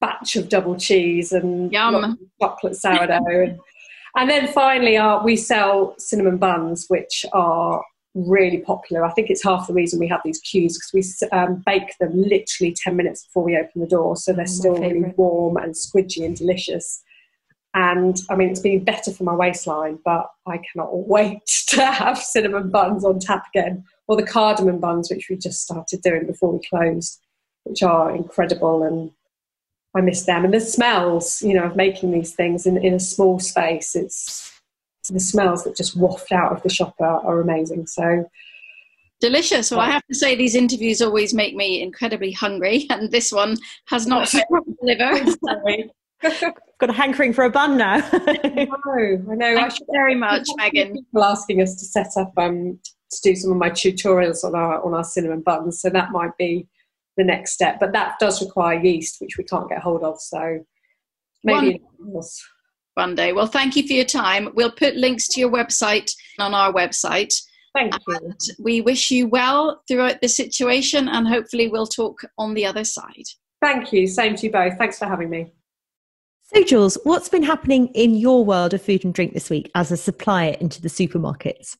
batch 0.00 0.36
of 0.36 0.48
double 0.48 0.76
cheese 0.76 1.32
and 1.32 1.72
chocolate 2.40 2.76
sourdough 2.76 3.20
and, 3.26 3.58
and 4.16 4.30
then 4.30 4.48
finally 4.48 4.96
our, 4.96 5.22
we 5.24 5.36
sell 5.36 5.94
cinnamon 5.98 6.38
buns 6.38 6.86
which 6.88 7.24
are 7.32 7.82
really 8.14 8.58
popular. 8.58 9.04
I 9.04 9.12
think 9.12 9.30
it's 9.30 9.44
half 9.44 9.66
the 9.66 9.74
reason 9.74 10.00
we 10.00 10.08
have 10.08 10.20
these 10.24 10.40
queues 10.40 10.76
because 10.76 11.20
we 11.22 11.28
um, 11.38 11.62
bake 11.64 11.96
them 11.98 12.12
literally 12.14 12.74
10 12.82 12.96
minutes 12.96 13.24
before 13.24 13.44
we 13.44 13.56
open 13.56 13.80
the 13.80 13.86
door. 13.86 14.16
So 14.16 14.32
they're 14.32 14.42
oh, 14.42 14.46
still 14.46 14.76
really 14.76 15.12
warm 15.16 15.56
and 15.56 15.74
squidgy 15.74 16.24
and 16.24 16.36
delicious. 16.36 17.02
And 17.74 18.16
I 18.28 18.34
mean, 18.34 18.50
it's 18.50 18.60
been 18.60 18.82
better 18.82 19.12
for 19.12 19.22
my 19.22 19.34
waistline, 19.34 19.98
but 20.04 20.26
I 20.46 20.58
cannot 20.58 20.90
wait 21.08 21.46
to 21.68 21.84
have 21.84 22.18
cinnamon 22.18 22.70
buns 22.70 23.04
on 23.04 23.20
tap 23.20 23.44
again, 23.54 23.84
or 24.08 24.16
the 24.16 24.26
cardamom 24.26 24.80
buns, 24.80 25.10
which 25.10 25.28
we 25.30 25.36
just 25.36 25.62
started 25.62 26.02
doing 26.02 26.26
before 26.26 26.52
we 26.52 26.66
closed, 26.68 27.20
which 27.64 27.82
are 27.82 28.14
incredible. 28.14 28.82
And 28.82 29.12
I 29.94 30.00
miss 30.00 30.24
them. 30.24 30.44
And 30.44 30.54
the 30.54 30.60
smells, 30.60 31.42
you 31.42 31.54
know, 31.54 31.64
of 31.64 31.76
making 31.76 32.12
these 32.12 32.34
things 32.34 32.66
in, 32.66 32.76
in 32.84 32.94
a 32.94 33.00
small 33.00 33.40
space, 33.40 33.96
it's 33.96 34.60
the 35.10 35.20
smells 35.20 35.64
that 35.64 35.76
just 35.76 35.96
waft 35.96 36.30
out 36.30 36.52
of 36.52 36.62
the 36.62 36.70
shop 36.70 36.94
are, 37.00 37.24
are 37.26 37.40
amazing. 37.40 37.86
So 37.86 38.28
delicious. 39.20 39.70
Well, 39.70 39.80
I 39.80 39.90
have 39.90 40.06
to 40.06 40.14
say, 40.14 40.34
these 40.36 40.54
interviews 40.54 41.02
always 41.02 41.34
make 41.34 41.54
me 41.54 41.82
incredibly 41.82 42.32
hungry, 42.32 42.86
and 42.90 43.10
this 43.10 43.32
one 43.32 43.56
has 43.86 44.06
not 44.06 44.28
failed 44.30 44.46
to 44.66 44.76
deliver. 44.80 45.90
Got 46.78 46.90
a 46.90 46.94
hankering 46.94 47.32
for 47.32 47.44
a 47.44 47.50
bun 47.50 47.76
now. 47.76 47.96
I 48.12 48.40
know. 48.54 49.24
I 49.30 49.34
know. 49.34 49.54
Thank 49.56 49.80
you 49.80 49.86
very 49.90 50.14
much, 50.14 50.48
Megan. 50.56 50.94
People 50.94 51.24
asking 51.24 51.60
us 51.62 51.74
to 51.74 51.84
set 51.84 52.08
up 52.16 52.32
um, 52.38 52.78
to 53.10 53.20
do 53.22 53.36
some 53.36 53.50
of 53.52 53.58
my 53.58 53.70
tutorials 53.70 54.44
on 54.44 54.54
our 54.54 54.82
on 54.84 54.94
our 54.94 55.04
cinnamon 55.04 55.40
buns, 55.40 55.80
so 55.80 55.90
that 55.90 56.10
might 56.10 56.36
be 56.38 56.68
the 57.20 57.24
next 57.24 57.52
step. 57.52 57.78
But 57.78 57.92
that 57.92 58.18
does 58.18 58.42
require 58.42 58.80
yeast, 58.80 59.20
which 59.20 59.36
we 59.36 59.44
can't 59.44 59.68
get 59.68 59.80
hold 59.80 60.02
of. 60.02 60.20
So 60.20 60.64
maybe. 61.44 61.82
One 62.94 63.14
day. 63.14 63.32
Well, 63.32 63.46
thank 63.46 63.76
you 63.76 63.86
for 63.86 63.92
your 63.92 64.04
time. 64.04 64.48
We'll 64.54 64.72
put 64.72 64.96
links 64.96 65.28
to 65.28 65.40
your 65.40 65.50
website 65.50 66.10
on 66.38 66.54
our 66.54 66.72
website. 66.72 67.32
Thank 67.72 67.94
you. 67.94 68.16
And 68.16 68.40
we 68.58 68.80
wish 68.80 69.10
you 69.10 69.28
well 69.28 69.82
throughout 69.86 70.20
the 70.20 70.28
situation 70.28 71.08
and 71.08 71.28
hopefully 71.28 71.68
we'll 71.68 71.86
talk 71.86 72.20
on 72.36 72.54
the 72.54 72.66
other 72.66 72.82
side. 72.82 73.26
Thank 73.62 73.92
you. 73.92 74.06
Same 74.08 74.34
to 74.36 74.46
you 74.46 74.52
both. 74.52 74.76
Thanks 74.76 74.98
for 74.98 75.06
having 75.06 75.30
me. 75.30 75.52
So, 76.52 76.64
Jules, 76.64 76.98
what's 77.04 77.28
been 77.28 77.44
happening 77.44 77.88
in 77.88 78.16
your 78.16 78.44
world 78.44 78.74
of 78.74 78.82
food 78.82 79.04
and 79.04 79.14
drink 79.14 79.34
this 79.34 79.50
week 79.50 79.70
as 79.76 79.92
a 79.92 79.96
supplier 79.96 80.56
into 80.60 80.82
the 80.82 80.88
supermarkets? 80.88 81.76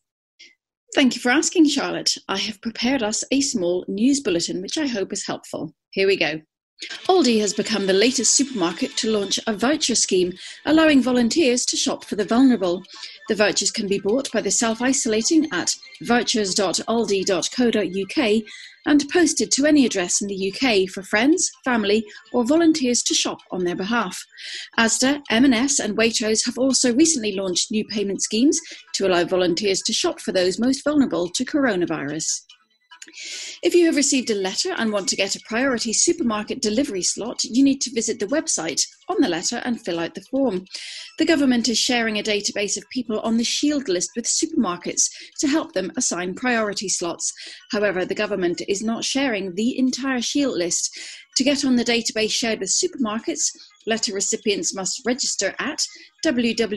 Thank 0.94 1.14
you 1.14 1.20
for 1.20 1.30
asking, 1.30 1.68
Charlotte. 1.68 2.16
I 2.28 2.38
have 2.38 2.60
prepared 2.60 3.02
us 3.02 3.22
a 3.30 3.40
small 3.40 3.84
news 3.86 4.20
bulletin, 4.20 4.60
which 4.60 4.76
I 4.76 4.86
hope 4.86 5.12
is 5.12 5.26
helpful. 5.26 5.72
Here 5.90 6.06
we 6.06 6.16
go. 6.16 6.40
Aldi 7.08 7.40
has 7.40 7.52
become 7.52 7.86
the 7.86 7.92
latest 7.92 8.34
supermarket 8.34 8.96
to 8.96 9.10
launch 9.10 9.38
a 9.46 9.52
voucher 9.52 9.94
scheme, 9.94 10.32
allowing 10.64 11.02
volunteers 11.02 11.66
to 11.66 11.76
shop 11.76 12.04
for 12.04 12.16
the 12.16 12.24
vulnerable. 12.24 12.82
The 13.28 13.34
vouchers 13.34 13.70
can 13.70 13.86
be 13.86 14.00
bought 14.00 14.32
by 14.32 14.40
the 14.40 14.50
self 14.50 14.80
isolating 14.80 15.46
at 15.52 15.74
vouchers.aldi.co.uk 16.02 18.42
and 18.86 19.08
posted 19.12 19.50
to 19.52 19.66
any 19.66 19.86
address 19.86 20.20
in 20.20 20.28
the 20.28 20.52
UK 20.52 20.88
for 20.88 21.02
friends, 21.02 21.50
family, 21.64 22.04
or 22.32 22.44
volunteers 22.44 23.02
to 23.02 23.14
shop 23.14 23.38
on 23.50 23.64
their 23.64 23.76
behalf. 23.76 24.24
Asda, 24.78 25.22
M&S, 25.30 25.78
and 25.78 25.96
Waitrose 25.96 26.44
have 26.46 26.58
also 26.58 26.94
recently 26.94 27.32
launched 27.32 27.70
new 27.70 27.84
payment 27.86 28.22
schemes 28.22 28.60
to 28.94 29.06
allow 29.06 29.24
volunteers 29.24 29.82
to 29.82 29.92
shop 29.92 30.20
for 30.20 30.32
those 30.32 30.58
most 30.58 30.82
vulnerable 30.84 31.28
to 31.28 31.44
coronavirus. 31.44 32.42
If 33.62 33.74
you 33.74 33.86
have 33.86 33.96
received 33.96 34.30
a 34.30 34.34
letter 34.34 34.72
and 34.76 34.92
want 34.92 35.08
to 35.08 35.16
get 35.16 35.36
a 35.36 35.40
priority 35.48 35.92
supermarket 35.92 36.62
delivery 36.62 37.02
slot, 37.02 37.44
you 37.44 37.62
need 37.62 37.80
to 37.82 37.94
visit 37.94 38.18
the 38.18 38.26
website 38.26 38.82
on 39.08 39.16
the 39.20 39.28
letter 39.28 39.60
and 39.64 39.80
fill 39.80 39.98
out 39.98 40.14
the 40.14 40.24
form. 40.30 40.64
The 41.18 41.24
government 41.24 41.68
is 41.68 41.78
sharing 41.78 42.18
a 42.18 42.22
database 42.22 42.76
of 42.76 42.88
people 42.90 43.20
on 43.20 43.36
the 43.36 43.44
shield 43.44 43.88
list 43.88 44.10
with 44.16 44.24
supermarkets 44.24 45.10
to 45.40 45.48
help 45.48 45.72
them 45.72 45.92
assign 45.96 46.34
priority 46.34 46.88
slots. 46.88 47.32
However, 47.72 48.04
the 48.04 48.14
government 48.14 48.62
is 48.68 48.82
not 48.82 49.04
sharing 49.04 49.54
the 49.54 49.78
entire 49.78 50.22
shield 50.22 50.56
list. 50.56 50.96
To 51.40 51.44
get 51.44 51.64
on 51.64 51.74
the 51.76 51.84
database 51.86 52.32
shared 52.32 52.60
with 52.60 52.68
supermarkets, 52.68 53.56
letter 53.86 54.12
recipients 54.12 54.74
must 54.74 55.00
register 55.06 55.54
at 55.58 55.82
www.gov.uk 56.22 56.68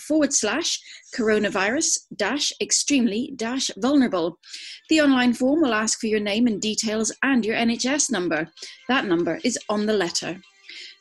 forward 0.00 0.32
slash 0.32 0.80
coronavirus 1.14 1.98
dash 2.16 2.50
extremely 2.62 3.34
dash 3.36 3.70
vulnerable. 3.76 4.38
The 4.88 5.02
online 5.02 5.34
form 5.34 5.60
will 5.60 5.74
ask 5.74 6.00
for 6.00 6.06
your 6.06 6.20
name 6.20 6.46
and 6.46 6.62
details 6.62 7.14
and 7.22 7.44
your 7.44 7.56
NHS 7.56 8.10
number. 8.10 8.48
That 8.88 9.04
number 9.04 9.38
is 9.44 9.58
on 9.68 9.84
the 9.84 9.92
letter. 9.92 10.40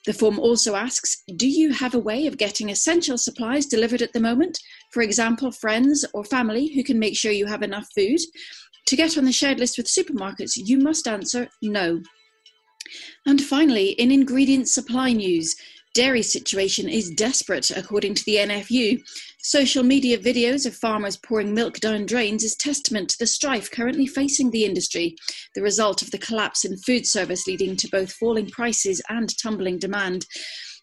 The 0.06 0.14
form 0.14 0.40
also 0.40 0.76
asks 0.76 1.24
Do 1.38 1.48
you 1.48 1.72
have 1.72 1.96
a 1.96 2.00
way 2.00 2.28
of 2.28 2.38
getting 2.38 2.70
essential 2.70 3.18
supplies 3.18 3.66
delivered 3.66 4.02
at 4.02 4.12
the 4.12 4.20
moment? 4.20 4.60
For 4.92 5.02
example, 5.04 5.54
friends 5.54 6.04
or 6.14 6.26
family 6.26 6.74
who 6.74 6.84
can 6.84 7.00
make 7.00 7.16
sure 7.16 7.32
you 7.32 7.46
have 7.46 7.64
enough 7.64 7.88
food? 7.96 8.20
To 8.88 8.96
get 8.96 9.18
on 9.18 9.26
the 9.26 9.32
shared 9.32 9.60
list 9.60 9.78
with 9.78 9.88
supermarkets, 9.88 10.52
you 10.56 10.78
must 10.78 11.08
answer 11.08 11.50
no. 11.62 12.02
And 13.26 13.42
finally, 13.42 13.92
in 13.92 14.12
ingredient 14.12 14.68
supply 14.68 15.14
news, 15.14 15.56
dairy 15.94 16.24
situation 16.24 16.88
is 16.88 17.10
desperate, 17.12 17.70
according 17.72 18.16
to 18.16 18.24
the 18.26 18.36
NFU. 18.36 19.02
Social 19.42 19.84
media 19.84 20.18
videos 20.18 20.66
of 20.66 20.76
farmers 20.76 21.18
pouring 21.18 21.54
milk 21.54 21.80
down 21.80 22.06
drains 22.06 22.44
is 22.44 22.56
testament 22.56 23.10
to 23.10 23.20
the 23.20 23.28
strife 23.28 23.70
currently 23.70 24.08
facing 24.08 24.52
the 24.52 24.64
industry, 24.64 25.16
the 25.56 25.62
result 25.62 26.02
of 26.02 26.12
the 26.12 26.18
collapse 26.18 26.64
in 26.64 26.78
food 26.78 27.06
service 27.06 27.48
leading 27.48 27.76
to 27.76 27.90
both 27.90 28.14
falling 28.14 28.50
prices 28.50 29.02
and 29.10 29.38
tumbling 29.38 29.78
demand. 29.78 30.26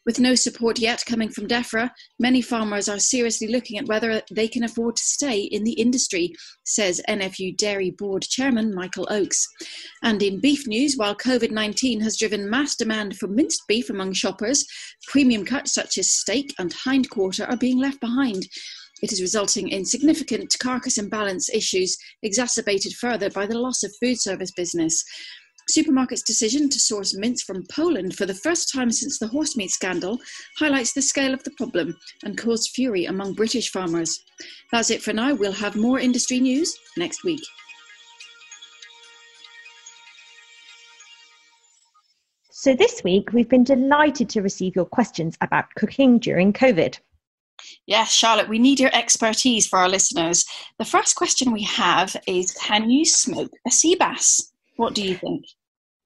With 0.06 0.18
no 0.18 0.34
support 0.34 0.78
yet 0.78 1.04
coming 1.06 1.28
from 1.28 1.48
DEFRA, 1.48 1.90
many 2.18 2.40
farmers 2.40 2.88
are 2.88 2.98
seriously 2.98 3.48
looking 3.48 3.78
at 3.78 3.86
whether 3.86 4.22
they 4.30 4.48
can 4.48 4.64
afford 4.64 4.96
to 4.96 5.02
stay 5.02 5.40
in 5.40 5.64
the 5.64 5.72
industry, 5.72 6.32
says 6.64 7.02
NFU 7.08 7.56
Dairy 7.56 7.90
Board 7.90 8.22
Chairman 8.22 8.74
Michael 8.74 9.06
Oakes. 9.10 9.46
And 10.02 10.22
in 10.22 10.40
beef 10.40 10.66
news, 10.66 10.96
while 10.96 11.14
COVID 11.14 11.50
19 11.50 12.00
has 12.00 12.16
driven 12.16 12.48
mass 12.48 12.74
demand 12.74 13.16
for 13.18 13.26
minced 13.26 13.62
beef 13.68 13.90
among 13.90 14.14
shoppers, 14.14 14.64
premium 15.08 15.44
cuts 15.44 15.74
such 15.74 15.98
as 15.98 16.10
steak 16.10 16.54
and 16.58 16.72
hindquarter 16.72 17.44
are 17.44 17.56
being 17.56 17.78
left 17.78 18.00
behind. 18.00 18.46
It 19.00 19.12
is 19.12 19.20
resulting 19.20 19.68
in 19.68 19.84
significant 19.84 20.56
carcass 20.58 20.98
imbalance 20.98 21.48
issues, 21.48 21.96
exacerbated 22.22 22.94
further 22.94 23.30
by 23.30 23.46
the 23.46 23.58
loss 23.58 23.84
of 23.84 23.94
food 24.00 24.20
service 24.20 24.50
business. 24.50 25.04
Supermarket's 25.70 26.22
decision 26.22 26.68
to 26.70 26.80
source 26.80 27.14
mince 27.14 27.42
from 27.42 27.66
Poland 27.70 28.16
for 28.16 28.24
the 28.24 28.34
first 28.34 28.72
time 28.72 28.90
since 28.90 29.18
the 29.18 29.28
horse 29.28 29.56
meat 29.56 29.70
scandal 29.70 30.18
highlights 30.58 30.92
the 30.92 31.02
scale 31.02 31.34
of 31.34 31.44
the 31.44 31.50
problem 31.52 31.96
and 32.24 32.38
caused 32.38 32.70
fury 32.74 33.04
among 33.04 33.34
British 33.34 33.70
farmers. 33.70 34.24
That's 34.72 34.90
it 34.90 35.02
for 35.02 35.12
now. 35.12 35.34
We'll 35.34 35.52
have 35.52 35.76
more 35.76 35.98
industry 35.98 36.40
news 36.40 36.74
next 36.96 37.22
week. 37.22 37.42
So, 42.50 42.74
this 42.74 43.04
week 43.04 43.32
we've 43.32 43.48
been 43.48 43.62
delighted 43.62 44.28
to 44.30 44.42
receive 44.42 44.74
your 44.74 44.84
questions 44.84 45.36
about 45.40 45.72
cooking 45.76 46.18
during 46.18 46.52
COVID. 46.52 46.98
Yes, 47.86 48.12
Charlotte, 48.12 48.48
we 48.48 48.58
need 48.58 48.80
your 48.80 48.94
expertise 48.94 49.66
for 49.66 49.78
our 49.78 49.88
listeners. 49.88 50.44
The 50.78 50.84
first 50.84 51.14
question 51.14 51.52
we 51.52 51.62
have 51.62 52.16
is 52.26 52.50
Can 52.52 52.90
you 52.90 53.04
smoke 53.04 53.52
a 53.66 53.70
sea 53.70 53.94
bass? 53.94 54.52
What 54.76 54.94
do 54.94 55.02
you 55.02 55.14
think? 55.14 55.44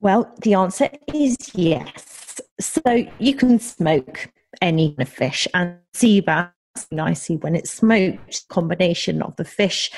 Well, 0.03 0.35
the 0.43 0.55
answer 0.55 0.91
is 1.15 1.37
yes. 1.55 2.41
So 2.61 2.83
you 3.21 3.37
can 3.37 3.61
smoke 3.61 4.33
any 4.61 4.97
fish 5.07 5.47
and 5.55 5.77
sea 5.95 6.19
bass 6.19 6.51
nicely 6.91 7.37
when 7.37 7.55
it's 7.55 7.71
smoked. 7.71 8.49
Combination 8.49 9.23
of 9.23 9.37
the 9.37 9.45
fish 9.45 9.93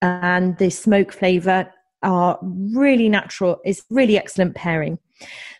and 0.00 0.56
the 0.58 0.70
smoke 0.70 1.12
flavour 1.12 1.68
are 2.04 2.38
really 2.40 3.08
natural. 3.08 3.58
It's 3.64 3.84
really 3.90 4.16
excellent 4.16 4.54
pairing. 4.54 5.00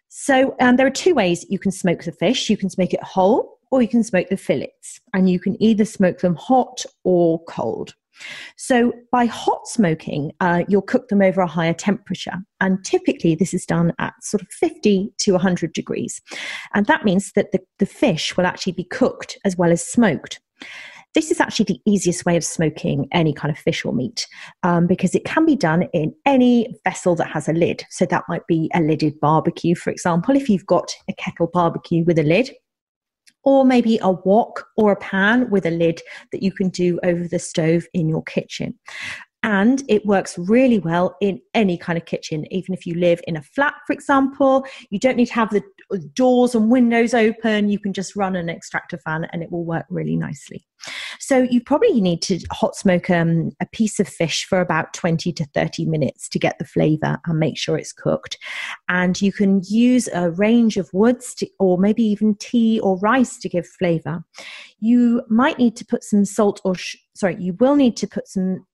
So 0.09 0.55
um, 0.61 0.77
there 0.77 0.87
are 0.87 0.91
two 0.91 1.15
ways 1.15 1.45
you 1.49 1.59
can 1.59 1.73
smoke 1.73 2.05
the 2.05 2.13
fish. 2.13 2.49
You 2.49 2.57
can 2.57 2.71
smoke 2.71 2.95
it 2.95 3.03
whole 3.03 3.59
or 3.73 3.83
you 3.83 3.89
can 3.89 4.05
smoke 4.05 4.29
the 4.29 4.37
fillets, 4.37 5.01
and 5.13 5.29
you 5.29 5.39
can 5.39 5.61
either 5.63 5.85
smoke 5.85 6.21
them 6.21 6.37
hot 6.37 6.85
or 7.05 7.43
cold. 7.45 7.95
So, 8.57 8.93
by 9.11 9.27
hot 9.27 9.67
smoking, 9.67 10.33
uh, 10.41 10.65
you'll 10.69 10.83
cook 10.83 11.09
them 11.09 11.23
over 11.23 11.41
a 11.41 11.47
higher 11.47 11.75
temperature. 11.75 12.35
And 12.61 12.85
typically, 12.85 13.35
this 13.35 13.55
is 13.55 13.67
done 13.67 13.93
at 13.99 14.15
sort 14.23 14.43
of 14.43 14.49
50 14.49 15.13
to 15.19 15.33
100 15.33 15.73
degrees. 15.73 16.21
And 16.75 16.87
that 16.87 17.05
means 17.05 17.33
that 17.33 17.53
the, 17.53 17.61
the 17.79 17.87
fish 17.87 18.37
will 18.37 18.47
actually 18.47 18.73
be 18.73 18.85
cooked 18.85 19.39
as 19.45 19.57
well 19.57 19.71
as 19.71 19.85
smoked. 19.85 20.41
This 21.15 21.31
is 21.31 21.41
actually 21.41 21.65
the 21.65 21.81
easiest 21.91 22.27
way 22.27 22.37
of 22.37 22.45
smoking 22.45 23.09
any 23.13 23.33
kind 23.33 23.51
of 23.51 23.59
fish 23.59 23.85
or 23.85 23.95
meat 23.95 24.27
um, 24.63 24.87
because 24.87 25.15
it 25.15 25.25
can 25.25 25.47
be 25.47 25.57
done 25.57 25.85
in 25.95 26.15
any 26.27 26.79
vessel 26.85 27.15
that 27.17 27.29
has 27.29 27.49
a 27.49 27.53
lid. 27.53 27.83
So 27.91 28.05
that 28.07 28.25
might 28.29 28.47
be 28.47 28.71
a 28.75 28.81
lidded 28.81 29.19
barbecue, 29.19 29.75
for 29.75 29.91
example. 29.91 30.37
If 30.37 30.51
you've 30.51 30.67
got 30.67 30.95
a 31.09 31.15
kettle 31.15 31.49
barbecue 31.53 32.05
with 32.05 32.19
a 32.19 32.23
lid, 32.23 32.51
or 33.45 33.65
maybe 33.65 33.99
a 34.03 34.11
wok 34.11 34.67
or 34.77 34.93
a 34.93 34.97
pan 34.97 35.49
with 35.51 35.65
a 35.67 35.71
lid 35.71 36.01
that 36.33 36.43
you 36.43 36.53
can 36.53 36.69
do 36.69 36.99
over 37.03 37.27
the 37.27 37.39
stove 37.39 37.87
in 37.93 38.09
your 38.09 38.23
kitchen. 38.23 38.79
And 39.43 39.83
it 39.89 40.05
works 40.05 40.37
really 40.37 40.79
well 40.79 41.17
in 41.21 41.41
any 41.55 41.79
kind 41.79 41.97
of 41.97 42.07
kitchen, 42.07 42.45
even 42.53 42.75
if 42.75 42.87
you 42.87 42.95
live 42.95 43.21
in 43.27 43.37
a 43.37 43.43
flat, 43.43 43.75
for 43.87 43.93
example. 43.93 44.67
You 44.91 44.99
don't 44.99 45.17
need 45.17 45.27
to 45.27 45.35
have 45.35 45.51
the 45.51 45.63
doors 46.15 46.55
and 46.55 46.71
windows 46.71 47.15
open. 47.15 47.69
You 47.69 47.79
can 47.79 47.93
just 47.93 48.17
run 48.17 48.37
an 48.37 48.51
extractor 48.51 48.99
fan 48.99 49.27
and 49.33 49.43
it 49.43 49.51
will 49.51 49.65
work 49.65 49.87
really 49.89 50.17
nicely. 50.17 50.67
So 51.19 51.43
you 51.43 51.61
probably 51.61 52.01
need 52.01 52.23
to 52.23 52.39
hot 52.53 52.77
smoke 52.77 53.11
um, 53.11 53.51
a 53.61 53.67
piece 53.67 53.99
of 53.99 54.09
fish 54.09 54.45
for 54.45 54.61
about 54.61 54.95
20 54.95 55.33
to 55.33 55.45
30 55.47 55.87
minutes 55.87 56.29
to 56.31 56.39
get 56.39 56.59
the 56.59 56.65
flavor 56.65 57.19
and 57.27 57.39
make 57.39 57.59
sure 57.59 57.77
it's 57.77 57.93
cooked. 57.93 58.39
And 58.89 59.21
you 59.21 59.33
can 59.33 59.63
use 59.69 60.09
a 60.15 60.31
range 60.31 60.77
of 60.77 60.89
woods 60.93 61.35
to, 61.37 61.49
or 61.59 61.79
maybe 61.79 62.03
even 62.03 62.37
tea 62.37 62.81
or 62.81 62.99
rice 62.99 63.39
to 63.39 63.49
give 63.49 63.67
flavor. 63.67 64.25
You 64.79 65.23
might 65.29 65.59
need 65.59 65.77
to 65.77 65.85
put 65.85 66.05
some 66.05 66.25
salt 66.25 66.61
or, 66.65 66.75
sh- 66.75 66.97
sorry, 67.15 67.37
you 67.41 67.55
will 67.55 67.75
need 67.75 67.97
to 67.99 68.07
put 68.07 68.29
some 68.29 68.65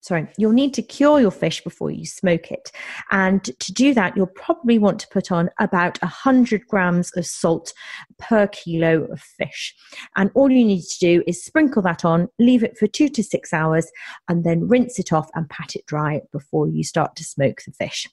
sorry, 0.00 0.26
you'll 0.38 0.52
need 0.52 0.74
to 0.74 0.82
cure 0.82 1.20
your 1.20 1.30
fish 1.30 1.62
before 1.62 1.90
you 1.90 2.06
smoke 2.06 2.50
it. 2.50 2.72
And 3.10 3.44
to 3.44 3.72
do 3.72 3.94
that, 3.94 4.16
you'll 4.16 4.26
probably 4.26 4.78
want 4.78 4.98
to 5.00 5.08
put 5.08 5.30
on 5.30 5.50
about 5.58 6.00
100 6.02 6.66
grams 6.66 7.14
of 7.16 7.26
salt 7.26 7.72
per 8.18 8.46
kilo 8.48 9.04
of 9.04 9.20
fish. 9.20 9.74
And 10.16 10.30
all 10.34 10.50
you 10.50 10.64
need 10.64 10.82
to 10.82 10.98
do 10.98 11.22
is 11.26 11.44
sprinkle 11.44 11.82
that 11.82 12.04
on, 12.04 12.28
leave 12.38 12.62
it 12.62 12.78
for 12.78 12.86
two 12.86 13.08
to 13.08 13.22
six 13.22 13.52
hours, 13.52 13.90
and 14.28 14.44
then 14.44 14.68
rinse 14.68 14.98
it 14.98 15.12
off 15.12 15.28
and 15.34 15.48
pat 15.48 15.76
it 15.76 15.86
dry 15.86 16.20
before 16.32 16.66
you 16.66 16.82
start 16.82 17.16
to 17.16 17.24
smoke 17.24 17.62
the 17.66 17.72
fish. 17.72 18.08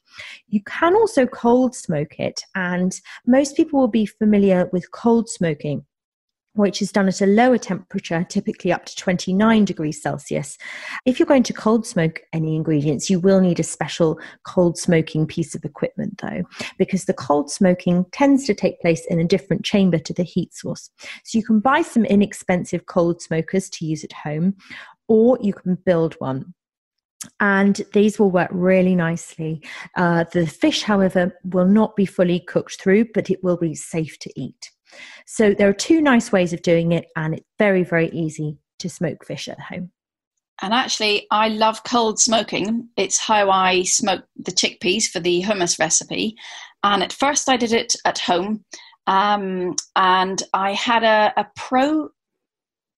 You 0.49 0.61
can 0.63 0.95
also 0.95 1.25
cold 1.25 1.75
smoke 1.75 2.19
it, 2.19 2.41
and 2.55 2.99
most 3.25 3.55
people 3.55 3.79
will 3.79 3.87
be 3.87 4.05
familiar 4.05 4.69
with 4.71 4.91
cold 4.91 5.29
smoking 5.29 5.85
which 6.57 6.81
is 6.81 6.91
done 6.91 7.07
at 7.07 7.21
a 7.21 7.25
lower 7.25 7.57
temperature, 7.57 8.25
typically 8.29 8.71
up 8.71 8.85
to 8.85 8.95
29 8.95 9.65
degrees 9.65 10.01
Celsius. 10.01 10.57
If 11.05 11.19
you're 11.19 11.27
going 11.27 11.43
to 11.43 11.53
cold 11.53 11.85
smoke 11.85 12.21
any 12.33 12.55
ingredients, 12.55 13.09
you 13.09 13.19
will 13.19 13.39
need 13.39 13.59
a 13.59 13.63
special 13.63 14.19
cold 14.43 14.77
smoking 14.77 15.25
piece 15.25 15.55
of 15.55 15.63
equipment, 15.63 16.19
though, 16.21 16.43
because 16.77 17.05
the 17.05 17.13
cold 17.13 17.49
smoking 17.51 18.05
tends 18.11 18.45
to 18.45 18.53
take 18.53 18.81
place 18.81 19.05
in 19.07 19.19
a 19.19 19.23
different 19.23 19.63
chamber 19.63 19.99
to 19.99 20.13
the 20.13 20.23
heat 20.23 20.53
source. 20.53 20.89
So 21.23 21.37
you 21.37 21.45
can 21.45 21.59
buy 21.59 21.81
some 21.81 22.05
inexpensive 22.05 22.85
cold 22.85 23.21
smokers 23.21 23.69
to 23.71 23.85
use 23.85 24.03
at 24.03 24.13
home, 24.13 24.55
or 25.07 25.37
you 25.41 25.53
can 25.53 25.75
build 25.75 26.15
one 26.15 26.53
and 27.39 27.81
these 27.93 28.19
will 28.19 28.31
work 28.31 28.49
really 28.51 28.95
nicely. 28.95 29.63
Uh, 29.95 30.25
the 30.31 30.45
fish, 30.45 30.83
however, 30.83 31.35
will 31.43 31.65
not 31.65 31.95
be 31.95 32.05
fully 32.05 32.39
cooked 32.39 32.79
through, 32.79 33.05
but 33.13 33.29
it 33.29 33.43
will 33.43 33.57
be 33.57 33.75
safe 33.75 34.19
to 34.19 34.39
eat. 34.39 34.71
So 35.25 35.53
there 35.53 35.69
are 35.69 35.73
two 35.73 36.01
nice 36.01 36.31
ways 36.31 36.53
of 36.53 36.61
doing 36.61 36.91
it, 36.91 37.05
and 37.15 37.35
it's 37.35 37.45
very, 37.59 37.83
very 37.83 38.09
easy 38.09 38.57
to 38.79 38.89
smoke 38.89 39.25
fish 39.25 39.47
at 39.47 39.59
home. 39.59 39.91
And 40.61 40.73
actually, 40.73 41.27
I 41.29 41.49
love 41.49 41.83
cold 41.83 42.19
smoking. 42.19 42.89
It's 42.97 43.19
how 43.19 43.51
I 43.51 43.83
smoke 43.83 44.25
the 44.35 44.51
chickpeas 44.51 45.05
for 45.05 45.19
the 45.19 45.43
hummus 45.43 45.77
recipe. 45.79 46.35
And 46.83 47.03
at 47.03 47.13
first, 47.13 47.47
I 47.47 47.57
did 47.57 47.73
it 47.73 47.93
at 48.05 48.17
home. 48.19 48.65
Um, 49.05 49.75
and 49.95 50.41
I 50.53 50.73
had 50.73 51.03
a, 51.03 51.31
a 51.37 51.45
Pro 51.55 52.09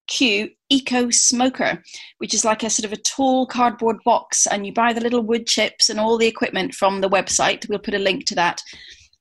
Q 0.07 0.49
Eco 0.69 1.09
Smoker, 1.09 1.83
which 2.17 2.33
is 2.33 2.45
like 2.45 2.63
a 2.63 2.69
sort 2.69 2.85
of 2.85 2.93
a 2.93 3.01
tall 3.01 3.45
cardboard 3.45 3.97
box. 4.05 4.47
And 4.47 4.65
you 4.65 4.73
buy 4.73 4.93
the 4.93 5.01
little 5.01 5.21
wood 5.21 5.45
chips 5.45 5.89
and 5.89 5.99
all 5.99 6.17
the 6.17 6.27
equipment 6.27 6.73
from 6.73 7.01
the 7.01 7.09
website. 7.09 7.67
We'll 7.67 7.79
put 7.79 7.93
a 7.93 7.99
link 7.99 8.25
to 8.27 8.35
that 8.35 8.61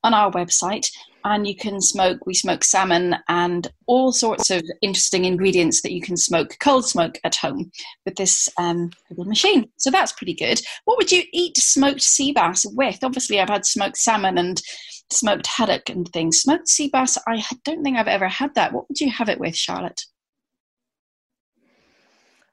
on 0.04 0.14
our 0.14 0.30
website 0.32 0.88
and 1.24 1.46
you 1.46 1.54
can 1.54 1.80
smoke 1.80 2.26
we 2.26 2.34
smoke 2.34 2.64
salmon 2.64 3.16
and 3.28 3.68
all 3.86 4.12
sorts 4.12 4.50
of 4.50 4.62
interesting 4.82 5.24
ingredients 5.24 5.82
that 5.82 5.92
you 5.92 6.00
can 6.00 6.16
smoke 6.16 6.56
cold 6.60 6.86
smoke 6.86 7.18
at 7.24 7.36
home 7.36 7.70
with 8.04 8.14
this 8.16 8.48
um, 8.58 8.90
little 9.10 9.24
machine. 9.24 9.68
So 9.76 9.90
that's 9.90 10.12
pretty 10.12 10.34
good. 10.34 10.60
What 10.84 10.96
would 10.98 11.12
you 11.12 11.22
eat 11.32 11.56
smoked 11.56 12.02
sea 12.02 12.32
bass 12.32 12.64
with? 12.66 12.98
Obviously 13.02 13.40
i've 13.40 13.48
had 13.48 13.66
smoked 13.66 13.98
salmon 13.98 14.38
and 14.38 14.60
smoked 15.10 15.46
haddock 15.46 15.88
and 15.88 16.08
things. 16.08 16.40
Smoked 16.40 16.68
sea 16.68 16.88
bass 16.92 17.18
i 17.26 17.42
don't 17.64 17.82
think 17.82 17.96
i've 17.96 18.08
ever 18.08 18.28
had 18.28 18.54
that. 18.54 18.72
What 18.72 18.88
would 18.88 19.00
you 19.00 19.10
have 19.10 19.28
it 19.28 19.40
with 19.40 19.56
charlotte? 19.56 20.02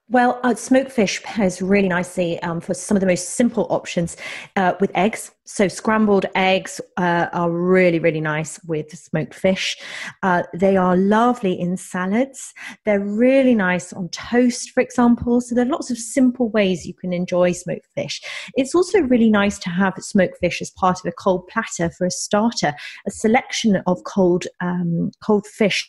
Well, 0.08 0.40
uh, 0.44 0.54
smoked 0.54 0.92
fish 0.92 1.24
pairs 1.24 1.64
really 1.64 1.88
nicely 1.88 2.40
um, 2.44 2.62
for 2.62 2.76
some 2.76 2.96
of 2.96 3.02
the 3.02 3.08
most 3.08 3.30
simple 3.30 3.66
options 3.72 4.18
uh, 4.56 4.74
with 4.80 4.92
eggs. 4.94 5.32
So, 5.48 5.68
scrambled 5.68 6.26
eggs 6.34 6.82
uh, 6.98 7.28
are 7.32 7.52
really, 7.52 8.00
really 8.00 8.20
nice 8.20 8.60
with 8.66 8.90
smoked 8.98 9.36
fish. 9.36 9.78
Uh, 10.24 10.42
they 10.56 10.76
are 10.76 10.98
lovely 10.98 11.54
in 11.60 11.78
salads. 11.78 12.52
They're 12.84 13.06
really 13.06 13.54
nice 13.54 13.94
on 13.94 14.10
toast, 14.10 14.72
for 14.72 14.82
example. 14.82 15.40
So, 15.42 15.54
there 15.54 15.66
are 15.66 15.70
lots 15.70 15.92
of 15.92 16.00
simple 16.00 16.50
ways 16.50 16.88
you 16.88 16.96
can 16.96 17.14
enjoy 17.14 17.52
smoked 17.52 17.86
fish. 17.94 18.24
It's 18.56 18.74
also 18.74 19.02
really 19.02 19.30
nice 19.30 19.60
to 19.60 19.70
have 19.70 19.94
smoked 20.00 20.40
fish 20.40 20.64
as 20.64 20.72
part 20.72 20.98
of 21.00 21.06
a 21.06 21.12
cold 21.12 21.48
platter 21.48 21.92
for 21.92 22.08
a 22.08 22.12
starter, 22.12 22.74
a 23.06 23.12
selection 23.12 23.84
of 23.86 24.04
cold, 24.04 24.46
um, 24.62 25.12
cold 25.24 25.46
fish, 25.46 25.88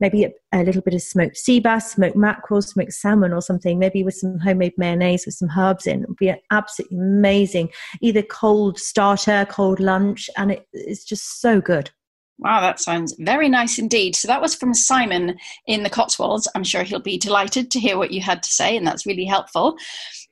maybe 0.00 0.24
a, 0.24 0.30
a 0.54 0.64
little 0.64 0.82
bit 0.82 0.94
of 0.94 1.02
smoked 1.02 1.36
sea 1.36 1.60
bass, 1.60 1.92
smoked 1.92 2.16
mackerel, 2.16 2.62
smoked 2.62 2.94
salmon, 2.94 3.34
or 3.34 3.42
something 3.42 3.78
maybe 3.78 4.02
with 4.02 4.14
some 4.14 4.38
homemade 4.38 4.72
mayonnaise 4.78 5.26
with 5.26 5.34
some 5.34 5.50
herbs 5.58 5.86
in. 5.86 6.02
It 6.02 6.08
would 6.08 6.16
be 6.16 6.34
absolutely 6.50 6.96
amazing. 6.96 7.68
Either 8.00 8.22
cold 8.22 8.78
starter, 8.94 9.44
cold 9.50 9.80
lunch, 9.80 10.30
and 10.36 10.52
it, 10.52 10.68
it's 10.72 11.04
just 11.04 11.40
so 11.40 11.60
good. 11.60 11.90
Wow, 12.38 12.60
that 12.60 12.78
sounds 12.78 13.16
very 13.18 13.48
nice 13.48 13.76
indeed. 13.76 14.14
So 14.14 14.28
that 14.28 14.40
was 14.40 14.54
from 14.54 14.72
Simon 14.72 15.36
in 15.66 15.82
the 15.82 15.90
Cotswolds. 15.90 16.46
I'm 16.54 16.62
sure 16.62 16.84
he'll 16.84 17.00
be 17.00 17.18
delighted 17.18 17.72
to 17.72 17.80
hear 17.80 17.98
what 17.98 18.12
you 18.12 18.20
had 18.20 18.40
to 18.44 18.48
say, 18.48 18.76
and 18.76 18.86
that's 18.86 19.04
really 19.04 19.24
helpful. 19.24 19.76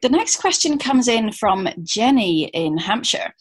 The 0.00 0.10
next 0.10 0.36
question 0.36 0.78
comes 0.78 1.08
in 1.08 1.32
from 1.32 1.68
Jenny 1.82 2.44
in 2.54 2.78
Hampshire. 2.78 3.34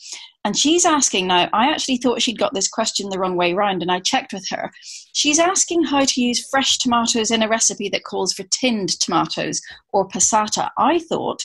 And 0.43 0.57
she's 0.57 0.85
asking 0.85 1.27
now, 1.27 1.49
I 1.53 1.69
actually 1.69 1.97
thought 1.97 2.23
she'd 2.23 2.39
got 2.39 2.55
this 2.55 2.67
question 2.67 3.09
the 3.09 3.19
wrong 3.19 3.35
way 3.35 3.53
round, 3.53 3.83
and 3.83 3.91
I 3.91 3.99
checked 3.99 4.33
with 4.33 4.47
her. 4.49 4.71
She's 5.13 5.37
asking 5.37 5.83
how 5.83 6.03
to 6.03 6.21
use 6.21 6.47
fresh 6.49 6.79
tomatoes 6.79 7.29
in 7.29 7.43
a 7.43 7.47
recipe 7.47 7.89
that 7.89 8.05
calls 8.05 8.33
for 8.33 8.43
tinned 8.49 8.99
tomatoes 8.99 9.61
or 9.93 10.07
passata. 10.07 10.71
I 10.79 10.97
thought 10.97 11.43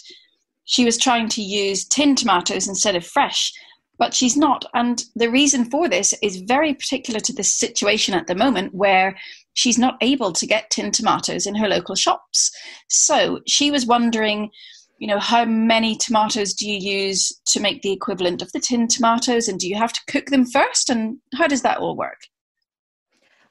she 0.66 0.84
was 0.84 0.98
trying 0.98 1.28
to 1.30 1.42
use 1.42 1.84
tinned 1.84 2.18
tomatoes 2.18 2.68
instead 2.68 2.94
of 2.94 3.06
fresh, 3.06 3.52
but 3.98 4.12
she's 4.12 4.36
not. 4.36 4.64
And 4.74 5.02
the 5.14 5.30
reason 5.30 5.64
for 5.70 5.88
this 5.88 6.14
is 6.22 6.36
very 6.36 6.74
particular 6.74 7.20
to 7.20 7.32
this 7.32 7.54
situation 7.54 8.14
at 8.14 8.26
the 8.26 8.34
moment 8.34 8.74
where 8.74 9.16
she's 9.54 9.78
not 9.78 9.96
able 10.02 10.32
to 10.32 10.46
get 10.46 10.70
tinned 10.70 10.92
tomatoes 10.92 11.46
in 11.46 11.54
her 11.54 11.68
local 11.68 11.94
shops. 11.94 12.50
So 12.88 13.40
she 13.46 13.70
was 13.70 13.86
wondering 13.86 14.50
you 14.98 15.06
know 15.06 15.18
how 15.18 15.44
many 15.44 15.94
tomatoes 15.94 16.54
do 16.54 16.66
you 16.66 16.78
use 16.78 17.30
to 17.48 17.60
make 17.60 17.82
the 17.82 17.92
equivalent 17.92 18.40
of 18.40 18.50
the 18.52 18.60
tin 18.60 18.88
tomatoes 18.88 19.46
and 19.46 19.58
do 19.58 19.68
you 19.68 19.76
have 19.76 19.92
to 19.92 20.00
cook 20.08 20.26
them 20.26 20.46
first 20.46 20.88
and 20.88 21.18
how 21.34 21.46
does 21.46 21.60
that 21.60 21.76
all 21.76 21.96
work 21.96 22.18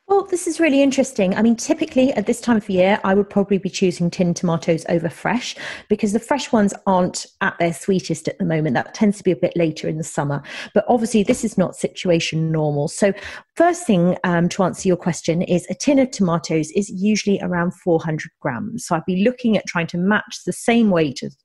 well, 0.08 0.24
this 0.24 0.46
is 0.46 0.60
really 0.60 0.84
interesting. 0.84 1.34
I 1.34 1.42
mean, 1.42 1.56
typically 1.56 2.14
at 2.14 2.28
this 2.28 2.40
time 2.40 2.58
of 2.58 2.70
year, 2.70 3.00
I 3.04 3.16
would 3.16 3.28
probably 3.28 3.58
be 3.58 3.72
choosing 3.72 4.12
tinned 4.12 4.36
tomatoes 4.36 4.86
over 4.88 5.10
fresh 5.10 5.56
because 5.90 6.14
the 6.14 6.20
fresh 6.20 6.52
ones 6.52 6.76
aren't 6.86 7.26
at 7.42 7.58
their 7.58 7.74
sweetest 7.74 8.28
at 8.28 8.38
the 8.38 8.46
moment. 8.46 8.76
That 8.76 8.94
tends 8.94 9.18
to 9.18 9.24
be 9.24 9.32
a 9.32 9.36
bit 9.36 9.58
later 9.58 9.90
in 9.90 9.98
the 9.98 10.04
summer. 10.04 10.44
But 10.76 10.86
obviously, 10.88 11.24
this 11.24 11.44
is 11.44 11.58
not 11.58 11.76
situation 11.76 12.52
normal. 12.52 12.88
So, 12.88 13.14
first 13.56 13.88
thing 13.88 14.16
um, 14.24 14.48
to 14.50 14.64
answer 14.64 14.88
your 14.88 14.98
question 14.98 15.42
is 15.42 15.66
a 15.72 15.74
tin 15.74 15.98
of 15.98 16.12
tomatoes 16.12 16.70
is 16.72 16.90
usually 16.90 17.40
around 17.42 17.74
400 17.74 18.30
grams. 18.40 18.86
So, 18.86 18.96
I'd 18.96 19.06
be 19.06 19.24
looking 19.24 19.58
at 19.58 19.66
trying 19.66 19.88
to 19.88 19.98
match 19.98 20.42
the 20.46 20.54
same 20.54 20.92
weight 20.92 21.24
of 21.24 21.36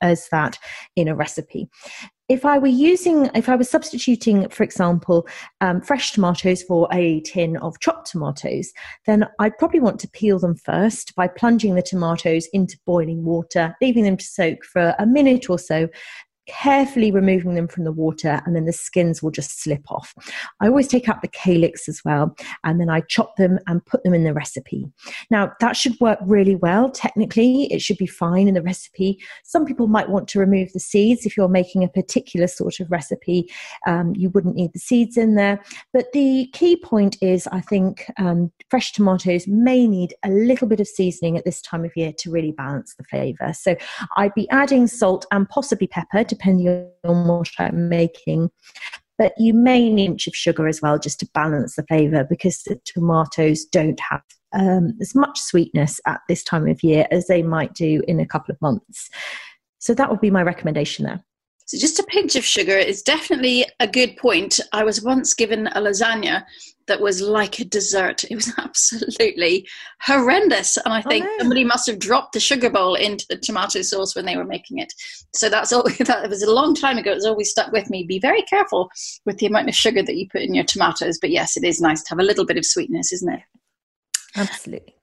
as 0.00 0.26
that 0.30 0.58
in 0.96 1.06
a 1.06 1.14
recipe. 1.14 1.68
If 2.30 2.44
I 2.44 2.58
were 2.58 2.68
using, 2.68 3.28
if 3.34 3.48
I 3.48 3.56
was 3.56 3.68
substituting, 3.68 4.48
for 4.50 4.62
example, 4.62 5.26
um, 5.60 5.80
fresh 5.80 6.12
tomatoes 6.12 6.62
for 6.62 6.86
a 6.92 7.22
tin 7.22 7.56
of 7.56 7.80
chopped 7.80 8.12
tomatoes, 8.12 8.72
then 9.04 9.26
I'd 9.40 9.58
probably 9.58 9.80
want 9.80 9.98
to 9.98 10.08
peel 10.10 10.38
them 10.38 10.54
first 10.54 11.12
by 11.16 11.26
plunging 11.26 11.74
the 11.74 11.82
tomatoes 11.82 12.46
into 12.52 12.78
boiling 12.86 13.24
water, 13.24 13.74
leaving 13.82 14.04
them 14.04 14.16
to 14.16 14.24
soak 14.24 14.64
for 14.64 14.94
a 15.00 15.06
minute 15.06 15.50
or 15.50 15.58
so, 15.58 15.88
carefully 16.50 17.12
removing 17.12 17.54
them 17.54 17.68
from 17.68 17.84
the 17.84 17.92
water 17.92 18.42
and 18.44 18.56
then 18.56 18.64
the 18.64 18.72
skins 18.72 19.22
will 19.22 19.30
just 19.30 19.62
slip 19.62 19.90
off. 19.90 20.14
I 20.60 20.66
always 20.66 20.88
take 20.88 21.08
out 21.08 21.22
the 21.22 21.28
calyx 21.28 21.88
as 21.88 22.02
well 22.04 22.36
and 22.64 22.80
then 22.80 22.90
I 22.90 23.02
chop 23.02 23.36
them 23.36 23.58
and 23.68 23.84
put 23.86 24.02
them 24.02 24.14
in 24.14 24.24
the 24.24 24.34
recipe. 24.34 24.90
Now 25.30 25.52
that 25.60 25.76
should 25.76 25.98
work 26.00 26.18
really 26.22 26.56
well. 26.56 26.90
Technically, 26.90 27.72
it 27.72 27.80
should 27.80 27.98
be 27.98 28.06
fine 28.06 28.48
in 28.48 28.54
the 28.54 28.62
recipe. 28.62 29.18
Some 29.44 29.64
people 29.64 29.86
might 29.86 30.10
want 30.10 30.26
to 30.28 30.40
remove 30.40 30.72
the 30.72 30.80
seeds 30.80 31.24
if 31.24 31.36
you're 31.36 31.48
making 31.48 31.84
a 31.84 31.88
particular 31.88 32.48
sort 32.48 32.80
of 32.80 32.90
recipe. 32.90 33.48
Um, 33.86 34.12
you 34.16 34.30
wouldn't 34.30 34.56
need 34.56 34.72
the 34.72 34.80
seeds 34.80 35.16
in 35.16 35.36
there. 35.36 35.62
But 35.92 36.12
the 36.12 36.48
key 36.52 36.76
point 36.76 37.16
is, 37.20 37.46
I 37.52 37.60
think 37.60 38.10
um, 38.18 38.50
fresh 38.68 38.92
tomatoes 38.92 39.46
may 39.46 39.86
need 39.86 40.14
a 40.24 40.30
little 40.30 40.66
bit 40.66 40.80
of 40.80 40.88
seasoning 40.88 41.36
at 41.36 41.44
this 41.44 41.62
time 41.62 41.84
of 41.84 41.92
year 41.96 42.12
to 42.18 42.30
really 42.30 42.52
balance 42.52 42.94
the 42.96 43.04
flavour. 43.04 43.52
So 43.52 43.76
I'd 44.16 44.34
be 44.34 44.48
adding 44.50 44.88
salt 44.88 45.26
and 45.30 45.48
possibly 45.48 45.86
pepper 45.86 46.24
depending 46.24 46.39
on 46.46 47.28
what 47.28 47.50
I'm 47.58 47.88
making. 47.88 48.50
But 49.18 49.32
you 49.38 49.52
may 49.52 49.80
need 49.80 49.92
an 49.92 49.98
inch 50.12 50.26
of 50.26 50.34
sugar 50.34 50.66
as 50.66 50.80
well 50.80 50.98
just 50.98 51.20
to 51.20 51.28
balance 51.34 51.76
the 51.76 51.84
flavour 51.86 52.24
because 52.24 52.62
the 52.62 52.80
tomatoes 52.86 53.64
don't 53.64 54.00
have 54.00 54.22
um, 54.52 54.96
as 55.00 55.14
much 55.14 55.38
sweetness 55.38 56.00
at 56.06 56.20
this 56.28 56.42
time 56.42 56.66
of 56.66 56.82
year 56.82 57.06
as 57.10 57.26
they 57.26 57.42
might 57.42 57.74
do 57.74 58.02
in 58.08 58.18
a 58.18 58.26
couple 58.26 58.52
of 58.52 58.60
months. 58.60 59.10
So 59.78 59.94
that 59.94 60.10
would 60.10 60.20
be 60.20 60.30
my 60.30 60.42
recommendation 60.42 61.04
there. 61.04 61.22
So 61.66 61.78
just 61.78 62.00
a 62.00 62.04
pinch 62.04 62.34
of 62.34 62.44
sugar 62.44 62.76
is 62.76 63.02
definitely 63.02 63.64
a 63.78 63.86
good 63.86 64.16
point. 64.16 64.58
I 64.72 64.82
was 64.82 65.02
once 65.02 65.34
given 65.34 65.68
a 65.68 65.80
lasagna 65.80 66.44
that 66.90 67.00
was 67.00 67.22
like 67.22 67.60
a 67.60 67.64
dessert. 67.64 68.24
It 68.24 68.34
was 68.34 68.52
absolutely 68.58 69.66
horrendous. 70.02 70.76
And 70.76 70.92
I 70.92 70.98
oh, 70.98 71.08
think 71.08 71.24
oh, 71.24 71.28
no. 71.28 71.38
somebody 71.38 71.64
must 71.64 71.86
have 71.86 72.00
dropped 72.00 72.32
the 72.32 72.40
sugar 72.40 72.68
bowl 72.68 72.96
into 72.96 73.24
the 73.30 73.36
tomato 73.36 73.80
sauce 73.82 74.16
when 74.16 74.26
they 74.26 74.36
were 74.36 74.44
making 74.44 74.78
it. 74.78 74.92
So 75.32 75.48
that's 75.48 75.72
all 75.72 75.84
that 76.00 76.28
was 76.28 76.42
a 76.42 76.52
long 76.52 76.74
time 76.74 76.98
ago. 76.98 77.12
It's 77.12 77.24
always 77.24 77.50
stuck 77.50 77.70
with 77.70 77.88
me. 77.90 78.02
Be 78.02 78.18
very 78.18 78.42
careful 78.42 78.90
with 79.24 79.38
the 79.38 79.46
amount 79.46 79.68
of 79.68 79.74
sugar 79.74 80.02
that 80.02 80.16
you 80.16 80.28
put 80.28 80.42
in 80.42 80.52
your 80.52 80.64
tomatoes. 80.64 81.18
But 81.20 81.30
yes, 81.30 81.56
it 81.56 81.64
is 81.64 81.80
nice 81.80 82.02
to 82.02 82.10
have 82.10 82.18
a 82.18 82.24
little 82.24 82.44
bit 82.44 82.58
of 82.58 82.66
sweetness, 82.66 83.12
isn't 83.12 83.32
it? 83.32 83.40
Absolutely. 84.36 84.94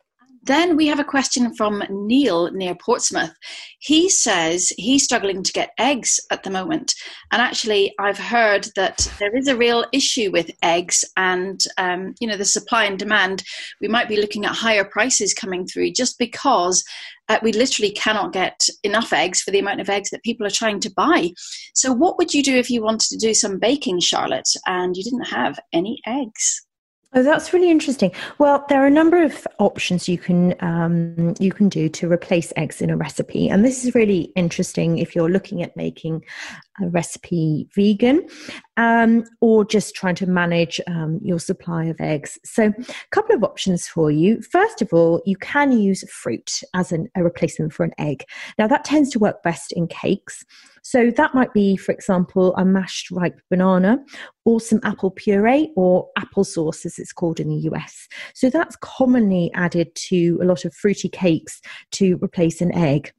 Then 0.47 0.77
we 0.77 0.87
have 0.87 0.99
a 0.99 1.03
question 1.03 1.53
from 1.55 1.83
Neil 1.89 2.49
near 2.51 2.73
Portsmouth. 2.73 3.33
He 3.79 4.09
says 4.09 4.71
he's 4.77 5.03
struggling 5.03 5.43
to 5.43 5.51
get 5.51 5.73
eggs 5.77 6.21
at 6.31 6.43
the 6.43 6.49
moment. 6.49 6.95
And 7.33 7.41
actually, 7.41 7.93
I've 7.99 8.17
heard 8.17 8.69
that 8.77 9.11
there 9.19 9.35
is 9.35 9.49
a 9.49 9.57
real 9.57 9.85
issue 9.91 10.31
with 10.31 10.49
eggs 10.63 11.03
and, 11.17 11.61
um, 11.77 12.15
you 12.21 12.27
know, 12.27 12.37
the 12.37 12.45
supply 12.45 12.85
and 12.85 12.97
demand. 12.97 13.43
We 13.81 13.89
might 13.89 14.07
be 14.07 14.21
looking 14.21 14.45
at 14.45 14.55
higher 14.55 14.85
prices 14.85 15.33
coming 15.33 15.67
through 15.67 15.91
just 15.91 16.17
because 16.17 16.81
uh, 17.27 17.39
we 17.43 17.51
literally 17.51 17.91
cannot 17.91 18.31
get 18.31 18.69
enough 18.85 19.11
eggs 19.11 19.41
for 19.41 19.51
the 19.51 19.59
amount 19.59 19.81
of 19.81 19.89
eggs 19.89 20.11
that 20.11 20.23
people 20.23 20.47
are 20.47 20.51
trying 20.51 20.79
to 20.79 20.93
buy. 20.95 21.31
So, 21.73 21.91
what 21.91 22.17
would 22.17 22.33
you 22.33 22.41
do 22.41 22.55
if 22.55 22.69
you 22.69 22.81
wanted 22.81 23.09
to 23.09 23.17
do 23.17 23.33
some 23.33 23.59
baking, 23.59 23.99
Charlotte, 23.99 24.49
and 24.65 24.95
you 24.95 25.03
didn't 25.03 25.27
have 25.27 25.59
any 25.73 25.99
eggs? 26.07 26.66
Oh, 27.13 27.23
that's 27.23 27.53
really 27.53 27.71
interesting. 27.71 28.11
Well, 28.37 28.65
there 28.67 28.83
are 28.83 28.87
a 28.87 28.91
number 28.91 29.23
of 29.23 29.47
options 29.59 30.09
you 30.09 30.17
can 30.17 30.53
um, 30.59 31.35
you 31.39 31.53
can 31.53 31.69
do 31.69 31.87
to 31.89 32.11
replace 32.11 32.51
eggs 32.57 32.81
in 32.81 32.89
a 32.89 32.97
recipe, 32.97 33.47
and 33.49 33.63
this 33.63 33.85
is 33.85 33.95
really 33.95 34.31
interesting 34.35 34.97
if 34.97 35.15
you're 35.15 35.29
looking 35.29 35.63
at 35.63 35.75
making 35.77 36.25
a 36.81 36.87
recipe 36.89 37.69
vegan 37.73 38.27
um, 38.77 39.23
or 39.41 39.65
just 39.65 39.95
trying 39.95 40.15
to 40.15 40.27
manage 40.27 40.79
um, 40.87 41.19
your 41.21 41.39
supply 41.39 41.85
of 41.85 41.99
eggs. 41.99 42.37
So, 42.45 42.67
a 42.67 42.85
couple 43.11 43.35
of 43.35 43.43
options 43.43 43.87
for 43.87 44.09
you. 44.09 44.41
First 44.41 44.81
of 44.81 44.93
all, 44.93 45.21
you 45.25 45.35
can 45.35 45.71
use 45.71 46.09
fruit 46.09 46.61
as 46.73 46.91
an, 46.91 47.09
a 47.15 47.23
replacement 47.23 47.73
for 47.73 47.83
an 47.83 47.93
egg. 47.97 48.23
Now, 48.57 48.67
that 48.67 48.85
tends 48.85 49.09
to 49.11 49.19
work 49.19 49.43
best 49.43 49.71
in 49.73 49.87
cakes. 49.87 50.45
So 50.87 51.11
that 51.11 51.35
might 51.35 51.51
be, 51.51 51.75
for 51.75 51.91
example, 51.91 52.55
a 52.55 52.63
mashed 52.63 53.11
ripe 53.11 53.41
banana 53.49 53.99
or 54.45 54.61
some 54.61 54.79
apple 54.83 55.11
puree 55.11 55.73
or 55.75 56.07
applesauce, 56.17 56.85
as 56.85 56.97
it's 56.97 57.11
called 57.11 57.41
in 57.41 57.49
the 57.49 57.69
US. 57.71 58.07
So 58.33 58.49
that's 58.49 58.77
commonly 58.77 59.51
added 59.53 59.93
to 59.95 60.39
a 60.41 60.45
lot 60.45 60.63
of 60.63 60.73
fruity 60.73 61.09
cakes 61.09 61.59
to 61.91 62.17
replace 62.23 62.61
an 62.61 62.73
egg. 62.73 63.11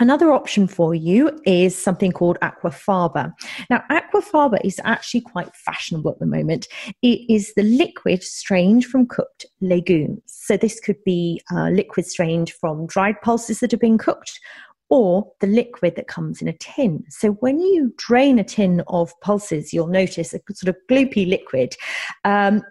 Another 0.00 0.32
option 0.32 0.66
for 0.66 0.94
you 0.94 1.30
is 1.44 1.76
something 1.76 2.10
called 2.10 2.38
aquafaba. 2.40 3.32
Now, 3.68 3.84
aquafaba 3.90 4.58
is 4.64 4.80
actually 4.82 5.20
quite 5.20 5.54
fashionable 5.54 6.10
at 6.12 6.18
the 6.18 6.26
moment. 6.26 6.66
It 7.02 7.20
is 7.28 7.52
the 7.54 7.62
liquid 7.62 8.22
strained 8.22 8.86
from 8.86 9.06
cooked 9.06 9.44
legumes. 9.60 10.22
So, 10.24 10.56
this 10.56 10.80
could 10.80 11.02
be 11.04 11.42
uh, 11.52 11.68
liquid 11.68 12.06
strained 12.06 12.50
from 12.50 12.86
dried 12.86 13.20
pulses 13.20 13.60
that 13.60 13.70
have 13.70 13.80
been 13.80 13.98
cooked, 13.98 14.40
or 14.88 15.30
the 15.40 15.46
liquid 15.46 15.94
that 15.96 16.08
comes 16.08 16.42
in 16.42 16.48
a 16.48 16.52
tin. 16.54 17.04
So 17.08 17.30
when 17.34 17.60
you 17.60 17.94
drain 17.96 18.40
a 18.40 18.44
tin 18.44 18.82
of 18.88 19.12
pulses, 19.20 19.72
you'll 19.72 19.86
notice 19.86 20.34
a 20.34 20.40
sort 20.52 20.74
of 20.74 20.76
gloopy 20.90 21.28
liquid. 21.28 21.76
Um, 22.24 22.62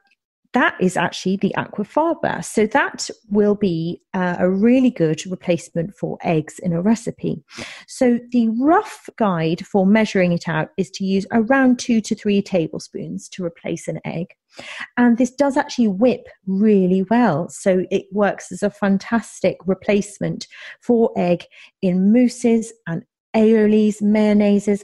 that 0.54 0.76
is 0.80 0.98
actually 0.98 1.38
the 1.38 1.54
aquafaba. 1.58 2.44
So 2.44 2.66
that 2.68 3.10
will 3.30 3.56
be 3.56 4.02
uh, 4.14 4.38
a 4.40 4.50
really 4.50 4.90
good 4.90 5.22
replacement 5.28 5.96
for 5.96 6.18
eggs 6.24 6.58
in 6.60 6.74
a 6.74 6.82
recipe. 6.82 7.44
So 7.88 8.20
the 8.32 8.50
rough 8.60 9.10
guide 9.18 9.66
for 9.66 9.86
measuring 9.86 10.32
it 10.32 10.48
out 10.48 10.70
is 10.78 10.90
to 10.92 11.06
use 11.06 11.26
around 11.32 11.78
two 11.78 12.02
to 12.02 12.16
three 12.16 12.42
tablespoons 12.42 13.30
to 13.30 13.46
replace 13.46 13.88
an 13.88 14.00
egg. 14.06 14.28
And 14.98 15.18
this 15.18 15.32
does 15.32 15.56
actually 15.56 15.90
whip 15.90 16.28
really 16.48 17.04
well. 17.10 17.48
So 17.50 17.86
it 17.92 18.06
works 18.12 18.52
as 18.52 18.64
a 18.64 18.72
fantastic 18.72 19.58
replacement 19.68 20.48
for 20.82 21.12
egg 21.16 21.46
in 21.82 22.12
mousses 22.12 22.74
and 22.88 23.04
aiolis, 23.36 24.02
mayonnaises, 24.02 24.84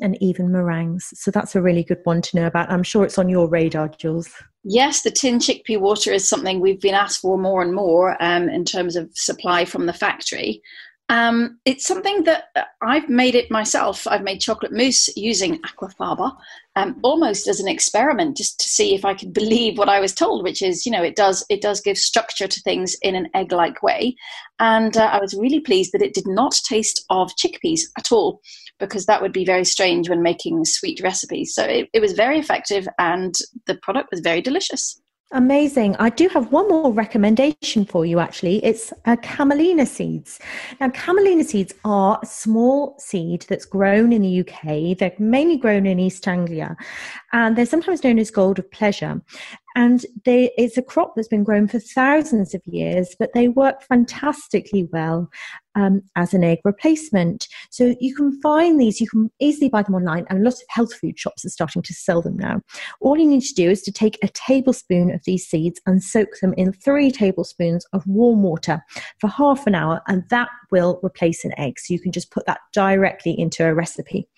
and 0.00 0.20
even 0.22 0.52
meringues. 0.52 1.12
So 1.14 1.30
that's 1.30 1.56
a 1.56 1.62
really 1.62 1.84
good 1.84 2.00
one 2.04 2.22
to 2.22 2.36
know 2.36 2.46
about. 2.46 2.70
I'm 2.70 2.82
sure 2.82 3.04
it's 3.04 3.18
on 3.18 3.28
your 3.28 3.48
radar, 3.48 3.88
Jules. 3.88 4.28
Yes, 4.64 5.02
the 5.02 5.10
tin 5.10 5.38
chickpea 5.38 5.80
water 5.80 6.12
is 6.12 6.28
something 6.28 6.60
we've 6.60 6.80
been 6.80 6.94
asked 6.94 7.20
for 7.20 7.38
more 7.38 7.62
and 7.62 7.74
more 7.74 8.16
um, 8.22 8.48
in 8.48 8.64
terms 8.64 8.96
of 8.96 9.10
supply 9.14 9.64
from 9.64 9.86
the 9.86 9.92
factory. 9.92 10.60
Um, 11.08 11.60
it's 11.64 11.86
something 11.86 12.24
that 12.24 12.46
I've 12.82 13.08
made 13.08 13.36
it 13.36 13.48
myself. 13.48 14.08
I've 14.08 14.24
made 14.24 14.40
chocolate 14.40 14.72
mousse 14.72 15.08
using 15.16 15.60
aquafaba, 15.62 16.36
um, 16.74 16.98
almost 17.02 17.46
as 17.46 17.60
an 17.60 17.68
experiment, 17.68 18.36
just 18.36 18.58
to 18.58 18.68
see 18.68 18.92
if 18.92 19.04
I 19.04 19.14
could 19.14 19.32
believe 19.32 19.78
what 19.78 19.88
I 19.88 20.00
was 20.00 20.12
told, 20.12 20.42
which 20.42 20.62
is, 20.62 20.84
you 20.84 20.90
know, 20.90 21.04
it 21.04 21.14
does 21.14 21.44
it 21.48 21.62
does 21.62 21.80
give 21.80 21.96
structure 21.96 22.48
to 22.48 22.60
things 22.62 22.96
in 23.02 23.14
an 23.14 23.28
egg-like 23.34 23.84
way. 23.84 24.16
And 24.58 24.96
uh, 24.96 25.10
I 25.12 25.20
was 25.20 25.34
really 25.34 25.60
pleased 25.60 25.92
that 25.92 26.02
it 26.02 26.12
did 26.12 26.26
not 26.26 26.54
taste 26.64 27.04
of 27.08 27.30
chickpeas 27.36 27.82
at 27.96 28.10
all, 28.10 28.40
because 28.78 29.06
that 29.06 29.22
would 29.22 29.32
be 29.32 29.44
very 29.44 29.64
strange 29.64 30.08
when 30.08 30.22
making 30.22 30.64
sweet 30.64 31.00
recipes. 31.02 31.54
So 31.54 31.64
it, 31.64 31.88
it 31.92 32.00
was 32.00 32.12
very 32.12 32.38
effective 32.38 32.86
and 32.98 33.34
the 33.66 33.76
product 33.76 34.08
was 34.10 34.20
very 34.20 34.40
delicious. 34.40 35.00
Amazing. 35.32 35.96
I 35.98 36.10
do 36.10 36.28
have 36.28 36.52
one 36.52 36.68
more 36.68 36.92
recommendation 36.92 37.84
for 37.84 38.06
you, 38.06 38.20
actually. 38.20 38.64
It's 38.64 38.92
uh, 39.06 39.16
camelina 39.16 39.84
seeds. 39.84 40.38
Now, 40.78 40.90
camelina 40.90 41.42
seeds 41.42 41.74
are 41.84 42.20
a 42.22 42.26
small 42.26 42.94
seed 43.00 43.44
that's 43.48 43.64
grown 43.64 44.12
in 44.12 44.22
the 44.22 44.40
UK. 44.40 44.96
They're 44.96 45.12
mainly 45.18 45.56
grown 45.56 45.84
in 45.84 45.98
East 45.98 46.28
Anglia, 46.28 46.76
and 47.32 47.56
they're 47.56 47.66
sometimes 47.66 48.04
known 48.04 48.20
as 48.20 48.30
gold 48.30 48.60
of 48.60 48.70
pleasure. 48.70 49.20
And 49.74 50.06
they, 50.24 50.52
it's 50.56 50.78
a 50.78 50.82
crop 50.82 51.14
that's 51.16 51.28
been 51.28 51.44
grown 51.44 51.66
for 51.66 51.80
thousands 51.80 52.54
of 52.54 52.62
years, 52.64 53.16
but 53.18 53.32
they 53.34 53.48
work 53.48 53.82
fantastically 53.82 54.88
well 54.92 55.28
um, 55.76 56.02
as 56.16 56.34
an 56.34 56.42
egg 56.42 56.58
replacement. 56.64 57.46
So 57.70 57.94
you 58.00 58.14
can 58.14 58.40
find 58.40 58.80
these, 58.80 59.00
you 59.00 59.08
can 59.08 59.30
easily 59.40 59.68
buy 59.68 59.82
them 59.82 59.94
online, 59.94 60.26
and 60.28 60.42
lots 60.42 60.60
of 60.60 60.66
health 60.70 60.94
food 60.94 61.18
shops 61.18 61.44
are 61.44 61.50
starting 61.50 61.82
to 61.82 61.94
sell 61.94 62.20
them 62.20 62.36
now. 62.36 62.60
All 63.00 63.16
you 63.16 63.26
need 63.26 63.42
to 63.42 63.54
do 63.54 63.70
is 63.70 63.82
to 63.82 63.92
take 63.92 64.18
a 64.22 64.28
tablespoon 64.28 65.12
of 65.12 65.22
these 65.24 65.46
seeds 65.46 65.80
and 65.86 66.02
soak 66.02 66.30
them 66.42 66.54
in 66.56 66.72
three 66.72 67.10
tablespoons 67.12 67.86
of 67.92 68.06
warm 68.06 68.42
water 68.42 68.82
for 69.20 69.28
half 69.28 69.66
an 69.66 69.74
hour, 69.74 70.00
and 70.08 70.24
that 70.30 70.48
will 70.72 70.98
replace 71.04 71.44
an 71.44 71.52
egg. 71.58 71.78
So 71.78 71.94
you 71.94 72.00
can 72.00 72.10
just 72.10 72.32
put 72.32 72.46
that 72.46 72.58
directly 72.72 73.38
into 73.38 73.64
a 73.64 73.74
recipe. 73.74 74.28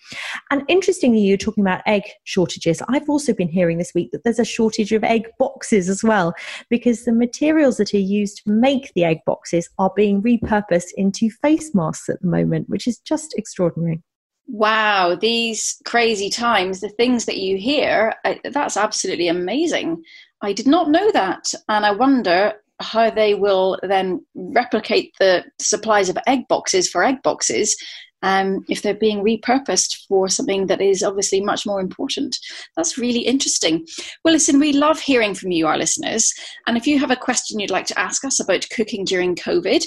And 0.50 0.62
interestingly, 0.68 1.20
you're 1.20 1.38
talking 1.38 1.64
about 1.64 1.82
egg 1.86 2.02
shortages. 2.24 2.82
I've 2.88 3.08
also 3.08 3.32
been 3.32 3.48
hearing 3.48 3.78
this 3.78 3.94
week 3.94 4.10
that 4.12 4.24
there's 4.24 4.38
a 4.38 4.44
shortage 4.44 4.92
of 4.92 5.04
egg 5.04 5.28
boxes 5.38 5.88
as 5.88 6.02
well, 6.04 6.34
because 6.68 7.04
the 7.04 7.12
materials 7.12 7.76
that 7.78 7.94
are 7.94 7.98
used 7.98 8.44
to 8.44 8.50
make 8.50 8.92
the 8.94 9.04
egg 9.04 9.18
boxes 9.24 9.70
are 9.78 9.92
being 9.94 10.22
repurposed 10.22 10.88
into 10.96 11.27
face 11.30 11.74
masks 11.74 12.08
at 12.08 12.20
the 12.20 12.28
moment, 12.28 12.68
which 12.68 12.86
is 12.86 12.98
just 12.98 13.34
extraordinary. 13.36 14.02
Wow, 14.46 15.14
these 15.14 15.76
crazy 15.84 16.30
times, 16.30 16.80
the 16.80 16.88
things 16.88 17.26
that 17.26 17.36
you 17.36 17.58
hear, 17.58 18.14
that's 18.44 18.76
absolutely 18.78 19.28
amazing. 19.28 20.02
I 20.40 20.52
did 20.52 20.66
not 20.66 20.90
know 20.90 21.10
that. 21.12 21.52
And 21.68 21.84
I 21.84 21.90
wonder 21.90 22.54
how 22.80 23.10
they 23.10 23.34
will 23.34 23.78
then 23.82 24.24
replicate 24.34 25.12
the 25.18 25.44
supplies 25.60 26.08
of 26.08 26.18
egg 26.26 26.46
boxes 26.48 26.88
for 26.88 27.04
egg 27.04 27.22
boxes 27.22 27.76
um, 28.22 28.64
if 28.68 28.82
they're 28.82 28.94
being 28.94 29.22
repurposed 29.22 30.06
for 30.08 30.28
something 30.28 30.66
that 30.66 30.80
is 30.80 31.02
obviously 31.02 31.40
much 31.40 31.66
more 31.66 31.80
important. 31.80 32.36
That's 32.76 32.98
really 32.98 33.20
interesting. 33.20 33.86
Well, 34.24 34.34
listen, 34.34 34.58
we 34.58 34.72
love 34.72 34.98
hearing 34.98 35.34
from 35.34 35.50
you, 35.50 35.66
our 35.66 35.78
listeners. 35.78 36.32
And 36.66 36.76
if 36.76 36.86
you 36.86 36.98
have 36.98 37.10
a 37.10 37.16
question 37.16 37.60
you'd 37.60 37.70
like 37.70 37.86
to 37.86 37.98
ask 37.98 38.24
us 38.24 38.40
about 38.40 38.66
cooking 38.74 39.04
during 39.04 39.36
COVID, 39.36 39.84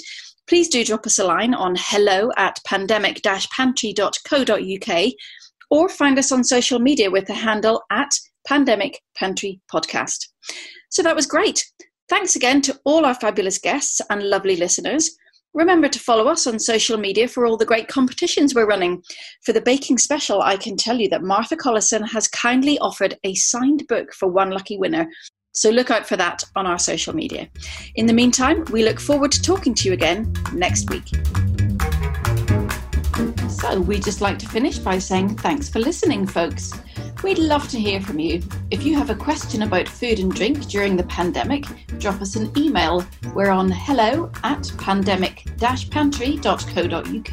please 0.48 0.68
do 0.68 0.84
drop 0.84 1.06
us 1.06 1.18
a 1.18 1.24
line 1.24 1.54
on 1.54 1.74
hello 1.78 2.30
at 2.36 2.58
pandemic 2.66 3.22
pantry.co.uk 3.22 5.12
or 5.70 5.88
find 5.88 6.18
us 6.18 6.32
on 6.32 6.44
social 6.44 6.78
media 6.78 7.10
with 7.10 7.26
the 7.26 7.34
handle 7.34 7.82
at 7.90 8.10
pandemic 8.46 9.00
pantry 9.16 9.60
podcast. 9.72 10.28
So 10.90 11.02
that 11.02 11.16
was 11.16 11.26
great. 11.26 11.64
Thanks 12.08 12.36
again 12.36 12.60
to 12.62 12.78
all 12.84 13.06
our 13.06 13.14
fabulous 13.14 13.58
guests 13.58 14.00
and 14.10 14.28
lovely 14.28 14.56
listeners. 14.56 15.16
Remember 15.54 15.88
to 15.88 15.98
follow 15.98 16.28
us 16.28 16.46
on 16.46 16.58
social 16.58 16.96
media 16.96 17.28
for 17.28 17.46
all 17.46 17.56
the 17.56 17.66
great 17.66 17.88
competitions 17.88 18.54
we're 18.54 18.66
running. 18.66 19.02
For 19.44 19.52
the 19.52 19.60
baking 19.60 19.98
special, 19.98 20.40
I 20.40 20.56
can 20.56 20.76
tell 20.76 20.98
you 20.98 21.08
that 21.10 21.22
Martha 21.22 21.56
Collison 21.56 22.08
has 22.08 22.28
kindly 22.28 22.78
offered 22.78 23.18
a 23.24 23.34
signed 23.34 23.86
book 23.86 24.14
for 24.14 24.28
one 24.28 24.50
lucky 24.50 24.78
winner. 24.78 25.06
So 25.52 25.70
look 25.70 25.90
out 25.90 26.06
for 26.06 26.16
that 26.16 26.44
on 26.56 26.66
our 26.66 26.78
social 26.78 27.14
media. 27.14 27.48
In 27.94 28.06
the 28.06 28.12
meantime, 28.12 28.64
we 28.72 28.84
look 28.84 28.98
forward 28.98 29.32
to 29.32 29.42
talking 29.42 29.74
to 29.74 29.88
you 29.88 29.92
again 29.92 30.32
next 30.54 30.88
week. 30.88 31.06
So 33.48 33.80
we'd 33.80 34.02
just 34.02 34.22
like 34.22 34.38
to 34.40 34.48
finish 34.48 34.78
by 34.78 34.98
saying 34.98 35.36
thanks 35.36 35.68
for 35.68 35.78
listening, 35.78 36.26
folks. 36.26 36.72
We'd 37.22 37.38
love 37.38 37.68
to 37.68 37.78
hear 37.78 38.00
from 38.00 38.18
you. 38.18 38.42
If 38.70 38.82
you 38.82 38.96
have 38.96 39.10
a 39.10 39.14
question 39.14 39.62
about 39.62 39.88
food 39.88 40.18
and 40.18 40.34
drink 40.34 40.66
during 40.66 40.96
the 40.96 41.04
pandemic, 41.04 41.66
drop 41.98 42.20
us 42.20 42.34
an 42.34 42.50
email. 42.58 43.04
We're 43.34 43.50
on 43.50 43.70
hello 43.70 44.32
at 44.42 44.72
pandemic 44.78 45.44
pantry.co.uk. 45.60 47.32